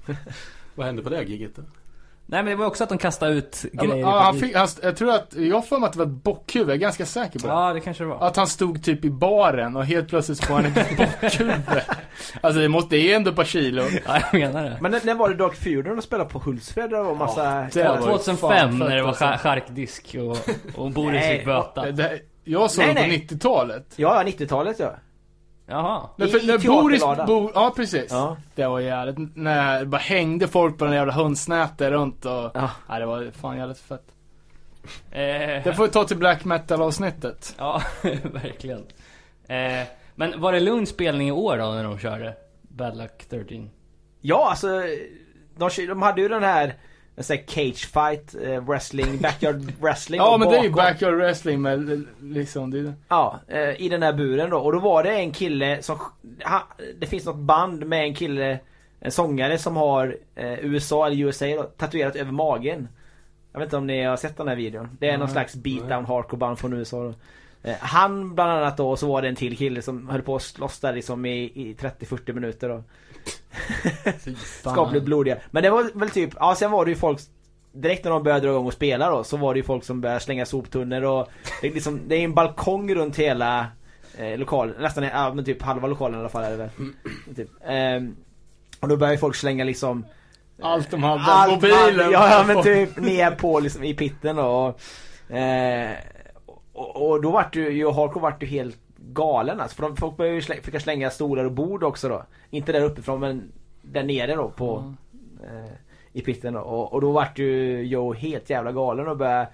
Vad 0.75 0.87
hände 0.87 1.03
på 1.03 1.11
det 1.11 1.23
giget 1.23 1.57
då? 1.57 1.63
Nej 2.31 2.43
men 2.43 2.51
det 2.51 2.57
var 2.57 2.67
också 2.67 2.85
att 2.85 2.89
de 2.89 2.99
kastade 2.99 3.33
ut 3.33 3.65
Ja, 3.65 3.69
men, 3.73 3.91
grejer 3.91 4.07
ja, 4.07 4.21
i 4.21 4.25
han 4.25 4.39
fick, 4.39 4.57
han, 4.57 4.69
jag 4.83 4.97
tror 4.97 5.11
att, 5.11 5.35
jag 5.37 5.67
för 5.67 5.79
mig 5.79 5.87
att 5.87 5.93
det 5.93 5.99
var 5.99 6.07
ett 6.07 6.13
bockhuvud, 6.13 6.69
jag 6.69 6.75
är 6.75 6.81
ganska 6.81 7.07
säker 7.07 7.39
på 7.39 7.47
det. 7.47 7.53
Ja 7.53 7.73
det 7.73 7.81
kanske 7.81 8.05
det 8.05 8.09
var. 8.09 8.27
Att 8.27 8.37
han 8.37 8.47
stod 8.47 8.85
typ 8.85 9.05
i 9.05 9.11
baren 9.11 9.77
och 9.77 9.85
helt 9.85 10.09
plötsligt 10.09 10.45
får 10.45 10.55
han 10.55 10.65
ett 10.65 10.97
bockhuvud. 11.21 11.55
Alltså 12.41 12.61
det 12.61 12.69
måste, 12.69 12.97
det 12.97 13.13
är 13.13 13.17
ändå 13.17 13.31
ett 13.31 13.37
par 13.37 13.45
kilo. 13.45 13.83
Ja 14.07 14.21
jag 14.33 14.41
menar 14.41 14.65
det. 14.65 14.79
Men 14.81 14.91
när, 14.91 15.01
när 15.05 15.15
var 15.15 15.29
det 15.29 15.35
Dark 15.35 15.55
Fury 15.55 15.83
de 15.83 16.03
spelade 16.03 16.31
på 16.31 16.39
Hultsfred? 16.39 16.91
Var 16.91 17.15
massa... 17.15 17.69
det 17.73 17.85
var 17.85 17.97
ju 17.97 18.03
2005 18.03 18.39
fan 18.41 18.79
när 18.79 18.97
det 18.97 19.03
var 19.03 19.37
charkdisk 19.39 20.17
och, 20.19 20.39
och 20.81 20.91
Boris 20.91 21.21
Nej, 21.21 21.37
fick 21.37 21.47
böta. 21.47 21.83
Det, 21.83 21.93
det, 21.93 22.21
jag 22.45 22.71
såg 22.71 22.85
Nej, 22.85 22.95
det 22.95 23.01
på 23.01 23.07
nej. 23.07 23.27
90-talet. 23.29 23.87
Ja, 23.97 24.25
ja 24.25 24.31
90-talet 24.31 24.79
ja. 24.79 24.95
Jaha. 25.71 26.09
Men 26.17 26.29
för, 26.29 26.45
I- 26.45 26.47
när 26.47 26.59
Boris, 26.59 27.03
bo, 27.27 27.51
ja 27.55 27.73
precis. 27.77 28.07
Ja. 28.11 28.37
Det 28.55 28.67
var 28.67 28.81
jävligt, 28.81 29.37
när 29.37 29.81
det 29.81 29.87
bara 29.87 29.97
hängde 29.99 30.49
folk 30.49 30.79
på 30.79 30.85
den 30.85 30.95
jävla 30.95 31.13
hönsnätet 31.13 31.91
runt 31.91 32.25
och, 32.25 32.51
Ja. 32.55 32.71
ja 32.89 32.99
det 32.99 33.07
var 33.07 33.31
fan 33.31 33.57
jävligt 33.59 33.79
fett. 33.79 34.05
Eh, 35.11 35.19
Det 35.65 35.75
får 35.77 35.85
vi 35.85 35.91
ta 35.91 36.05
till 36.05 36.17
black 36.17 36.45
metal 36.45 36.83
avsnittet. 36.83 37.55
Ja, 37.59 37.83
verkligen. 38.23 38.87
Eh, 39.49 39.87
men 40.15 40.41
var 40.41 40.53
det 40.53 40.61
lugn 40.61 40.87
spelning 40.87 41.29
i 41.29 41.33
år 41.33 41.59
då 41.59 41.65
när 41.65 41.85
de 41.85 41.99
körde 41.99 42.35
Bad 42.63 42.97
Luck 42.97 43.25
13? 43.31 43.71
Ja, 44.21 44.49
alltså 44.51 44.69
de, 45.57 45.87
de 45.87 46.03
hade 46.03 46.21
ju 46.21 46.29
den 46.29 46.43
här 46.43 46.75
en 47.19 47.25
sån 47.25 47.37
här 47.37 47.45
cage 47.47 47.87
fight, 47.87 48.35
eh, 48.43 48.65
wrestling, 48.65 49.19
backyard 49.19 49.73
wrestling 49.81 50.19
Ja 50.19 50.37
men 50.37 50.49
det 50.49 50.57
är 50.57 50.63
ju 50.63 50.71
backyard 50.71 51.15
wrestling 51.15 51.63
med 51.63 52.05
liksom, 52.23 52.71
det, 52.71 52.93
Ja, 53.09 53.41
eh, 53.49 53.83
i 53.83 53.89
den 53.89 54.03
här 54.03 54.13
buren 54.13 54.51
då. 54.51 54.59
Och 54.59 54.73
då 54.73 54.79
var 54.79 55.03
det 55.03 55.11
en 55.11 55.33
kille 55.33 55.83
som... 55.83 55.99
Han, 56.43 56.61
det 56.99 57.07
finns 57.07 57.25
något 57.25 57.37
band 57.37 57.87
med 57.87 58.05
en 58.05 58.15
kille, 58.15 58.59
en 59.01 59.11
sångare 59.11 59.59
som 59.59 59.77
har 59.77 60.17
eh, 60.35 60.65
USA 60.65 61.07
eller 61.07 61.17
USA 61.17 61.47
då, 61.47 61.63
tatuerat 61.63 62.17
över 62.17 62.33
magen. 62.33 62.89
Jag 63.53 63.61
vet 63.61 63.67
inte 63.67 63.77
om 63.77 63.87
ni 63.87 64.05
har 64.05 64.17
sett 64.17 64.37
den 64.37 64.49
här 64.49 64.57
videon. 64.57 64.97
Det 65.01 65.09
är 65.09 65.13
någon 65.19 65.27
Nej. 65.27 65.33
slags 65.33 65.55
beatdown 65.55 66.05
hardcore 66.05 66.39
band 66.39 66.59
från 66.59 66.73
USA 66.73 67.03
då. 67.03 67.15
Eh, 67.63 67.77
han 67.81 68.35
bland 68.35 68.51
annat 68.51 68.77
då, 68.77 68.91
och 68.91 68.99
så 68.99 69.09
var 69.09 69.23
det 69.23 69.29
en 69.29 69.37
till 69.37 69.57
kille 69.57 69.83
som 69.83 70.09
höll 70.09 70.23
på 70.23 70.37
att 70.37 70.43
slåss 70.43 70.81
där 70.81 70.93
liksom 70.93 71.27
i, 71.27 71.43
i 71.45 71.77
30-40 71.81 72.33
minuter 72.33 72.69
då. 72.69 72.83
Skapligt 74.73 75.05
blodiga. 75.05 75.37
Men 75.51 75.63
det 75.63 75.71
var 75.71 75.91
väl 75.95 76.11
typ, 76.11 76.31
ja 76.41 76.55
sen 76.55 76.71
var 76.71 76.85
det 76.85 76.91
ju 76.91 76.97
folk 76.97 77.21
Direkt 77.73 78.05
när 78.05 78.11
de 78.11 78.23
började 78.23 78.47
dra 78.47 78.51
igång 78.51 78.67
och 78.67 78.73
spela 78.73 79.11
då 79.11 79.25
så 79.25 79.37
var 79.37 79.55
det 79.55 79.59
ju 79.59 79.65
folk 79.65 79.85
som 79.85 80.01
började 80.01 80.21
slänga 80.21 80.47
soptunnor 80.47 81.03
och 81.03 81.29
det 81.61 81.67
är, 81.69 81.73
liksom, 81.75 82.01
det 82.07 82.17
är 82.17 82.21
en 82.25 82.35
balkong 82.35 82.95
runt 82.95 83.17
hela 83.17 83.67
eh, 84.19 84.39
lokalen, 84.39 84.75
nästan, 84.81 85.05
ja 85.05 85.35
men 85.35 85.45
typ 85.45 85.63
halva 85.63 85.89
lokalen 85.89 86.17
i 86.17 86.21
alla 86.21 86.29
fall 86.29 86.45
är 86.45 86.51
det 86.51 86.57
väl. 86.57 86.69
Typ. 87.37 87.49
Ehm, 87.67 88.17
och 88.81 88.89
då 88.89 88.97
började 88.97 89.19
folk 89.19 89.35
slänga 89.37 89.65
liksom 89.65 90.05
allt 90.63 90.91
de 90.91 91.03
hade, 91.03 91.23
allt 91.23 91.53
mobilen. 91.53 91.97
man- 91.97 92.13
Ja, 92.13 92.31
ja 92.31 92.45
men 92.47 92.63
typ 92.63 92.97
ner 92.97 93.31
på 93.31 93.61
liksom 93.61 93.85
i 93.85 93.95
pitten 93.95 94.37
då. 94.37 94.47
Och, 94.47 94.81
eh, 95.37 95.91
och, 96.73 97.09
och 97.11 97.23
då 97.23 97.31
vart 97.31 97.57
ju, 97.57 97.71
ju 97.71 97.91
hardcore 97.91 98.23
vart 98.23 98.43
ju 98.43 98.47
helt 98.47 98.77
galen 99.13 99.61
alltså. 99.61 99.77
För 99.77 99.83
de, 99.83 99.97
folk 99.97 100.17
började 100.17 100.35
ju 100.37 100.43
slänga, 100.43 100.63
fick 100.63 100.81
slänga 100.81 101.11
stolar 101.11 101.45
och 101.45 101.53
bord 101.53 101.85
också 101.85 102.09
då. 102.09 102.25
Inte 102.51 102.73
där 102.73 102.81
uppifrån 102.85 103.21
men 103.21 103.53
där 103.83 104.03
nere 104.03 104.35
då 104.35 104.49
på 104.49 104.95
eh, 105.45 105.71
i 106.13 106.21
pitten 106.21 106.55
då. 106.55 106.61
Och, 106.61 106.93
och 106.93 107.01
då 107.01 107.13
vart 107.13 107.39
ju 107.39 107.83
Joe 107.83 108.15
helt 108.15 108.51
jävla 108.51 108.73
galen 108.73 109.09
och 109.09 109.17
började 109.17 109.49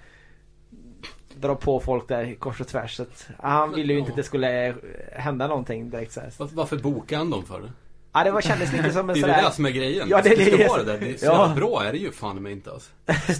dra 1.35 1.55
på 1.55 1.79
folk 1.79 2.07
där 2.07 2.33
kors 2.35 2.61
och 2.61 2.67
tvärs. 2.67 2.95
Så 2.95 3.03
att, 3.03 3.27
han 3.39 3.73
ville 3.75 3.93
ju 3.93 3.99
inte 3.99 4.11
att 4.11 4.17
det 4.17 4.23
skulle 4.23 4.75
hända 5.11 5.47
någonting 5.47 5.89
direkt 5.89 6.11
så 6.11 6.19
här. 6.19 6.31
Var- 6.37 6.49
Varför 6.53 6.77
bokade 6.77 7.17
han 7.17 7.29
dem 7.29 7.43
för 7.45 7.61
det? 7.61 7.69
Ja 8.13 8.23
det 8.23 8.31
var 8.31 8.41
kändes 8.41 8.73
lite 8.73 8.91
som 8.91 9.09
en 9.09 9.13
Det 9.21 9.21
är 9.21 9.27
det 9.27 9.41
där 9.41 9.49
som 9.49 9.65
är 9.65 9.69
grejen. 9.69 10.07
Ja, 10.09 10.21
det 10.23 10.29
är 10.29 10.35
ska 10.35 10.77
det. 10.77 10.83
det 10.83 10.91
där. 10.91 10.99
Det 10.99 11.09
är 11.13 11.17
så 11.17 11.25
Ja. 11.25 11.53
bra 11.55 11.83
är 11.83 11.91
det 11.91 11.97
ju 11.97 12.11
fan 12.11 12.43
med 12.43 12.51
inte 12.51 12.71
alltså. 12.71 12.91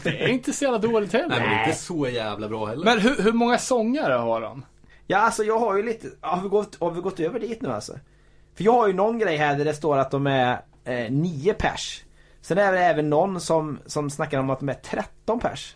Det 0.04 0.24
är 0.24 0.28
inte 0.28 0.54
så 0.54 0.64
jävla 0.64 0.78
dåligt 0.80 1.14
heller. 1.14 1.28
Nej 1.30 1.40
men 1.40 1.50
det 1.50 1.56
är 1.56 1.68
inte 1.68 1.80
så 1.80 2.08
jävla 2.08 2.48
bra 2.50 2.66
heller. 2.66 2.86
Men 2.86 3.00
hur, 3.00 3.24
hur 3.24 3.32
många 3.34 3.58
sångare 3.58 4.14
har 4.14 4.42
de? 4.42 4.66
Ja 5.08 5.18
alltså 5.18 5.44
jag 5.44 5.60
har 5.60 5.78
ju 5.78 5.84
lite, 5.84 6.08
har 6.22 6.42
vi 6.42 6.50
gått, 6.50 6.78
har 6.80 6.92
vi 6.92 7.02
gått 7.02 7.20
över 7.20 7.40
dit 7.40 7.62
nu 7.62 7.70
alltså? 7.72 7.94
För 8.56 8.64
jag 8.64 8.72
har 8.72 8.88
ju 8.88 8.94
någon 8.94 9.20
grej 9.20 9.38
här 9.38 9.58
där 9.58 9.66
det 9.66 9.74
står 9.74 9.98
att 9.98 10.12
de 10.12 10.28
är 10.28 10.62
eh, 10.86 11.12
9 11.12 11.54
pers. 11.54 12.04
Sen 12.42 12.58
är 12.58 12.72
det 12.72 12.80
även 12.80 13.10
någon 13.10 13.40
som, 13.42 13.80
som 13.86 14.10
snackar 14.10 14.40
om 14.40 14.50
att 14.50 14.60
de 14.60 14.70
är 14.70 14.74
13 14.74 15.40
pers. 15.40 15.76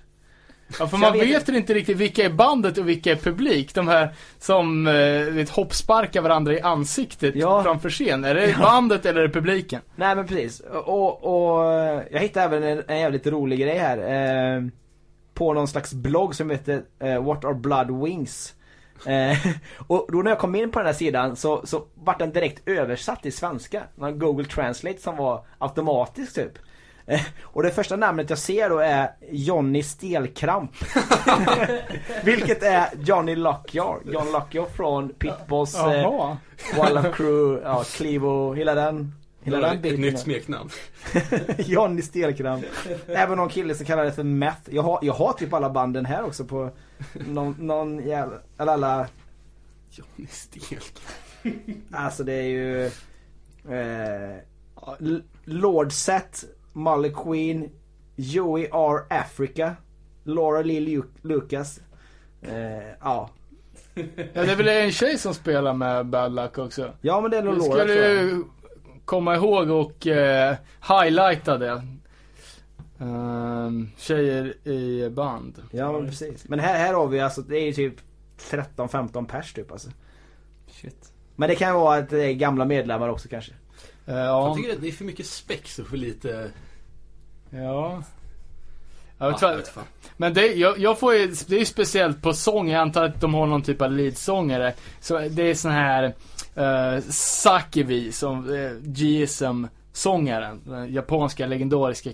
Ja, 0.79 0.87
för 0.87 0.87
Så 0.87 0.97
man 0.97 1.13
vet 1.13 1.27
vet 1.27 1.49
inte 1.49 1.73
riktigt 1.73 1.97
vilka 1.97 2.25
är 2.25 2.29
bandet 2.29 2.77
och 2.77 2.89
vilka 2.89 3.11
är 3.11 3.15
publik. 3.15 3.73
De 3.73 3.87
här 3.87 4.13
som 4.39 4.87
eh, 4.87 4.93
vet, 5.33 5.49
hoppsparkar 5.49 6.21
varandra 6.21 6.53
i 6.53 6.61
ansiktet 6.61 7.35
Ja. 7.35 7.63
framför 7.63 7.89
scen. 7.89 8.23
Är 8.23 8.35
det 8.35 8.55
bandet 8.59 9.05
eller 9.05 9.21
är 9.21 9.27
det 9.27 9.33
publiken? 9.33 9.81
Nej 9.95 10.15
men 10.15 10.27
precis. 10.27 10.59
Och, 10.59 11.23
och 11.23 11.63
jag 12.11 12.19
hittade 12.19 12.45
även 12.45 12.63
en, 12.63 12.83
en 12.87 12.99
jävligt 12.99 13.27
rolig 13.27 13.59
grej 13.59 13.77
här. 13.77 13.97
Eh, 14.57 14.63
på 15.33 15.53
någon 15.53 15.67
slags 15.67 15.93
blogg 15.93 16.35
som 16.35 16.49
heter 16.49 16.83
eh, 16.99 17.23
What 17.23 17.45
are 17.45 17.53
blood 17.53 18.03
wings? 18.03 18.53
Eh, 19.05 19.37
och 19.87 20.07
då 20.11 20.17
när 20.21 20.31
jag 20.31 20.39
kom 20.39 20.55
in 20.55 20.71
på 20.71 20.79
den 20.79 20.85
här 20.85 20.93
sidan 20.93 21.35
så, 21.35 21.61
så 21.65 21.83
vart 21.95 22.19
den 22.19 22.31
direkt 22.31 22.67
översatt 22.67 23.21
till 23.23 23.33
svenska. 23.33 23.83
Någon 23.95 24.19
Google 24.19 24.45
Translate 24.45 25.01
som 25.01 25.15
var 25.17 25.45
automatisk 25.57 26.35
typ. 26.35 26.51
Eh, 27.05 27.21
Och 27.43 27.63
det 27.63 27.71
första 27.71 27.95
namnet 27.95 28.29
jag 28.29 28.39
ser 28.39 28.69
då 28.69 28.77
är 28.79 29.11
Johnny 29.31 29.83
Stelkramp. 29.83 30.71
Vilket 32.23 32.63
är 32.63 32.87
Johnny 33.03 33.35
Lockjaw. 33.35 34.11
John 34.13 34.31
Lockjaw 34.31 34.71
från 34.75 35.09
Pitbulls 35.09 35.75
eh, 35.75 35.93
Jaha. 36.01 36.37
Wildlife 36.75 37.11
Crew, 37.11 37.61
ja, 37.63 37.83
Clevo, 37.95 38.53
hela 38.53 38.75
den. 38.75 39.13
Hela 39.43 39.59
den 39.59 39.75
ett 39.75 39.81
biten. 39.81 40.01
nytt 40.01 40.19
smeknamn. 40.19 40.69
Johnny 41.57 42.01
Stelkramp. 42.01 42.65
Även 43.07 43.37
någon 43.37 43.49
kille 43.49 43.75
som 43.75 43.85
kallar 43.85 44.05
det 44.05 44.11
för 44.11 44.23
Meth. 44.23 44.59
Jag 44.69 44.83
har, 44.83 44.99
jag 45.01 45.13
har 45.13 45.33
typ 45.33 45.53
alla 45.53 45.69
banden 45.69 46.05
här 46.05 46.23
också 46.25 46.45
på 46.45 46.69
någon, 47.13 47.55
någon 47.59 48.07
jävla, 48.07 48.37
eller 48.57 48.71
alla, 48.73 49.07
Johnny 49.91 50.27
Stel. 50.31 50.79
alltså 51.91 52.23
det 52.23 52.33
är 52.33 52.43
ju 52.43 52.85
eh, 53.75 54.37
Lord 55.45 55.91
Set, 55.91 56.43
Molly 56.73 57.13
Queen, 57.13 57.69
Joey 58.15 58.63
R. 58.65 59.05
Africa, 59.09 59.75
Laura 60.23 60.61
Lee 60.61 60.79
Lu- 60.79 61.11
Lucas. 61.21 61.79
Eh, 62.41 62.53
ja. 63.01 63.29
Ja, 64.33 64.43
det 64.43 64.51
är 64.51 64.55
väl 64.55 64.67
en 64.67 64.91
tjej 64.91 65.17
som 65.17 65.33
spelar 65.33 65.73
med 65.73 66.05
Bad 66.05 66.35
Luck 66.35 66.57
också. 66.57 66.93
ja 67.01 67.21
men 67.21 67.31
det 67.31 67.37
är 67.37 67.43
nog 67.43 67.53
Nu 67.53 67.59
Laura 67.59 67.75
ska 67.75 67.85
du 67.85 68.43
komma 69.05 69.35
ihåg 69.35 69.69
och 69.69 70.07
eh, 70.07 70.55
highlighta 70.87 71.57
det. 71.57 71.81
Ehm, 72.99 73.89
tjejer 73.97 74.67
i 74.67 75.09
band. 75.09 75.61
Ja 75.71 75.91
men 75.91 76.05
precis. 76.09 76.49
Men 76.49 76.59
här, 76.59 76.77
här 76.77 76.93
har 76.93 77.07
vi 77.07 77.19
alltså, 77.19 77.41
det 77.41 77.57
är 77.57 77.65
ju 77.65 77.73
typ 77.73 77.95
13-15 78.51 79.25
pers 79.27 79.53
typ 79.53 79.71
alltså. 79.71 79.89
Shit. 80.67 81.11
Men 81.35 81.49
det 81.49 81.55
kan 81.55 81.75
vara 81.75 81.97
att 81.97 82.09
det 82.09 82.25
är 82.25 82.33
gamla 82.33 82.65
medlemmar 82.65 83.09
också 83.09 83.27
kanske. 83.29 83.51
Eh, 84.05 84.15
Jag 84.15 84.25
ja. 84.25 84.55
tycker 84.55 84.73
att 84.73 84.81
det 84.81 84.87
är 84.87 84.91
för 84.91 85.05
mycket 85.05 85.25
spex 85.25 85.79
och 85.79 85.87
för 85.87 85.97
lite... 85.97 86.51
ja. 87.49 88.03
Jag 89.21 89.31
Ja, 89.33 89.37
tror, 89.37 89.51
jag 89.51 89.57
vet 89.57 89.67
fan. 89.67 89.83
men 90.17 90.33
det, 90.33 90.45
jag, 90.47 90.79
jag 90.79 90.99
får 90.99 91.13
ju, 91.15 91.27
det 91.47 91.55
är 91.55 91.59
ju 91.59 91.65
speciellt 91.65 92.21
på 92.21 92.33
sång, 92.33 92.69
jag 92.69 92.81
antar 92.81 93.03
att 93.03 93.21
de 93.21 93.33
har 93.33 93.45
någon 93.47 93.61
typ 93.61 93.81
av 93.81 93.91
leadsångare. 93.91 94.73
Så 95.01 95.19
det 95.19 95.43
är 95.43 95.55
sån 95.55 95.71
här 95.71 96.03
uh, 96.57 97.01
Sakevi 97.09 98.11
som 98.11 98.49
uh, 98.49 98.71
GSM-sångaren. 98.81 100.61
Den 100.65 100.93
japanska 100.93 101.45
legendariska 101.45 102.09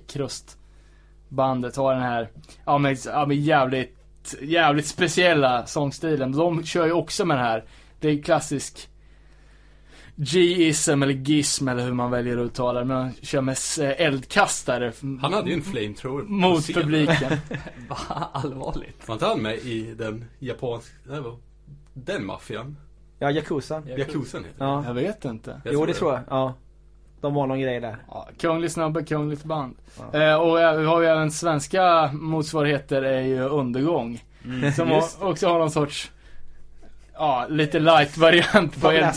krustbandet 1.30 1.76
har 1.76 1.94
den 1.94 2.04
här, 2.04 2.30
ja 2.66 2.78
men, 2.78 2.98
ja, 3.06 3.26
men 3.26 3.42
jävligt, 3.42 3.96
jävligt 4.42 4.88
speciella 4.88 5.66
sångstilen. 5.66 6.32
De 6.32 6.64
kör 6.64 6.86
ju 6.86 6.92
också 6.92 7.26
med 7.26 7.38
den 7.38 7.46
här. 7.46 7.64
Det 8.00 8.10
är 8.10 8.22
klassisk 8.22 8.90
G-ism 10.18 11.04
eller 11.04 11.14
GISM 11.14 11.68
eller 11.68 11.84
hur 11.84 11.94
man 11.94 12.12
väljer 12.12 12.38
att 12.38 12.46
uttala 12.46 12.80
det. 12.80 12.86
Men 12.86 12.98
man 12.98 13.14
kör 13.22 13.42
med 13.42 13.58
eldkastare. 13.98 14.94
Han 15.22 15.34
hade 15.34 15.50
ju 15.50 15.54
en 15.54 15.62
flamethrower 15.62 16.24
Mot 16.24 16.74
publiken. 16.74 17.32
Va? 17.90 18.30
Allvarligt? 18.34 19.08
Var 19.08 19.16
inte 19.16 19.26
han 19.26 19.42
med 19.42 19.56
i 19.58 19.94
den 19.98 20.26
japanska? 20.40 20.94
Den 21.94 22.26
maffian? 22.26 22.78
Ja, 23.20 23.32
Yakuza. 23.32 23.84
Yakuzan 23.98 24.44
heter 24.44 24.60
det. 24.60 24.66
Ja. 24.66 24.84
Jag 24.86 24.94
vet 24.94 25.26
inte. 25.26 25.62
Jag 25.66 25.74
jo 25.74 25.86
det 25.86 25.94
tror 25.94 26.14
jag. 26.14 26.22
Ja. 26.30 26.54
De 27.26 27.34
var 27.34 27.48
någon 27.48 27.60
grej 27.60 27.80
där. 27.80 27.98
Ja, 28.12 28.28
kunglig 28.40 28.72
snubbe, 28.72 29.04
kungligt 29.04 29.44
band. 29.44 29.76
Ja. 30.12 30.20
Eh, 30.20 30.36
och 30.36 30.62
eh, 30.62 30.78
vi 30.78 30.86
har 30.86 31.02
ju 31.02 31.08
även 31.08 31.32
svenska 31.32 32.10
motsvarigheter 32.14 33.02
är 33.02 33.22
ju 33.22 33.42
Undergång. 33.42 34.24
som 34.76 34.90
har, 34.92 35.04
också 35.20 35.48
har 35.48 35.60
någon 35.60 35.72
sorts, 35.72 36.12
ja, 37.14 37.46
lite 37.50 37.80
light 37.80 38.18
variant 38.18 38.82
på 38.82 38.92
en. 38.92 39.14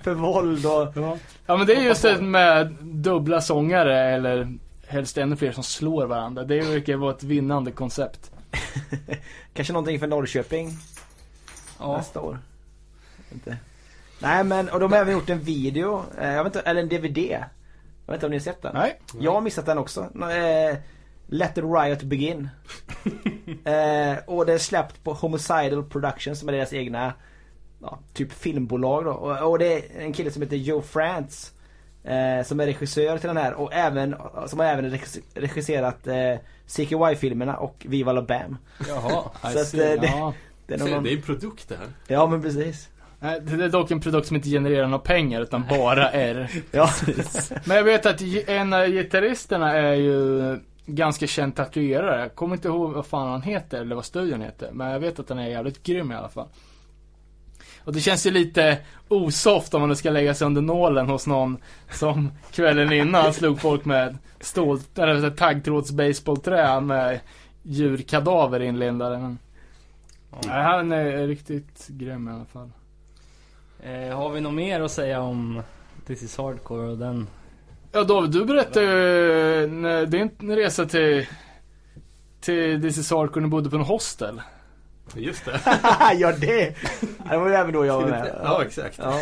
för 0.00 0.14
våld 0.14 0.66
och... 0.66 0.92
ja. 0.94 1.16
ja 1.46 1.56
men 1.56 1.66
det 1.66 1.74
är 1.74 1.82
just 1.82 2.02
det 2.02 2.20
med 2.22 2.76
dubbla 2.80 3.40
sångare 3.40 4.00
eller 4.00 4.48
helst 4.86 5.18
ännu 5.18 5.36
fler 5.36 5.52
som 5.52 5.62
slår 5.64 6.06
varandra. 6.06 6.44
Det 6.44 6.60
verkar 6.60 6.96
vara 6.96 7.14
ett 7.14 7.22
vinnande 7.22 7.70
koncept. 7.70 8.30
Kanske 9.54 9.72
någonting 9.72 10.00
för 10.00 10.06
Norrköping 10.06 10.70
Ja. 11.78 11.96
nästa 11.96 12.20
år. 12.20 12.38
Inte. 13.32 13.56
Nej 14.22 14.44
men, 14.44 14.68
och 14.68 14.80
de 14.80 14.92
har 14.92 14.98
även 14.98 15.12
gjort 15.12 15.30
en 15.30 15.40
video, 15.40 16.04
eh, 16.20 16.32
jag 16.32 16.44
vet 16.44 16.56
inte, 16.56 16.68
eller 16.70 16.82
en 16.82 16.88
DVD. 16.88 17.18
Jag 17.18 18.12
vet 18.12 18.14
inte 18.14 18.26
om 18.26 18.30
ni 18.30 18.36
har 18.36 18.42
sett 18.42 18.62
den? 18.62 18.74
Nej. 18.74 19.00
Jag 19.20 19.32
har 19.32 19.40
missat 19.40 19.66
den 19.66 19.78
också. 19.78 20.00
Eh, 20.00 20.76
Let 21.26 21.54
the 21.54 21.60
Riot 21.60 22.02
Begin. 22.02 22.48
eh, 23.64 24.18
och 24.26 24.46
det 24.46 24.52
är 24.52 24.58
släppt 24.58 25.04
på 25.04 25.12
Homicidal 25.12 25.84
Productions 25.84 26.40
som 26.40 26.48
är 26.48 26.52
deras 26.52 26.72
egna 26.72 27.12
ja, 27.82 27.98
typ 28.14 28.32
filmbolag 28.32 29.04
då. 29.04 29.10
Och, 29.10 29.50
och 29.50 29.58
det 29.58 29.74
är 29.74 30.00
en 30.00 30.12
kille 30.12 30.30
som 30.30 30.42
heter 30.42 30.56
Joe 30.56 30.82
Frantz. 30.82 31.52
Eh, 32.04 32.44
som 32.44 32.60
är 32.60 32.66
regissör 32.66 33.18
till 33.18 33.26
den 33.28 33.36
här 33.36 33.54
och 33.54 33.72
även, 33.72 34.14
som 34.46 34.58
har 34.58 34.66
även 34.66 34.90
regis- 34.90 35.20
regisserat 35.34 36.06
eh, 36.06 36.34
CKY-filmerna 36.66 37.56
och 37.56 37.86
Viva 37.88 38.12
La 38.12 38.22
Bam. 38.22 38.56
Jaha. 38.88 39.22
Så 39.42 39.48
att, 39.60 39.74
eh, 39.74 39.78
det- 39.78 39.98
ja. 40.02 40.34
Det 40.66 40.74
är 40.74 40.78
Så 40.78 40.86
någon... 40.86 41.04
Det 41.04 41.10
är 41.12 41.16
en 41.16 41.22
produkt 41.22 41.68
det 41.68 41.76
här. 41.76 41.86
Ja 42.06 42.26
men 42.26 42.42
precis. 42.42 42.88
Det 43.22 43.64
är 43.64 43.68
dock 43.68 43.90
en 43.90 44.00
produkt 44.00 44.26
som 44.26 44.36
inte 44.36 44.48
genererar 44.48 44.86
några 44.86 44.98
pengar 44.98 45.40
utan 45.40 45.64
bara 45.68 46.10
R. 46.10 46.50
Ja. 46.70 46.90
Men 47.64 47.76
jag 47.76 47.84
vet 47.84 48.06
att 48.06 48.22
en 48.46 48.72
av 48.72 48.86
gitarristerna 48.86 49.72
är 49.72 49.94
ju 49.94 50.58
ganska 50.86 51.26
känd 51.26 51.56
tatuerare. 51.56 52.20
Jag 52.20 52.34
kommer 52.34 52.56
inte 52.56 52.68
ihåg 52.68 52.92
vad 52.92 53.06
fan 53.06 53.30
han 53.30 53.42
heter 53.42 53.80
eller 53.80 53.94
vad 53.94 54.04
studion 54.04 54.40
heter. 54.40 54.70
Men 54.72 54.90
jag 54.90 55.00
vet 55.00 55.18
att 55.18 55.28
han 55.28 55.38
är 55.38 55.48
jävligt 55.48 55.82
grym 55.82 56.12
i 56.12 56.14
alla 56.14 56.28
fall. 56.28 56.48
Och 57.84 57.92
det 57.92 58.00
känns 58.00 58.26
ju 58.26 58.30
lite 58.30 58.78
osoft 59.08 59.74
om 59.74 59.80
man 59.80 59.88
nu 59.88 59.96
ska 59.96 60.10
lägga 60.10 60.34
sig 60.34 60.46
under 60.46 60.62
nålen 60.62 61.08
hos 61.08 61.26
någon 61.26 61.58
som 61.90 62.30
kvällen 62.52 62.92
innan 62.92 63.32
slog 63.32 63.60
folk 63.60 63.84
med 63.84 64.18
stål, 64.40 64.80
eller 64.96 65.30
taggtråds 65.30 65.92
baseballträ 65.92 66.80
med 66.80 67.20
djurkadaver 67.62 68.60
inlindade. 68.60 69.18
Men... 69.18 69.38
Nej, 70.46 70.62
han 70.62 70.92
är 70.92 71.26
riktigt 71.26 71.88
grym 71.88 72.28
i 72.28 72.32
alla 72.32 72.44
fall. 72.44 72.70
Eh, 73.82 74.16
har 74.16 74.30
vi 74.30 74.40
något 74.40 74.54
mer 74.54 74.80
att 74.80 74.92
säga 74.92 75.20
om 75.20 75.62
This 76.06 76.22
is 76.22 76.36
Hardcore 76.38 76.88
och 76.90 76.98
den? 76.98 77.28
Ja 77.92 78.04
David, 78.04 78.30
du 78.30 78.44
berättade 78.44 78.86
ju 78.86 79.66
när 79.66 80.06
din 80.06 80.30
resa 80.56 80.86
till 80.86 81.26
till 82.40 82.82
This 82.82 82.98
is 82.98 83.10
Hardcore, 83.10 83.42
ni 83.42 83.48
bodde 83.48 83.70
på 83.70 83.76
en 83.76 83.82
hostel. 83.82 84.42
Just 85.14 85.44
det. 85.44 85.60
ja 86.14 86.32
det! 86.40 86.74
Det 87.30 87.36
var 87.38 87.48
ju 87.48 87.54
även 87.54 87.72
då 87.72 87.86
jag 87.86 88.00
var 88.00 88.08
med. 88.08 88.40
Ja, 88.44 88.62
exakt. 88.64 88.98
Ja. 88.98 89.20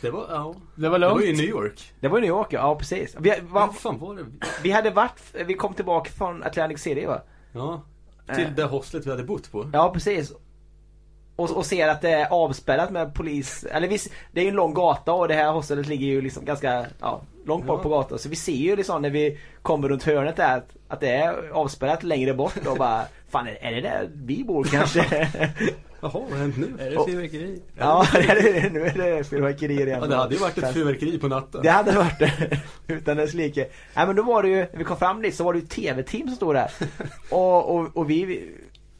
Det 0.00 0.10
var, 0.10 0.26
ja. 0.30 0.54
Det 0.74 0.88
var 0.88 0.98
Det 0.98 1.06
lugnt. 1.06 1.14
var 1.14 1.22
ju 1.22 1.28
i 1.32 1.36
New 1.36 1.46
York. 1.46 1.92
Det 2.00 2.08
var 2.08 2.18
i 2.18 2.20
New 2.20 2.28
York 2.30 2.46
ja, 2.50 2.58
ja 2.60 2.76
precis. 2.78 3.16
Vi, 3.18 3.30
va, 3.30 3.36
Vad 3.66 3.76
fan 3.76 3.98
var 3.98 4.14
det? 4.16 4.24
vi 4.62 4.70
hade 4.70 4.90
varit, 4.90 5.20
vi 5.46 5.54
kom 5.54 5.74
tillbaka 5.74 6.10
från 6.10 6.42
Atlantic 6.42 6.80
City 6.82 7.06
va? 7.06 7.22
Ja. 7.52 7.82
Till 8.34 8.44
Eh. 8.44 8.50
det 8.56 8.64
hostlet 8.64 9.06
vi 9.06 9.10
hade 9.10 9.22
bott 9.24 9.52
på. 9.52 9.70
Ja 9.72 9.90
precis. 9.92 10.32
Och, 11.40 11.50
och 11.56 11.66
ser 11.66 11.88
att 11.88 12.00
det 12.00 12.10
är 12.10 12.26
avspärrat 12.30 12.90
med 12.90 13.14
polis, 13.14 13.64
eller 13.72 13.88
vi, 13.88 13.98
det 14.32 14.40
är 14.40 14.44
ju 14.44 14.50
en 14.50 14.56
lång 14.56 14.74
gata 14.74 15.12
och 15.12 15.28
det 15.28 15.34
här 15.34 15.52
hostelet 15.52 15.86
ligger 15.86 16.06
ju 16.06 16.20
liksom 16.20 16.44
ganska, 16.44 16.86
ja, 17.00 17.20
långt 17.46 17.66
bort 17.66 17.78
Ja. 17.78 17.82
på 17.82 17.88
gatan. 17.88 18.18
Så 18.18 18.28
vi 18.28 18.36
ser 18.36 18.52
ju 18.52 18.76
liksom 18.76 19.02
när 19.02 19.10
vi 19.10 19.38
kommer 19.62 19.88
runt 19.88 20.02
hörnet 20.02 20.36
där 20.36 20.56
att, 20.56 20.68
att 20.88 21.00
det 21.00 21.08
är 21.10 21.50
avspärrat 21.52 22.02
längre 22.02 22.34
bort 22.34 22.66
och 22.66 22.76
bara 22.76 23.02
Fan 23.30 23.46
är, 23.46 23.58
är 23.60 23.72
det 23.74 23.80
där 23.80 24.08
vi 24.14 24.44
bor 24.44 24.64
kanske? 24.64 25.00
Jaha, 26.02 26.10
vad 26.12 26.30
har 26.30 26.38
hänt 26.38 26.56
nu? 26.56 26.74
Är 26.86 26.90
det 26.90 27.04
fyrverkeri? 27.06 27.60
ja, 27.78 28.06
det 28.12 28.72
nu 28.72 28.82
är 28.86 29.16
det 29.16 29.24
fyrverkerier 29.24 29.86
igen. 29.86 29.98
Ja, 30.02 30.06
det 30.06 30.16
hade 30.16 30.34
ju 30.34 30.40
varit 30.40 30.58
ett 30.58 30.74
fyrverkeri 30.74 31.18
på 31.18 31.28
natten. 31.28 31.62
Det 31.62 31.70
hade 31.70 31.90
det 31.92 31.98
varit 31.98 32.18
det. 32.18 32.58
Utan 32.94 33.16
dess 33.16 33.34
like. 33.34 33.66
Nej 33.94 34.06
men 34.06 34.16
då 34.16 34.22
var 34.22 34.42
det 34.42 34.48
ju, 34.48 34.56
när 34.56 34.78
vi 34.78 34.84
kom 34.84 34.96
fram 34.96 35.22
dit 35.22 35.34
så 35.34 35.44
var 35.44 35.52
det 35.52 35.58
ju 35.58 35.64
ett 35.64 35.70
TV-team 35.70 36.26
som 36.26 36.36
stod 36.36 36.54
där. 36.54 36.70
Och, 37.30 37.76
och, 37.76 37.96
och 37.96 38.10
vi- 38.10 38.50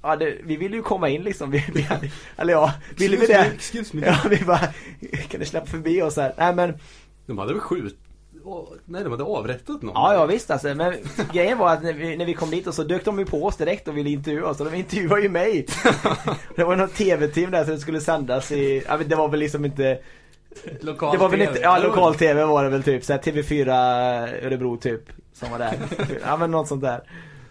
ja, 0.03 0.17
det, 0.17 0.37
vi 0.45 0.57
ville 0.57 0.77
ju 0.77 0.83
komma 0.83 1.09
in 1.09 1.23
liksom. 1.23 1.51
Vi, 1.51 1.65
vi 1.75 1.83
hade, 1.83 2.11
eller 2.37 2.53
ja, 2.53 2.73
ville 2.97 3.17
vi 3.17 3.27
det? 3.27 3.39
me, 3.39 3.55
excuse 3.55 3.97
me. 3.97 4.07
Ja, 4.07 4.17
vi 4.31 4.45
bara, 4.45 4.69
kan 5.29 5.41
du 5.41 5.47
släppa 5.47 5.67
förbi 5.67 6.03
oss 6.03 6.17
här? 6.17 6.35
Nej 6.39 6.55
men, 6.55 6.75
De 7.27 7.39
hade 7.39 7.53
väl 7.53 7.61
skjut... 7.61 7.97
Nej, 8.85 9.05
de 9.05 9.13
hade 9.13 9.25
avrättat 9.25 9.83
någon. 9.83 9.95
ja 9.95 10.15
ja 10.15 10.27
visst 10.27 10.51
alltså. 10.51 10.75
Men 10.75 10.95
grejen 11.33 11.59
var 11.59 11.73
att 11.73 11.83
när 11.83 11.93
vi, 11.93 12.17
när 12.17 12.25
vi 12.25 12.35
kom 12.35 12.51
dit 12.51 12.67
och 12.67 12.75
så 12.75 12.83
dök 12.83 13.05
de 13.05 13.19
ju 13.19 13.25
på 13.25 13.47
oss 13.47 13.57
direkt 13.57 13.89
och 13.89 13.97
ville 13.97 14.11
intervjua 14.11 14.49
oss. 14.49 14.61
Och 14.61 14.71
de 14.71 14.77
intervjuade 14.77 15.23
ju 15.23 15.29
mig. 15.29 15.67
det 16.57 16.65
var 16.65 16.77
något 16.77 16.95
TV-team 16.95 17.51
där 17.51 17.65
så 17.65 17.71
det 17.71 17.79
skulle 17.79 18.01
sändas 18.01 18.53
i, 18.53 18.83
ja, 18.87 18.97
men 18.97 19.09
det 19.09 19.17
var 19.17 19.29
väl 19.29 19.41
liksom 19.41 19.65
inte 19.65 19.99
Lokal 20.81 21.13
Det 21.13 21.19
var 21.19 21.29
väl 21.29 21.43
inte, 21.43 21.61
ja 21.61 21.79
lokal 21.79 22.15
TV 22.15 22.45
var 22.45 22.65
det 22.65 22.71
väl 22.71 22.83
typ, 22.83 23.05
så 23.05 23.13
här 23.13 23.21
TV4 23.21 24.47
Örebro 24.47 24.77
typ, 24.77 25.03
som 25.33 25.51
var 25.51 25.59
där. 25.59 25.75
ja 26.25 26.37
men 26.37 26.51
något 26.51 26.69
sånt 26.69 26.83
där. 26.83 27.01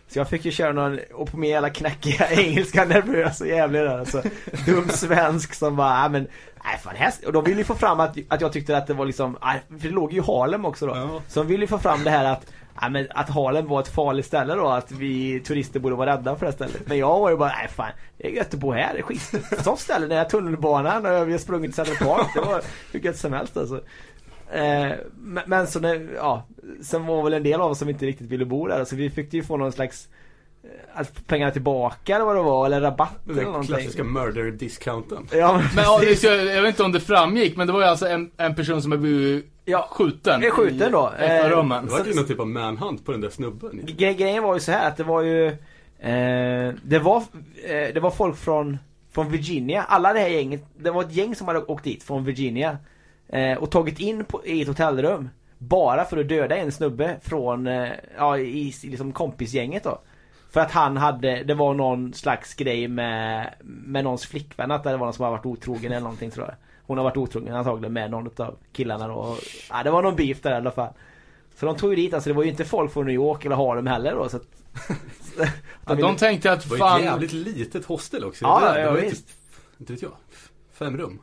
Så 0.10 0.19
jag 0.19 0.30
fick 0.30 0.45
ju 0.45 0.52
köra 0.52 0.72
någon, 0.72 0.99
och 1.14 1.31
på 1.31 1.38
min 1.38 1.49
jävla 1.49 1.69
knackiga 1.69 2.30
engelska 2.31 2.86
nervös 2.86 3.41
och 3.41 3.48
jävlig 3.48 3.81
där 3.81 3.99
alltså. 3.99 4.23
Dum 4.65 4.90
svensk 4.90 5.53
som 5.53 5.76
bara, 5.76 6.03
ja 6.03 6.10
men, 6.10 6.27
nej 6.64 6.77
fan 6.84 6.95
här, 6.95 7.14
och 7.26 7.34
de 7.34 7.44
ville 7.44 7.57
ju 7.57 7.64
få 7.64 7.76
fram 7.76 7.99
att, 7.99 8.18
att 8.27 8.41
jag 8.41 8.53
tyckte 8.53 8.77
att 8.77 8.88
det 8.88 8.94
var 8.94 9.06
liksom, 9.06 9.38
nej, 9.41 9.61
för 9.69 9.88
det 9.88 9.94
låg 9.94 10.14
ju 10.14 10.22
Harlem 10.22 10.65
också 10.65 10.86
då. 10.88 10.95
Ja. 10.95 11.22
Så 11.27 11.40
de 11.40 11.48
ville 11.48 11.64
ju 11.64 11.68
få 11.68 11.77
fram 11.80 12.03
det 12.03 12.10
här 12.10 12.26
att, 12.26 12.45
ja 12.81 12.90
men 12.90 13.07
att 13.10 13.30
Harlem 13.30 13.68
var 13.68 13.80
ett 13.80 13.88
farligt 13.88 14.26
ställe 14.26 14.56
då, 14.56 14.68
att 14.68 14.91
vi 14.91 15.40
turister 15.40 15.80
borde 15.80 15.95
vara 15.95 16.14
rädda 16.14 16.36
för 16.36 16.45
det 16.45 16.52
stället. 16.52 16.88
Men 16.88 16.98
jag 16.98 17.19
var 17.19 17.30
ju 17.30 17.38
bara, 17.38 17.49
nej 17.49 17.68
fan, 17.68 17.91
det 18.18 18.27
är 18.27 18.31
gött 18.31 18.53
att 18.53 18.60
bo 18.60 18.72
här, 18.72 18.94
det 18.94 18.99
är 18.99 19.03
skit. 19.03 19.31
Sånt 19.64 19.80
ställe, 19.80 20.07
den 20.07 20.18
här 20.18 20.26
tunnelbanan 20.26 21.06
och 21.06 21.27
vi 21.27 21.31
har 21.31 21.40
sprungit 21.40 21.76
Central 21.76 21.98
Park, 21.98 22.27
det 22.34 22.41
var 22.41 22.61
hur 22.91 22.99
gött 22.99 23.18
som 23.18 23.34
helst 23.34 23.57
alltså. 23.57 23.81
Eh, 24.54 24.92
men, 25.46 25.68
så 25.68 25.80
när, 25.80 26.10
ja, 26.16 26.44
sen 26.84 27.06
var 27.06 27.24
väl 27.24 27.34
en 27.34 27.44
del 27.44 27.62
av 27.62 27.72
oss 27.72 27.80
som 27.80 27.90
inte 27.90 28.06
riktigt 28.06 28.28
ville 28.28 28.46
bo 28.46 28.68
där 28.68 28.86
så 28.86 28.96
vi 28.96 29.10
fick 29.10 29.34
ju 29.34 29.44
få 29.44 29.58
någon 29.58 29.72
slags 29.72 30.08
eh, 30.64 30.70
att 30.94 31.28
pengarna 31.28 31.52
tillbaka 31.52 32.16
eller 32.16 32.26
vad 32.26 32.36
det 32.36 32.42
var, 32.42 32.66
eller 32.66 32.82
rabatt 32.82 33.26
eller 33.26 33.36
Den 33.36 33.44
någonting. 33.46 33.76
klassiska 33.76 34.04
murder-discounten. 34.04 35.28
Ja, 35.32 35.58
men, 35.58 35.66
Men 35.76 35.84
ja, 35.84 36.04
jag, 36.24 36.46
jag 36.46 36.62
vet 36.62 36.70
inte 36.70 36.84
om 36.84 36.92
det 36.92 37.00
framgick, 37.00 37.58
men 37.58 37.68
det 37.68 37.74
var 37.74 37.80
ju 37.82 37.88
alltså 37.88 38.08
en, 38.08 38.32
en 38.38 38.56
person 38.56 38.82
som 38.82 38.92
har 38.92 39.00
blivit 39.00 39.46
ja, 39.66 39.88
skjuten. 39.92 40.44
är 40.44 40.50
skjuten 40.50 40.92
då. 40.92 41.14
I 41.20 41.24
ett 41.26 41.42
av 41.46 41.52
Eh, 41.52 41.58
rummen. 41.58 41.86
Det 41.86 41.92
var 41.92 42.06
ju 42.06 42.14
någon 42.14 42.26
typ 42.28 42.40
av 42.40 42.48
manhunt 42.48 43.06
på 43.06 43.12
den 43.12 43.22
där 43.22 43.30
snubben. 43.30 43.82
Gre- 43.88 44.14
grejen 44.14 44.44
var 44.44 44.54
ju 44.54 44.60
så 44.60 44.72
här 44.72 44.88
att 44.88 44.98
det 44.98 45.04
var 45.04 45.22
ju 45.22 45.48
eh, 46.00 46.74
det, 46.84 47.00
var, 47.00 47.18
eh, 47.64 47.94
det 47.94 48.00
var 48.00 48.12
folk 48.12 48.38
från, 48.38 48.78
från 49.12 49.32
Virginia. 49.32 49.84
Alla 49.84 50.14
det 50.14 50.20
här 50.20 50.28
gänget, 50.30 50.66
det 50.78 50.92
var 50.92 51.02
ett 51.04 51.14
gäng 51.14 51.36
som 51.36 51.48
hade 51.48 51.60
åkt 51.60 51.84
dit 51.84 52.04
från 52.04 52.24
Virginia. 52.26 52.78
Eh, 53.30 53.57
och 53.57 53.72
tagit 53.72 53.99
in 53.99 54.26
på, 54.26 54.45
i 54.45 54.61
ett 54.61 54.68
hotellrum. 54.68 55.30
Bara 55.57 56.06
för 56.06 56.18
att 56.18 56.30
döda 56.30 56.57
en 56.57 56.72
snubbe 56.72 57.18
från, 57.22 57.68
eh, 57.68 57.89
ja 58.18 58.38
i, 58.38 58.68
i 58.84 58.88
liksom 58.88 59.11
kompisgänget 59.14 59.84
då. 59.84 60.01
För 60.51 60.60
att 60.60 60.72
han 60.72 60.97
hade, 60.97 61.43
det 61.43 61.53
var 61.53 61.73
någon 61.73 62.14
slags 62.14 62.53
grej 62.53 62.88
med, 62.88 63.53
med 63.64 64.03
någons 64.03 64.26
flickvän. 64.26 64.72
Att 64.72 64.84
det 64.84 64.97
var 64.97 65.06
någon 65.06 65.14
som 65.14 65.23
har 65.23 65.31
varit 65.31 65.45
otrogen 65.45 65.91
eller 65.91 66.01
någonting 66.01 66.31
tror 66.31 66.45
jag. 66.45 66.56
Hon 66.88 66.97
har 66.97 67.03
varit 67.03 67.18
otrogen 67.18 67.56
antagligen 67.56 67.93
med 67.93 68.11
någon 68.11 68.30
av 68.38 68.57
killarna 68.72 69.07
då. 69.07 69.14
Och, 69.14 69.38
ja, 69.69 69.84
det 69.84 69.91
var 69.91 70.01
någon 70.01 70.15
beef 70.15 70.41
där 70.41 70.51
i 70.51 70.56
alla 70.56 70.72
fall. 70.72 70.93
Så 71.56 71.65
de 71.65 71.76
tog 71.76 71.89
ju 71.89 71.95
dit, 71.95 72.14
alltså 72.14 72.30
det 72.30 72.34
var 72.34 72.43
ju 72.43 72.49
inte 72.49 72.65
folk 72.65 72.93
från 72.93 73.06
New 73.06 73.15
York 73.15 73.45
eller 73.45 73.56
Harlem 73.56 73.88
heller 73.88 74.15
då 74.15 74.30
så 74.30 74.38
att, 74.38 74.47
Ja, 75.85 75.95
de 75.95 76.15
tänkte 76.15 76.51
att 76.51 76.64
Det 76.64 76.69
var 76.69 76.77
fan... 76.77 76.99
ett 76.99 77.06
jävligt 77.06 77.34
litet 77.34 77.85
hostel 77.85 78.26
också. 78.26 78.45
Ja, 78.45 78.60
det, 78.60 78.65
ja, 78.65 78.73
det 78.73 78.81
ja, 78.81 78.91
var 78.91 78.97
ju 78.97 79.10
visst. 79.10 79.27
typ, 79.27 79.80
inte 79.80 79.93
vet 79.93 80.01
jag, 80.01 80.11
fem 80.73 80.97
rum. 80.97 81.19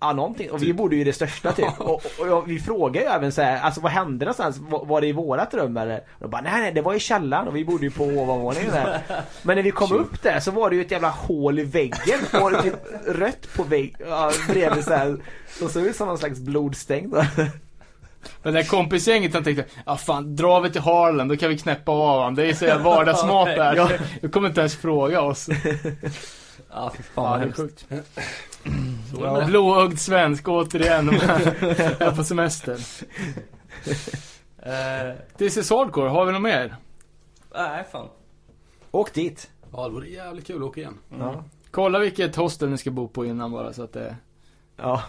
Ja 0.00 0.12
någonting, 0.12 0.50
och 0.50 0.62
vi 0.62 0.72
bodde 0.72 0.94
ju 0.96 1.00
i 1.00 1.04
det 1.04 1.12
största 1.12 1.52
typ. 1.52 1.66
Och, 1.80 2.02
och, 2.18 2.26
och 2.28 2.50
vi 2.50 2.60
frågade 2.60 3.06
ju 3.06 3.12
även 3.12 3.32
så 3.32 3.42
här, 3.42 3.60
alltså 3.60 3.80
vad 3.80 3.92
hände 3.92 4.24
någonstans? 4.24 4.58
Var, 4.58 4.84
var 4.84 5.00
det 5.00 5.06
i 5.06 5.12
vårat 5.12 5.54
rum 5.54 5.76
eller? 5.76 5.98
Och 5.98 6.20
de 6.20 6.30
bara 6.30 6.42
nej 6.42 6.60
nej 6.60 6.72
det 6.72 6.82
var 6.82 6.94
i 6.94 7.00
källaren 7.00 7.48
och 7.48 7.56
vi 7.56 7.64
bodde 7.64 7.84
ju 7.84 7.90
på 7.90 8.04
ovanvåningen 8.04 8.70
där. 8.70 9.00
Men 9.42 9.56
när 9.56 9.62
vi 9.62 9.70
kom 9.70 9.92
upp 9.92 10.22
där 10.22 10.40
så 10.40 10.50
var 10.50 10.70
det 10.70 10.76
ju 10.76 10.82
ett 10.82 10.90
jävla 10.90 11.08
hål 11.08 11.58
i 11.58 11.64
väggen. 11.64 12.20
Och 12.42 12.50
det 12.50 12.62
typ 12.62 12.74
rött 13.06 13.48
på 13.56 13.62
väggen, 13.62 13.96
ja, 14.08 14.32
bredvid 14.48 14.84
så 14.84 14.94
här. 14.94 15.16
Så 15.58 15.68
såg 15.68 15.82
ut 15.82 15.96
som 15.96 16.08
någon 16.08 16.18
slags 16.18 16.38
blodstänk 16.38 17.12
då. 17.12 17.24
Men 18.42 18.54
det 18.54 18.60
där 18.60 18.68
kompisgänget 18.68 19.32
de 19.32 19.44
tänkte, 19.44 19.64
ja 19.86 19.96
fan, 19.96 20.36
drar 20.36 20.60
vi 20.60 20.70
till 20.70 20.80
Harlem 20.80 21.28
då 21.28 21.36
kan 21.36 21.48
vi 21.48 21.58
knäppa 21.58 21.92
av 21.92 22.18
honom. 22.18 22.34
Det 22.34 22.46
är 22.46 22.54
så 22.54 22.64
jävla 22.64 22.84
vardagsmat 22.84 23.46
där. 23.46 24.00
Du 24.20 24.28
kommer 24.28 24.48
inte 24.48 24.60
ens 24.60 24.76
fråga 24.76 25.20
oss. 25.20 25.48
Ja, 26.70 26.92
fy 26.96 27.02
fan 27.02 27.24
Ja, 27.24 27.36
det 27.36 27.36
är 27.36 27.38
hemskt. 27.40 27.58
sjukt. 27.58 27.86
Det. 28.64 29.44
Blåögd 29.46 29.98
svensk 29.98 30.48
återigen. 30.48 31.08
Är 31.08 32.16
på 32.16 32.24
semester. 32.24 32.78
Eh, 34.66 35.14
This 35.38 35.56
is 35.56 35.70
hardcore, 35.70 36.08
har 36.08 36.24
vi 36.26 36.32
något 36.32 36.42
mer? 36.42 36.76
Nej, 37.54 37.84
fan. 37.92 38.08
Åk 38.90 39.14
dit. 39.14 39.50
Ja, 39.72 39.88
det 39.88 39.94
vore 39.94 40.08
jävligt 40.08 40.46
kul 40.46 40.56
att 40.56 40.62
åka 40.68 40.80
igen. 40.80 40.98
Ja. 41.18 41.44
Kolla 41.70 41.98
vilket 41.98 42.36
hostel 42.36 42.68
ni 42.68 42.78
ska 42.78 42.90
bo 42.90 43.08
på 43.08 43.24
innan 43.24 43.52
bara 43.52 43.72
så 43.72 43.82
att 43.82 43.92
det, 43.92 44.16
Ja. 44.76 45.02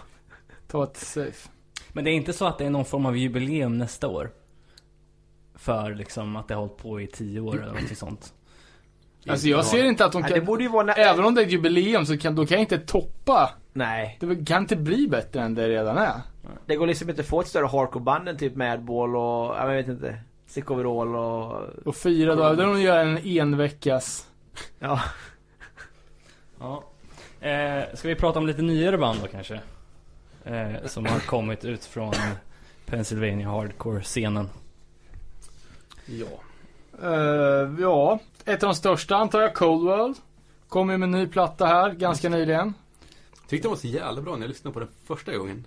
ta 0.68 0.84
ett 0.84 0.96
safe. 0.96 1.48
Men 1.92 2.04
det 2.04 2.10
är 2.10 2.12
inte 2.14 2.32
så 2.32 2.46
att 2.46 2.58
det 2.58 2.66
är 2.66 2.70
någon 2.70 2.84
form 2.84 3.06
av 3.06 3.16
jubileum 3.16 3.78
nästa 3.78 4.08
år? 4.08 4.30
För 5.54 5.94
liksom 5.94 6.36
att 6.36 6.48
det 6.48 6.54
har 6.54 6.60
hållit 6.60 6.76
på 6.76 7.00
i 7.00 7.06
tio 7.06 7.40
år 7.40 7.62
eller 7.62 7.80
något 7.80 7.98
sånt. 7.98 8.34
Alltså 9.28 9.48
jag 9.48 9.64
ser 9.64 9.84
inte 9.84 10.04
att 10.04 10.12
de 10.12 10.22
Nej, 10.22 10.30
kan, 10.30 10.40
det 10.40 10.46
borde 10.46 10.62
ju 10.62 10.68
vara... 10.68 10.92
även 10.92 11.24
om 11.24 11.34
det 11.34 11.40
är 11.42 11.46
ett 11.46 11.52
jubileum 11.52 12.06
så 12.06 12.18
kan, 12.18 12.34
då 12.34 12.46
kan 12.46 12.54
jag 12.54 12.62
inte 12.62 12.78
toppa. 12.78 13.50
Nej. 13.72 14.16
Det 14.20 14.44
kan 14.44 14.62
inte 14.62 14.76
bli 14.76 15.08
bättre 15.08 15.40
än 15.40 15.54
det 15.54 15.68
redan 15.68 15.98
är. 15.98 16.20
Det 16.66 16.76
går 16.76 16.86
liksom 16.86 17.10
inte 17.10 17.22
att 17.22 17.28
få 17.28 17.40
ett 17.40 17.48
större 17.48 17.66
hardcore-band 17.66 18.28
än 18.28 18.36
typ 18.36 18.56
Madball 18.56 19.16
och, 19.16 19.22
ja, 19.22 19.68
jag 19.68 19.76
vet 19.76 19.88
inte. 19.88 20.20
Sick 20.46 20.70
Overall 20.70 21.16
och... 21.16 21.62
Och 21.84 21.96
fyra 21.96 22.34
dagar, 22.34 22.56
då 22.56 22.72
de 22.72 22.80
gör 22.82 22.98
en 22.98 23.18
enveckas. 23.24 24.26
Ja. 24.78 25.00
Ja. 26.60 26.84
Eh, 27.40 27.84
ska 27.94 28.08
vi 28.08 28.14
prata 28.14 28.38
om 28.38 28.46
lite 28.46 28.62
nyare 28.62 28.98
band 28.98 29.18
då 29.22 29.26
kanske? 29.28 29.60
Eh, 30.44 30.86
som 30.86 31.06
har 31.06 31.18
kommit 31.20 31.64
ut 31.64 31.84
från 31.84 32.14
Pennsylvania 32.86 33.48
Hardcore-scenen. 33.48 34.48
Ja. 36.06 36.26
Uh, 37.04 37.80
ja, 37.80 38.18
ett 38.44 38.62
av 38.62 38.68
de 38.68 38.74
största 38.74 39.16
antar 39.16 39.40
jag, 39.40 39.54
Cold 39.54 39.84
World. 39.84 40.16
Kom 40.68 40.90
ju 40.90 40.96
med 40.98 41.06
en 41.06 41.10
ny 41.10 41.26
platta 41.26 41.66
här 41.66 41.90
ganska 41.92 42.28
nyligen. 42.28 42.74
Tyckte 43.48 43.68
den 43.68 43.70
var 43.70 43.78
så 43.78 43.86
jävla 43.86 44.22
bra 44.22 44.34
när 44.34 44.40
jag 44.42 44.48
lyssnade 44.48 44.74
på 44.74 44.80
den 44.80 44.88
första 45.04 45.36
gången. 45.36 45.66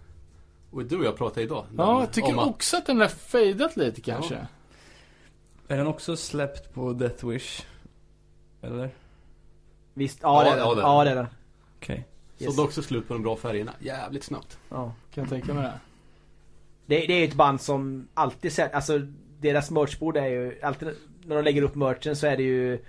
Och 0.72 0.86
du 0.86 0.98
och 0.98 1.06
jag 1.06 1.18
pratade 1.18 1.42
idag. 1.42 1.66
Ja, 1.78 2.00
jag 2.00 2.12
tycker 2.14 2.42
att- 2.42 2.48
också 2.48 2.78
att 2.78 2.86
den 2.86 3.00
har 3.00 3.08
fejdat 3.08 3.78
lite 3.78 4.02
kanske. 4.02 4.34
Ja. 4.36 5.74
Är 5.74 5.78
den 5.78 5.88
också 5.88 6.18
släppt 6.18 6.74
på 6.74 6.94
Death 6.94 7.26
Wish? 7.28 7.62
Eller? 8.62 8.90
Visst, 9.94 10.20
ja, 10.22 10.44
Ja, 10.46 10.56
det 10.56 10.62
är 10.62 10.66
den. 10.66 10.76
det 10.76 10.82
är 10.82 10.86
Ja, 10.88 11.04
det 11.04 11.12
är 11.12 11.16
den. 11.16 11.28
Okej. 11.78 12.08
Yes. 12.40 12.56
Sålde 12.56 12.62
också 12.68 12.82
slut 12.82 13.08
på 13.08 13.14
de 13.14 13.24
bra 13.24 13.36
färgerna. 13.36 13.72
Jävligt 13.80 14.24
snabbt. 14.24 14.58
Ja. 14.70 14.94
Kan 15.14 15.24
jag 15.24 15.30
tänka 15.30 15.54
mig 15.54 15.64
det. 15.64 15.80
Det, 16.86 17.08
det 17.08 17.14
är 17.14 17.28
ett 17.28 17.34
band 17.34 17.62
som 17.62 18.08
alltid 18.14 18.54
sett, 18.54 18.74
alltså 18.74 19.00
deras 19.40 19.72
merchbord 19.72 20.18
är 20.18 20.28
ju 20.28 20.60
alltid 20.64 20.96
när 21.30 21.36
de 21.36 21.42
lägger 21.46 21.62
upp 21.62 21.76
merchen 21.76 22.16
så 22.16 22.28
är 22.28 22.38
det 22.38 22.44
ju 22.44 22.80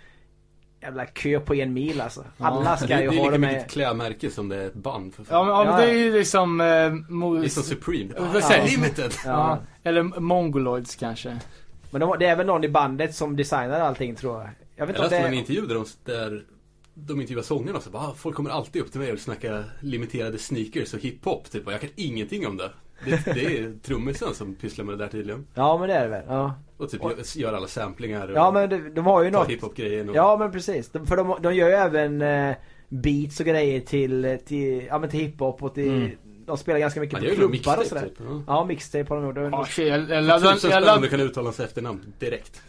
jävla 0.83 1.07
kö 1.07 1.41
på 1.41 1.55
en 1.55 1.73
mil 1.73 2.01
alltså. 2.01 2.25
Alla 2.39 2.71
det, 2.71 2.77
ska 2.77 2.87
det 2.87 2.95
är 2.95 3.01
ju 3.03 3.11
lika 3.11 3.23
ha 3.23 3.27
mycket 3.31 3.41
med. 3.41 3.57
ett 3.57 3.71
klädmärke 3.71 4.31
som 4.31 4.49
det 4.49 4.57
är 4.57 4.67
ett 4.67 4.75
band 4.75 5.15
för. 5.15 5.25
Ja, 5.31 5.45
men, 5.45 5.53
ja, 5.55 5.65
men 5.65 5.73
Ja, 5.73 5.79
det 5.81 5.87
ja. 5.87 5.91
är 5.91 6.05
ju 6.05 6.13
liksom... 6.19 6.61
Eh, 6.61 6.65
mo- 6.65 7.41
Det 7.41 7.47
är 7.47 7.49
som 7.49 7.63
Supreme. 7.63 8.15
Vill 8.33 8.43
säga- 8.43 8.65
Limited! 8.65 9.13
Ja. 9.25 9.31
ja, 9.31 9.59
eller 9.91 10.03
Mongoloids 10.03 10.97
kanske. 10.97 11.37
Men 11.91 12.01
de, 12.01 12.17
det 12.19 12.27
är 12.27 12.37
väl 12.37 12.47
någon 12.47 12.65
i 12.65 12.69
bandet 12.69 13.15
som 13.15 13.37
designar 13.37 13.81
allting 13.81 14.15
tror 14.15 14.41
jag. 14.41 14.51
Jag 14.77 14.87
vet 14.87 14.97
Jag 14.97 15.05
inte 15.07 15.17
om 15.17 15.23
läste 15.23 15.27
en 15.27 15.31
det 15.33 15.37
intervju 15.39 15.67
där 15.67 15.75
de, 15.75 15.85
där 16.05 16.45
de 16.95 17.21
intervjuade 17.21 17.47
sångarna 17.47 17.77
och 17.79 17.83
så 17.85 17.91
bara, 17.91 18.03
ah, 18.03 18.15
folk 18.17 18.37
kommer 18.37 18.51
alltid 18.51 18.83
upp 18.83 18.91
till 18.91 19.01
mig 19.01 19.09
och 19.09 19.15
vill 19.15 19.23
snacka 19.23 19.65
limiterade 19.81 20.39
sneakers 20.39 20.95
och 20.95 21.01
hiphop. 21.01 21.51
Typ, 21.51 21.67
och 21.67 21.73
jag 21.73 21.81
kan 21.81 21.91
ingenting 21.97 22.47
om 22.47 22.57
det. 22.57 22.71
Det, 23.05 23.25
det 23.35 23.59
är 23.59 23.75
trummisen 23.83 24.35
som 24.35 24.55
pysslar 24.55 24.85
med 24.85 24.99
det 24.99 25.05
där 25.05 25.11
tydligen. 25.11 25.47
Ja 25.55 25.79
men 25.79 25.89
det 25.89 25.95
är 25.95 26.03
det 26.03 26.09
väl. 26.09 26.25
Ja, 26.29 26.55
Och 26.77 26.91
typ 26.91 27.03
gör- 27.03 27.39
gör 27.39 27.53
alla 27.55 27.67
samplingar 27.67 28.29
och 28.29 28.37
ja 28.37 28.51
men 28.51 28.71
de, 28.71 28.79
de 28.95 29.07
har 29.07 29.25
ju 29.25 29.31
tar 29.31 29.47
hiphop-grejen. 29.47 30.09
Och, 30.09 30.17
Ja 30.17 30.37
men 30.37 30.53
precis. 30.53 30.89
De, 30.89 31.07
för 31.07 31.17
de, 31.17 31.37
de 31.43 31.55
gör 31.55 31.69
ju 31.69 31.75
även 31.75 32.23
eh, 32.23 32.55
beats 32.89 33.41
och 33.41 33.47
grejer 33.47 33.81
till, 33.81 34.39
till, 34.47 34.87
ja, 34.89 34.99
men 34.99 35.11
till 35.11 35.21
hiphop 35.21 35.63
och 35.63 35.75
till 35.75 35.89
Mm. 35.91 36.11
De 36.47 36.57
spelar 36.59 36.79
ganska 36.79 37.01
mycket 37.01 37.19
på 37.19 37.25
klubbar 37.35 37.79
och 37.79 37.87
sådär. 37.87 38.03
typ. 38.03 38.13
Ja. 38.29 38.43
Ja 38.47 38.65
mixtape 38.65 39.15
har 39.15 39.33
de 39.33 39.43
gjort. 39.45 39.53
Ja, 39.53 39.65
shit, 39.65 39.89
jag, 39.89 40.01
jag 40.11 40.25
laddade... 40.25 40.55
Tusen 40.55 40.71
spänn 40.71 40.89
om 40.97 41.03
du 41.03 41.09
kan 41.09 41.21
uttala 41.21 41.47
hans 41.47 41.61
efternamn 41.61 42.13
direkt. 42.19 42.63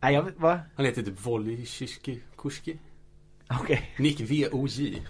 Nej 0.00 0.14
jag 0.14 0.22
vet, 0.22 0.40
va? 0.40 0.60
Han 0.76 0.86
heter 0.86 1.02
typ 1.02 1.26
Wojciechki 1.26 2.20
Kurski. 2.38 2.78
Okej. 3.60 3.90
Nick 3.98 4.20
V.O.J. 4.20 5.02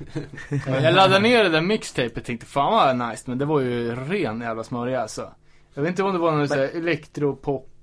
jag 0.67 0.95
laddade 0.95 1.19
ner 1.19 1.45
det 1.45 1.51
där 1.51 1.61
mixtapet 1.61 2.17
och 2.17 2.25
tänkte 2.25 2.47
fan 2.47 2.73
vad 2.99 3.09
nice, 3.11 3.23
men 3.27 3.39
det 3.39 3.45
var 3.45 3.61
ju 3.61 3.95
ren 3.95 4.41
jävla 4.41 4.65
smörja 4.65 5.01
alltså. 5.03 5.33
Jag 5.75 5.83
vet 5.83 5.91
inte 5.91 6.03
om 6.03 6.13
det 6.13 6.19
var 6.19 6.33
någon 6.33 6.49
sån 6.49 6.59
här 6.59 6.71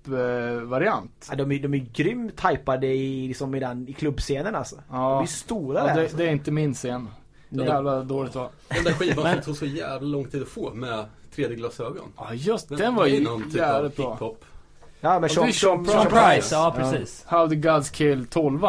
elektropop-variant. 0.05 1.27
Ja, 1.29 1.35
de, 1.35 1.51
är, 1.51 1.59
de 1.59 1.73
är 1.73 1.77
grymt 1.93 2.37
tajpade 2.37 2.87
i, 2.87 3.27
liksom 3.27 3.55
i, 3.55 3.59
den, 3.59 3.87
i 3.89 3.93
klubbscenen 3.93 4.55
alltså. 4.55 4.75
De 4.75 4.83
Ja, 4.91 5.21
är 5.21 5.25
stora 5.25 5.79
ja 5.79 5.85
där. 5.87 5.95
det, 5.95 6.01
alltså. 6.01 6.17
det 6.17 6.23
är 6.27 6.31
inte 6.31 6.51
min 6.51 6.73
scen. 6.73 7.09
Nej. 7.49 7.65
Jävla 7.67 8.01
dåligt 8.03 8.35
var. 8.35 8.49
Den 8.67 8.83
där 8.83 8.93
skivan 8.93 9.23
Men- 9.23 9.33
som 9.33 9.41
tog 9.43 9.57
så 9.57 9.65
jävla 9.65 10.07
lång 10.07 10.25
tid 10.25 10.41
att 10.41 10.47
få 10.47 10.73
med 10.73 11.05
3D-glasögon. 11.35 12.11
Ja 12.17 12.33
just 12.33 12.69
den 12.69 12.95
var 12.95 13.05
det 13.05 13.11
är 13.11 13.19
ju 13.19 13.25
typ 13.43 13.55
jävligt 13.55 13.95
bra. 13.95 14.11
hiphop. 14.13 14.45
Ja 15.01 15.13
men 15.13 15.21
det 15.21 15.29
Sean, 15.29 15.53
Sean 15.53 15.85
Sean, 15.85 15.85
Sean 15.85 16.05
Price. 16.07 16.25
Price, 16.35 16.55
ja 16.55 16.73
precis. 16.77 17.23
How 17.27 17.49
the 17.49 17.55
Gods 17.55 17.89
Kill 17.89 18.25
12 18.25 18.61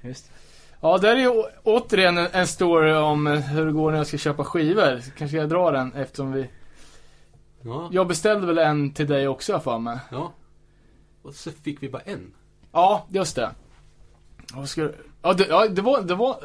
Just. 0.00 0.30
Ja, 0.80 0.98
där 0.98 1.16
är 1.16 1.20
ju 1.20 1.44
återigen 1.62 2.18
en, 2.18 2.26
en 2.32 2.46
story 2.46 2.92
om 2.92 3.26
eh, 3.26 3.40
hur 3.40 3.66
det 3.66 3.72
går 3.72 3.90
när 3.90 3.98
jag 3.98 4.06
ska 4.06 4.18
köpa 4.18 4.44
skivor. 4.44 5.00
Kanske 5.18 5.36
jag 5.36 5.48
drar 5.48 5.72
den 5.72 5.92
eftersom 5.92 6.32
vi... 6.32 6.50
Ja, 7.62 7.88
Jag 7.92 8.06
beställde 8.08 8.46
väl 8.46 8.58
en 8.58 8.92
till 8.92 9.06
dig 9.06 9.28
också 9.28 9.52
jag 9.52 9.64
för 9.64 9.78
mig. 9.78 9.98
ja. 10.10 10.32
Och 11.22 11.34
så 11.34 11.50
fick 11.50 11.82
vi 11.82 11.88
bara 11.88 12.02
en. 12.02 12.34
Ja, 12.72 13.06
just 13.08 13.36
det. 13.36 13.50
Vad 14.54 14.68
ska. 14.68 14.90
Ja, 15.22 15.32
det, 15.32 15.46
ja, 15.48 15.68
det 15.68 15.82
var... 15.82 16.02
Det 16.02 16.14
var... 16.14 16.36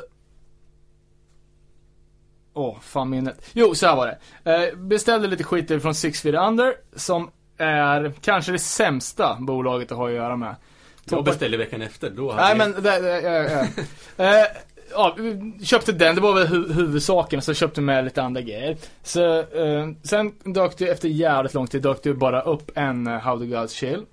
Åh, 2.54 2.80
fan 2.80 3.10
minnet. 3.10 3.50
Jo, 3.54 3.76
så 3.76 3.88
här 3.88 3.96
var 3.96 4.18
det. 4.44 4.54
Eh, 4.68 4.76
beställde 4.76 5.28
lite 5.28 5.44
skit 5.44 5.82
från 5.82 5.96
Six 5.96 6.22
Feet 6.22 6.36
Under, 6.36 6.76
som 6.96 7.32
är 7.58 8.14
kanske 8.22 8.52
det 8.52 8.60
sämsta 8.60 9.38
bolaget 9.40 9.92
att 9.92 9.98
ha 9.98 10.08
att 10.08 10.14
göra 10.14 10.36
med. 10.36 10.56
Jag 11.10 11.24
beställde 11.24 11.58
veckan 11.58 11.82
efter. 11.82 12.10
Då 12.10 12.34
Nej 12.34 12.50
jag- 12.50 12.58
men, 12.58 12.72
det, 12.72 13.00
det, 13.00 13.22
ja, 13.22 13.44
ja. 13.50 13.68
Eh, 14.26 14.46
ja, 14.92 15.16
vi 15.18 15.66
köpte 15.66 15.92
den, 15.92 16.16
det 16.16 16.22
var 16.22 16.34
väl 16.34 16.48
hu 16.48 16.74
huvudsaken, 16.74 17.42
så 17.42 17.54
köpte 17.54 17.82
med 17.82 18.04
lite 18.04 18.24
andra 18.24 18.42
grejer. 18.42 18.78
Så, 19.04 19.40
eh, 19.40 19.90
sen 20.04 20.34
dök 20.44 20.78
det, 20.78 20.88
efter 20.88 21.08
jävligt 21.10 21.54
lång 21.54 21.68
tid, 21.68 21.82
dök 21.82 22.04
det 22.04 22.14
bara 22.14 22.42
upp 22.42 22.72
en 22.76 23.08
eh, 23.08 23.20
How 23.20 23.40
the 23.40 23.46
Gods 23.46 23.74
Chill. 23.74 24.06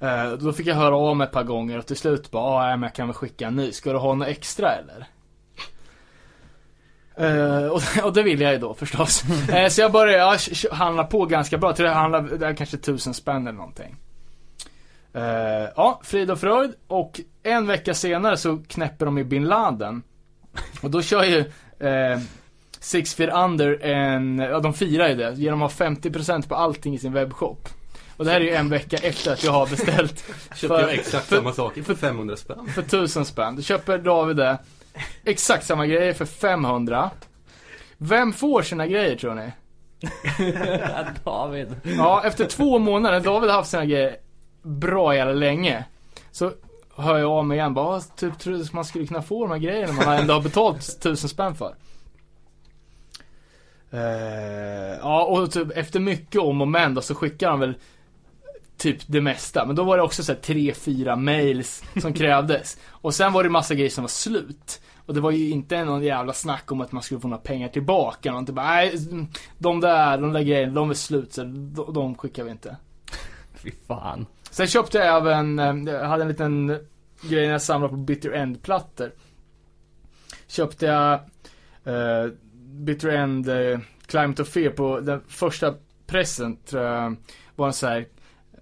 Eh, 0.00 0.32
då 0.32 0.52
fick 0.52 0.66
jag 0.66 0.74
höra 0.74 0.96
av 0.96 1.16
mig 1.16 1.24
ett 1.24 1.32
par 1.32 1.44
gånger 1.44 1.78
och 1.78 1.86
till 1.86 1.96
slut 1.96 2.30
bara, 2.30 2.42
ah, 2.42 2.66
nej, 2.66 2.76
men 2.76 2.82
jag 2.82 2.94
kan 2.94 3.06
väl 3.08 3.14
skicka 3.14 3.46
en 3.46 3.56
ny. 3.56 3.72
Ska 3.72 3.92
du 3.92 3.98
ha 3.98 4.14
något 4.14 4.28
extra 4.28 4.72
eller? 4.72 5.06
Eh, 7.16 7.66
och, 7.66 7.82
och 8.04 8.12
det 8.12 8.22
vill 8.22 8.40
jag 8.40 8.52
ju 8.52 8.58
då 8.58 8.74
förstås. 8.74 9.22
Eh, 9.52 9.68
så 9.68 9.80
jag 9.80 9.92
började 9.92 10.18
ja, 10.18 10.36
handla 10.72 11.04
på 11.04 11.26
ganska 11.26 11.58
bra. 11.58 11.68
Jag 11.68 11.76
tror 11.76 11.88
jag 11.88 11.96
handlade, 11.96 12.36
det 12.38 12.46
är 12.46 12.54
kanske 12.54 12.76
tusen 12.76 13.14
spänn 13.14 13.46
eller 13.46 13.58
någonting. 13.58 13.96
Eh, 15.14 15.68
ja, 15.76 16.00
frid 16.04 16.30
och 16.30 16.40
fröjd. 16.40 16.74
Och 16.86 17.20
en 17.42 17.66
vecka 17.66 17.94
senare 17.94 18.36
så 18.36 18.58
knäpper 18.68 19.04
de 19.06 19.18
i 19.18 19.24
bin 19.24 19.44
Laden. 19.44 20.02
Och 20.82 20.90
då 20.90 21.02
kör 21.02 21.24
ju 21.24 21.38
eh, 21.88 22.20
Six 22.80 23.14
Feet 23.14 23.34
Under 23.34 23.82
en, 23.84 24.38
ja 24.38 24.60
de 24.60 24.74
firar 24.74 25.08
ju 25.08 25.14
det 25.14 25.32
genom 25.32 25.62
att 25.62 25.78
ha 25.78 25.86
50% 25.86 26.48
på 26.48 26.54
allting 26.54 26.94
i 26.94 26.98
sin 26.98 27.12
webbshop. 27.12 27.68
Och 28.16 28.24
det 28.24 28.30
här 28.30 28.40
är 28.40 28.44
ju 28.44 28.54
en 28.54 28.68
vecka 28.68 28.96
efter 28.96 29.32
att 29.32 29.44
jag 29.44 29.52
har 29.52 29.66
beställt 29.66 30.24
Köpte 30.54 30.68
För- 30.68 30.80
jag 30.80 30.92
exakt 30.94 31.26
för- 31.26 31.36
samma 31.36 31.52
saker 31.52 31.82
för 31.82 31.94
500 31.94 32.36
spänn. 32.36 32.68
för 32.74 32.82
1000 32.82 33.24
spänn. 33.24 33.56
Då 33.56 33.62
köper 33.62 33.98
David 33.98 34.36
det. 34.36 34.58
Exakt 35.24 35.66
samma 35.66 35.86
grejer 35.86 36.12
för 36.12 36.24
500. 36.24 37.10
Vem 37.98 38.32
får 38.32 38.62
sina 38.62 38.86
grejer 38.86 39.16
tror 39.16 39.34
ni? 39.34 39.52
David. 41.24 41.74
Ja, 41.82 42.22
efter 42.24 42.44
två 42.44 42.78
månader, 42.78 43.20
David 43.20 43.50
har 43.50 43.56
haft 43.56 43.70
sina 43.70 43.84
grejer 43.84 44.16
bra 44.62 45.16
jävla 45.16 45.32
länge. 45.32 45.84
Så 46.30 46.52
hör 46.96 47.18
jag 47.18 47.30
av 47.30 47.46
mig 47.46 47.58
igen, 47.58 47.74
bara, 47.74 47.96
ah, 47.96 48.00
typ 48.00 48.38
trodde 48.38 48.64
man 48.72 48.84
skulle 48.84 49.06
kunna 49.06 49.22
få 49.22 49.46
de 49.46 49.50
här 49.50 49.58
grejerna 49.58 49.92
man 49.92 50.18
ändå 50.18 50.34
har 50.34 50.40
betalt 50.40 51.00
tusen 51.00 51.28
spänn 51.28 51.54
för. 51.54 51.74
Uh, 53.94 54.98
ja, 55.00 55.24
och 55.24 55.50
typ 55.50 55.70
efter 55.70 56.00
mycket 56.00 56.40
om 56.40 56.60
och 56.60 56.68
men 56.68 56.94
då 56.94 57.00
så 57.00 57.14
skickar 57.14 57.50
han 57.50 57.60
väl 57.60 57.74
typ 58.76 58.98
det 59.06 59.20
mesta. 59.20 59.66
Men 59.66 59.76
då 59.76 59.84
var 59.84 59.96
det 59.96 60.02
också 60.02 60.22
så 60.22 60.32
här 60.32 60.40
tre, 60.40 60.74
fyra 60.74 61.16
mails 61.16 61.84
som 62.00 62.12
krävdes. 62.12 62.78
Och 62.88 63.14
sen 63.14 63.32
var 63.32 63.42
det 63.42 63.50
massa 63.50 63.74
grejer 63.74 63.90
som 63.90 64.02
var 64.02 64.08
slut. 64.08 64.80
Och 65.06 65.14
det 65.14 65.20
var 65.20 65.30
ju 65.30 65.50
inte 65.50 65.84
någon 65.84 66.02
jävla 66.02 66.32
snack 66.32 66.72
om 66.72 66.80
att 66.80 66.92
man 66.92 67.02
skulle 67.02 67.20
få 67.20 67.28
några 67.28 67.42
pengar 67.42 67.68
tillbaka. 67.68 68.34
Och 68.34 68.46
typ 68.46 68.54
bara, 68.54 68.66
nej, 68.66 68.94
de 69.58 69.80
där, 69.80 70.18
de 70.18 70.32
där 70.32 70.42
grejerna, 70.42 70.72
de 70.72 70.90
är 70.90 70.94
slut 70.94 71.32
så 71.32 71.44
de, 71.44 71.92
de 71.94 72.14
skickar 72.14 72.44
vi 72.44 72.50
inte. 72.50 72.76
Fy 73.54 73.70
fan. 73.86 74.26
Sen 74.52 74.66
köpte 74.66 74.98
jag 74.98 75.16
även, 75.16 75.58
eh, 75.58 75.94
jag 75.94 76.08
hade 76.08 76.22
en 76.22 76.28
liten 76.28 76.66
grej 77.22 77.46
när 77.46 77.52
jag 77.52 77.62
samlade 77.62 77.90
på 77.90 77.96
Bitter 77.96 78.30
End-plattor. 78.30 79.12
Köpte 80.46 80.86
jag 80.86 81.12
eh, 81.84 82.32
Bitter 82.54 83.08
End 83.08 83.48
eh, 83.48 83.78
Climate 84.06 84.42
of 84.42 84.48
Fear 84.48 84.70
på 84.70 85.00
den 85.00 85.20
första 85.28 85.74
pressen 86.06 86.56
tror 86.56 86.82
jag 86.82 87.16
var 87.56 87.66
en 87.66 87.72
sån 87.72 87.88
här 87.88 88.06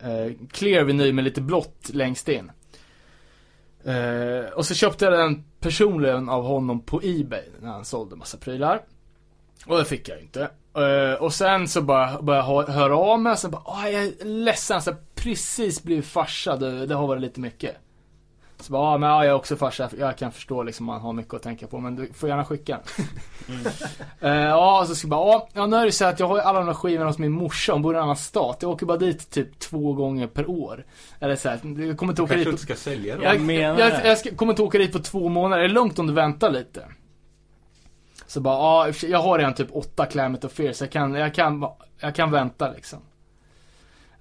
eh, 0.01 0.33
clear 0.51 0.85
vinyl 0.85 1.15
med 1.15 1.25
lite 1.25 1.41
blått 1.41 1.91
längst 1.93 2.29
in. 2.29 2.51
Eh, 3.85 4.53
och 4.55 4.67
så 4.67 4.75
köpte 4.75 5.05
jag 5.05 5.15
den 5.15 5.45
personligen 5.61 6.29
av 6.29 6.45
honom 6.45 6.81
på 6.81 7.01
Ebay 7.05 7.45
när 7.61 7.69
han 7.69 7.85
sålde 7.85 8.17
massa 8.17 8.39
prylar. 8.39 8.83
Och 9.67 9.79
det 9.79 9.85
fick 9.85 10.09
jag 10.09 10.17
ju 10.17 10.23
inte. 10.23 10.51
Eh, 10.77 11.23
och 11.23 11.33
sen 11.35 11.69
så 11.69 11.83
bara 11.83 12.23
började 12.23 12.47
jag 12.49 12.57
hö- 12.67 12.73
höra 12.73 12.97
av 12.97 13.21
mig 13.21 13.33
och 13.33 13.39
sen 13.39 13.51
bara, 13.51 13.63
Åh, 13.65 13.91
jag 13.91 14.03
är 14.05 14.25
ledsen, 14.25 14.83
så 14.83 14.91
jag 14.91 14.97
precis 15.15 15.83
blivit 15.83 16.07
farsa, 16.07 16.57
det, 16.57 16.87
det 16.87 16.95
har 16.95 17.07
varit 17.07 17.23
lite 17.23 17.41
mycket. 17.41 17.77
Så 18.61 18.73
bara, 18.73 18.93
ja 18.93 18.99
men 18.99 19.11
ja, 19.11 19.25
jag 19.25 19.31
är 19.31 19.35
också 19.37 19.57
farsa, 19.57 19.91
jag 19.99 20.17
kan 20.19 20.33
förstå 20.33 20.63
liksom 20.63 20.87
man 20.87 21.01
har 21.01 21.13
mycket 21.13 21.35
att 21.35 21.43
tänka 21.43 21.67
på 21.67 21.79
men 21.81 21.97
du 21.97 22.13
får 22.13 22.29
gärna 22.29 22.45
skicka 22.45 22.79
Eh, 24.21 24.31
Ja, 24.35 24.85
så 24.89 24.95
ska 24.95 25.05
jag 25.07 25.11
bara, 25.11 25.27
ja, 25.33 25.49
ja 25.53 25.67
nu 25.67 25.77
är 25.77 25.87
det 25.87 25.93
så 25.93 26.05
att 26.05 26.21
jag 26.21 26.27
har 26.27 26.37
ju 26.37 26.43
alla 26.43 26.59
de 26.59 26.67
här 26.69 26.75
skivorna 26.75 27.11
hos 27.11 27.19
min 27.19 27.33
morsa, 27.33 27.73
hon 27.73 27.83
bor 27.83 27.95
i 27.95 27.97
en 27.97 28.03
annan 28.03 28.17
stat. 28.17 28.59
Jag 28.61 28.71
åker 28.71 28.87
bara 28.87 28.99
dit 28.99 29.31
typ 29.31 29.59
två 29.59 29.93
gånger 29.93 30.27
per 30.27 30.51
år. 30.51 30.85
Eller 31.21 31.37
så 31.37 31.49
här, 31.49 31.61
jag 31.87 31.99
kommer 31.99 32.13
inte 32.13 32.23
åka 32.23 32.35
dit 32.37 32.51
på 32.51 32.57
ska 32.57 32.75
sälja 32.75 33.15
dem. 33.15 33.25
Jag 33.25 33.35
jag, 33.35 33.41
menar 33.41 33.79
jag, 33.81 34.07
jag 34.07 34.19
ska, 34.19 34.35
kommer 34.35 34.53
inte 34.53 34.63
åka 34.63 34.79
dit 34.79 34.93
på 34.93 34.99
två 34.99 35.29
månader. 35.29 35.63
Är 35.63 35.69
det 35.69 35.75
lugnt 35.75 35.99
om 35.99 36.07
du 36.07 36.13
väntar 36.13 36.51
lite? 36.51 36.85
Så 38.31 38.41
bara, 38.41 38.87
ja, 38.87 38.93
sig, 38.93 39.11
jag 39.11 39.19
har 39.19 39.39
redan 39.39 39.55
typ 39.55 39.69
åtta 39.73 40.07
Climate 40.07 40.47
of 40.47 40.53
Fear, 40.53 40.73
så 40.73 40.85
jag 40.85 40.93
kan, 40.93 41.15
jag 41.15 41.35
kan, 41.35 41.67
jag 42.01 42.15
kan 42.15 42.31
vänta 42.31 42.73
liksom. 42.73 42.99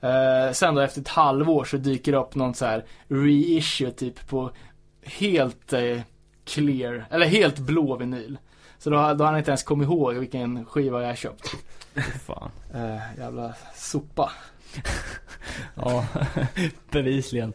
Eh, 0.02 0.52
sen 0.52 0.76
då 0.76 0.82
efter 0.82 1.02
ett 1.02 1.08
halvår 1.08 1.64
så 1.64 1.78
dyker 1.78 2.12
det 2.12 2.18
upp 2.18 2.36
någon 2.36 2.54
så 2.54 2.66
här 2.66 2.86
reissue 3.08 3.92
typ 3.92 4.28
på 4.28 4.52
helt 5.04 5.74
eh, 5.74 6.00
clear, 6.46 7.06
eller 7.10 7.26
helt 7.26 7.60
blå 7.60 7.96
vinyl. 7.96 8.38
Så 8.78 8.90
då, 8.90 8.96
då 8.96 9.02
har 9.02 9.26
han 9.26 9.38
inte 9.38 9.52
ens 9.52 9.64
kommit 9.64 9.86
ihåg 9.86 10.14
vilken 10.14 10.66
skiva 10.66 11.04
jag 11.04 11.18
köpt. 11.18 11.50
Fy 11.94 12.02
fan. 12.02 12.52
Eh, 12.74 13.20
jävla 13.20 13.54
sopa. 13.76 14.32
Ja, 15.76 16.06
bevisligen. 16.92 17.54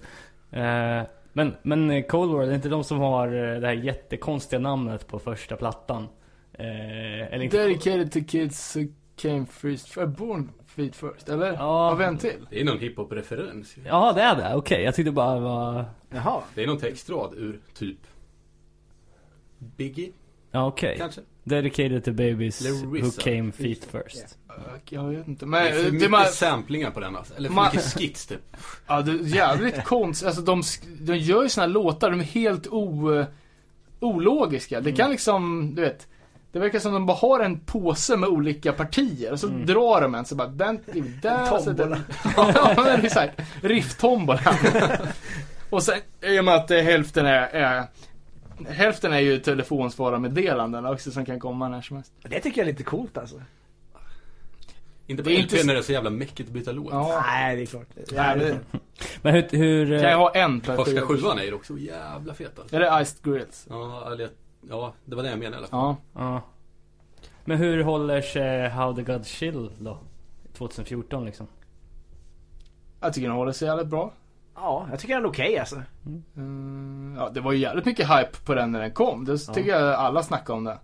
Eh, 0.50 1.02
men, 1.32 1.56
men 1.62 2.02
Cold 2.02 2.32
War, 2.32 2.46
det 2.46 2.52
är 2.52 2.54
inte 2.54 2.68
de 2.68 2.84
som 2.84 2.98
har 2.98 3.26
eh, 3.26 3.60
det 3.60 3.66
här 3.66 3.74
jättekonstiga 3.74 4.60
namnet 4.60 5.06
på 5.06 5.18
första 5.18 5.56
plattan? 5.56 6.08
Eh, 6.58 7.32
eller 7.34 7.42
inte? 7.42 7.58
Dedicated 7.58 8.12
to 8.12 8.18
kids 8.28 8.76
who 8.76 8.80
came 9.16 9.46
first, 9.46 9.98
uh, 9.98 10.06
born 10.06 10.50
feet 10.66 10.96
first, 10.96 11.28
eller? 11.28 11.52
Ja. 11.52 11.90
Av 11.90 12.02
en 12.02 12.18
till? 12.18 12.46
Det 12.50 12.60
är 12.60 12.64
någon 12.64 12.78
hiphop-referens. 12.78 13.76
Ja, 13.86 14.12
det 14.12 14.22
är 14.22 14.36
det. 14.36 14.54
Okej, 14.54 14.82
jag 14.82 14.94
tyckte 14.94 15.12
bara 15.12 15.34
det 15.34 15.40
var... 15.40 15.84
Jaha. 16.10 16.42
Det 16.54 16.62
är 16.62 16.66
någon 16.66 16.78
textrad 16.78 17.34
ur 17.36 17.60
typ 17.74 17.98
Biggie, 19.58 20.12
Ja, 20.50 20.66
okej. 20.66 20.94
kanske? 20.98 21.20
Dedicated 21.44 22.04
to 22.04 22.12
babies 22.12 22.60
Lil 22.60 23.02
who 23.02 23.10
came 23.10 23.52
feet 23.52 23.84
first. 23.84 24.38
Jag 24.90 25.04
vet 25.08 25.28
inte, 25.28 25.44
Det 25.44 25.48
men 25.48 25.66
är 25.66 25.72
för 25.72 25.84
det, 25.84 25.92
mycket 25.92 26.10
man, 26.10 26.24
samplingar 26.26 26.90
på 26.90 27.00
den 27.00 27.16
alltså. 27.16 27.34
Eller 27.34 27.48
för 27.48 27.56
Ma- 27.56 27.64
mycket 27.74 27.98
skits 27.98 28.26
typ. 28.26 28.56
ja, 28.86 29.02
det 29.02 29.12
är 29.12 29.16
jävligt 29.36 29.84
konstigt, 29.84 30.26
alltså 30.26 30.42
de, 30.42 30.62
de 31.00 31.16
gör 31.16 31.42
ju 31.42 31.48
såna 31.48 31.66
här 31.66 31.72
låtar, 31.72 32.10
de 32.10 32.20
är 32.20 32.24
helt 32.24 32.66
o, 32.66 33.24
ologiska. 34.00 34.80
Det 34.80 34.92
kan 34.92 35.10
liksom, 35.10 35.72
du 35.74 35.82
vet, 35.82 36.08
det 36.54 36.60
verkar 36.60 36.78
som 36.78 36.92
de 36.92 37.06
bara 37.06 37.16
har 37.16 37.40
en 37.40 37.60
påse 37.60 38.16
med 38.16 38.28
olika 38.28 38.72
partier 38.72 39.32
och 39.32 39.40
så 39.40 39.46
drar 39.46 40.00
de 40.00 40.14
en 40.14 40.24
så 40.24 40.34
bara, 40.34 40.48
den, 40.48 40.80
där, 41.22 41.58
så 41.58 41.70
den, 41.70 41.90
ja 42.36 42.72
men 42.76 43.00
det 43.00 43.06
är 43.06 43.08
såhär, 43.08 43.32
rifftombola. 43.60 44.40
och 45.70 45.82
sen, 45.82 45.98
i 46.22 46.40
och 46.40 46.44
med 46.44 46.54
att 46.54 46.70
eh, 46.70 46.78
hälften 46.78 47.26
är, 47.26 47.46
är 47.48 47.84
Hälften 48.68 49.12
är 49.12 49.18
ju 49.20 49.38
telefonsvararmeddelanden 49.38 50.86
också 50.86 51.10
som 51.10 51.24
kan 51.24 51.40
komma 51.40 51.68
när 51.68 51.80
som 51.80 51.96
helst. 51.96 52.12
Det 52.22 52.40
tycker 52.40 52.60
jag 52.60 52.68
är 52.68 52.72
lite 52.72 52.82
coolt 52.82 53.18
alltså. 53.18 53.42
Inte 55.06 55.22
på 55.22 55.28
Det 55.28 55.34
är 55.36 55.42
LP 55.42 55.52
inte- 55.52 55.66
när 55.66 55.74
det 55.74 55.80
är 55.80 55.82
så 55.82 55.92
jävla 55.92 56.10
mäckigt 56.10 56.48
att 56.48 56.54
byta 56.54 56.72
låt. 56.72 56.92
Ja, 56.92 57.22
Nej, 57.26 57.56
det 57.56 57.62
är 57.62 57.66
klart. 57.66 57.86
ja 58.14 58.34
det, 58.34 58.58
Men 59.22 59.34
hur... 59.34 59.48
hur 59.50 59.92
eh, 59.92 60.00
kan 60.00 60.10
jag 60.10 60.18
ha 60.18 60.34
en 60.34 60.60
per 60.60 60.76
Första 60.76 61.00
sjuan 61.00 61.38
är 61.38 61.42
ju 61.42 61.52
också 61.54 61.78
jävla 61.78 62.34
fet 62.34 62.58
alltså. 62.58 62.76
Är 62.76 62.80
det 62.80 63.02
Iced 63.02 63.22
Grills? 63.32 63.66
Ja, 63.70 64.08
eller, 64.12 64.28
ja, 64.70 64.92
det 65.04 65.16
var 65.16 65.22
det 65.22 65.30
jag 65.30 65.38
menade 65.38 65.56
i 65.56 65.58
alla 65.58 65.66
fall. 65.66 65.94
Ja. 66.14 66.20
Ja. 66.20 66.42
Men 67.44 67.58
hur 67.58 67.84
håller 67.84 68.20
sig 68.20 68.68
How 68.68 68.94
the 68.94 69.02
God 69.02 69.26
Chill 69.26 69.70
då? 69.78 69.98
2014 70.52 71.24
liksom? 71.24 71.46
Jag 73.00 73.14
tycker 73.14 73.28
den 73.28 73.36
håller 73.36 73.52
sig 73.52 73.68
jävligt 73.68 73.86
bra. 73.86 74.12
Ja, 74.54 74.86
jag 74.90 75.00
tycker 75.00 75.14
den 75.14 75.24
är 75.24 75.28
okej 75.28 75.58
alltså. 75.58 75.82
Mm, 76.36 77.16
ja, 77.18 77.28
det 77.28 77.40
var 77.40 77.52
ju 77.52 77.58
jävligt 77.58 77.84
mycket 77.84 78.06
hype 78.08 78.36
på 78.44 78.54
den 78.54 78.72
när 78.72 78.80
den 78.80 78.90
kom. 78.90 79.24
Det 79.24 79.38
tycker 79.38 79.70
jag 79.70 79.94
alla 79.94 80.22
snackar 80.22 80.54
om 80.54 80.64
det. 80.64 80.78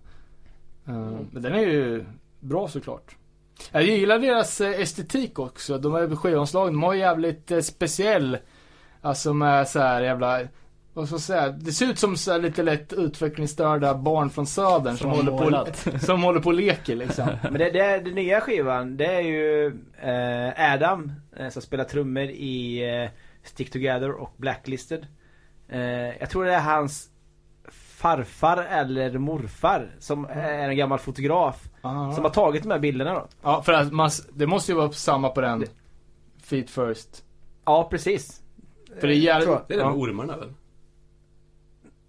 Mm, 0.86 1.26
Men 1.32 1.42
den 1.42 1.54
är 1.54 1.60
ju 1.60 2.04
bra 2.40 2.68
såklart. 2.68 3.16
Jag 3.72 3.82
gillar 3.82 4.18
deras 4.18 4.60
eh, 4.60 4.80
estetik 4.80 5.38
också. 5.38 5.78
De 5.78 5.92
här 5.94 6.16
skivomslagen, 6.16 6.72
de 6.74 6.82
har 6.82 6.92
ju 6.92 7.00
jävligt 7.00 7.52
speciell, 7.64 8.38
alltså 9.00 9.34
med 9.34 9.68
så 9.68 9.78
här 9.78 10.02
jävla 10.02 10.40
vad 10.94 11.06
ska 11.06 11.14
jag 11.14 11.20
säga? 11.20 11.48
Det 11.48 11.72
ser 11.72 11.86
ut 11.86 11.98
som 11.98 12.16
så 12.16 12.32
här 12.32 12.38
lite 12.38 12.62
lätt 12.62 12.92
utvecklingsstörda 12.92 13.94
barn 13.94 14.30
från 14.30 14.46
södern 14.46 14.96
som, 14.96 15.16
Som 15.16 15.28
håller 15.28 15.64
på, 15.64 15.98
som 16.06 16.22
håller 16.22 16.40
på 16.40 16.48
och 16.48 16.54
leker 16.54 16.96
liksom. 16.96 17.28
Men 17.42 17.52
det, 17.52 17.70
det, 17.70 18.00
den 18.04 18.14
nya 18.14 18.40
skivan, 18.40 18.96
det 18.96 19.06
är 19.06 19.20
ju 19.20 19.66
eh, 20.02 20.72
Adam 20.74 21.12
eh, 21.36 21.48
som 21.48 21.62
spelar 21.62 21.84
trummor 21.84 22.22
i 22.22 22.84
eh, 23.02 23.10
Stick 23.42 23.72
Together 23.72 24.10
och 24.10 24.34
Blacklisted. 24.36 25.06
Eh, 25.68 25.80
jag 26.20 26.30
tror 26.30 26.44
det 26.44 26.54
är 26.54 26.60
hans 26.60 27.10
farfar 27.70 28.66
eller 28.70 29.18
morfar 29.18 29.90
som 29.98 30.24
är 30.24 30.68
en 30.68 30.76
gammal 30.76 30.98
fotograf 30.98 31.68
Aha. 31.82 32.12
som 32.12 32.24
har 32.24 32.30
tagit 32.30 32.62
de 32.62 32.70
här 32.70 32.78
bilderna 32.78 33.14
då. 33.14 33.26
Ja, 33.42 33.62
för 33.62 33.72
att 33.72 33.92
man, 33.92 34.10
det 34.32 34.46
måste 34.46 34.72
ju 34.72 34.78
vara 34.78 34.92
samma 34.92 35.28
på 35.28 35.40
den. 35.40 35.64
Feet 36.42 36.70
first. 36.70 37.24
Ja, 37.64 37.88
precis. 37.90 38.42
För 39.00 39.06
det 39.06 39.14
är 39.14 39.16
jävligt... 39.16 39.46
tror 39.46 39.56
jag. 39.56 39.64
Det 39.68 39.74
är 39.74 39.78
den 39.78 39.86
med 39.86 39.96
ormarna 39.96 40.36
väl? 40.36 40.52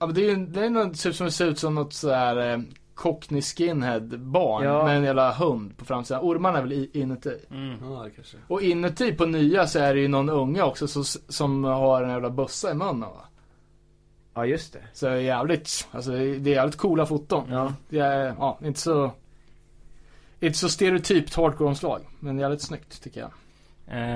Ja 0.01 0.05
men 0.07 0.15
det 0.15 0.21
är 0.21 0.29
ju 0.29 0.45
det 0.45 0.65
är 0.65 0.69
något 0.69 0.99
typ 0.99 1.15
som 1.15 1.31
ser 1.31 1.45
ut 1.45 1.59
som 1.59 1.75
något 1.75 1.93
sådär 1.93 2.53
eh, 2.53 2.59
Cockney 2.93 3.41
skinhead 3.41 3.99
barn 4.17 4.63
Ja. 4.63 4.83
med 4.85 4.97
en 4.97 5.03
jävla 5.03 5.31
hund 5.33 5.77
på 5.77 5.85
framsidan. 5.85 6.21
Ormarna 6.21 6.57
är 6.57 6.61
väl 6.61 6.71
i, 6.73 6.89
inuti. 6.93 7.39
Mm. 7.51 7.91
Ja, 7.93 8.07
kanske. 8.15 8.37
Och 8.47 8.61
inuti 8.61 9.13
på 9.13 9.25
nya 9.25 9.67
så 9.67 9.79
är 9.79 9.93
det 9.93 9.99
ju 9.99 10.07
någon 10.07 10.29
unge 10.29 10.61
också 10.61 10.87
så, 10.87 11.03
som 11.29 11.63
har 11.63 12.03
en 12.03 12.09
jävla 12.09 12.29
bössa 12.29 12.71
i 12.71 12.73
munnen 12.73 12.99
va. 13.09 13.25
Ja, 14.33 14.45
just 14.45 14.73
det. 14.73 14.79
Så 14.93 15.07
jävligt, 15.09 15.87
alltså 15.91 16.11
det 16.11 16.17
är 16.51 16.55
jävligt 16.55 16.77
coola 16.77 17.05
foton. 17.05 17.43
Ja. 17.51 17.73
Det 17.89 17.99
är, 17.99 18.35
ja, 18.39 18.59
inte 18.63 18.79
så 18.79 19.11
Inte 20.39 20.57
så 20.57 20.69
stereotypt 20.69 21.35
hardcore-omslag. 21.35 22.01
Men 22.19 22.39
jävligt 22.39 22.61
snyggt 22.61 23.03
tycker 23.03 23.19
jag. 23.19 23.31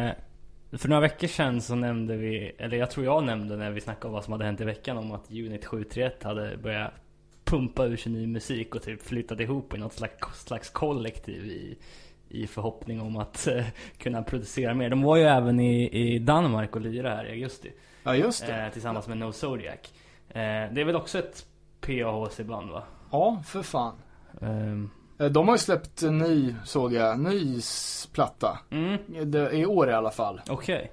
Eh, 0.05 0.11
för 0.77 0.89
några 0.89 1.01
veckor 1.01 1.27
sedan 1.27 1.61
så 1.61 1.75
nämnde 1.75 2.17
vi, 2.17 2.51
eller 2.57 2.77
jag 2.77 2.91
tror 2.91 3.05
jag 3.05 3.23
nämnde 3.23 3.57
när 3.57 3.71
vi 3.71 3.81
snackade 3.81 4.07
om 4.07 4.13
vad 4.13 4.23
som 4.23 4.31
hade 4.31 4.45
hänt 4.45 4.61
i 4.61 4.63
veckan 4.63 4.97
om 4.97 5.11
att 5.11 5.31
Unit 5.31 5.65
731 5.65 6.23
hade 6.23 6.57
börjat 6.57 6.91
pumpa 7.43 7.85
ur 7.85 7.97
sig 7.97 8.11
ny 8.11 8.27
musik 8.27 8.75
och 8.75 8.83
typ 8.83 9.01
flyttat 9.01 9.39
ihop 9.39 9.73
i 9.73 9.77
något 9.77 9.93
slags, 9.93 10.45
slags 10.45 10.69
kollektiv 10.69 11.45
i, 11.45 11.77
i 12.29 12.47
förhoppning 12.47 13.01
om 13.01 13.17
att 13.17 13.47
eh, 13.47 13.65
kunna 13.97 14.23
producera 14.23 14.73
mer. 14.73 14.89
De 14.89 15.01
var 15.01 15.15
ju 15.15 15.23
även 15.23 15.59
i, 15.59 15.89
i 15.89 16.19
Danmark 16.19 16.75
och 16.75 16.81
lirade 16.81 17.15
här 17.15 17.25
i 17.25 17.31
augusti. 17.31 17.71
Ja, 18.03 18.15
just 18.15 18.47
det. 18.47 18.65
Eh, 18.65 18.71
tillsammans 18.71 19.07
med 19.07 19.17
No 19.17 19.31
Zodiac. 19.31 19.93
Eh, 20.29 20.33
det 20.71 20.81
är 20.81 20.85
väl 20.85 20.95
också 20.95 21.19
ett 21.19 21.45
PAHC-band 21.81 22.71
va? 22.71 22.83
Ja, 23.11 23.43
för 23.45 23.61
fan. 23.61 23.95
Eh, 24.41 25.04
De 25.17 25.47
har 25.47 25.55
ju 25.55 25.59
släppt 25.59 26.01
en 26.01 26.17
ny, 26.17 26.55
såg 26.65 26.93
jag, 26.93 27.19
ny 27.19 27.61
platta. 28.13 28.59
mm, 28.69 28.97
Det- 29.31 29.51
I 29.51 29.65
år 29.65 29.89
i 29.89 29.93
alla 29.93 30.11
fall. 30.11 30.41
okej. 30.49 30.91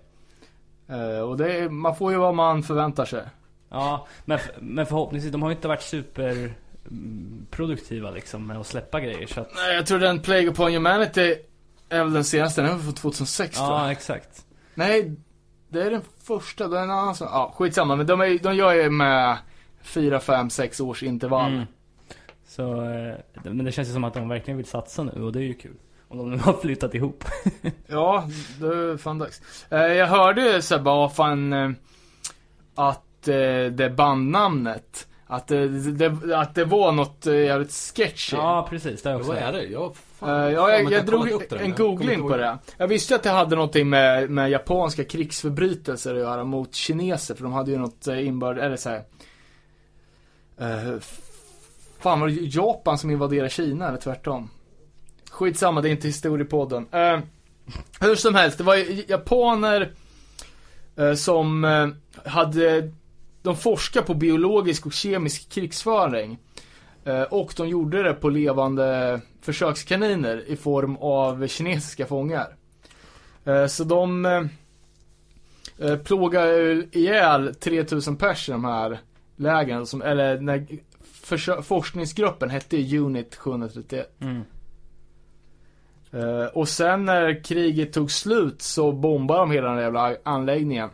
Eh, 0.88 1.20
Och 1.20 1.36
det 1.36 1.52
är, 1.58 1.68
man 1.68 1.96
får 1.96 2.12
ju 2.12 2.18
vad 2.18 2.34
man 2.34 2.62
förväntar 2.62 3.04
sig. 3.04 3.22
Ja, 3.70 4.06
men, 4.24 4.38
men 4.60 4.86
förhoppningsvis, 4.86 5.32
de 5.32 5.42
har 5.42 5.50
ju 5.50 5.56
inte 5.56 5.68
varit 5.68 5.82
super 5.82 6.54
mm, 6.90 7.46
produktiva 7.50 8.10
liksom 8.10 8.46
med 8.46 8.56
att 8.60 8.66
släppa 8.66 9.00
grejer 9.00 9.26
så 9.26 9.40
att, 9.40 9.50
Nej, 9.54 9.74
jag 9.74 9.86
tror 9.86 9.98
den 9.98 10.20
Plague 10.20 10.48
Upon 10.50 10.72
Humanity 10.72 11.34
är 11.88 11.98
väl 12.04 12.12
den 12.12 12.24
senaste, 12.24 12.62
den 12.62 12.70
är 12.70 12.78
från 12.78 12.92
2006 12.94 13.56
tror 13.58 13.70
jag. 13.70 13.80
Ja, 13.80 13.92
exakt. 13.92 14.46
Nej, 14.74 15.16
det 15.68 15.82
är 15.82 15.90
den 15.90 16.02
första, 16.22 16.68
det 16.68 16.78
är 16.78 16.82
en 16.82 16.90
annan 16.90 17.14
som, 17.14 17.26
ja 17.32 17.52
skitsamma 17.56 17.96
men 17.96 18.06
de, 18.06 18.20
är, 18.20 18.38
de 18.38 18.54
gör 18.56 18.72
ju 18.74 18.90
med 18.90 19.36
4, 19.82 20.20
5, 20.20 20.50
6 20.50 20.80
års 20.80 21.02
intervall. 21.02 21.52
Mm. 21.52 21.66
Så, 22.56 22.82
eh, 22.84 23.14
men 23.44 23.64
det 23.64 23.72
känns 23.72 23.88
ju 23.88 23.92
som 23.92 24.04
att 24.04 24.14
de 24.14 24.28
verkligen 24.28 24.56
vill 24.56 24.66
satsa 24.66 25.02
nu 25.02 25.22
och 25.24 25.32
det 25.32 25.38
är 25.38 25.42
ju 25.42 25.54
kul. 25.54 25.76
Om 26.08 26.18
de 26.18 26.30
nu 26.30 26.36
har 26.38 26.52
flyttat 26.52 26.94
ihop. 26.94 27.24
Ja, 27.86 28.28
det 28.60 28.66
är 28.66 28.96
fan 28.96 29.18
dags. 29.18 29.42
Eh, 29.70 29.78
jag 29.86 30.06
hörde 30.06 30.62
så 30.62 30.78
bara, 30.78 31.08
fan, 31.08 31.52
eh, 31.52 31.70
att 32.74 33.02
det 33.72 33.96
bandnamnet, 33.96 35.08
att 35.26 35.48
det, 35.48 35.68
det, 35.92 36.36
att 36.38 36.54
det 36.54 36.64
var 36.64 36.92
något 36.92 37.26
jävligt 37.26 37.72
sketchy. 37.72 38.36
Ja, 38.36 38.66
precis. 38.70 39.02
Det 39.02 39.10
jag 39.10 39.20
också 39.20 39.32
Vad 39.32 39.42
är 39.42 39.52
det? 39.52 39.64
Jag, 39.64 39.96
fan, 39.96 40.28
ja, 40.30 40.36
fan, 40.36 40.52
jag, 40.52 40.92
jag 40.92 41.06
kolla 41.06 41.24
drog 41.24 41.42
en 41.52 41.68
jag 41.68 41.76
googling 41.76 42.20
på 42.28 42.36
det. 42.36 42.58
Jag 42.76 42.88
visste 42.88 43.14
att 43.14 43.22
det 43.22 43.30
hade 43.30 43.56
någonting 43.56 43.88
med, 43.88 44.30
med 44.30 44.50
japanska 44.50 45.04
krigsförbrytelser 45.04 46.14
att 46.14 46.20
göra 46.20 46.44
mot 46.44 46.74
kineser, 46.74 47.34
för 47.34 47.42
de 47.42 47.52
hade 47.52 47.70
ju 47.70 47.78
något 47.78 48.06
eh, 48.06 48.26
inbörd, 48.26 48.58
eller 48.58 48.76
så 48.76 48.88
här. 48.90 49.02
F- 50.98 51.20
fan 52.02 52.20
var 52.20 52.28
det 52.28 52.34
Japan 52.34 52.98
som 52.98 53.10
invaderade 53.10 53.50
Kina 53.50 53.88
eller 53.88 53.98
tvärtom? 53.98 54.50
Skitsamma, 55.30 55.80
det 55.80 55.88
är 55.88 55.90
inte 55.90 56.06
historiepodden. 56.06 56.86
Eh, 56.90 57.18
hur 58.00 58.14
som 58.14 58.34
helst, 58.34 58.58
det 58.58 58.64
var 58.64 58.76
japaner 59.10 59.92
eh, 60.96 61.14
som 61.14 61.64
eh, 61.64 61.88
hade, 62.30 62.92
de 63.42 63.56
forskade 63.56 64.06
på 64.06 64.14
biologisk 64.14 64.86
och 64.86 64.92
kemisk 64.92 65.48
krigsföring. 65.48 66.38
Eh, 67.04 67.22
och 67.22 67.54
de 67.56 67.68
gjorde 67.68 68.02
det 68.02 68.14
på 68.14 68.28
levande 68.28 69.20
försökskaniner 69.40 70.44
i 70.46 70.56
form 70.56 70.96
av 70.96 71.46
kinesiska 71.46 72.06
fångar. 72.06 72.56
Eh, 73.44 73.66
så 73.66 73.84
de 73.84 74.24
eh, 74.24 74.42
eh 75.78 75.96
plågade 75.96 76.86
ihjäl 76.92 77.54
3000 77.54 78.16
pers 78.16 78.48
i 78.48 78.52
de 78.52 78.64
här 78.64 78.98
lägren, 79.36 79.86
som, 79.86 80.02
eller 80.02 80.40
när 80.40 80.66
försö- 81.32 81.62
forskningsgruppen 81.62 82.50
hette 82.50 82.98
Unit 82.98 83.36
731. 83.36 84.06
Mm. 84.20 84.42
Eh, 86.12 86.46
och 86.46 86.68
sen 86.68 87.04
när 87.04 87.44
kriget 87.44 87.92
tog 87.92 88.10
slut 88.10 88.62
så 88.62 88.92
bombade 88.92 89.40
de 89.40 89.50
hela 89.50 89.70
den 89.70 89.82
jävla 89.82 90.16
anläggningen. 90.22 90.90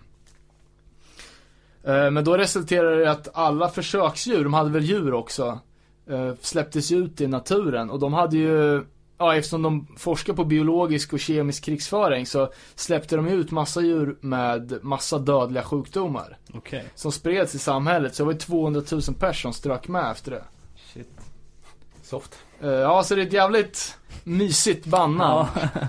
Eh, 1.84 2.10
men 2.10 2.24
då 2.24 2.36
resulterade 2.36 2.96
det 2.96 3.02
i 3.02 3.06
att 3.06 3.28
alla 3.32 3.68
försöksdjur, 3.68 4.44
de 4.44 4.54
hade 4.54 4.70
väl 4.70 4.84
djur 4.84 5.14
också, 5.14 5.58
eh, 6.06 6.32
släpptes 6.40 6.92
ut 6.92 7.20
i 7.20 7.26
naturen. 7.26 7.90
Och 7.90 7.98
de 7.98 8.12
hade 8.12 8.36
ju, 8.36 8.84
ja 9.18 9.36
eftersom 9.36 9.62
de 9.62 9.86
forskar 9.96 10.34
på 10.34 10.44
biologisk 10.44 11.12
och 11.12 11.20
kemisk 11.20 11.64
krigsföring 11.64 12.26
så 12.26 12.52
släppte 12.74 13.16
de 13.16 13.28
ut 13.28 13.50
massa 13.50 13.80
djur 13.80 14.16
med 14.20 14.78
massa 14.82 15.18
dödliga 15.18 15.62
sjukdomar. 15.62 16.38
Okej. 16.54 16.84
Som 16.94 17.12
spreds 17.12 17.54
i 17.54 17.58
samhället. 17.58 18.14
Så 18.14 18.22
det 18.22 18.26
var 18.26 18.32
ju 18.32 18.38
200 18.38 18.82
000 18.92 19.00
personer 19.02 19.32
som 19.32 19.52
strök 19.52 19.88
med 19.88 20.10
efter 20.10 20.30
det. 20.30 20.44
Shit. 20.76 21.10
Soft. 22.02 22.38
Eh, 22.60 22.68
ja, 22.70 23.02
så 23.02 23.14
det 23.14 23.22
är 23.22 23.26
ett 23.26 23.32
jävligt 23.32 23.98
mysigt 24.24 24.86
bandnamn. 24.86 25.48
Ja. 25.54 25.68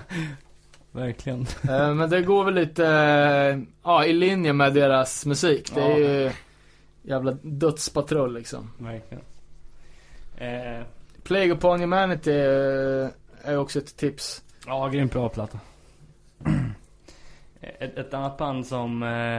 Verkligen. 0.92 1.46
Eh, 1.68 1.94
Men 1.94 2.10
det 2.10 2.22
går 2.22 2.44
väl 2.44 2.54
lite, 2.54 2.86
eh, 2.86 3.58
ja 3.84 4.04
i 4.04 4.12
linje 4.12 4.52
med 4.52 4.74
deras 4.74 5.26
musik. 5.26 5.72
Det 5.74 5.80
är 5.82 5.96
ju 5.98 6.30
jävla 7.02 7.32
dödspatrull 7.42 8.34
liksom. 8.34 8.70
Verkligen. 8.78 9.22
Plague 11.22 11.52
Upon 11.52 11.80
Humanity 11.80 12.30
eh, 12.30 13.08
är 13.42 13.58
också 13.58 13.78
ett 13.78 13.96
tips. 13.96 14.44
ja, 14.66 14.88
grymt 14.88 15.12
bra 15.12 15.28
platta. 15.28 15.60
ett, 17.60 17.98
ett 17.98 18.14
annat 18.14 18.38
band 18.38 18.66
som, 18.66 19.02
eh, 19.02 19.36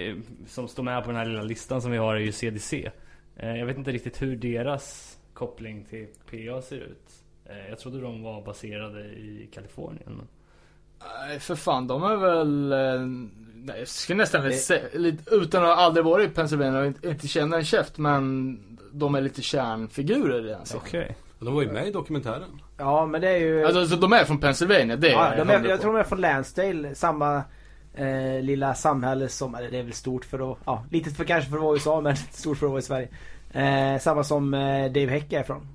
eh, 0.00 0.16
som 0.46 0.68
står 0.68 0.82
med 0.82 1.02
på 1.04 1.10
den 1.10 1.16
här 1.16 1.26
lilla 1.26 1.42
listan 1.42 1.82
som 1.82 1.90
vi 1.90 1.98
har 1.98 2.14
är 2.16 2.20
ju 2.20 2.32
CDC. 2.32 2.90
Eh, 3.36 3.56
jag 3.56 3.66
vet 3.66 3.76
inte 3.78 3.92
riktigt 3.92 4.22
hur 4.22 4.36
deras 4.36 5.16
koppling 5.32 5.84
till 5.84 6.06
PA 6.06 6.62
ser 6.62 6.76
ut. 6.76 7.08
Eh, 7.44 7.68
jag 7.68 7.78
trodde 7.78 8.00
de 8.00 8.22
var 8.22 8.42
baserade 8.42 9.04
i 9.04 9.48
Kalifornien. 9.52 10.20
Nej 11.28 11.38
för 11.38 11.54
fan, 11.54 11.86
de 11.86 12.02
är 12.02 12.16
väl, 12.16 12.72
eh, 12.72 13.00
nej, 13.54 13.78
jag 13.78 13.88
skulle 13.88 14.16
nästan 14.16 14.44
Det- 14.44 14.52
säga, 14.52 14.82
lite, 14.94 15.34
utan 15.34 15.62
att 15.62 15.68
ha 15.68 15.74
aldrig 15.84 16.04
varit 16.04 16.30
i 16.30 16.34
Pennsylvania 16.34 16.80
och 16.80 16.86
inte, 16.86 17.08
inte 17.08 17.28
känna 17.28 17.56
en 17.56 17.64
käft, 17.64 17.98
men 17.98 18.58
de 18.92 19.14
är 19.14 19.20
lite 19.20 19.42
kärnfigurer 19.42 20.44
i 20.46 20.48
den. 20.48 20.60
Okej. 20.74 21.16
Och 21.38 21.44
de 21.44 21.54
var 21.54 21.62
ju 21.62 21.72
med 21.72 21.88
i 21.88 21.90
dokumentären. 21.90 22.60
Ja 22.76 23.06
men 23.06 23.20
det 23.20 23.28
är 23.28 23.36
ju... 23.38 23.64
Alltså, 23.66 23.86
så 23.86 23.96
de 23.96 24.12
är 24.12 24.24
från 24.24 24.38
Pennsylvania, 24.40 24.96
det 24.96 25.08
är 25.08 25.12
ja, 25.12 25.34
jag 25.36 25.46
de 25.46 25.52
är, 25.52 25.68
jag 25.68 25.80
tror 25.80 25.92
de 25.92 25.98
är 26.00 26.04
från 26.04 26.20
Lansdale, 26.20 26.94
samma 26.94 27.42
eh, 27.94 28.42
lilla 28.42 28.74
samhälle 28.74 29.28
som, 29.28 29.54
eller 29.54 29.70
det 29.70 29.78
är 29.78 29.82
väl 29.82 29.92
stort 29.92 30.24
för 30.24 30.52
att, 30.52 30.58
ja 30.64 30.84
litet 30.90 31.16
för 31.16 31.24
kanske 31.24 31.50
för 31.50 31.56
att 31.56 31.62
vara 31.62 31.72
i 31.72 31.76
USA 31.76 32.00
men 32.00 32.16
stort 32.30 32.58
för 32.58 32.66
att 32.66 32.70
vara 32.70 32.78
i 32.78 32.82
Sverige. 32.82 33.08
Eh, 33.52 34.00
samma 34.00 34.24
som 34.24 34.54
eh, 34.54 34.84
Dave 34.92 35.06
Heck 35.06 35.32
är 35.32 35.42
från. 35.42 35.68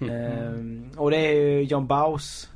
Eh, 0.00 0.98
och 1.00 1.10
det 1.10 1.16
är 1.16 1.32
ju 1.32 1.62
John 1.62 1.86
Baus 1.86 2.50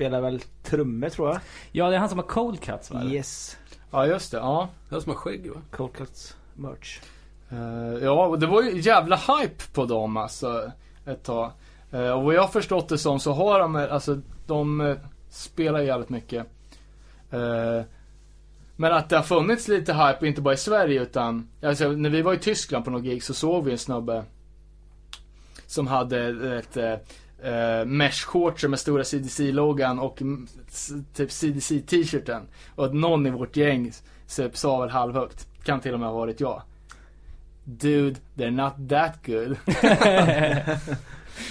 Spelar 0.00 0.20
väl 0.20 0.40
trummor 0.62 1.08
tror 1.08 1.28
jag. 1.28 1.40
Ja, 1.72 1.88
det 1.88 1.94
är 1.94 1.98
han 1.98 2.08
som 2.08 2.18
har 2.18 2.26
Cold 2.26 2.60
Cuts 2.60 2.90
va? 2.90 3.04
Yes. 3.04 3.56
Ja 3.90 4.06
just 4.06 4.30
det, 4.30 4.36
ja. 4.36 4.68
Det 4.88 4.96
är 4.96 5.00
som 5.00 5.12
har 5.12 5.16
skägg 5.16 5.50
va? 5.50 5.60
Cold 5.70 5.92
Cuts 5.92 6.36
merch. 6.54 7.00
Eh, 7.50 8.04
ja, 8.04 8.26
och 8.26 8.38
det 8.38 8.46
var 8.46 8.62
ju 8.62 8.80
jävla 8.80 9.16
hype 9.16 9.64
på 9.72 9.84
dem 9.84 10.16
alltså 10.16 10.72
ett 11.06 11.24
tag. 11.24 11.52
Eh, 11.90 12.10
och 12.10 12.22
vad 12.22 12.34
jag 12.34 12.40
har 12.42 12.48
förstått 12.48 12.88
det 12.88 12.98
som 12.98 13.20
så 13.20 13.32
har 13.32 13.60
de, 13.60 13.76
alltså 13.76 14.20
de 14.46 14.80
eh, 14.80 14.96
spelar 15.30 15.80
jävligt 15.80 16.08
mycket. 16.10 16.46
Men 18.76 18.92
att 18.92 19.08
det 19.08 19.16
har 19.16 19.22
funnits 19.22 19.68
lite 19.68 19.92
hype, 19.92 20.26
inte 20.26 20.40
bara 20.40 20.54
i 20.54 20.56
Sverige 20.56 21.02
utan, 21.02 21.48
alltså 21.62 21.88
när 21.88 22.10
vi 22.10 22.22
var 22.22 22.34
i 22.34 22.38
Tyskland 22.38 22.84
på 22.84 22.90
något 22.90 23.02
gig 23.02 23.22
så 23.22 23.34
såg 23.34 23.64
vi 23.64 23.72
en 23.72 23.78
snubbe 23.78 24.24
som 25.66 25.86
hade 25.86 26.18
ett 26.58 26.76
eh, 27.42 27.52
eh, 27.52 27.84
mesh-shortser 27.84 28.68
med 28.68 28.78
stora 28.78 29.04
CDC-loggan 29.04 29.98
och 29.98 30.22
typ 31.14 31.30
CDC-t-shirten. 31.30 32.42
Och 32.74 32.84
att 32.84 32.94
någon 32.94 33.26
i 33.26 33.30
vårt 33.30 33.56
gäng 33.56 33.92
typ 34.36 34.56
sa 34.56 34.80
väl 34.80 34.90
halvhögt, 34.90 35.46
kan 35.64 35.80
till 35.80 35.94
och 35.94 36.00
med 36.00 36.08
ha 36.08 36.16
varit 36.16 36.40
jag. 36.40 36.62
Dude, 37.64 38.20
they're 38.36 38.50
not 38.50 38.88
that 38.88 39.26
good. 39.26 39.56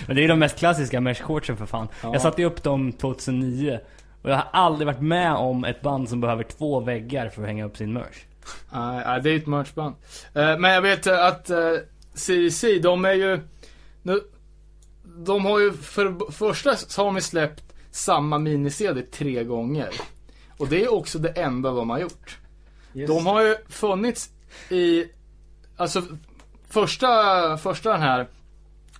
Men 0.07 0.15
det 0.15 0.21
är 0.21 0.21
ju 0.21 0.27
de 0.27 0.39
mest 0.39 0.59
klassiska 0.59 0.99
mesh-shortsen 0.99 1.55
för 1.55 1.65
fan. 1.65 1.87
Ja. 2.03 2.13
Jag 2.13 2.21
satte 2.21 2.41
ju 2.41 2.47
upp 2.47 2.63
dem 2.63 2.93
2009. 2.93 3.79
Och 4.21 4.29
jag 4.29 4.35
har 4.35 4.47
aldrig 4.51 4.85
varit 4.85 5.01
med 5.01 5.33
om 5.33 5.65
ett 5.65 5.81
band 5.81 6.09
som 6.09 6.21
behöver 6.21 6.43
två 6.43 6.79
väggar 6.79 7.29
för 7.29 7.41
att 7.41 7.47
hänga 7.47 7.65
upp 7.65 7.77
sin 7.77 7.93
merch. 7.93 8.25
Nej, 8.73 9.03
nej, 9.05 9.21
det 9.21 9.29
är 9.29 9.37
ett 9.37 9.47
merchband. 9.47 9.95
Eh, 10.33 10.57
men 10.57 10.71
jag 10.71 10.81
vet 10.81 11.07
eh, 11.07 11.25
att 11.25 11.49
uh, 11.49 11.77
CDC, 12.13 12.79
de 12.79 13.05
är 13.05 13.13
ju... 13.13 13.39
Nu, 14.03 14.21
de 15.25 15.45
har 15.45 15.59
ju, 15.59 15.73
för 15.73 16.31
första 16.31 16.75
så 16.75 17.05
har 17.05 17.13
de 17.13 17.21
släppt 17.21 17.63
samma 17.91 18.37
mini-CD 18.37 19.01
tre 19.01 19.43
gånger. 19.43 19.89
Och 20.57 20.67
det 20.67 20.83
är 20.83 20.93
också 20.93 21.19
det 21.19 21.29
enda 21.29 21.71
de 21.71 21.89
har 21.89 21.99
gjort. 21.99 22.37
Yes. 22.93 23.07
De 23.09 23.25
har 23.25 23.41
ju 23.41 23.55
funnits 23.69 24.29
i, 24.69 25.05
alltså 25.77 26.03
första, 26.69 27.57
första 27.57 27.91
den 27.91 28.01
här, 28.01 28.27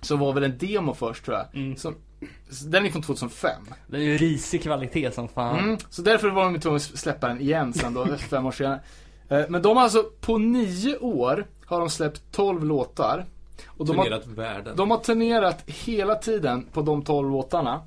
så 0.02 0.16
var 0.16 0.32
väl 0.32 0.44
en 0.44 0.58
demo 0.58 0.94
först 0.94 1.24
tror 1.24 1.36
jag. 1.36 1.46
Mm. 1.54 1.76
Som, 1.76 1.94
den 2.66 2.86
är 2.86 2.90
från 2.90 3.02
2005. 3.02 3.50
Det 3.86 3.96
är 3.96 4.00
ju 4.00 4.16
risig 4.16 4.62
kvalitet 4.62 5.10
som 5.10 5.28
fan. 5.28 5.58
Mm, 5.58 5.78
så 5.90 6.02
därför 6.02 6.30
var 6.30 6.44
de 6.44 6.60
tvungna 6.60 6.76
att 6.76 6.82
släppa 6.82 7.28
den 7.28 7.40
igen 7.40 7.72
sen 7.72 7.94
då, 7.94 8.16
fem 8.16 8.46
år 8.46 8.52
senare. 8.52 8.80
Eh, 9.28 9.44
Men 9.48 9.62
de 9.62 9.76
har 9.76 9.84
alltså, 9.84 10.04
på 10.20 10.38
nio 10.38 10.96
år 10.98 11.46
har 11.66 11.80
de 11.80 11.90
släppt 11.90 12.22
12 12.32 12.64
låtar. 12.64 13.26
Och 13.66 13.86
de 13.86 13.98
har, 13.98 14.04
Turnerat 14.04 14.26
världen. 14.26 14.76
de 14.76 14.90
har 14.90 14.98
turnerat 14.98 15.62
hela 15.66 16.14
tiden 16.14 16.66
på 16.72 16.82
de 16.82 17.02
12 17.02 17.30
låtarna. 17.30 17.82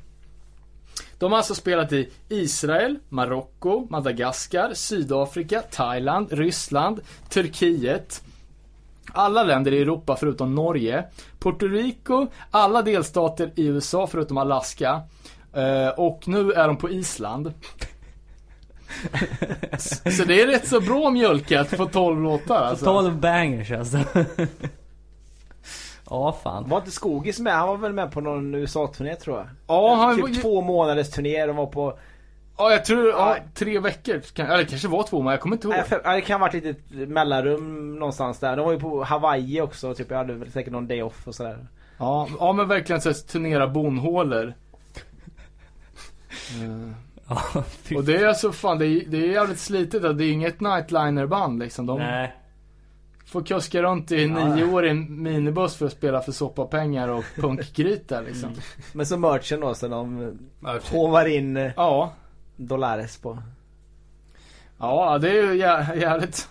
De 1.18 1.32
har 1.32 1.38
alltså 1.38 1.56
spelat 1.56 1.94
i 1.94 2.10
Israel, 2.30 3.00
Marocko, 3.10 3.88
Madagaskar, 3.90 4.74
Sydafrika, 4.74 5.62
Thailand, 5.62 6.32
Ryssland, 6.32 7.02
Turkiet. 7.30 8.24
alla 9.14 9.44
länder 9.44 9.74
i 9.74 9.82
Europa 9.82 10.16
förutom 10.16 10.56
Norge, 10.56 11.06
Puerto 11.40 11.68
Rico, 11.68 12.28
alla 12.52 12.82
delstater 12.82 13.52
i 13.56 13.66
USA 13.66 14.08
förutom 14.08 14.38
Alaska 14.38 15.02
eh, 15.54 15.88
och 15.88 16.28
nu 16.28 16.52
är 16.52 16.68
de 16.68 16.78
på 16.78 16.90
Island. 16.90 17.54
Så 20.18 20.24
det 20.26 20.42
är 20.42 20.48
rätt 20.48 20.68
så 20.68 20.80
bra 20.80 21.10
mjölkat 21.10 21.78
på 21.78 21.86
12 21.86 22.22
låtar 22.22 22.64
alltså. 22.64 22.86
12 22.86 23.20
bangers 23.20 23.72
alltså. 23.72 23.98
Ja, 26.14 26.38
fan. 26.44 26.70
Var 26.70 26.78
inte 26.78 26.92
Skogis 26.92 27.40
med? 27.40 27.54
Han 27.54 27.68
var 27.68 27.78
väl 27.78 27.94
med 27.94 28.12
på 28.12 28.22
någon 28.22 28.56
USA-turné 28.56 29.16
tror 29.16 29.38
jag? 29.38 29.48
Ja, 29.68 29.96
han 29.96 30.08
var 30.22 30.28
typ 30.28 30.38
ju- 30.38 30.42
två 30.42 30.62
månaders 30.62 31.10
turné. 31.10 31.46
De 31.46 31.56
var 31.56 31.66
på... 31.66 31.98
Ja, 32.58 32.72
jag 32.72 32.86
tror, 32.86 33.10
ja, 33.10 33.38
tre 33.54 33.80
veckor. 33.80 34.22
Eller 34.36 34.58
det 34.58 34.66
kanske 34.66 34.88
var 34.88 35.04
två, 35.04 35.22
men 35.22 35.32
jag 35.32 35.42
kommer 35.42 35.56
inte 35.56 35.68
ihåg. 35.68 35.76
Ja, 36.04 36.14
det 36.14 36.22
kan 36.22 36.42
ha 36.42 36.48
varit 36.48 36.56
ett 36.56 36.64
litet 36.64 37.10
mellanrum 37.10 37.96
någonstans 37.96 38.40
där. 38.40 38.58
De 38.58 38.66
var 38.66 38.72
ju 38.74 38.80
på 38.80 39.04
Hawaii 39.04 39.62
också. 39.62 39.94
Typ, 39.94 40.12
jag 40.12 40.18
hade 40.18 40.34
väl 40.34 40.52
säkert 40.52 40.72
någon 40.74 40.88
day 40.88 41.02
off 41.02 41.28
och 41.28 41.36
sådär. 41.36 41.68
Ja, 41.98 42.28
ja 42.40 42.54
men 42.54 42.68
verkligen 42.68 43.02
så 43.02 43.14
turnera 43.14 43.68
bonhålor. 43.68 44.54
Ja, 47.30 47.42
fy 47.84 47.96
och 47.96 48.04
det 48.04 48.16
är 48.16 48.28
alltså 48.28 48.52
fan, 48.52 48.80
det 48.80 48.86
är, 48.86 49.06
det 49.08 49.18
är 49.18 49.32
jävligt 49.32 49.60
slitigt. 49.60 50.06
att 50.06 50.18
Det 50.18 50.26
är 50.26 50.32
inget 50.32 50.60
nightliner-band 50.60 51.60
liksom. 51.60 51.86
De 51.86 52.00
Nej. 52.00 52.36
Får 53.34 53.44
kuska 53.44 53.82
runt 53.82 54.12
i 54.12 54.28
nio 54.28 54.64
år 54.66 54.86
i 54.86 54.90
en 54.90 55.24
minibuss 55.24 55.76
för 55.76 55.86
att 55.86 55.92
spela 55.92 56.22
för 56.22 56.32
soppapengar 56.32 57.08
och 57.08 57.24
punkgryta 57.36 58.22
liksom. 58.22 58.50
Men 58.94 59.06
så 59.06 59.18
merchen 59.18 59.60
då 59.60 59.76
så 59.76 59.88
de 59.88 60.38
Ja, 60.64 60.80
hovar 60.92 61.26
in 61.26 61.58
eh, 61.58 61.72
Ja, 61.76 62.14
dollares 62.56 63.18
på. 63.18 63.38
ja 64.80 65.18
det 65.18 65.30
är 65.30 65.34
ju 65.34 65.54
jä- 65.64 65.96
jävligt. 66.02 66.50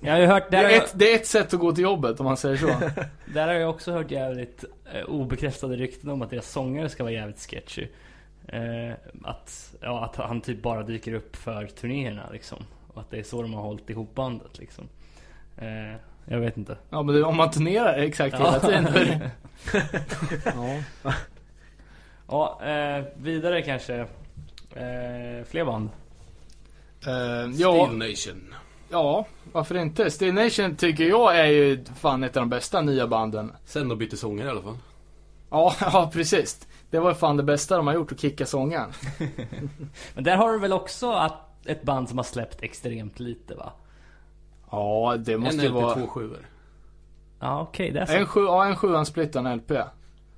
Jag 0.00 0.12
har 0.12 0.20
ju 0.20 0.26
hört, 0.26 0.50
Det 0.50 0.56
är, 0.56 0.62
jag, 0.62 0.74
ett, 0.76 0.92
det 0.94 1.12
är 1.12 1.16
ett 1.16 1.26
sätt 1.26 1.54
att 1.54 1.60
gå 1.60 1.72
till 1.72 1.84
jobbet 1.84 2.20
om 2.20 2.26
man 2.26 2.36
säger 2.36 2.56
så. 2.56 2.66
där 3.34 3.46
har 3.46 3.54
jag 3.54 3.70
också 3.70 3.92
hört 3.92 4.10
jävligt 4.10 4.64
eh, 4.92 5.02
obekräftade 5.02 5.76
rykten 5.76 6.10
om 6.10 6.22
att 6.22 6.30
deras 6.30 6.50
sångare 6.50 6.88
ska 6.88 7.02
vara 7.02 7.12
jävligt 7.12 7.50
sketchy. 7.50 7.86
Eh, 8.48 8.94
att, 9.24 9.74
ja, 9.80 10.04
att 10.04 10.16
han 10.16 10.40
typ 10.40 10.62
bara 10.62 10.82
dyker 10.82 11.12
upp 11.14 11.36
för 11.36 11.66
turnéerna 11.66 12.28
liksom. 12.32 12.58
Och 12.94 13.00
att 13.00 13.10
det 13.10 13.18
är 13.18 13.22
så 13.22 13.42
de 13.42 13.54
har 13.54 13.62
hållit 13.62 13.90
ihop 13.90 14.14
bandet 14.14 14.58
liksom. 14.58 14.88
Eh, 15.56 16.00
jag 16.24 16.40
vet 16.40 16.56
inte. 16.56 16.78
Ja 16.90 17.02
men 17.02 17.14
det, 17.14 17.22
om 17.22 17.36
man 17.36 17.50
turnerar 17.50 17.94
exakt 17.98 18.34
hela 18.34 18.60
tiden. 18.60 19.20
ja. 21.04 21.12
Ja, 22.28 22.60
eh, 22.64 23.04
vidare 23.16 23.62
kanske. 23.62 23.94
Eh, 24.74 25.44
fler 25.48 25.64
band. 25.64 25.90
Eh, 27.06 27.12
ja, 27.54 27.86
Steel 27.86 27.96
Nation. 27.96 28.54
ja, 28.90 29.26
varför 29.52 29.74
inte? 29.74 30.10
Steel 30.10 30.34
Nation 30.34 30.76
tycker 30.76 31.04
jag 31.04 31.38
är 31.38 31.46
ju 31.46 31.84
fan 31.84 32.24
ett 32.24 32.36
av 32.36 32.42
de 32.42 32.48
bästa 32.48 32.80
nya 32.80 33.06
banden. 33.06 33.52
Sen 33.64 33.88
de 33.88 33.98
bytte 33.98 34.16
sångare 34.16 34.46
i 34.46 34.50
alla 34.50 34.62
fall. 34.62 34.78
Ja, 35.50 35.74
ja 35.80 36.10
precis. 36.12 36.66
Det 36.90 36.98
var 36.98 37.14
fan 37.14 37.36
det 37.36 37.42
bästa 37.42 37.76
de 37.76 37.86
har 37.86 37.94
gjort, 37.94 38.12
att 38.12 38.20
kicka 38.20 38.46
sångaren. 38.46 38.92
Men 40.14 40.24
där 40.24 40.36
har 40.36 40.52
du 40.52 40.58
väl 40.58 40.72
också 40.72 41.12
att 41.12 41.66
ett 41.66 41.82
band 41.82 42.08
som 42.08 42.18
har 42.18 42.24
släppt 42.24 42.62
extremt 42.62 43.20
lite 43.20 43.54
va? 43.54 43.72
Ja, 44.76 45.16
det 45.18 45.38
måste 45.38 45.56
en 45.56 45.62
ju 45.62 45.68
LP, 45.68 45.74
vara... 45.74 45.94
två 45.94 46.06
sjuor. 46.06 46.38
Ja 47.40 47.60
okej, 47.60 47.90
det 47.90 47.98
är 48.00 48.16
En, 48.16 48.24
så. 48.26 48.30
sju, 48.30 48.40
ja, 48.44 48.66
en 48.66 48.76
sjuansplittad 48.76 49.56
LP. 49.56 49.70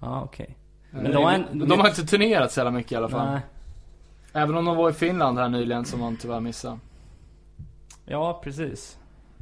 Ja 0.01 0.23
okej. 0.24 0.56
Men 0.90 1.02
Men 1.02 1.10
de, 1.12 1.16
de 1.16 1.24
har 1.24 1.32
en- 1.32 1.69
de 1.69 1.81
har 1.81 1.89
inte 1.89 2.06
turnerat 2.06 2.52
så 2.52 2.60
jävla 2.60 2.70
mycket 2.70 2.93
i 2.93 2.97
alla 2.97 3.09
fall. 3.09 3.31
Nej. 3.32 3.40
Även 4.32 4.56
om 4.56 4.65
de 4.65 4.77
var 4.77 4.90
i 4.90 4.93
Finland 4.93 5.39
här 5.39 5.48
nyligen 5.48 5.85
som 5.85 6.01
man 6.01 6.16
tyvärr 6.16 6.40
missade. 6.40 6.78
Ja 8.06 8.40
precis. 8.44 8.98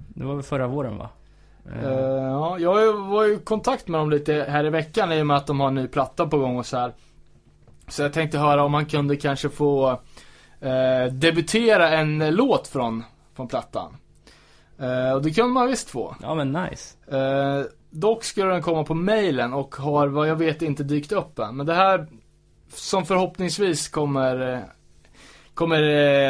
Det 0.08 0.24
var 0.24 0.34
väl 0.34 0.42
förra 0.42 0.66
våren 0.66 0.98
va? 0.98 1.08
Eh, 1.82 1.90
ja, 1.90 2.58
jag 2.58 2.92
var 2.96 3.24
ju 3.24 3.34
i 3.34 3.38
kontakt 3.38 3.88
med 3.88 4.00
dem 4.00 4.10
lite 4.10 4.46
här 4.48 4.64
i 4.66 4.70
veckan 4.70 5.12
i 5.12 5.22
och 5.22 5.26
med 5.26 5.36
att 5.36 5.46
de 5.46 5.60
har 5.60 5.68
en 5.68 5.74
ny 5.74 5.86
platta 5.88 6.26
på 6.26 6.38
gång 6.38 6.58
och 6.58 6.66
så 6.66 6.76
här. 6.78 6.92
Så 7.88 8.02
jag 8.02 8.12
tänkte 8.12 8.38
höra 8.38 8.64
om 8.64 8.72
man 8.72 8.86
kunde 8.86 9.16
kanske 9.16 9.48
få 9.48 9.90
eh, 10.60 11.12
debutera 11.12 11.88
en 11.90 12.34
låt 12.34 12.68
från, 12.68 13.04
från 13.34 13.48
plattan. 13.48 13.96
Eh, 14.78 15.12
och 15.12 15.22
det 15.22 15.30
kunde 15.30 15.52
man 15.52 15.66
visst 15.66 15.90
få. 15.90 16.16
Ja 16.22 16.34
men 16.34 16.52
nice. 16.52 17.16
Eh, 17.16 17.64
dock 17.90 18.24
skulle 18.24 18.52
den 18.52 18.62
komma 18.62 18.84
på 18.84 18.94
mailen 18.94 19.52
och 19.52 19.74
har 19.74 20.08
vad 20.08 20.28
jag 20.28 20.36
vet 20.36 20.62
inte 20.62 20.82
dykt 20.84 21.12
upp 21.12 21.38
än. 21.38 21.56
Men 21.56 21.66
det 21.66 21.74
här 21.74 22.06
som 22.68 23.04
förhoppningsvis 23.04 23.88
kommer 23.88 24.52
eh, 24.52 24.60
Kommer 25.56 25.82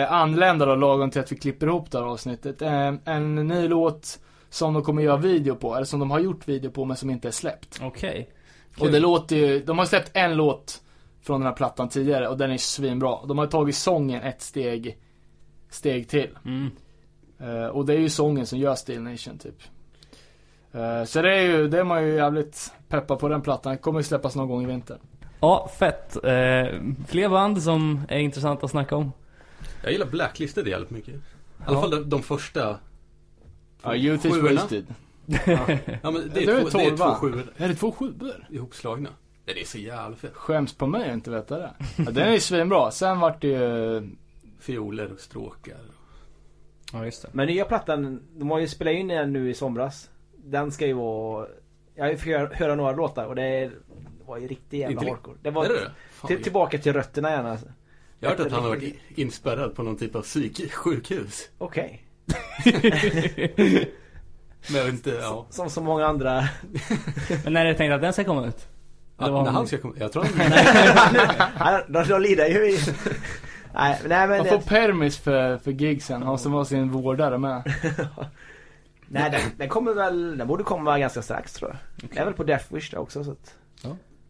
anlända 0.07 0.67
då 0.67 0.75
lagom 0.75 1.11
till 1.11 1.21
att 1.21 1.33
vi 1.33 1.37
klipper 1.37 1.67
ihop 1.67 1.91
det 1.91 1.99
här 1.99 2.05
avsnittet. 2.05 2.63
Eh, 2.63 2.95
en 3.05 3.35
ny 3.35 3.69
låt 3.69 4.19
som 4.51 4.75
de 4.75 4.83
kommer 4.83 5.03
göra 5.03 5.17
video 5.17 5.57
på, 5.57 5.75
eller 5.75 5.85
som 5.85 6.01
de 6.01 6.11
har 6.11 6.19
gjort 6.19 6.49
video 6.49 6.71
på 6.71 6.85
men 6.85 6.97
som 6.97 7.11
inte 7.11 7.29
är 7.29 7.33
släppt. 7.33 7.81
Okej. 7.83 8.31
Och 8.79 8.91
det 8.91 9.01
låter 9.01 9.37
ju, 9.37 9.61
de 9.61 9.79
har 9.79 9.85
släppt 9.85 10.11
en 10.15 10.37
låt 10.37 10.83
från 11.23 11.41
den 11.41 11.47
här 11.47 11.57
plattan 11.57 11.89
tidigare 11.89 12.29
och 12.29 12.39
den 12.39 12.51
är 12.51 12.57
svinbra. 12.57 13.27
De 13.27 13.39
har 13.39 13.47
tagit 13.47 13.77
sången 13.77 14.23
ett 14.23 14.43
steg, 14.43 14.99
steg 15.71 16.09
till. 16.09 16.39
Mm. 16.45 16.71
Eh, 17.41 17.67
och 17.67 17.87
det 17.87 17.95
är 17.95 17.99
ju 17.99 18.09
sången 18.11 18.47
som 18.47 18.59
gör 18.59 18.75
Steel 18.75 19.03
Nation 19.03 19.39
typ. 19.39 19.63
Eh, 20.73 21.05
så 21.05 21.23
det 21.23 21.37
är 21.37 21.43
ju, 21.43 21.69
det 21.69 21.79
är 21.79 21.85
man 21.85 22.03
ju 22.07 22.15
jävligt 22.15 22.73
peppad 22.89 23.19
på 23.19 23.29
den 23.29 23.43
plattan. 23.43 23.71
Den 23.71 23.79
kommer 23.79 24.01
ju 24.01 24.05
släppas 24.05 24.37
någon 24.37 24.49
gång 24.49 24.63
i 24.63 24.67
vinter. 24.67 24.99
Ja, 25.41 25.71
fett. 25.79 26.17
Eh, 26.17 26.67
fler 27.09 27.29
band 27.29 27.63
som 27.63 28.03
är 28.09 28.19
intressanta 28.19 28.65
att 28.65 28.71
snacka 28.71 28.97
om. 28.97 29.13
Jag 29.83 29.93
gillar 29.93 30.07
Blacklisted 30.07 30.69
jävligt 30.69 30.91
mycket. 30.91 31.15
I 31.15 31.21
alla 31.67 31.81
fall 31.81 31.91
de, 31.91 32.11
de 32.11 32.23
första. 32.23 32.79
Ja, 33.83 33.95
Youth 33.95 34.29
wasted. 34.29 34.87
Ja 35.37 35.59
men 36.03 36.15
Det 36.15 36.29
det 36.35 36.45
är 36.45 36.55
är, 36.55 36.61
två, 36.71 36.79
det 36.79 36.85
är 36.85 36.89
tolva. 36.89 37.07
två 37.07 37.15
sjuor 37.15 37.43
Är 37.57 37.69
det 37.69 37.75
två 37.75 37.93
sjuor? 37.93 38.47
ihopslagna. 38.51 39.09
Ja, 39.45 39.53
det 39.55 39.61
är 39.61 39.65
så 39.65 39.79
jävla 39.79 40.17
fett. 40.17 40.35
Skäms 40.35 40.75
på 40.75 40.87
mig 40.87 41.09
att 41.09 41.15
inte 41.15 41.31
veta 41.31 41.59
det. 41.59 41.71
Ja, 41.97 42.05
den 42.11 42.29
är 42.29 42.33
ju 42.33 42.41
svinbra. 42.41 42.91
Sen 42.91 43.21
vart 43.21 43.41
det 43.43 43.49
ju... 43.49 44.09
Fioler 44.61 45.13
och 45.13 45.21
stråkar. 45.21 45.77
Ja, 46.93 47.05
just 47.05 47.23
det. 47.23 47.29
Men 47.33 47.47
nya 47.47 47.65
plattan, 47.65 48.23
de 48.37 48.51
har 48.51 48.59
ju 48.59 48.69
spelat 48.69 48.95
in 48.95 49.09
den 49.09 49.33
nu 49.33 49.51
i 49.51 49.55
somras. 49.55 50.11
Den 50.37 50.73
ska 50.73 50.87
ju 50.87 50.93
vara... 50.93 51.47
Jag 51.95 52.21
fick 52.21 52.33
höra, 52.33 52.51
höra 52.55 52.75
några 52.75 52.93
låtar 52.93 53.27
och 53.27 53.35
det 53.35 53.43
är- 53.43 53.71
var 54.27 54.37
ju 54.39 54.49
riktigt 54.49 54.81
jävla 54.81 54.93
Inte- 55.01 55.07
hardcore. 55.13 55.37
Det 55.43 55.51
var 55.51 55.65
är 55.65 55.69
det 55.69 55.75
det? 55.75 55.91
Fan, 56.11 56.29
till, 56.29 56.43
tillbaka 56.43 56.79
till 56.79 56.93
rötterna 56.93 57.31
gärna. 57.31 57.51
alltså. 57.51 57.67
Jag 58.21 58.31
har 58.31 58.37
hört 58.37 58.47
att 58.47 58.53
han 58.53 58.63
har 58.63 58.69
varit 58.69 58.95
inspärrad 59.09 59.75
på 59.75 59.83
någon 59.83 59.97
typ 59.97 60.15
av 60.17 60.23
psyksjukhus. 60.23 61.49
Okej. 61.59 62.03
Men 64.69 64.77
jag 64.77 64.85
vet 64.85 64.93
inte, 64.95 65.11
ja. 65.11 65.47
Som 65.51 65.71
så 65.71 65.81
många 65.83 66.07
andra. 66.07 66.41
Men 67.45 67.53
när 67.53 67.61
är 67.61 67.69
det 67.69 67.75
tänkt 67.75 67.93
att 67.93 68.01
den 68.01 68.13
ska 68.13 68.25
komma 68.25 68.47
ut? 68.47 68.67
ja 69.19 69.27
när 69.27 69.33
han- 69.37 69.47
han 69.55 69.67
ska 69.67 69.79
komma, 69.79 69.95
jag 69.99 70.13
tror 70.13 70.25
han, 70.39 71.15
Nej, 71.61 71.85
de, 71.89 72.09
de 72.09 72.21
lider 72.23 72.47
ju 72.49 72.71
i... 72.71 72.79
Nej, 73.77 74.01
nej 74.09 74.29
men... 74.29 74.39
Man 74.39 74.47
får 74.47 74.69
permis 74.69 75.19
för, 75.19 75.59
för 75.59 75.71
gigsen. 75.71 76.23
Han 76.23 76.39
som 76.39 76.53
var 76.53 76.65
sin 76.65 76.91
vårdare 76.91 77.39
med. 77.39 77.63
Nej 79.09 79.31
den, 79.31 79.41
den 79.57 79.69
kommer 79.69 79.95
väl, 79.95 80.39
den 80.39 80.47
borde 80.49 80.65
komma 80.65 80.99
ganska 80.99 81.23
strax 81.23 81.53
tror 81.53 81.71
jag. 81.71 82.11
Det 82.11 82.19
är 82.19 82.25
väl 82.25 82.35
på 82.35 82.45
Death 82.45 82.75
Wish 82.75 82.91
där 82.91 82.99
också 82.99 83.25
så 83.25 83.31
att... 83.31 83.55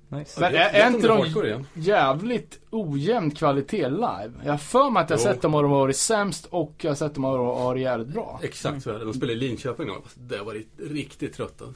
Nice. 0.08 0.40
Men 0.40 0.54
Jag 0.54 0.74
är, 0.74 0.86
inte 0.86 1.08
det 1.08 1.52
de 1.52 1.64
jävligt 1.74 2.60
ojämn 2.70 3.30
kvalitet 3.30 3.88
live? 3.88 4.32
Jag 4.44 4.52
har 4.52 4.58
för 4.58 4.90
mig 4.90 5.02
att 5.02 5.10
jag 5.10 5.18
Jo. 5.18 5.22
sett 5.22 5.42
dem 5.42 5.54
och 5.54 5.62
de 5.62 5.72
har 5.72 5.78
varit 5.78 5.96
sämst 5.96 6.46
och 6.46 6.72
jag 6.78 6.90
har 6.90 6.96
sett 6.96 7.14
dem 7.14 7.24
och 7.24 7.36
de 7.36 7.46
har 7.46 7.54
varit 7.54 7.82
jävligt 7.82 8.08
bra. 8.08 8.40
Exakt 8.42 8.82
så 8.82 8.90
är 8.90 8.98
det. 8.98 9.04
De 9.04 9.12
spelade 9.14 9.32
i 9.32 9.36
Linköping 9.36 9.86
någon 9.86 9.96
gång. 9.96 10.04
Det 10.14 10.36
har 10.36 10.44
varit 10.44 10.68
riktigt 10.78 11.34
trött 11.36 11.62
alltså. 11.62 11.74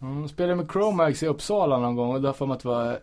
Mm, 0.00 0.22
de 0.22 0.28
spelade 0.28 0.54
med 0.54 0.70
Chromax 0.72 1.22
i 1.22 1.26
Uppsala 1.26 1.78
någon 1.78 1.96
gång 1.96 2.14
och 2.14 2.22
där 2.22 2.32
får 2.32 2.46
man 2.46 2.56
att 2.56 2.62
det 2.62 2.68
var... 2.68 2.98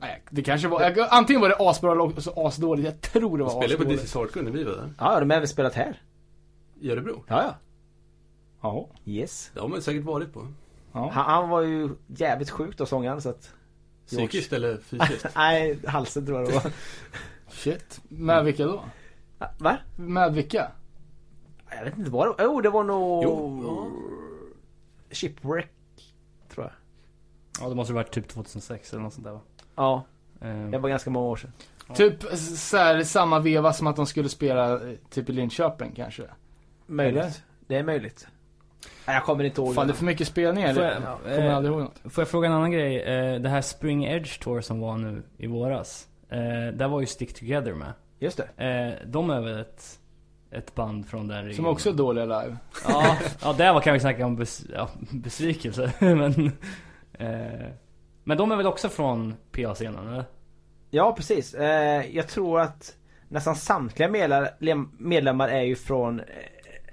Nej, 0.00 0.22
det 0.30 0.42
kanske 0.42 0.68
var... 0.68 0.80
Jag, 0.80 0.98
antingen 1.10 1.40
var 1.42 1.48
det 1.48 1.56
asbra 1.58 1.92
eller 1.92 2.20
så 2.20 2.46
asdåligt. 2.46 2.84
Jag 2.86 3.00
tror 3.00 3.38
det 3.38 3.44
De 3.44 3.44
var 3.44 3.50
spelade 3.62 3.76
på 3.76 3.82
asdåligt. 3.82 4.04
Is 4.04 4.14
Hardcore 4.14 4.44
när 4.44 4.50
vi 4.52 4.64
var 4.64 4.72
där. 4.72 4.90
Ja, 4.98 5.20
de 5.20 5.30
har 5.30 5.36
även 5.36 5.48
spelat 5.48 5.74
här. 5.74 6.02
I 6.80 6.90
Örebro. 6.90 7.24
Ja, 7.28 7.42
ja. 7.42 7.54
Ja. 8.62 8.88
Yes. 9.04 9.50
Det 9.54 9.60
har 9.60 9.68
man 9.68 9.82
säkert 9.82 10.04
varit 10.04 10.32
på. 10.32 10.46
ja. 10.92 11.10
Han, 11.12 11.24
han 11.24 11.48
var 11.48 11.60
ju 11.60 11.90
jävligt 12.06 12.50
sjuk 12.50 12.76
då 12.78 12.86
sångaren 12.86 13.22
så 13.22 13.28
att... 13.30 13.50
Psykiskt 14.06 14.52
eller 14.52 14.76
fysiskt. 14.84 15.26
Nej, 15.36 15.78
halsen 15.86 16.26
tror 16.26 16.40
jag 16.40 16.48
det 16.48 16.54
var. 16.54 16.72
Shit. 17.48 18.00
Med 18.08 18.44
vilka 18.44 18.64
då? 18.66 18.84
Va? 19.58 19.78
Med 19.96 20.34
vilka? 20.34 20.72
Jag 21.70 21.84
vet 21.84 21.98
inte 21.98 22.10
vad 22.10 22.26
det 22.26 22.30
var. 22.30 22.36
Jo, 22.52 22.60
det 22.60 22.70
var 22.70 22.84
nog... 22.84 23.24
Jo, 23.24 23.90
Shipwreck. 25.10 25.72
Tror 26.54 26.64
jag. 26.66 26.72
Ja, 27.60 27.68
det 27.68 27.74
måste 27.74 27.92
ha 27.92 27.94
varit 28.00 28.12
typ 28.12 28.28
2006 28.28 28.92
eller 28.92 29.02
något 29.02 29.12
sånt 29.14 29.24
där 29.24 29.32
va? 29.32 29.40
Ja, 29.80 30.04
Eh, 30.42 30.70
det 30.70 30.78
var 30.78 30.88
ganska 30.88 31.10
många 31.10 31.26
år 31.26 31.36
sedan. 31.36 31.52
Typ 31.94 32.22
så 32.36 32.76
här, 32.76 33.02
samma 33.02 33.38
veva 33.38 33.72
som 33.72 33.86
att 33.86 33.96
de 33.96 34.06
skulle 34.06 34.28
spela 34.28 34.72
eh, 34.72 34.96
typ 35.10 35.28
i 35.28 35.32
Linköping 35.32 35.92
kanske. 35.96 36.22
Möjligt. 36.86 37.22
Eller? 37.22 37.32
Det 37.66 37.76
är 37.76 37.82
möjligt. 37.82 38.26
Nej, 39.06 39.16
jag 39.16 39.24
kommer 39.24 39.44
inte 39.44 39.60
ihåg. 39.60 39.74
Fan 39.74 39.86
det 39.86 39.92
är 39.92 39.94
för 39.94 40.04
mycket 40.04 40.28
spelningar. 40.28 40.74
Får 40.74 40.80
Det 40.80 40.86
jag, 40.86 40.96
kommer 40.96 41.38
jag 41.38 41.46
eh, 41.46 41.56
aldrig 41.56 41.74
ihåg 41.74 41.82
något. 41.82 42.12
får 42.12 42.22
jag 42.22 42.28
fråga 42.28 42.48
en 42.48 42.54
annan 42.54 42.70
grej? 42.70 43.02
Eh, 43.02 43.40
det 43.40 43.48
här 43.48 43.60
Spring 43.60 44.04
Edge 44.04 44.40
Tour 44.42 44.60
som 44.60 44.80
var 44.80 44.96
nu 44.96 45.22
i 45.38 45.46
våras. 45.46 46.08
Eh, 46.28 46.38
där 46.74 46.88
var 46.88 47.00
ju 47.00 47.06
Stick 47.06 47.34
Together 47.38 47.74
med. 47.74 47.92
Just 48.18 48.40
det. 48.56 48.96
De 49.06 49.30
är 49.30 49.40
väl 49.40 49.60
ett 49.60 49.96
ett 50.52 50.74
band 50.74 51.06
från 51.06 51.28
den 51.28 51.36
regionen. 51.36 51.56
Som 51.56 51.66
också 51.66 51.88
är 51.88 51.92
dåliga 51.94 52.24
live. 52.24 52.56
Ja, 52.88 53.16
ja 53.42 53.52
där 53.52 53.72
var 53.72 53.80
kan 53.80 53.94
vi 53.94 54.00
snacka 54.00 54.26
om 54.26 54.36
bes, 54.36 54.62
ja, 54.74 54.88
besvikelse. 55.10 55.92
men, 55.98 56.52
eh, 57.12 57.66
men 58.24 58.36
de 58.38 58.52
är 58.52 58.56
väl 58.56 58.66
också 58.66 58.88
från 58.88 59.34
PA-scenen 59.52 60.08
eller? 60.08 60.24
Ja, 60.90 61.12
precis. 61.16 61.54
Eh, 61.54 62.16
jag 62.16 62.28
tror 62.28 62.60
att 62.60 62.96
nästan 63.28 63.56
samtliga 63.56 64.08
medlem- 64.08 64.88
medlemmar 64.98 65.48
är 65.48 65.62
ju 65.62 65.76
från 65.76 66.20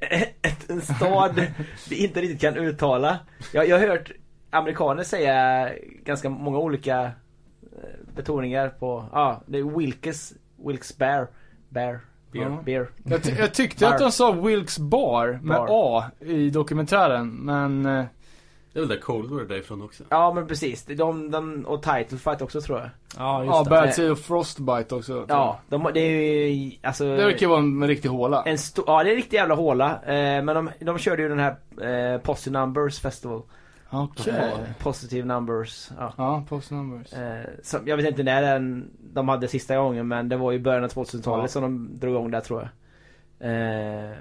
eh, 0.01 0.21
en 0.69 0.81
stad 0.81 1.45
vi 1.89 2.03
inte 2.03 2.21
riktigt 2.21 2.41
kan 2.41 2.55
uttala. 2.57 3.19
Jag, 3.53 3.67
jag 3.67 3.79
har 3.79 3.87
hört 3.87 4.11
amerikaner 4.49 5.03
säga 5.03 5.69
ganska 6.03 6.29
många 6.29 6.57
olika 6.57 7.01
eh, 7.03 8.13
betoningar 8.15 8.69
på, 8.69 9.05
ja, 9.11 9.19
ah, 9.19 9.43
det 9.47 9.57
är 9.57 9.77
Wilkes, 9.77 10.33
Wilkes 10.65 10.97
Bear, 10.97 11.27
Bear, 11.69 11.99
Beer, 12.31 12.45
Ja. 12.45 12.61
Beer. 12.65 12.89
Jag, 13.03 13.23
ty- 13.23 13.35
jag 13.39 13.53
tyckte 13.53 13.85
Bar. 13.85 13.91
att 13.93 13.99
de 13.99 14.11
sa 14.11 14.31
Wilkes 14.31 14.79
Bar 14.79 15.27
med 15.41 15.57
Bar. 15.57 15.67
A 15.99 16.03
i 16.19 16.49
dokumentären, 16.49 17.29
men... 17.29 18.03
Det 18.77 18.81
är 18.81 18.85
väl 18.85 18.95
där 18.97 19.01
Cold 19.03 19.31
War 19.31 19.41
är 19.41 19.45
därifrån 19.45 19.81
också. 19.81 20.03
Ja 20.09 20.33
men 20.33 20.47
precis, 20.47 20.85
de, 20.85 21.31
de, 21.31 21.65
och 21.65 21.83
Title 21.83 22.17
Fight 22.17 22.41
också 22.41 22.61
tror 22.61 22.79
jag. 22.79 22.89
Ja, 23.17 23.43
just 23.43 23.53
Ja, 23.55 23.63
det. 23.63 23.69
Bad 23.69 23.93
Sea 23.93 24.11
och 24.11 24.19
Frostbite 24.19 24.95
också. 24.95 25.25
Ja, 25.29 25.59
de, 25.69 25.89
det 25.93 25.99
är 25.99 26.47
ju 26.49 26.71
alltså 26.83 27.03
Det 27.03 27.25
verkar 27.25 27.47
vara 27.47 27.59
en 27.59 27.87
riktig 27.87 28.09
håla. 28.09 28.43
En 28.43 28.57
stor, 28.57 28.85
ja 28.87 29.03
det 29.03 29.09
är 29.09 29.11
en 29.11 29.15
riktig 29.15 29.37
jävla 29.37 29.55
håla. 29.55 29.91
Eh, 30.03 30.43
men 30.43 30.47
de, 30.47 30.69
de 30.79 30.97
körde 30.97 31.21
ju 31.21 31.29
den 31.29 31.39
här 31.39 31.55
eh, 32.15 32.21
Positive 32.21 32.59
Numbers 32.59 32.99
Festival. 32.99 33.41
Okej. 33.89 34.33
Eh, 34.33 34.83
positive 34.83 35.25
Numbers. 35.27 35.89
Ja. 35.97 36.13
Ja, 36.17 36.43
post 36.49 36.71
numbers. 36.71 37.13
Eh, 37.13 37.45
som, 37.63 37.87
jag 37.87 37.97
vet 37.97 38.05
inte 38.05 38.23
när 38.23 38.41
den, 38.41 38.91
de 38.99 39.29
hade 39.29 39.47
sista 39.47 39.77
gången 39.77 40.07
men 40.07 40.29
det 40.29 40.37
var 40.37 40.53
i 40.53 40.59
början 40.59 40.83
av 40.83 40.89
2000-talet 40.89 41.43
Ja. 41.43 41.47
som 41.47 41.61
de 41.61 41.99
drog 41.99 42.13
igång 42.13 42.31
där 42.31 42.41
tror 42.41 42.69
jag. 43.39 43.51
Eh, 43.51 44.11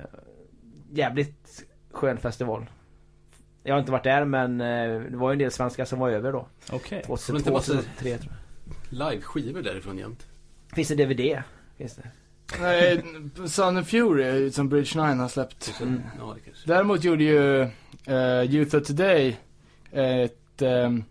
jävligt 0.93 1.65
skön 1.93 2.19
festival. 2.19 2.66
Jag 3.66 3.74
har 3.74 3.80
inte 3.80 3.93
varit 3.93 4.05
där 4.05 4.24
men 4.24 4.60
eh, 4.60 5.01
det 5.10 5.16
var 5.16 5.30
ju 5.30 5.32
en 5.32 5.38
del 5.38 5.51
svenskar 5.51 5.84
som 5.84 5.98
var 5.98 6.10
över 6.10 6.32
då. 6.32 6.47
Okej. 6.72 6.98
Det 6.98 7.06
2002, 7.06 7.51
var 7.52 7.60
så- 7.60 7.72
2003 7.72 8.18
tror 8.18 8.32
jag. 8.32 9.12
Live-skivor 9.12 9.62
därifrån 9.62 9.98
jämt. 9.98 10.26
Finns 10.74 10.88
det 10.88 10.94
DVD? 10.94 11.43
Finns 11.78 11.97
det? 11.97 12.10
Nej, 12.60 13.02
Sun 13.48 13.76
and 13.76 13.86
Fury 13.86 14.51
som 14.51 14.68
Bridge 14.68 14.90
9 14.94 15.14
har 15.22 15.28
släppt. 15.28 15.74
Mm. 15.80 15.94
Det 15.94 16.40
kanske. 16.44 16.66
Däremot 16.68 17.05
gjorde 17.05 17.24
ju 17.24 17.68
uh, 18.09 18.55
Youth 18.55 18.76
of 18.76 18.86
Today 18.86 19.36
ett... 19.93 20.62
ehm, 20.62 21.05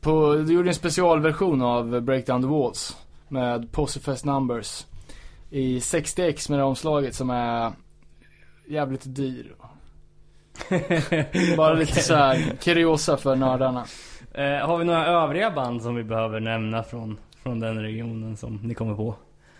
på, 0.00 0.34
de 0.34 0.52
gjorde 0.54 0.68
en 0.70 0.74
specialversion 0.74 1.62
av 1.62 2.00
Break 2.00 2.26
Down 2.26 2.42
the 2.42 2.48
Walls 2.48 2.96
med 3.28 3.72
Posifest 3.72 4.24
Numbers 4.24 4.86
i 5.50 5.78
60x 5.78 6.50
med 6.50 6.58
det 6.58 6.64
omslaget 6.64 7.14
som 7.14 7.30
är 7.30 7.72
jävligt 8.66 9.02
dyr. 9.16 9.54
Bara 11.56 11.74
lite 11.74 12.00
så 12.00 12.14
här 12.14 12.56
kuriosa 12.62 13.16
för 13.16 13.36
nördarna. 13.36 13.84
Eh, 14.34 14.66
har 14.68 14.78
vi 14.78 14.84
några 14.84 15.06
övriga 15.06 15.50
band 15.50 15.82
som 15.82 15.94
vi 15.94 16.04
behöver 16.04 16.40
nämna 16.40 16.82
från, 16.82 17.18
från 17.42 17.60
den 17.60 17.82
regionen 17.82 18.36
som 18.36 18.56
ni 18.56 18.74
kommer 18.74 18.94
på? 18.94 19.14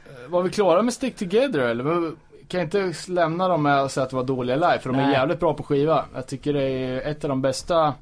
Eh, 0.06 0.30
Var 0.30 0.42
vi 0.42 0.50
klara 0.50 0.82
med 0.82 0.94
Stick 0.94 1.16
Together 1.16 1.58
eller? 1.60 2.12
Kan 2.48 2.60
jag 2.60 2.66
inte 2.66 2.92
lämna 3.12 3.48
dem 3.48 3.62
med 3.62 3.80
att 3.80 3.92
säga 3.92 4.04
att 4.04 4.10
det 4.10 4.16
var 4.16 4.24
dåliga 4.24 4.56
live? 4.56 4.78
För 4.78 4.90
de 4.90 4.98
är 4.98 5.02
Nej. 5.02 5.12
jävligt 5.12 5.40
bra 5.40 5.54
på 5.54 5.62
skiva. 5.62 6.04
Jag 6.14 6.26
tycker 6.26 6.52
det 6.52 6.62
är 6.62 7.10
ett 7.10 7.24
av 7.24 7.28
de 7.28 7.42
bästa 7.42 7.94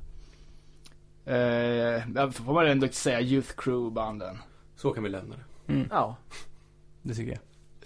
Eh, 1.26 2.30
får 2.30 2.52
man 2.54 2.66
ändå 2.66 2.88
säga 2.88 3.20
Youth 3.20 3.54
Crew-banden. 3.56 4.38
Så 4.76 4.90
kan 4.90 5.02
vi 5.04 5.08
lämna 5.10 5.34
det. 5.36 5.72
Mm, 5.72 5.88
Ja. 5.90 6.16
det 7.02 7.14
tycker 7.14 7.30
jag. 7.32 7.40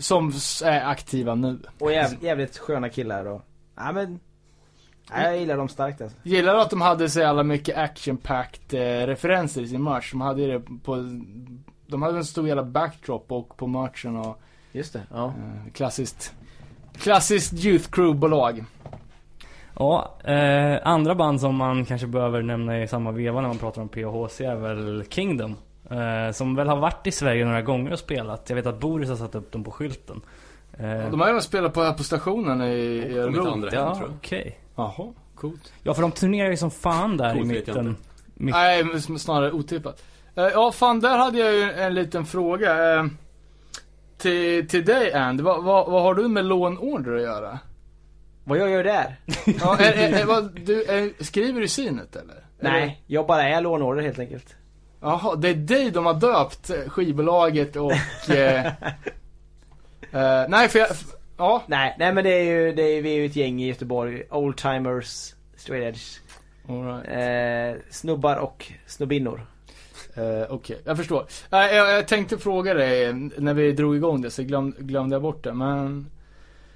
Som 0.05 0.33
är 0.65 0.85
aktiva 0.85 1.35
nu. 1.35 1.59
Och 1.79 1.93
jävligt, 1.93 2.23
jävligt 2.23 2.59
sköna 2.59 2.89
killar 2.89 3.25
och... 3.25 3.43
Ja 3.77 3.93
men... 3.93 4.21
Ja, 5.13 5.23
jag 5.23 5.39
gillar 5.39 5.57
dem 5.57 5.69
starkt 5.69 6.01
alltså. 6.01 6.17
Gillar 6.23 6.55
att 6.55 6.71
de 6.71 6.81
hade 6.81 7.09
så 7.11 7.21
jävla 7.21 7.43
mycket 7.43 7.77
action-packed 7.77 8.75
eh, 9.03 9.07
referenser 9.07 9.63
i 9.63 9.69
sin 9.69 9.83
merch. 9.83 10.11
De 10.13 10.21
hade 10.21 10.47
det 10.47 10.61
på... 10.85 10.97
De 11.87 12.03
hade 12.03 12.19
en 12.19 12.25
stor 12.25 12.49
jävla 12.49 12.63
backdrop 12.65 13.33
och 13.33 13.57
på 13.57 13.67
merchen 13.67 14.17
och 14.17 14.41
Just 14.73 14.93
det, 14.93 15.03
ja. 15.15 15.27
eh, 15.27 15.73
klassiskt... 15.73 16.35
Klassiskt 16.99 17.65
Youth 17.65 17.91
Crew-bolag. 17.91 18.65
Ja, 19.79 20.15
eh, 20.25 20.79
andra 20.83 21.15
band 21.15 21.41
som 21.41 21.57
man 21.57 21.85
kanske 21.85 22.07
behöver 22.07 22.43
nämna 22.43 22.83
i 22.83 22.89
samma 22.89 23.11
veva 23.13 23.41
när 23.41 23.49
man 23.49 23.59
pratar 23.59 23.83
om 23.83 23.89
PHC 23.89 24.41
är 24.41 24.55
väl 24.55 25.05
Kingdom. 25.09 25.57
Eh, 25.91 26.33
som 26.33 26.55
väl 26.55 26.69
har 26.69 26.77
varit 26.77 27.07
i 27.07 27.13
Sverige 27.13 27.45
några 27.45 27.63
gånger 27.63 27.93
och 27.93 27.99
spelat. 27.99 28.45
Jag 28.51 28.57
vet 28.57 28.67
att 28.67 28.81
Boris 28.81 29.09
har 29.09 29.17
satt 29.17 29.35
upp 29.35 29.53
dem 29.53 29.65
på 29.65 29.71
skylten. 29.71 30.21
Eh, 30.73 31.11
De 31.11 31.21
har 31.21 31.29
även 31.29 31.43
spelat 31.43 31.75
på 31.75 31.83
här 31.83 31.93
på 31.93 32.03
stationen 32.03 32.63
i, 32.63 32.73
i 32.75 33.19
Örebro. 33.19 33.47
andra 33.51 33.71
hem 33.71 33.81
ja, 33.81 33.95
tror 33.95 34.09
jag. 34.09 34.17
okej. 34.17 34.59
Jaha, 34.79 35.13
coolt. 35.35 35.73
Ja, 35.83 35.95
för 35.95 36.03
de 36.03 36.13
turnerar 36.13 36.51
ju 36.51 36.57
som 36.57 36.71
fan 36.71 37.17
där 37.17 37.35
Coolt 37.35 37.45
i 37.51 37.55
vet 37.55 37.67
jag 37.69 37.77
mitten. 37.77 37.89
inte. 37.89 38.01
Mitt, 38.35 38.55
Nej, 38.55 38.85
men 38.85 39.01
snarare 39.19 39.53
otippat. 39.53 40.03
Eh, 40.37 40.45
ja, 40.45 40.73
fan 40.73 41.01
där 41.01 41.19
hade 41.19 41.39
jag 41.39 41.53
ju 41.55 41.63
en, 41.63 41.71
en 41.79 41.95
liten 41.95 42.27
fråga. 42.27 42.95
Eh, 42.95 43.07
till, 44.19 44.69
till 44.69 44.85
dig 44.85 45.13
And, 45.13 45.41
vad, 45.41 45.65
vad, 45.65 45.91
vad 45.91 46.03
har 46.03 46.15
du 46.15 46.29
med 46.29 46.45
Law 46.45 46.79
Order 46.79 47.15
att 47.17 47.23
göra? 47.23 47.59
Vad 48.45 48.59
jag 48.59 48.71
gör 48.71 48.85
där? 48.85 49.17
Ja, 49.61 49.77
är, 49.79 49.93
är, 49.93 50.13
är, 50.21 50.25
vad, 50.25 50.61
du, 50.61 50.85
är, 50.85 51.25
skriver 51.25 51.61
du 51.61 51.69
synet 51.69 52.17
eller? 52.17 52.35
Är 52.35 52.43
Nej, 52.61 53.03
jag 53.07 53.27
bara 53.27 53.43
är 53.43 53.61
låneorder 53.61 54.03
helt 54.03 54.19
enkelt. 54.19 54.57
Jaha, 55.01 55.35
det 55.37 55.49
är 55.49 55.55
dig 55.55 55.91
de 55.91 56.07
har 56.07 56.15
döpt, 56.15 56.71
eh, 56.71 56.89
skivbolaget 56.91 57.77
och... 57.77 57.93
Eh, 58.31 58.67
eh, 60.13 60.49
nej, 60.49 60.69
för 60.69 60.79
jag... 60.79 60.89
f- 60.91 61.15
Ja. 61.39 61.63
Nej, 61.67 61.97
nej 61.99 62.13
men 62.15 62.25
det 62.25 62.31
är 62.31 62.45
ju, 62.45 62.73
det 62.73 62.83
är, 62.83 63.03
vi 63.03 63.11
är 63.11 63.21
ju 63.21 63.27
ett 63.27 63.37
gäng 63.37 63.63
i 63.63 63.69
Göteborg. 63.69 64.23
Oldtimers, 64.31 65.35
straight 65.57 65.95
edge. 65.95 66.21
Right. 66.69 67.09
Eh, 67.09 67.83
snubbar 67.91 68.37
och 68.37 68.73
snubbinnor. 68.87 69.47
Eh, 70.15 70.47
Okej, 70.51 70.81
jag 70.85 70.97
förstår. 70.97 71.27
Nej, 71.51 71.77
jag, 71.77 71.93
jag 71.93 72.09
tänkte 72.09 72.39
fråga 72.39 72.75
dig 72.75 73.13
när 73.37 73.55
vi 73.55 73.73
drog 73.73 73.97
igång 73.97 74.23
det 74.23 74.31
så 74.31 74.43
glöm, 74.43 74.75
glömde 74.79 75.15
jag 75.15 75.23
bort 75.23 75.45
det. 75.45 75.55
Men 75.55 76.11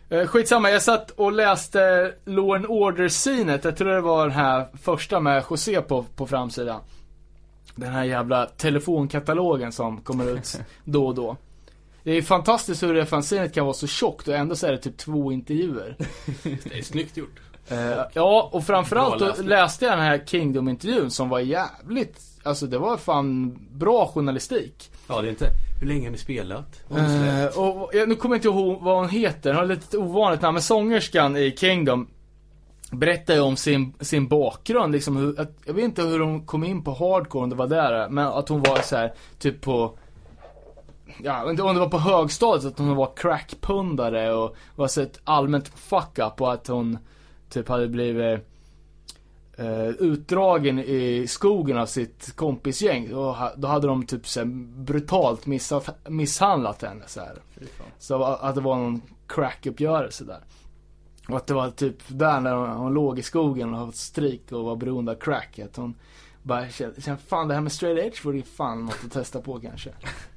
eh, 0.09 0.27
skitsamma, 0.27 0.71
jag 0.71 0.83
satt 0.83 1.11
och 1.11 1.33
läste 1.33 2.13
Law 2.25 2.55
and 2.55 2.67
Order-synet. 2.67 3.65
Jag 3.65 3.77
tror 3.77 3.89
det 3.89 4.01
var 4.01 4.23
den 4.23 4.37
här 4.37 4.67
första 4.83 5.21
med 5.21 5.45
José 5.51 5.81
på, 5.81 6.03
på 6.17 6.27
framsidan. 6.27 6.81
Den 7.75 7.93
här 7.93 8.05
jävla 8.05 8.47
telefonkatalogen 8.47 9.73
som 9.73 10.01
kommer 10.01 10.31
ut 10.31 10.61
då 10.85 11.07
och 11.07 11.15
då. 11.15 11.37
Det 12.05 12.13
är 12.13 12.23
fantastiskt 12.23 12.83
hur 12.83 12.95
det 12.95 13.07
fanzinet 13.07 13.55
kan 13.55 13.65
vara 13.65 13.75
så 13.75 13.87
tjockt 13.87 14.29
och 14.29 14.35
ändå 14.35 14.57
så 14.57 14.67
är 14.67 14.73
det 14.73 14.79
typ 14.79 14.97
två 14.97 15.33
intervjuer. 15.33 15.97
Det 16.43 16.79
är 16.79 16.83
snyggt 16.83 17.17
gjort. 17.17 17.41
Eh, 17.69 18.05
ja, 18.13 18.51
och 18.53 18.65
framförallt 18.65 19.19
då 19.19 19.43
läste 19.43 19.85
jag 19.85 19.99
den 19.99 20.05
här 20.05 20.23
Kingdom-intervjun 20.27 21.11
som 21.11 21.29
var 21.29 21.41
jävligt, 21.41 22.21
alltså 22.43 22.67
det 22.67 22.79
var 22.79 22.97
fan 22.97 23.59
bra 23.71 24.07
journalistik. 24.07 24.91
Ja, 25.09 25.21
det 25.21 25.29
är 25.29 25.31
inte... 25.31 25.49
Hur 25.81 25.87
länge 25.87 26.07
har 26.07 26.13
ni 26.13 26.19
spelat? 26.19 26.81
Eh, 26.91 27.59
och 27.59 27.91
jag, 27.93 28.09
nu 28.09 28.15
kommer 28.15 28.35
jag 28.35 28.39
inte 28.39 28.49
ihåg 28.49 28.83
vad 28.83 28.97
hon 28.97 29.09
heter, 29.09 29.51
hon 29.51 29.57
har 29.57 29.67
lite 29.67 29.99
ovanligt 29.99 30.43
namn, 30.43 30.55
men 30.55 30.63
sångerskan 30.63 31.37
i 31.37 31.57
Kingdom 31.57 32.09
berättar 32.91 33.35
ju 33.35 33.41
om 33.41 33.57
sin, 33.57 33.95
sin 34.01 34.29
bakgrund 34.29 34.93
liksom 34.93 35.17
hur, 35.17 35.41
att, 35.41 35.53
jag 35.65 35.75
vet 35.75 35.85
inte 35.85 36.03
hur 36.03 36.21
hon 36.21 36.47
kom 36.47 36.65
in 36.65 36.85
på 36.85 36.91
hardcore 36.91 37.43
om 37.43 37.51
det 37.51 37.57
var 37.57 37.67
där, 37.67 38.09
men 38.09 38.27
att 38.27 38.49
hon 38.49 38.63
var 38.63 38.79
så 38.83 38.97
här 38.97 39.13
typ 39.39 39.61
på 39.61 39.99
Ja, 41.23 41.45
om 41.45 41.57
det 41.57 41.63
var 41.63 41.89
på 41.89 41.99
högstadiet, 41.99 42.73
att 42.73 42.79
hon 42.79 42.97
var 42.97 43.13
crackpundare 43.17 44.35
och 44.35 44.57
var 44.77 44.89
så 44.89 45.01
ett 45.01 45.21
allmänt 45.25 45.69
fuck 45.69 46.19
up 46.19 46.41
och 46.41 46.53
att 46.53 46.67
hon 46.67 46.99
typ 47.49 47.69
hade 47.69 47.89
blivit 47.89 48.41
eh, 49.57 49.89
utdragen 49.89 50.79
i 50.79 51.27
skogen 51.29 51.79
av 51.79 51.87
sitt 51.87 52.37
kompisgäng. 52.37 53.15
Och 53.15 53.37
då 53.57 53.69
hade 53.69 53.87
de 53.87 54.07
typ 54.07 54.27
så 54.27 54.45
brutalt 54.77 55.47
missat, 55.47 56.09
misshandlat 56.09 56.83
henne 56.83 57.05
så 57.07 57.21
här. 57.21 57.39
Så 57.99 58.23
att 58.23 58.55
det 58.55 58.61
var 58.61 58.77
någon 58.77 59.03
crackuppgörelse 59.27 60.25
där. 60.25 60.41
Och 61.29 61.37
att 61.37 61.47
det 61.47 61.55
var 61.55 61.71
typ 61.71 61.97
där 62.09 62.41
när 62.41 62.55
hon, 62.55 62.69
hon 62.69 62.95
låg 62.95 63.19
i 63.19 63.23
skogen 63.23 63.75
och 63.75 63.81
hade 63.81 63.93
strik 63.93 64.53
och 64.53 64.65
var 64.65 64.77
beroende 64.77 65.13
av 65.13 65.17
crack. 65.17 65.59
Att 65.59 65.77
hon 65.77 65.95
bara 66.43 66.69
kände 66.69 67.17
fan 67.27 67.49
det 67.49 67.55
här 67.55 67.61
med 67.61 67.73
straight 67.73 68.05
edge 68.05 68.25
vore 68.25 68.37
ju 68.37 68.43
fan 68.43 68.85
något 68.85 69.05
att 69.05 69.13
testa 69.13 69.41
på 69.41 69.61
kanske. 69.61 69.91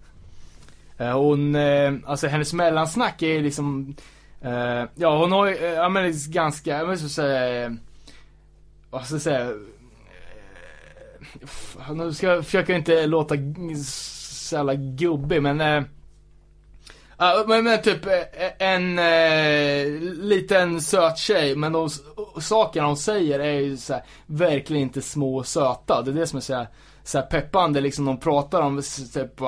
Eh, 0.98 1.20
hon, 1.20 1.56
eh, 1.56 1.94
alltså 2.06 2.28
hennes 2.28 2.54
mellansnack 2.54 3.22
är 3.22 3.42
liksom 3.42 3.96
eh, 4.42 4.84
Ja 4.96 5.18
hon 5.18 5.32
har 5.32 5.48
ju, 5.48 5.56
ja 5.56 5.90
men 5.90 6.04
det 6.04 6.10
är 6.10 6.32
ganska, 6.32 6.78
jag 6.78 6.88
måste 6.88 7.10
säga 7.10 7.78
Vad 8.90 9.06
ska 9.06 9.16
jag 9.16 9.22
säga 9.22 9.52
Nu 11.96 12.14
ska 12.14 12.28
jag 12.28 12.46
försöka 12.46 12.76
inte 12.76 13.08
låta 13.08 13.36
så 13.86 14.56
jävla 14.56 14.76
gubbig 14.76 15.42
men 15.42 15.62
äh, 15.62 15.84
men, 17.48 17.64
men 17.64 17.82
typ 17.82 18.08
en 18.58 19.00
äh, 19.00 19.88
liten 20.14 20.82
söt 20.82 21.18
tjej, 21.18 21.56
men 21.56 21.72
de 21.72 21.90
sakerna 22.42 22.88
hon 22.88 22.98
säger 22.98 23.40
är 23.40 23.60
ju 23.60 23.78
så 23.78 23.94
här, 23.94 24.04
verkligen 24.26 24.84
inte 24.84 25.02
små 25.02 25.38
och 25.38 25.48
söta. 25.48 26.02
Det 26.02 26.12
är 26.12 26.16
det 26.16 26.28
som 26.28 26.38
är 26.38 26.42
så 26.42 26.56
här 26.56 26.68
så 27.06 27.18
här 27.18 27.26
peppande 27.26 27.82
liksom 27.82 28.06
de 28.06 28.18
pratar 28.20 28.62
om 28.62 28.82
typ, 29.14 29.42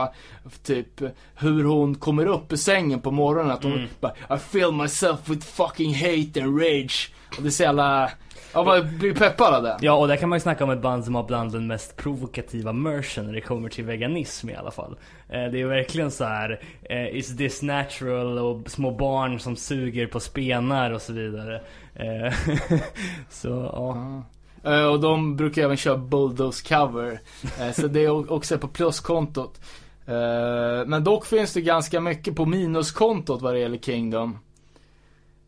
typ 0.63 1.01
hur 1.35 1.63
hon 1.63 1.95
kommer 1.95 2.25
upp 2.25 2.53
ur 2.53 2.57
sängen 2.57 3.01
på 3.01 3.11
morgonen 3.11 3.51
att 3.51 3.63
hon 3.63 3.73
Mm. 3.73 3.88
bara 3.99 4.13
I 4.35 4.39
feel 4.39 4.71
myself 4.71 5.29
with 5.29 5.47
fucking 5.47 5.93
hate 5.95 6.43
and 6.43 6.61
rage. 6.61 7.11
Och 7.38 7.43
det 7.43 7.49
är 7.49 7.51
så 7.51 7.63
jävla, 7.63 8.11
ja 8.53 8.63
man 8.63 8.97
blir 8.97 9.13
peppad 9.13 9.53
av 9.53 9.63
det. 9.63 9.77
Ja, 9.81 9.93
och 9.93 10.07
där 10.07 10.15
kan 10.15 10.29
man 10.29 10.35
ju 10.38 10.41
snacka 10.41 10.63
om 10.63 10.69
ett 10.69 10.81
band 10.81 11.05
som 11.05 11.15
har 11.15 11.23
bland 11.23 11.51
den 11.51 11.67
mest 11.67 11.97
provokativa 11.97 12.73
merchen 12.73 13.25
när 13.25 13.34
det 13.34 13.41
kommer 13.41 13.69
till 13.69 13.84
veganism 13.84 14.49
i 14.49 14.55
alla 14.55 14.71
fall. 14.71 14.97
Eh, 15.29 15.45
det 15.51 15.61
är 15.61 15.65
verkligen 15.65 16.11
så 16.11 16.23
här: 16.23 16.61
eh, 16.89 17.07
is 17.17 17.38
this 17.38 17.61
natural? 17.61 18.38
Och 18.39 18.69
små 18.69 18.91
barn 18.91 19.39
som 19.39 19.55
suger 19.55 20.07
på 20.07 20.19
spenar 20.19 20.91
och 20.91 21.01
så 21.01 21.13
vidare. 21.13 21.61
Eh, 21.95 22.34
så, 23.29 23.47
ja. 23.73 24.23
Eh, 24.63 24.85
och 24.85 24.99
de 24.99 25.35
brukar 25.35 25.63
även 25.63 25.77
köra 25.77 25.97
bulldoze 25.97 26.67
cover. 26.67 27.21
Eh, 27.59 27.71
så 27.71 27.88
det 27.88 28.05
är 28.05 28.31
också 28.31 28.57
på 28.57 28.67
pluskontot. 28.67 29.61
Eh, 30.05 30.85
men 30.85 31.03
dock 31.03 31.25
finns 31.25 31.53
det 31.53 31.61
ganska 31.61 32.01
mycket 32.01 32.35
på 32.35 32.45
minuskontot 32.45 33.41
vad 33.41 33.53
det 33.53 33.59
gäller 33.59 33.77
Kingdom. 33.77 34.39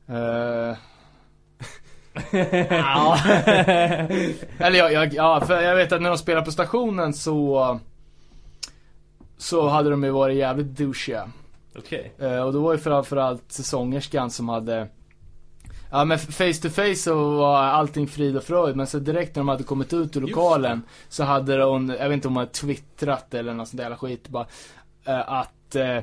Ja. 2.70 3.18
eller 4.58 4.76
jag, 4.78 4.94
jag, 4.94 5.14
ja, 5.14 5.42
för 5.42 5.62
jag 5.62 5.76
vet 5.76 5.92
att 5.92 6.02
när 6.02 6.10
de 6.10 6.18
spelade 6.18 6.46
på 6.46 6.52
stationen 6.52 7.14
så 7.14 7.80
så 9.38 9.68
hade 9.68 9.90
de 9.90 10.04
ju 10.04 10.10
varit 10.10 10.38
jävligt 10.38 10.78
douchiga. 10.78 11.30
Okej. 11.78 12.14
Eh, 12.20 12.42
och 12.42 12.54
då 12.54 12.62
var 12.62 12.72
ju 12.72 12.78
framförallt 12.78 13.52
sångerskan 13.52 14.30
som 14.30 14.50
hade 14.50 14.88
Ja 15.92 16.06
men 16.06 16.20
face 16.20 16.54
to 16.62 16.70
face 16.70 16.96
så 16.96 17.30
var 17.38 17.58
allting 17.64 18.08
frid 18.08 18.38
och 18.38 18.44
fröjd 18.44 18.76
men 18.76 18.88
så 18.88 19.00
direkt 19.00 19.36
när 19.36 19.40
de 19.40 19.48
hade 19.48 19.64
kommit 19.64 19.94
ut 19.94 20.18
ur 20.18 20.22
Just 20.22 20.32
lokalen 20.36 20.82
Så 21.10 21.24
hade 21.24 21.64
hon, 21.64 21.90
jag 21.90 22.10
vet 22.10 22.14
inte 22.14 22.28
om 22.28 22.34
hon 22.36 22.40
hade 22.42 22.52
twittrat 22.52 23.34
eller 23.34 23.54
något 23.54 23.68
sånt 23.68 23.78
där 23.78 23.84
jävla 23.84 23.98
skit 23.98 24.28
bara 24.30 24.46
eh, 25.06 25.30
Att 25.34 25.76
eh, 25.76 26.00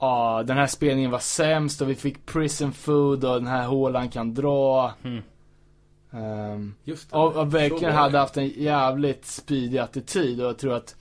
Ja 0.00 0.42
den 0.46 0.56
här 0.56 0.66
spelningen 0.66 1.10
var 1.10 1.18
sämst 1.18 1.80
och 1.80 1.90
vi 1.90 1.94
fick 1.94 2.26
prison 2.26 2.72
food 2.72 3.24
och 3.24 3.34
den 3.34 3.46
här 3.46 3.66
hålan 3.66 4.08
kan 4.08 4.34
dra 4.34 4.92
Mm. 5.04 5.22
Ehm, 6.12 6.74
Just 6.84 7.10
det. 7.10 7.16
och, 7.16 7.36
och 7.36 7.54
verkligen 7.54 7.94
hade 7.94 8.18
haft 8.18 8.36
en 8.36 8.48
jävligt 8.48 9.26
spydig 9.26 9.78
attityd 9.78 10.40
och 10.40 10.46
jag 10.48 10.58
tror 10.58 10.74
att 10.74 10.94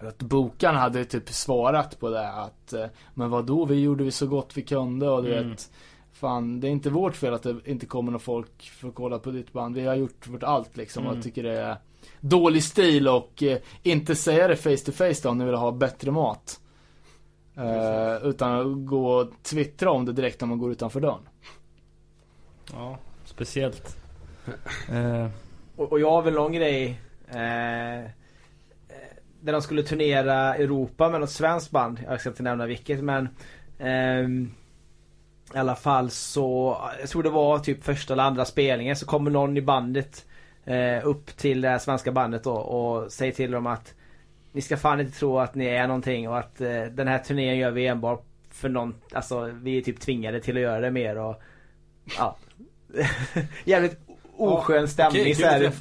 att 0.00 0.18
bokarna 0.18 0.78
hade 0.78 1.04
typ 1.04 1.28
svarat 1.30 2.00
på 2.00 2.10
det 2.10 2.28
att 2.28 2.72
eh, 2.72 2.86
Men 3.14 3.30
vad 3.30 3.44
då 3.46 3.64
vi 3.64 3.74
gjorde 3.80 4.04
vi 4.04 4.10
så 4.10 4.26
gott 4.26 4.50
vi 4.56 4.62
kunde 4.62 5.08
och 5.10 5.22
du 5.22 5.34
Mm. 5.36 5.50
vet 5.50 5.70
Fan, 6.14 6.60
det 6.60 6.68
är 6.68 6.70
inte 6.70 6.90
vårt 6.90 7.16
fel 7.16 7.34
att 7.34 7.42
det 7.42 7.56
inte 7.64 7.86
kommer 7.86 8.12
någon 8.12 8.20
folk 8.20 8.62
för 8.62 8.88
att 8.88 8.94
kolla 8.94 9.18
på 9.18 9.30
ditt 9.30 9.52
band. 9.52 9.74
Vi 9.76 9.86
har 9.86 9.94
gjort 9.94 10.26
vårt 10.26 10.42
allt 10.42 10.76
liksom. 10.76 11.02
Och 11.02 11.06
Mm. 11.06 11.16
jag 11.16 11.24
tycker 11.24 11.42
det 11.42 11.60
är 11.60 11.76
dålig 12.20 12.62
stil 12.64 13.08
och 13.08 13.42
eh, 13.42 13.58
inte 13.82 14.14
säga 14.16 14.48
det 14.48 14.56
face 14.56 14.76
to 14.76 14.92
face 14.92 15.14
då 15.22 15.28
om 15.28 15.38
ni 15.38 15.44
vill 15.44 15.54
ha 15.54 15.72
bättre 15.72 16.10
mat. 16.10 16.60
Eh, 17.56 18.26
utan 18.28 18.52
att 18.60 18.86
gå 18.88 19.06
och 19.14 19.30
twittra 19.42 19.90
om 19.90 20.04
det 20.04 20.12
direkt 20.12 20.40
när 20.40 20.48
man 20.48 20.58
går 20.58 20.72
utanför 20.72 21.00
dörren. 21.00 21.28
Ja, 22.72 22.98
speciellt. 23.24 23.96
Eh, 24.92 25.28
Och, 25.76 25.92
och 25.92 26.00
jag 26.00 26.10
har 26.10 26.22
väl 26.22 26.34
någon 26.34 26.52
grej 26.52 27.00
eh, 27.28 27.98
eh, 27.98 28.04
Där 29.40 29.52
de 29.52 29.62
skulle 29.62 29.82
turnera 29.82 30.54
Europa 30.54 31.08
med 31.10 31.20
något 31.20 31.30
svenskt 31.30 31.70
band. 31.70 32.00
Jag 32.08 32.20
ska 32.20 32.28
inte 32.30 32.42
nämna 32.42 32.66
vilket 32.66 33.04
men 33.04 33.28
ehm, 33.78 34.50
I 35.54 35.58
alla 35.58 35.76
fall 35.76 36.10
så 36.10 36.78
Jag 37.00 37.08
tror 37.08 37.22
det 37.22 37.30
var 37.30 37.58
typ 37.58 37.84
första 37.84 38.12
eller 38.12 38.22
andra 38.22 38.44
spelningen 38.44 38.96
så 38.96 39.06
kommer 39.06 39.30
någon 39.30 39.56
i 39.56 39.62
bandet 39.62 40.24
eh, 40.64 41.06
Upp 41.06 41.36
till 41.36 41.60
det 41.60 41.68
här 41.68 41.78
svenska 41.78 42.12
bandet 42.12 42.44
då 42.44 42.52
och 42.52 43.12
säger 43.12 43.32
till 43.32 43.50
dem 43.50 43.66
att 43.66 43.94
Ni 44.52 44.60
ska 44.60 44.76
fan 44.76 45.00
inte 45.00 45.18
tro 45.18 45.38
att 45.38 45.54
ni 45.54 45.66
är 45.66 45.86
någonting 45.86 46.28
och 46.28 46.38
att 46.38 46.60
eh, 46.60 46.82
den 46.82 47.08
här 47.08 47.18
turneringen 47.18 47.58
gör 47.58 47.70
vi 47.70 47.86
enbart 47.86 48.24
för 48.50 48.68
någon 48.68 48.94
Alltså 49.12 49.40
vi 49.40 49.78
är 49.78 49.82
typ 49.82 50.00
tvingade 50.00 50.40
till 50.40 50.56
att 50.56 50.62
göra 50.62 50.80
det 50.80 50.90
mer 50.90 51.18
och 51.18 51.42
Ja 52.18 52.36
Jävligt 53.64 53.98
oskön 54.36 54.88
stämning 54.88 55.22
Okej, 55.22 55.34
så 55.34 55.46
här. 55.46 55.72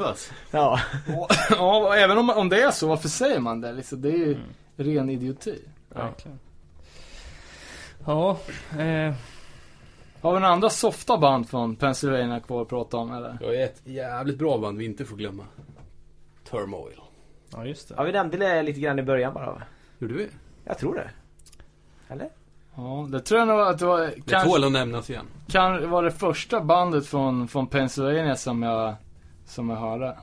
Ja. 0.52 0.80
Och, 1.18 1.28
ja, 1.50 1.78
och 1.78 1.98
även 1.98 2.18
om, 2.18 2.30
om 2.30 2.50
det 2.50 2.62
är 2.62 2.72
så, 2.72 2.88
varför 2.88 3.10
säger 3.10 3.40
man 3.40 3.62
det? 3.62 3.72
Liksom, 3.72 4.02
det 4.02 4.10
är 4.10 4.18
ju 4.18 4.38
ren 4.76 5.10
idioti. 5.10 5.60
verkligen. 5.90 6.40
Ja, 8.06 8.38
eh, 8.80 9.14
Har 10.24 10.34
vi 10.34 10.40
några 10.40 10.54
andra 10.54 10.70
softa 10.70 11.18
band 11.18 11.50
från 11.50 11.76
Pennsylvania 11.76 12.40
kvar 12.40 12.62
att 12.62 12.70
prata 12.70 12.98
om 12.98 13.12
eller? 13.14 13.38
Jag 13.42 13.56
är 13.56 13.66
ett 13.66 13.82
jävligt 13.84 14.38
bra 14.38 14.58
band 14.58 14.78
vi 14.78 14.86
inte 14.86 15.06
får 15.06 15.16
glömma. 15.16 15.44
Turmoil. 16.50 17.00
ja 17.52 17.66
just 17.66 17.90
det. 17.90 17.96
ja, 17.98 18.04
vi 18.04 18.12
nämnde 18.12 18.38
det 18.38 18.64
lite 18.64 18.80
grann 18.80 19.00
i 19.00 19.04
början 19.04 19.34
bara 19.34 19.46
va? 19.46 19.62
Gjorde 20.00 20.14
vi? 20.14 20.28
Jag 20.64 20.78
tror 20.78 20.96
det. 20.96 21.10
Eller? 22.14 22.30
Ja, 22.76 23.08
det 23.12 23.20
tror 23.20 23.40
jag 23.40 23.48
nog 23.48 23.60
att 23.60 23.80
det 23.80 23.86
var, 23.86 24.00
Det 24.00 24.22
kanske, 24.26 24.50
tål 24.50 24.64
att 24.64 24.72
nämnas 24.72 25.10
igen. 25.10 25.26
kan 25.48 25.90
vara 25.90 26.06
det 26.06 26.12
första 26.12 26.62
bandet 26.62 27.06
från, 27.06 27.48
från 27.48 27.68
Pennsylvania 27.68 28.36
som 28.36 28.64
jag, 28.64 28.96
som 29.46 29.70
jag 29.70 29.78
hörde. 29.78 30.18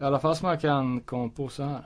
I 0.00 0.02
alla 0.02 0.18
fall 0.18 0.36
som 0.36 0.48
jag 0.48 0.60
kan 0.60 1.00
komma 1.00 1.28
på 1.36 1.48
så 1.48 1.62
här. 1.62 1.82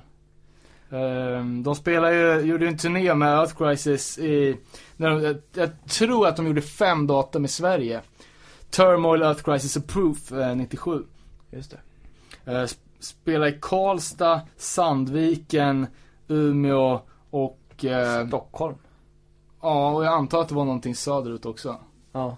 Ehm, 0.90 1.62
de 1.62 1.74
spelade 1.74 2.14
ju, 2.14 2.40
gjorde 2.48 2.66
en 2.68 2.78
turné 2.78 3.14
med 3.14 3.28
Earth 3.38 3.56
Crisis 3.56 4.18
i, 4.18 4.56
när 4.96 5.10
de, 5.10 5.22
jag, 5.22 5.36
jag 5.54 5.70
tror 5.88 6.26
att 6.26 6.36
de 6.36 6.46
gjorde 6.46 6.62
fem 6.62 7.06
datum 7.06 7.44
i 7.44 7.48
Sverige. 7.48 8.00
Turmoil, 8.70 9.22
Earth 9.22 9.42
Crisis 9.42 9.76
och 9.76 9.86
Proof 9.86 10.32
eh, 10.32 10.56
97. 10.56 11.02
Just 11.50 11.70
det. 11.70 11.80
Eh, 12.52 12.58
sp- 12.64 12.78
spelade 13.00 13.50
i 13.50 13.58
Karlstad, 13.60 14.40
Sandviken, 14.56 15.86
Umeå 16.28 17.00
och 17.30 17.84
eh, 17.84 18.26
Stockholm. 18.28 18.74
ja, 19.62 19.90
och 19.90 20.04
jag 20.04 20.12
antar 20.14 20.40
att 20.40 20.48
det 20.48 20.54
var 20.54 20.64
någonting 20.64 20.94
söderut 20.94 21.46
också. 21.46 21.76
Ja. 22.12 22.36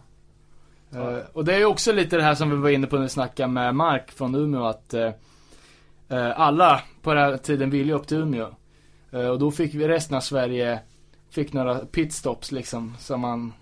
Eh, 0.92 1.18
och 1.32 1.44
det 1.44 1.54
är 1.54 1.58
ju 1.58 1.64
också 1.64 1.92
lite 1.92 2.16
det 2.16 2.22
här 2.22 2.34
som 2.34 2.50
vi 2.50 2.56
var 2.56 2.70
inne 2.70 2.86
på 2.86 2.96
när 2.96 3.02
vi 3.02 3.08
snackade 3.08 3.48
med 3.52 3.74
Mark 3.74 4.10
från 4.10 4.34
Umeå 4.34 4.64
att 4.64 4.94
eh, 4.94 5.10
eh, 6.08 6.40
alla 6.40 6.80
på 7.02 7.14
den 7.14 7.22
här 7.22 7.36
tiden 7.36 7.70
ville 7.70 7.88
ju 7.92 7.98
upp 7.98 8.06
till 8.06 8.16
Umeå. 8.18 8.48
Eh, 9.10 9.26
och 9.28 9.38
då 9.38 9.50
fick 9.50 9.74
vi 9.74 9.88
resten 9.88 10.16
av 10.16 10.20
Sverige, 10.20 10.80
fick 11.31 11.53
några 11.53 11.78
pitstops 11.78 12.53
liksom 12.53 12.94
som 12.98 13.20
man, 13.20 13.53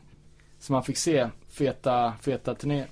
som 0.58 0.72
man 0.72 0.82
fick 0.84 0.96
se 0.96 1.28
feta, 1.48 2.14
feta 2.22 2.54
turnéer. 2.54 2.86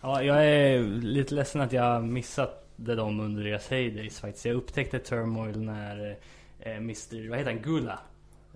Ja, 0.00 0.22
jag 0.22 0.46
är 0.46 0.82
lite 1.00 1.34
ledsen 1.34 1.60
att 1.60 1.72
jag 1.72 2.04
missade 2.04 2.94
dem 2.94 3.20
under 3.20 3.44
deras 3.44 3.68
heydays 3.68 4.20
faktiskt. 4.20 4.44
Jag 4.44 4.56
upptäckte 4.56 4.98
Turmoil 4.98 5.60
när 5.62 6.16
eh, 6.58 6.76
Mr, 6.76 7.28
vad 7.28 7.38
heter 7.38 7.52
han, 7.52 7.62
Gula? 7.62 7.98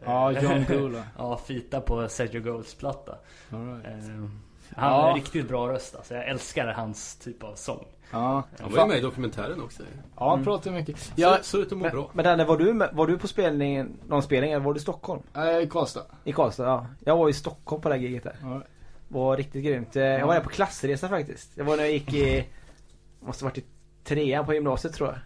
Ja, 0.04 0.32
John 0.32 0.64
Gula. 0.68 1.04
ja, 1.18 1.38
fita 1.46 1.80
på 1.80 2.08
Sergio 2.08 2.40
Golds 2.40 2.74
platta. 2.74 3.18
All 3.50 3.74
right. 3.74 3.86
Eh, 3.86 4.28
han 4.76 4.92
har 4.92 5.00
Ja. 5.00 5.08
en 5.08 5.14
riktigt 5.14 5.48
bra 5.48 5.68
röst 5.68 5.94
alltså. 5.96 6.14
Jag 6.14 6.28
älskar 6.28 6.66
hans 6.66 7.16
typ 7.16 7.42
av 7.42 7.54
sång. 7.54 7.86
Ja, 8.12 8.42
Han 8.60 8.72
var 8.72 8.80
ju 8.82 8.86
med 8.88 8.98
i 8.98 9.00
dokumentären 9.00 9.62
också. 9.62 9.82
ja 10.16 10.30
han 10.30 10.44
pratar 10.44 10.70
mycket. 10.70 11.12
Jag, 11.16 11.36
Så, 11.38 11.42
så 11.44 11.58
ut 11.58 11.72
att 11.72 11.78
må 11.78 11.82
Men, 11.84 11.92
bra. 11.92 12.10
men 12.12 12.24
Danne, 12.24 12.44
var 12.44 12.56
du, 12.58 12.72
med, 12.72 12.90
var 12.92 13.06
du 13.06 13.18
på 13.18 13.28
spelningen, 13.28 13.96
någon 14.08 14.22
spelning 14.22 14.52
eller 14.52 14.64
var 14.64 14.74
du 14.74 14.78
i 14.78 14.82
Stockholm? 14.82 15.22
jag 15.34 15.54
är 15.54 15.60
i 15.60 15.68
Karlstad. 15.68 16.02
I 16.24 16.32
Karlstad? 16.32 16.64
Ja. 16.64 16.86
Jag 17.04 17.16
var 17.16 17.28
i 17.28 17.32
Stockholm 17.32 17.82
på 17.82 17.88
det 17.88 17.94
här 17.94 18.02
giget 18.02 18.22
där. 18.24 18.36
Right. 18.44 18.66
Var 19.08 19.36
riktigt 19.36 19.64
grymt. 19.64 19.96
Eh, 19.96 20.02
Jag 20.02 20.26
var 20.26 20.34
där 20.34 20.40
på 20.40 20.48
klassresa 20.48 21.08
faktiskt. 21.08 21.56
Det 21.56 21.62
var 21.62 21.76
när 21.76 21.82
jag 21.82 21.92
gick 21.92 22.14
i, 22.14 22.44
måste 23.20 23.44
varit 23.44 23.58
i 23.58 23.64
trean 24.04 24.46
på 24.46 24.54
gymnasiet 24.54 24.94
tror 24.94 25.08
jag. 25.08 25.18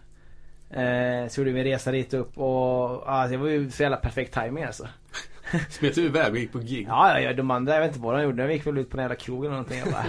Eh, 0.73 1.27
så 1.27 1.41
gjorde 1.41 1.51
vi 1.51 1.59
en 1.59 1.65
resa 1.65 1.91
dit 1.91 2.13
upp 2.13 2.37
och 2.37 3.03
ja, 3.05 3.27
det 3.29 3.37
var 3.37 3.47
ju 3.47 3.71
så 3.71 3.83
jävla 3.83 3.97
perfekt 3.97 4.33
timing 4.33 4.63
alltså. 4.63 4.87
Smet 5.69 5.95
du 5.95 6.01
iväg 6.03 6.31
och 6.31 6.37
gick 6.39 6.51
på 6.51 6.59
gig? 6.59 6.85
Ja, 6.89 7.13
ja, 7.13 7.19
ja, 7.19 7.33
de 7.33 7.51
andra, 7.51 7.73
jag 7.73 7.81
vet 7.81 7.87
inte 7.89 7.99
vad 7.99 8.15
de 8.15 8.23
gjorde. 8.23 8.47
De 8.47 8.53
gick 8.53 8.67
väl 8.67 8.77
ut 8.77 8.89
på 8.89 8.97
den 8.97 9.03
jävla 9.03 9.15
krogen 9.15 9.43
eller 9.45 9.51
någonting. 9.51 9.79
Jag 9.79 9.91
bara, 9.91 10.05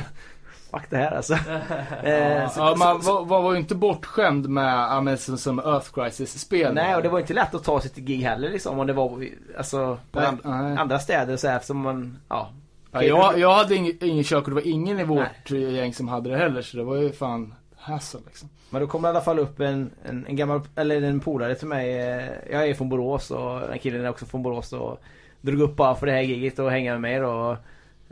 fuck 0.72 0.90
det 0.90 0.96
här 0.96 1.10
alltså. 1.16 1.34
Eh, 2.02 2.50
så- 2.50 2.60
Ja, 2.60 2.74
man 2.78 3.00
var, 3.00 3.24
var, 3.24 3.52
ju 3.52 3.58
inte 3.58 3.74
bortskämd 3.74 4.48
med, 4.48 5.02
men 5.04 5.18
som, 5.18 5.38
som 5.38 5.58
Earth 5.58 5.92
Crisis-spel. 5.94 6.74
Nej, 6.74 6.96
och 6.96 7.02
det 7.02 7.08
var 7.08 7.18
inte 7.20 7.34
lätt 7.34 7.54
att 7.54 7.64
ta 7.64 7.80
sig 7.80 7.90
till 7.90 8.04
gig 8.04 8.20
heller 8.22 8.50
liksom. 8.50 8.78
Om 8.78 8.86
det 8.86 8.92
var 8.92 9.26
alltså, 9.58 9.98
på 10.12 10.20
Nej, 10.20 10.28
and- 10.28 10.40
nej. 10.44 10.76
andra 10.76 10.98
städer 10.98 11.36
så 11.36 11.48
här, 11.48 11.56
eftersom 11.56 11.78
man, 11.78 12.18
ja. 12.28 12.50
Ja, 12.92 13.02
jag, 13.02 13.38
jag 13.38 13.54
hade 13.54 13.74
ingen, 13.74 13.92
ingen 14.00 14.24
körkort, 14.24 14.48
det 14.48 14.54
var 14.54 14.66
ingen 14.66 15.00
i 15.00 15.04
vårt 15.04 15.50
gäng 15.50 15.94
som 15.94 16.08
hade 16.08 16.30
det 16.30 16.36
heller 16.36 16.62
så 16.62 16.76
det 16.76 16.82
var 16.84 16.96
ju 16.96 17.12
fan 17.12 17.54
hassle 17.76 18.20
liksom. 18.26 18.48
Men 18.70 18.80
då 18.80 18.86
kom 18.86 19.02
det 19.02 19.08
i 19.08 19.10
alla 19.10 19.20
fall 19.20 19.38
upp 19.38 19.60
en, 19.60 19.90
en, 20.04 20.26
en 20.26 20.36
gammal, 20.36 20.60
eller 20.76 21.02
en 21.02 21.20
polare 21.20 21.54
till 21.54 21.66
mig. 21.68 21.96
eh, 21.98 22.24
Jag 22.50 22.68
är 22.68 22.74
från 22.74 22.88
Borås 22.88 23.30
och 23.30 23.60
den 23.60 23.78
killen 23.78 24.04
är 24.04 24.08
också 24.10 24.26
från 24.26 24.42
Borås 24.42 24.72
och 24.72 25.00
drog 25.40 25.60
upp 25.60 25.76
bara 25.76 25.94
för 25.94 26.06
det 26.06 26.12
här 26.12 26.20
giget 26.20 26.58
och 26.58 26.70
hänga 26.70 26.92
med 26.92 27.00
mig 27.00 27.18
då. 27.20 27.56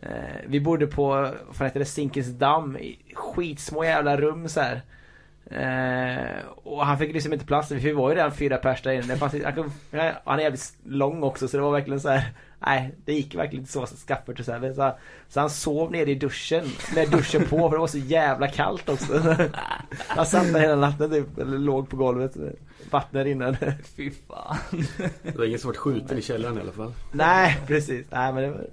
Eh, 0.02 0.08
vi 0.46 0.60
bodde 0.60 0.86
på, 0.86 1.06
vad 1.58 1.66
heter 1.68 1.78
det, 1.80 1.84
Zinkensdamm. 1.86 2.76
i 2.76 2.98
Skitsmå 3.14 3.84
jävla 3.84 4.16
rum 4.16 4.48
så 4.48 4.60
här. 4.60 4.82
Eh, 5.50 6.44
och 6.62 6.86
han 6.86 6.98
fick 6.98 7.12
liksom 7.14 7.32
inte 7.32 7.46
plats, 7.46 7.70
vi 7.70 7.92
var 7.92 8.10
ju 8.10 8.16
redan 8.16 8.32
fyra 8.32 8.56
pers 8.56 8.82
där 8.82 8.92
inne. 8.92 9.06
Det 9.06 9.16
fanns, 9.16 9.34
han, 9.44 9.54
kom- 9.54 9.72
han 10.24 10.38
är 10.38 10.42
jävligt 10.42 10.72
lång 10.84 11.22
också 11.22 11.48
så 11.48 11.56
det 11.56 11.62
var 11.62 11.72
verkligen 11.72 12.00
så 12.00 12.08
här. 12.08 12.32
Nej, 12.66 12.94
det 13.04 13.12
gick 13.12 13.34
verkligen 13.34 13.60
inte 13.62 13.72
så 13.72 13.86
skaffert 13.86 14.38
och 14.40 14.44
så, 14.44 14.52
här. 14.52 14.72
så 14.74 14.92
Så 15.28 15.40
han 15.40 15.50
sov 15.50 15.92
nere 15.92 16.10
i 16.10 16.14
duschen 16.14 16.64
med 16.94 17.10
duschen 17.10 17.42
på 17.44 17.56
för 17.68 17.70
det 17.76 17.80
var 17.80 17.86
så 17.86 17.98
jävla 17.98 18.48
kallt 18.48 18.88
också. 18.88 19.12
Han 20.08 20.26
satt 20.26 20.52
där 20.52 20.60
hela 20.60 20.76
natten 20.76 21.10
typ, 21.10 21.38
eller 21.38 21.58
låg 21.58 21.88
på 21.90 21.96
golvet. 21.96 22.36
Vattnet 22.90 23.24
rinnande. 23.24 23.74
Fy 23.96 24.10
fan. 24.28 24.56
Det 25.22 25.38
var 25.38 25.44
ingen 25.44 25.58
som 25.58 25.68
varit 25.68 25.76
skjuten 25.76 26.18
i 26.18 26.22
källaren 26.22 26.58
i 26.58 26.60
alla 26.60 26.72
fall. 26.72 26.92
Nej, 27.12 27.58
precis. 27.66 28.06
Nej, 28.10 28.32
men 28.32 28.42
det 28.42 28.50
var 28.50 28.64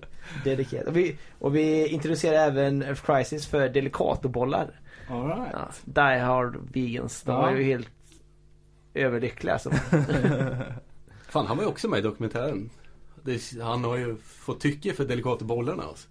dedikerat. 0.44 0.88
Och 0.88 0.96
vi, 0.98 1.18
och 1.40 1.56
vi 1.56 1.88
introducerade 1.88 2.40
även 2.40 2.84
Earth 2.84 3.02
Crisis 3.06 3.48
för 3.48 3.70
Delicatobollar. 3.70 4.80
All 5.10 5.28
right. 5.28 5.48
Ja, 5.54 5.70
Die 5.84 6.20
Hard 6.20 6.58
Vegans. 6.74 7.22
De 7.24 7.32
Ja. 7.32 7.42
var 7.42 7.52
ju 7.52 7.64
helt 7.64 7.88
överlyckliga 8.94 9.54
alltså. 9.54 9.70
Fan, 11.30 11.46
han 11.48 11.58
var 11.58 11.64
ju 11.64 11.70
också 11.70 11.88
med 11.88 12.00
i 12.00 12.02
dokumentären. 12.02 12.70
Det, 13.24 13.42
han 13.62 13.84
har 13.84 13.98
ju 13.98 14.18
fått 14.18 14.60
tycke 14.60 14.94
för 14.94 15.06
delikatobollarna 15.06 15.84
alltså. 15.84 16.08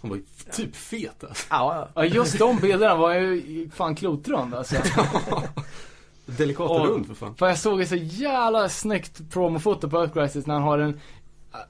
Han 0.00 0.10
var 0.10 0.16
ju 0.16 0.22
typ 0.52 0.76
fet 0.76 1.24
alltså. 1.24 1.46
Ja, 1.50 1.88
Ja, 1.94 2.04
just 2.04 2.38
de 2.38 2.56
bilderna 2.56 2.96
var 2.96 3.14
ju 3.14 3.70
fan 3.74 3.94
klotrund 3.94 4.54
alltså. 4.54 4.76
Delikatorund 6.26 7.06
för 7.06 7.14
fan. 7.14 7.34
För 7.34 7.46
jag 7.48 7.58
såg 7.58 7.80
ett 7.80 7.88
så 7.88 7.96
jävla 7.96 8.68
snyggt 8.68 9.30
promofoto 9.30 9.90
på 9.90 9.98
Earth 9.98 10.12
Crisis 10.12 10.46
när 10.46 10.54
han 10.54 10.62
har 10.62 10.78
en 10.78 11.00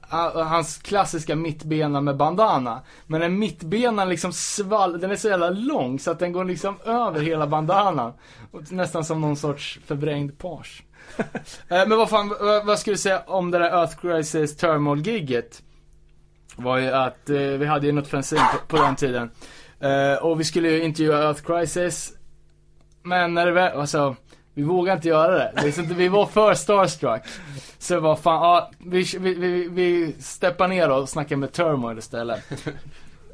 Hans 0.09 0.77
klassiska 0.77 1.35
mittbena 1.35 2.01
med 2.01 2.17
bandana. 2.17 2.81
Men 3.07 3.21
den 3.21 3.39
mittbenan 3.39 4.09
liksom 4.09 4.33
svall, 4.33 4.99
den 4.99 5.11
är 5.11 5.15
så 5.15 5.27
jävla 5.27 5.49
lång 5.49 5.99
så 5.99 6.11
att 6.11 6.19
den 6.19 6.31
går 6.31 6.45
liksom 6.45 6.77
över 6.85 7.21
hela 7.21 7.47
bandanan. 7.47 8.13
Och 8.51 8.71
Nästan 8.71 9.05
som 9.05 9.21
någon 9.21 9.35
sorts 9.35 9.79
förvrängd 9.85 10.37
page. 10.37 10.83
Eh, 11.69 11.87
Men 11.87 11.97
vad 11.97 12.09
fan, 12.09 12.33
vad- 12.65 12.79
skulle 12.79 12.93
du 12.93 12.97
säga 12.97 13.23
om 13.27 13.51
det 13.51 13.59
där 13.59 13.69
Earth 13.79 13.95
Crisis 14.01 14.57
Thermal-gigget? 14.57 15.61
Var 16.55 16.77
ju 16.77 16.89
att 16.91 17.29
eh, 17.29 17.35
vi 17.37 17.65
hade 17.65 17.85
ju 17.85 17.91
något 17.91 18.07
fanzine 18.07 18.41
på, 18.53 18.77
på 18.77 18.83
den 18.83 18.95
tiden. 18.95 19.31
Eh, 19.79 20.23
och 20.23 20.39
vi 20.39 20.43
skulle 20.43 20.69
ju 20.69 20.83
intervjua 20.83 21.23
Earth 21.23 21.41
Crisis. 21.43 22.13
Men 23.03 23.33
när 23.33 23.45
det 23.45 23.51
väl, 23.51 23.77
alltså, 23.79 24.15
vi 24.55 24.63
vågade 24.63 24.95
inte 24.95 25.07
göra 25.07 25.37
det. 25.37 25.63
Liksom, 25.63 25.85
vi 25.85 26.07
var 26.07 26.25
för 26.25 26.53
starstruck. 26.53 27.21
Så 27.77 27.99
vad 27.99 28.19
fan, 28.19 28.41
ja, 28.41 28.71
vi, 28.79 29.03
vi, 29.19 29.33
vi, 29.33 29.67
vi 29.67 30.15
steppar 30.19 30.67
ner 30.67 30.89
och 30.89 31.09
snackar 31.09 31.35
med 31.35 31.51
Turmoil 31.51 31.97
istället. 31.97 32.67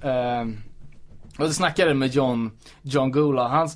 Ehm, 0.02 0.58
och 1.40 1.46
så 1.46 1.54
snackade 1.54 1.90
jag 1.90 1.98
med 1.98 2.10
John, 2.10 2.52
John 2.82 3.12
Gula. 3.12 3.48
Han, 3.48 3.70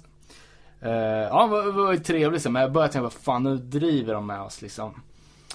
uh, 0.86 0.92
eh, 0.92 0.98
ja, 0.98 1.40
han 1.40 1.50
var, 1.50 1.72
var 1.72 1.92
ju 1.92 2.00
trevlig 2.00 2.42
så, 2.42 2.50
men 2.50 2.62
jag 2.62 2.72
började 2.72 2.94
tänka, 2.94 3.04
vad 3.04 3.14
fan 3.14 3.44
nu 3.44 3.58
driver 3.58 4.14
de 4.14 4.28
med 4.28 4.42
oss 4.42 4.62
liksom. 4.62 5.02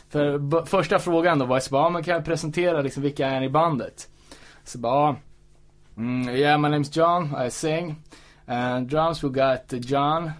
För 0.09 0.39
b- 0.39 0.62
första 0.67 0.99
frågan 0.99 1.39
då 1.39 1.45
var 1.45 1.57
jag 1.57 1.62
så 1.62 1.71
bara, 1.71 1.83
ja, 1.83 1.91
men 1.91 2.03
kan 2.03 2.15
jag 2.15 2.25
presentera 2.25 2.83
liksom 2.83 3.03
vilka 3.03 3.27
är 3.27 3.41
ni 3.41 3.47
i 3.47 3.51
bandet? 3.51 4.09
Så 4.65 4.79
bara, 4.79 5.17
mm, 5.97 6.29
yeah 6.29 6.59
my 6.59 6.69
name's 6.69 6.99
John, 6.99 7.47
I 7.47 7.51
sing. 7.51 7.97
And 8.47 8.89
drums 8.89 9.25
we 9.25 9.29
got 9.29 9.91
John. 9.91 10.31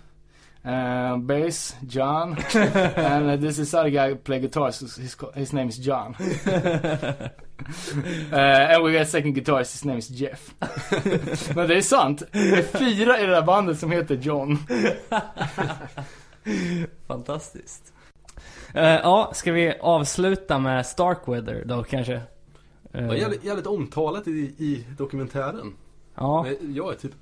Uh, 0.64 1.16
bass, 1.16 1.74
John. 1.86 2.36
and 2.96 3.30
uh, 3.30 3.36
this 3.36 3.58
is 3.58 3.74
other 3.74 3.88
guy 3.90 4.14
play 4.14 4.40
guitar, 4.40 4.70
so 4.72 4.86
his, 5.00 5.16
his 5.34 5.52
name 5.52 5.68
is 5.68 5.78
John. 5.78 6.14
uh, 6.20 7.28
and 8.32 8.84
we 8.84 8.92
got 8.92 9.06
second 9.06 9.34
guitarist, 9.34 9.72
his 9.72 9.84
name 9.84 9.98
is 9.98 10.08
Jeff. 10.10 10.54
Men 11.56 11.68
det 11.68 11.76
är 11.76 11.80
sant. 11.82 12.22
Det 12.32 12.38
är 12.58 12.62
fyra 12.78 13.20
i 13.20 13.26
det 13.26 13.32
där 13.32 13.42
bandet 13.42 13.78
som 13.78 13.90
heter 13.90 14.14
John. 14.16 14.58
Fantastiskt. 17.06 17.92
Eh, 18.74 18.82
ja, 18.84 19.30
ska 19.34 19.52
vi 19.52 19.74
avsluta 19.80 20.58
med 20.58 20.86
Starkweather 20.86 21.62
då 21.66 21.82
kanske? 21.82 22.14
Eh, 22.14 22.22
Det 22.92 23.06
var 23.06 23.14
jävligt, 23.14 23.44
jävligt 23.44 23.66
omtalat 23.66 24.28
i, 24.28 24.30
i 24.58 24.86
dokumentären. 24.98 25.72
ja. 26.14 26.42
Men 26.42 26.74
jag 26.74 26.84
har 26.84 26.94
typ 26.94 27.12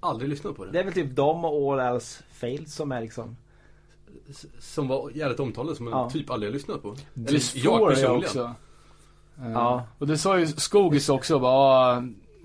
aldrig 0.00 0.30
lyssnat 0.30 0.56
på 0.56 0.64
det. 0.64 0.70
det 0.70 0.80
är 0.80 0.84
väl 0.84 0.92
typ 0.94 1.16
de 1.16 1.44
och 1.44 1.72
All 1.72 1.94
Else 1.94 2.22
Failed 2.32 2.68
som 2.68 2.92
är 2.92 3.00
liksom. 3.00 3.36
Som 4.58 4.88
var 4.88 5.10
jävligt 5.10 5.40
omtalade 5.40 5.76
som 5.76 5.86
jag 5.86 5.96
Ja. 5.98 6.10
typ 6.10 6.30
aldrig 6.30 6.50
har 6.50 6.54
lyssnat 6.54 6.82
på. 6.82 6.88
Eller 6.88 7.26
Dysphoria 7.28 8.12
också. 8.12 8.42
Uh, 8.42 9.52
Ja. 9.52 9.86
Och 9.98 10.06
det 10.06 10.18
sa 10.18 10.38
ju 10.38 10.46
Skogis 10.46 11.08
också 11.08 11.38
bara, 11.38 11.96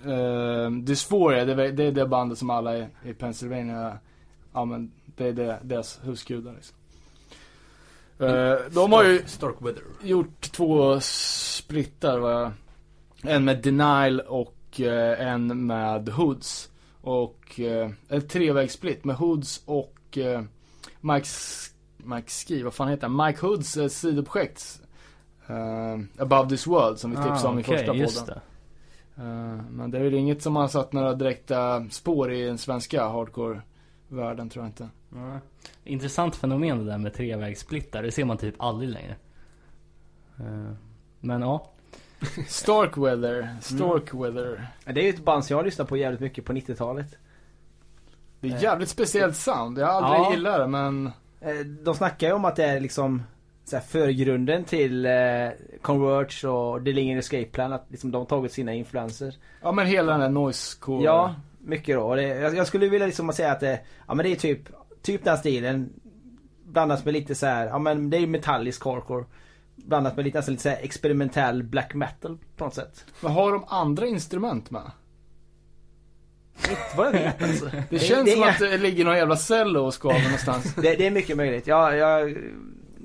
uh, 0.07 0.71
Dysphoria, 0.71 1.45
det, 1.45 1.63
är- 1.63 1.71
det 1.71 1.83
är 1.83 1.91
det 1.91 2.05
bandet 2.05 2.37
som 2.37 2.49
alla 2.49 2.77
i, 2.77 2.87
i 3.05 3.13
Pennsylvania, 3.13 3.97
ja 4.53 4.65
men 4.65 4.91
det 5.05 5.27
är 5.27 5.33
det, 5.33 5.59
deras 5.63 5.99
husgudar 6.03 6.53
liksom. 6.53 6.77
Eh, 8.19 8.55
de 8.71 8.91
har 8.91 9.03
ju 9.03 9.21
Stark 9.25 9.55
Weather. 9.59 9.83
gjort 10.03 10.41
två 10.41 10.99
splittar. 11.01 12.51
En 13.23 13.45
med 13.45 13.61
Denial 13.61 14.19
och 14.19 14.81
eh, 14.81 15.27
en 15.27 15.65
med 15.67 16.09
Hoods. 16.09 16.69
Och, 17.05 17.59
en 18.07 18.27
trevägssplit 18.27 19.03
med 19.05 19.15
Hoods 19.15 19.63
och 19.65 20.17
uh, 20.17 20.41
Mike, 21.01 21.27
Mike 21.97 22.29
Ski, 22.29 22.63
vad 22.63 22.73
fan 22.73 22.87
heter 22.87 23.07
han? 23.07 23.25
Mike 23.27 23.45
Hoods 23.45 23.77
uh, 23.77 23.87
sidoprojekt. 23.87 24.81
eh, 25.47 25.99
Above 26.23 26.49
This 26.49 26.67
World 26.67 26.99
som 26.99 27.11
vi 27.11 27.17
tipsade 27.17 27.47
om 27.47 27.59
i 27.59 27.61
Ah, 27.61 27.65
okej, 27.65 27.77
första 27.77 27.93
just 27.93 28.19
podden. 28.19 28.39
det. 29.15 29.21
Eh, 29.21 29.71
men 29.71 29.91
det 29.91 29.97
är 29.99 30.03
väl 30.03 30.13
inget 30.13 30.41
som 30.41 30.55
har 30.55 30.67
satt 30.67 30.93
några 30.93 31.13
direkta 31.13 31.89
spår 31.89 32.31
i 32.33 32.45
den 32.45 32.57
svenska 32.57 33.07
hardcore-världen 33.07 34.49
tror 34.49 34.65
jag 34.65 34.69
inte. 34.69 34.89
Ja. 35.15 35.39
Intressant 35.83 36.35
fenomen 36.35 36.77
det 36.79 36.85
där 36.85 36.97
med 36.97 37.13
trevägssplittar. 37.13 38.03
Det 38.03 38.11
ser 38.11 38.25
man 38.25 38.37
typ 38.37 38.55
aldrig 38.57 38.89
längre. 38.89 39.15
Eh, 40.39 40.73
Men 41.19 41.41
ja. 41.41 41.69
Starkweather, 42.47 43.49
Starkweather. 43.61 44.67
Det 44.85 44.99
är 45.01 45.03
ju 45.03 45.09
ett 45.09 45.25
band 45.25 45.45
som 45.45 45.53
jag 45.53 45.59
har 45.59 45.65
lyssnat 45.65 45.87
på 45.89 45.97
jävligt 45.97 46.19
mycket 46.21 46.45
på 46.45 46.53
90-talet. 46.53 47.07
Det 48.39 48.47
är 48.47 48.63
jävligt 48.63 48.89
speciellt 48.89 49.35
sound. 49.35 49.77
Jag 49.79 49.85
har 49.87 49.93
aldrig 50.01 50.21
Ja. 50.21 50.31
gillat 50.31 50.59
det 50.59 50.67
men 50.67 51.11
Eh, 51.45 51.55
De 51.59 51.95
snackar 51.95 52.27
ju 52.27 52.33
om 52.33 52.45
att 52.45 52.55
det 52.55 52.63
är 52.65 52.79
liksom 52.79 53.23
så 53.65 53.75
här, 53.75 53.83
förgrunden 53.83 54.63
till 54.63 55.05
eh, 55.05 55.11
Converge 55.81 56.47
och 56.47 56.81
Dillinger 56.81 57.17
Escape 57.17 57.45
Plan. 57.45 57.73
Att 57.73 57.85
liksom 57.89 58.11
de 58.11 58.17
har 58.17 58.25
tagit 58.25 58.51
sina 58.51 58.73
influenser. 58.73 59.35
Ja 59.61 59.71
men 59.71 59.87
hela 59.87 60.11
den 60.11 60.21
här 60.21 60.29
noise 60.29 60.77
core. 60.79 61.03
Ja, 61.05 61.35
mycket 61.59 61.95
då. 61.95 62.15
Det, 62.15 62.23
jag, 62.27 62.55
jag 62.55 62.67
skulle 62.67 62.87
vilja 62.89 63.05
liksom 63.07 63.33
säga 63.33 63.51
att 63.51 63.59
det, 63.59 63.79
ja 64.07 64.13
men 64.13 64.25
det 64.25 64.31
är 64.31 64.35
typ, 64.35 64.59
typ 65.01 65.23
den 65.23 65.37
stilen. 65.37 65.89
Blandat 66.65 67.05
med 67.05 67.13
lite 67.13 67.35
så 67.35 67.45
här, 67.45 67.65
ja 67.65 67.79
men 67.79 68.09
det 68.09 68.17
är 68.17 68.21
ju 68.21 68.27
metallisk 68.27 68.85
hardcore. 68.85 69.25
Blandat 69.85 70.15
med 70.15 70.25
lite, 70.25 70.37
nästan 70.37 70.51
lite 70.53 70.63
så 70.63 70.69
experimentell 70.69 71.63
black 71.63 71.93
metal 71.93 72.37
på 72.57 72.63
något 72.65 72.73
sätt. 72.73 73.05
Men 73.21 73.31
har 73.31 73.51
de 73.51 73.63
andra 73.67 74.05
instrument 74.07 74.71
med? 74.71 74.91
Inte 76.69 76.81
vad 76.97 77.07
jag 77.07 77.11
vet 77.11 77.43
alltså. 77.43 77.69
Det 77.89 77.99
känns 77.99 78.25
det, 78.25 78.31
som 78.31 78.41
inga- 78.41 78.49
att 78.51 78.59
det 78.59 78.77
ligger 78.77 79.05
någon 79.05 79.15
jävla 79.17 79.35
cello 79.35 79.79
och 79.85 79.93
skaver 79.93 80.19
någonstans. 80.23 80.75
det, 80.75 80.95
det 80.95 81.07
är 81.07 81.11
mycket 81.11 81.37
möjligt. 81.37 81.67
Jag, 81.67 81.97
jag, 81.97 82.37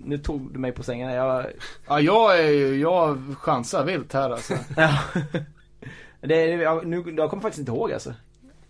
nu 0.04 0.18
tog 0.18 0.52
du 0.52 0.58
mig 0.58 0.72
på 0.72 0.82
sängen. 0.82 1.10
Jag, 1.12 1.46
Ja 1.88 2.00
jag 2.00 2.38
är 2.38 2.50
ju, 2.50 2.80
jag 2.80 3.22
chansar 3.40 3.84
vilt 3.84 4.12
här 4.12 4.30
alltså. 4.30 4.54
ja. 4.76 4.98
det, 6.20 6.46
jag, 6.46 6.86
nu, 6.86 7.14
jag 7.16 7.30
kommer 7.30 7.40
faktiskt 7.42 7.58
inte 7.60 7.72
ihåg 7.72 7.92
alltså. 7.92 8.14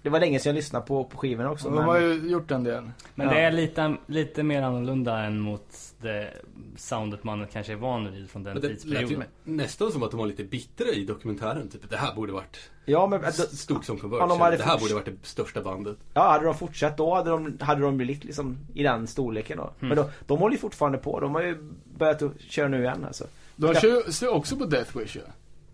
Det 0.03 0.09
var 0.09 0.21
länge 0.21 0.39
sedan 0.41 0.51
jag 0.51 0.55
lyssnade 0.55 0.87
på, 0.87 1.05
på 1.05 1.17
skivorna 1.19 1.51
också. 1.51 1.69
De 1.69 1.75
men- 1.75 1.85
har 1.85 1.99
ju 2.01 2.15
gjort 2.31 2.51
en 2.51 2.65
del. 2.65 2.91
Men 3.15 3.27
Ja. 3.29 3.35
det 3.35 3.41
är 3.41 3.51
lite, 3.53 3.97
lite 4.07 4.43
mer 4.43 4.63
annorlunda 4.63 5.19
än 5.19 5.41
mot 5.41 5.67
det 6.01 6.31
soundet 6.77 7.25
man 7.25 7.47
kanske 7.53 7.73
är 7.73 7.77
van 7.77 8.13
vid 8.13 8.31
från 8.31 8.43
den 8.43 8.53
Men 8.53 8.63
det 8.63 8.69
lät 8.69 8.77
ju 8.77 8.81
tidsperioden. 8.83 9.25
nästan 9.45 9.93
som 9.93 10.03
att 10.03 10.11
de 10.11 10.17
var 10.21 10.27
lite 10.27 10.45
bittra 10.45 10.87
i 10.89 11.05
dokumentären. 11.05 11.69
Typ, 11.69 11.91
det 11.91 11.97
här 11.97 12.15
borde 12.15 12.33
varit 12.33 12.71
Ja 12.85 13.07
men 13.07 13.33
stort 13.33 13.85
som 13.85 13.99
Converge. 13.99 14.27
de 14.27 14.57
det 14.57 14.63
här 14.65 14.79
borde 14.79 14.95
varit 14.95 15.05
det 15.07 15.13
största 15.23 15.63
bandet. 15.63 15.97
Ja, 16.15 16.31
hade 16.31 16.45
de 16.45 16.55
fortsatt 16.55 16.97
då 16.97 17.15
hade 17.15 17.31
de, 17.31 17.59
hade 17.61 17.81
de 17.81 17.97
blivit 17.97 18.25
liksom 18.25 18.59
i 18.75 18.83
den 18.83 19.07
storleken 19.07 19.57
då. 19.59 19.71
Men 19.79 19.97
då, 19.97 20.11
de 20.27 20.39
håller 20.39 20.55
ju 20.55 20.61
fortfarande 20.61 20.99
på. 20.99 21.21
De 21.21 21.35
har 21.35 21.43
ju 21.43 21.57
börjat 21.99 22.23
att 22.23 22.41
köra 22.41 22.69
nu 22.69 22.83
igen 22.83 23.05
alltså. 23.07 23.25
De 23.57 23.67
Ja. 23.67 23.81
kör 23.81 24.13
kör 24.13 24.29
också 24.35 24.57
på 24.57 24.65
Death 24.65 24.99
Wish 24.99 25.17
ju. 25.17 25.23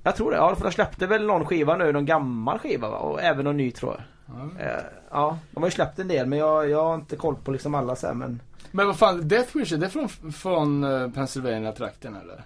Jag 0.02 0.16
tror 0.16 0.30
det. 0.30 0.36
Ja, 0.36 0.55
för 0.56 0.64
de 0.64 0.72
släppte 0.72 1.06
väl 1.06 1.26
någon 1.26 1.44
skiva 1.44 1.76
nu, 1.76 1.92
någon 1.92 2.06
gammal 2.06 2.59
skiva 2.59 2.90
va? 2.90 2.96
Och 2.98 3.22
även 3.22 3.44
någon 3.44 3.56
ny 3.56 3.70
tror 3.70 3.92
jag. 3.92 4.02
Ja. 4.26 4.60
Eh, 4.62 4.82
ja, 5.10 5.38
de 5.51 5.62
har 5.62 5.66
ju 5.68 5.74
släppt 5.74 5.98
en 5.98 6.09
del 6.09 6.26
men 6.26 6.38
jag, 6.38 6.70
jag 6.70 6.84
har 6.84 6.94
inte 6.94 7.16
koll 7.16 7.36
på 7.36 7.51
liksom 7.52 7.74
alla 7.74 7.96
så 7.96 8.06
här, 8.06 8.14
men 8.14 8.42
Men 8.70 8.86
vad 8.86 8.98
fan, 8.98 9.28
Death 9.28 9.56
Wish, 9.56 9.72
är 9.72 9.76
det 9.78 9.88
från, 9.88 10.09
från 10.32 10.84
eh, 10.84 11.10
Pennsylvania-trakten 11.10 12.16
eller? 12.16 12.44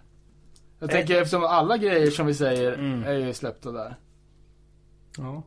Jag 0.79 0.91
Eh. 0.91 0.97
tänker 0.97 1.17
eftersom 1.23 1.45
alla 1.45 1.77
grejer 1.77 2.11
som 2.11 2.27
vi 2.27 2.35
säger 2.35 2.73
Mm. 2.75 3.05
är 3.05 3.13
ju 3.13 3.33
släppta 3.35 3.71
där. 3.73 3.97
Ja. 5.19 5.43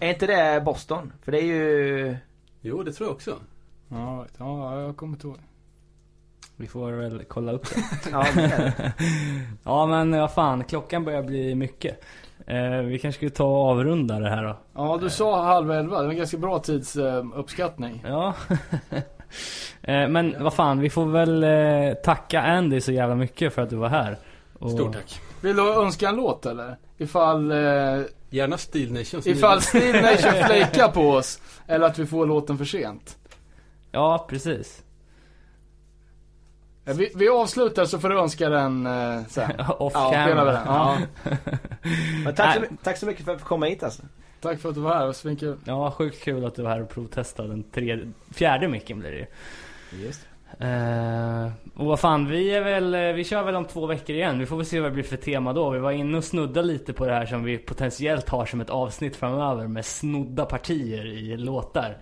är 0.00 0.08
inte 0.10 0.26
det 0.26 0.60
Boston? 0.64 1.12
För 1.22 1.32
det 1.32 1.38
är 1.40 1.46
ju... 1.46 2.16
Jo, 2.60 2.82
det 2.82 2.92
tror 2.92 3.08
jag 3.08 3.14
också. 3.14 3.38
Ja, 3.88 4.26
ja 4.38 4.80
jag 4.80 4.96
kommer 4.96 5.12
inte 5.12 5.26
ihåg. 5.26 5.38
Vi 6.56 6.66
får 6.66 6.92
väl 6.92 7.24
kolla 7.28 7.52
upp 7.52 7.66
det. 7.74 7.80
Ja, 8.10 8.26
det 8.34 8.40
det. 8.76 8.92
ja 9.64 9.86
men 9.86 10.10
vad 10.20 10.32
fan, 10.34 10.64
klockan 10.64 11.04
börjar 11.04 11.22
bli 11.22 11.54
mycket. 11.54 12.04
Eh, 12.46 12.78
vi 12.78 12.98
kanske 12.98 13.18
skulle 13.18 13.30
ta 13.30 13.44
och 13.44 13.70
avrunda 13.70 14.18
det 14.18 14.30
här 14.30 14.42
då. 14.44 14.56
Ja, 14.74 14.98
du 15.02 15.10
sa 15.10 15.42
halv 15.44 15.70
elva. 15.72 15.98
Det 15.98 16.04
var 16.04 16.10
en 16.12 16.16
ganska 16.18 16.36
bra 16.38 16.58
tidsuppskattning. 16.58 18.04
Ja. 18.06 18.34
eh, 19.82 20.08
men 20.08 20.36
vad 20.44 20.54
fan, 20.54 20.80
vi 20.80 20.90
får 20.90 21.06
väl 21.06 21.44
eh, 21.44 21.94
tacka 21.94 22.40
Andy 22.42 22.80
så 22.80 22.92
jävla 22.92 23.14
mycket 23.14 23.54
för 23.54 23.62
att 23.62 23.70
du 23.70 23.76
var 23.76 23.88
här. 23.88 24.16
Och- 24.58 24.70
Stort 24.70 24.92
tack. 24.92 25.20
Vill 25.40 25.56
du 25.56 25.74
önska 25.74 26.08
en 26.08 26.16
låt 26.16 26.46
eller? 26.46 26.76
Ifall, 26.98 27.50
eh, 27.50 27.58
Gärna 28.30 28.58
Steel 28.58 28.92
Nations 28.92 29.26
ifall 29.26 29.60
Steve 29.60 30.02
Nation 30.02 30.32
flakar 30.46 30.88
på 30.88 31.10
oss. 31.10 31.40
Eller 31.66 31.86
att 31.86 31.98
vi 31.98 32.06
får 32.06 32.26
låten 32.26 32.58
för 32.58 32.64
sent. 32.64 33.16
Ja, 33.92 34.26
precis. 34.28 34.83
Vi, 36.84 37.12
vi 37.14 37.28
avslutar 37.28 37.84
så 37.84 37.98
får 37.98 38.08
du 38.08 38.18
önska 38.18 38.48
den 38.48 38.86
eh, 38.86 39.24
sen. 39.28 39.50
Off 39.78 39.92
Ja, 39.96 40.10
den. 40.26 40.36
Ja. 40.66 40.96
Men 42.24 42.34
tack, 42.34 42.54
så, 42.54 42.60
tack 42.82 42.96
så 42.96 43.06
mycket 43.06 43.24
för 43.24 43.32
att 43.34 43.40
få 43.40 43.46
komma 43.46 43.66
hit 43.66 43.82
alltså. 43.82 44.02
Tack 44.40 44.60
för 44.60 44.68
att 44.68 44.74
du 44.74 44.80
var 44.80 44.94
här, 44.94 45.12
svinkul. 45.12 45.56
Ja, 45.64 45.90
sjukt 45.90 46.24
kul 46.24 46.44
att 46.44 46.54
du 46.54 46.62
var 46.62 46.70
här 46.70 46.82
och 46.82 46.88
provtestade 46.88 47.48
den 47.48 47.62
tredje, 47.62 48.12
fjärde 48.34 48.68
micken 48.68 48.98
blir 49.00 49.10
det 49.10 49.18
ju. 49.18 49.26
Just 50.06 50.26
Eh, 50.58 51.50
och 51.74 51.86
vad 51.86 52.00
fan, 52.00 52.28
vi 52.28 52.50
är 52.54 52.60
väl, 52.64 52.94
eh, 52.94 53.00
vi 53.00 53.24
kör 53.24 53.42
väl 53.42 53.56
om 53.56 53.64
två 53.64 53.86
veckor 53.86 54.16
igen. 54.16 54.38
Vi 54.38 54.46
får 54.46 54.56
väl 54.56 54.66
se 54.66 54.80
vad 54.80 54.90
det 54.90 54.94
blir 54.94 55.04
för 55.04 55.16
tema 55.16 55.52
då. 55.52 55.70
Vi 55.70 55.78
var 55.78 55.92
inne 55.92 56.18
och 56.18 56.24
snudda 56.24 56.62
lite 56.62 56.92
på 56.92 57.06
det 57.06 57.12
här 57.12 57.26
som 57.26 57.44
vi 57.44 57.58
potentiellt 57.58 58.28
har 58.28 58.46
som 58.46 58.60
ett 58.60 58.70
avsnitt 58.70 59.16
framöver 59.16 59.66
med 59.68 59.84
snodda 59.84 60.44
partier 60.44 61.06
i 61.06 61.36
låtar. 61.36 61.96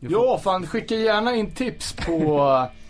Vi 0.00 0.08
får- 0.08 0.24
Ja, 0.26 0.38
fan 0.38 0.66
skicka 0.66 0.94
gärna 0.94 1.34
in 1.34 1.54
tips 1.54 1.92
på, 1.92 2.66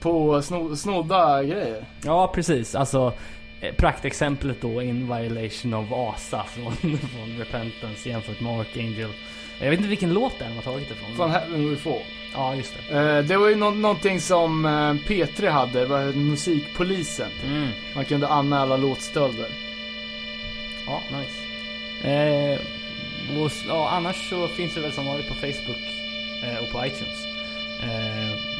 på 0.00 0.42
sno, 0.42 0.76
snodda 0.76 1.42
grejer. 1.44 1.84
Ja, 2.04 2.32
precis. 2.34 2.74
Alltså 2.74 3.12
eh, 3.60 3.74
praktexemplet 3.74 4.60
då, 4.60 4.82
In 4.82 5.14
Violation 5.16 5.74
of 5.74 5.92
Asa 5.92 6.44
från, 6.44 6.72
från 6.98 7.38
Repentance 7.38 8.08
jämfört 8.08 8.40
med 8.40 8.60
Archangel. 8.60 9.10
Jag 9.60 9.70
vet 9.70 9.78
inte 9.78 9.88
vilken 9.88 10.12
låt 10.14 10.38
det 10.38 10.44
är 10.44 10.48
de 10.48 10.54
har 10.54 10.62
tagit 10.62 10.88
det 10.88 10.94
från. 10.94 11.16
Från 11.16 11.30
Heaven 11.30 11.70
We 11.70 11.76
Fall. 11.76 12.02
Ja, 12.34 12.54
just 12.54 12.74
det. 12.90 12.98
Eh, 12.98 13.24
det 13.24 13.36
var 13.36 13.48
ju 13.48 13.54
nå- 13.56 13.70
någonting 13.70 14.20
som 14.20 14.64
eh, 14.64 14.70
P3 15.08 15.48
hade, 15.50 15.86
var 15.86 16.12
musikpolisen. 16.12 17.30
Mm. 17.46 17.68
Man 17.94 18.04
kunde 18.04 18.28
anmäla 18.28 18.76
låtstölder. 18.76 19.46
Ja, 20.86 21.00
nice. 21.18 22.08
Eh, 22.10 22.58
och, 23.44 23.50
ja, 23.68 23.88
annars 23.90 24.30
så 24.30 24.48
finns 24.48 24.74
det 24.74 24.80
väl 24.80 24.92
som 24.92 25.06
vanligt 25.06 25.28
på 25.28 25.34
Facebook 25.34 25.82
eh, 26.44 26.64
och 26.64 26.72
på 26.72 26.86
iTunes. 26.86 27.24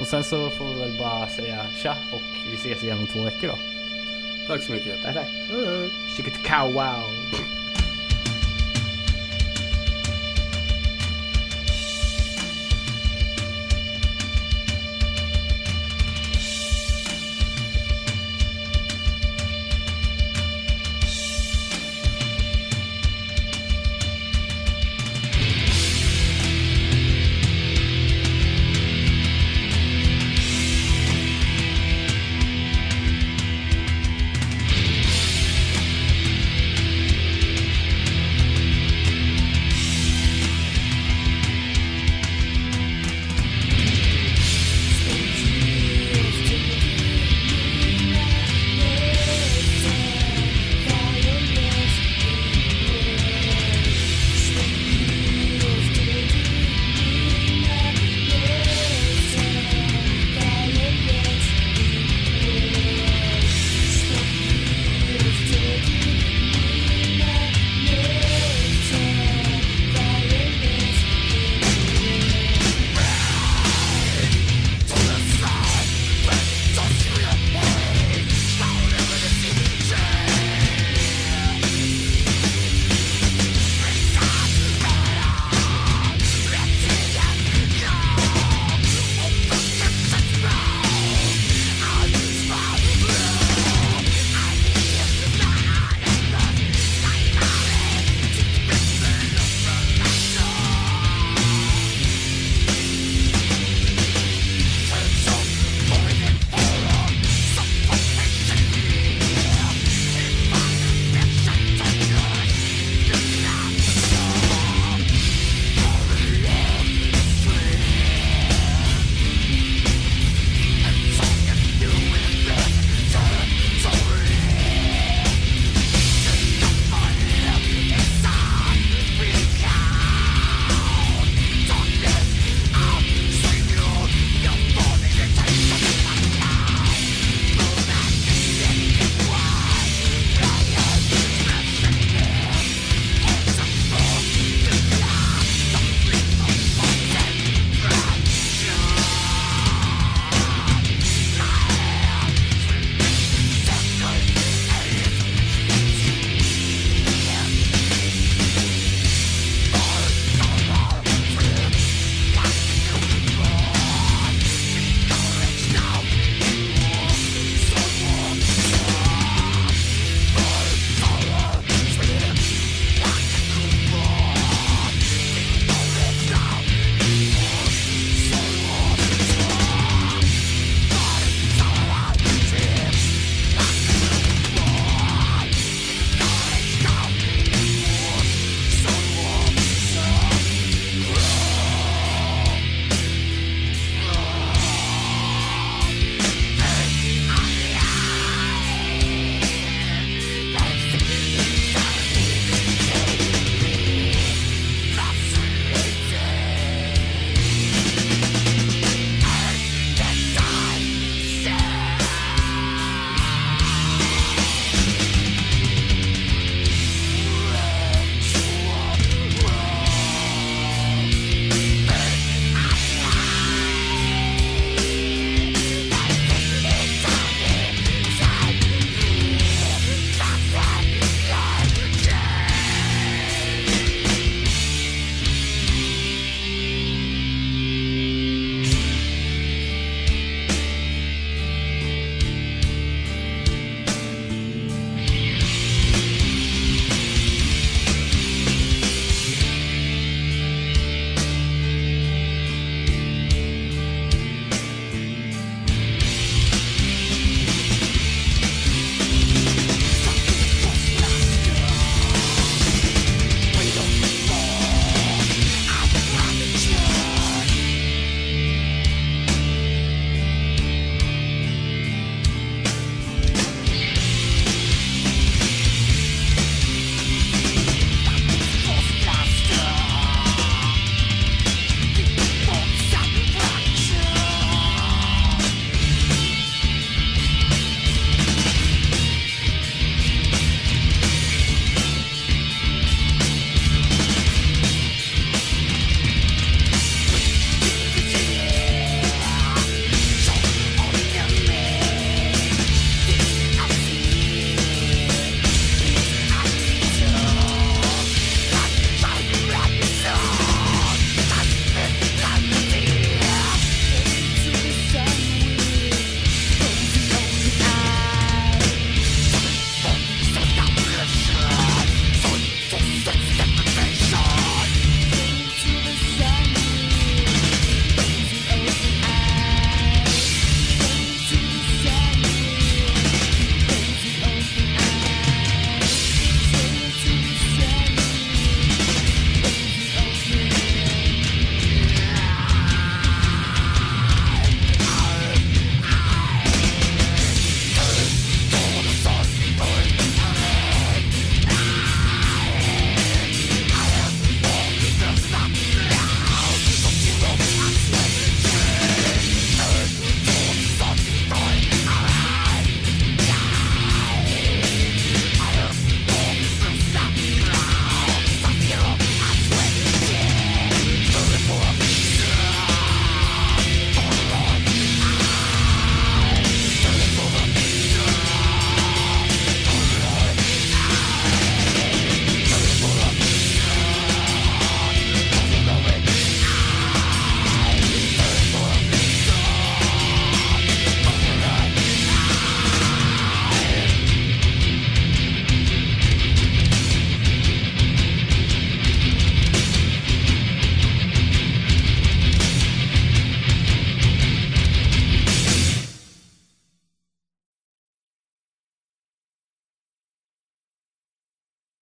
Och 0.00 0.06
sen 0.06 0.24
så 0.24 0.50
får 0.50 0.64
vi 0.64 0.80
väl 0.80 0.98
bara 0.98 1.28
säga 1.28 1.66
tja 1.82 1.96
och 2.12 2.22
vi 2.50 2.54
ses 2.54 2.82
igen 2.82 2.98
om 2.98 3.06
två 3.06 3.22
veckor 3.22 3.48
då. 3.48 3.58
Tack 4.48 4.62
så 4.62 4.72
mycket. 4.72 5.02
Tack, 5.02 5.14
tack. 5.14 5.28
Chicken 6.16 6.32
cow 6.44 6.72
wow. 6.72 7.02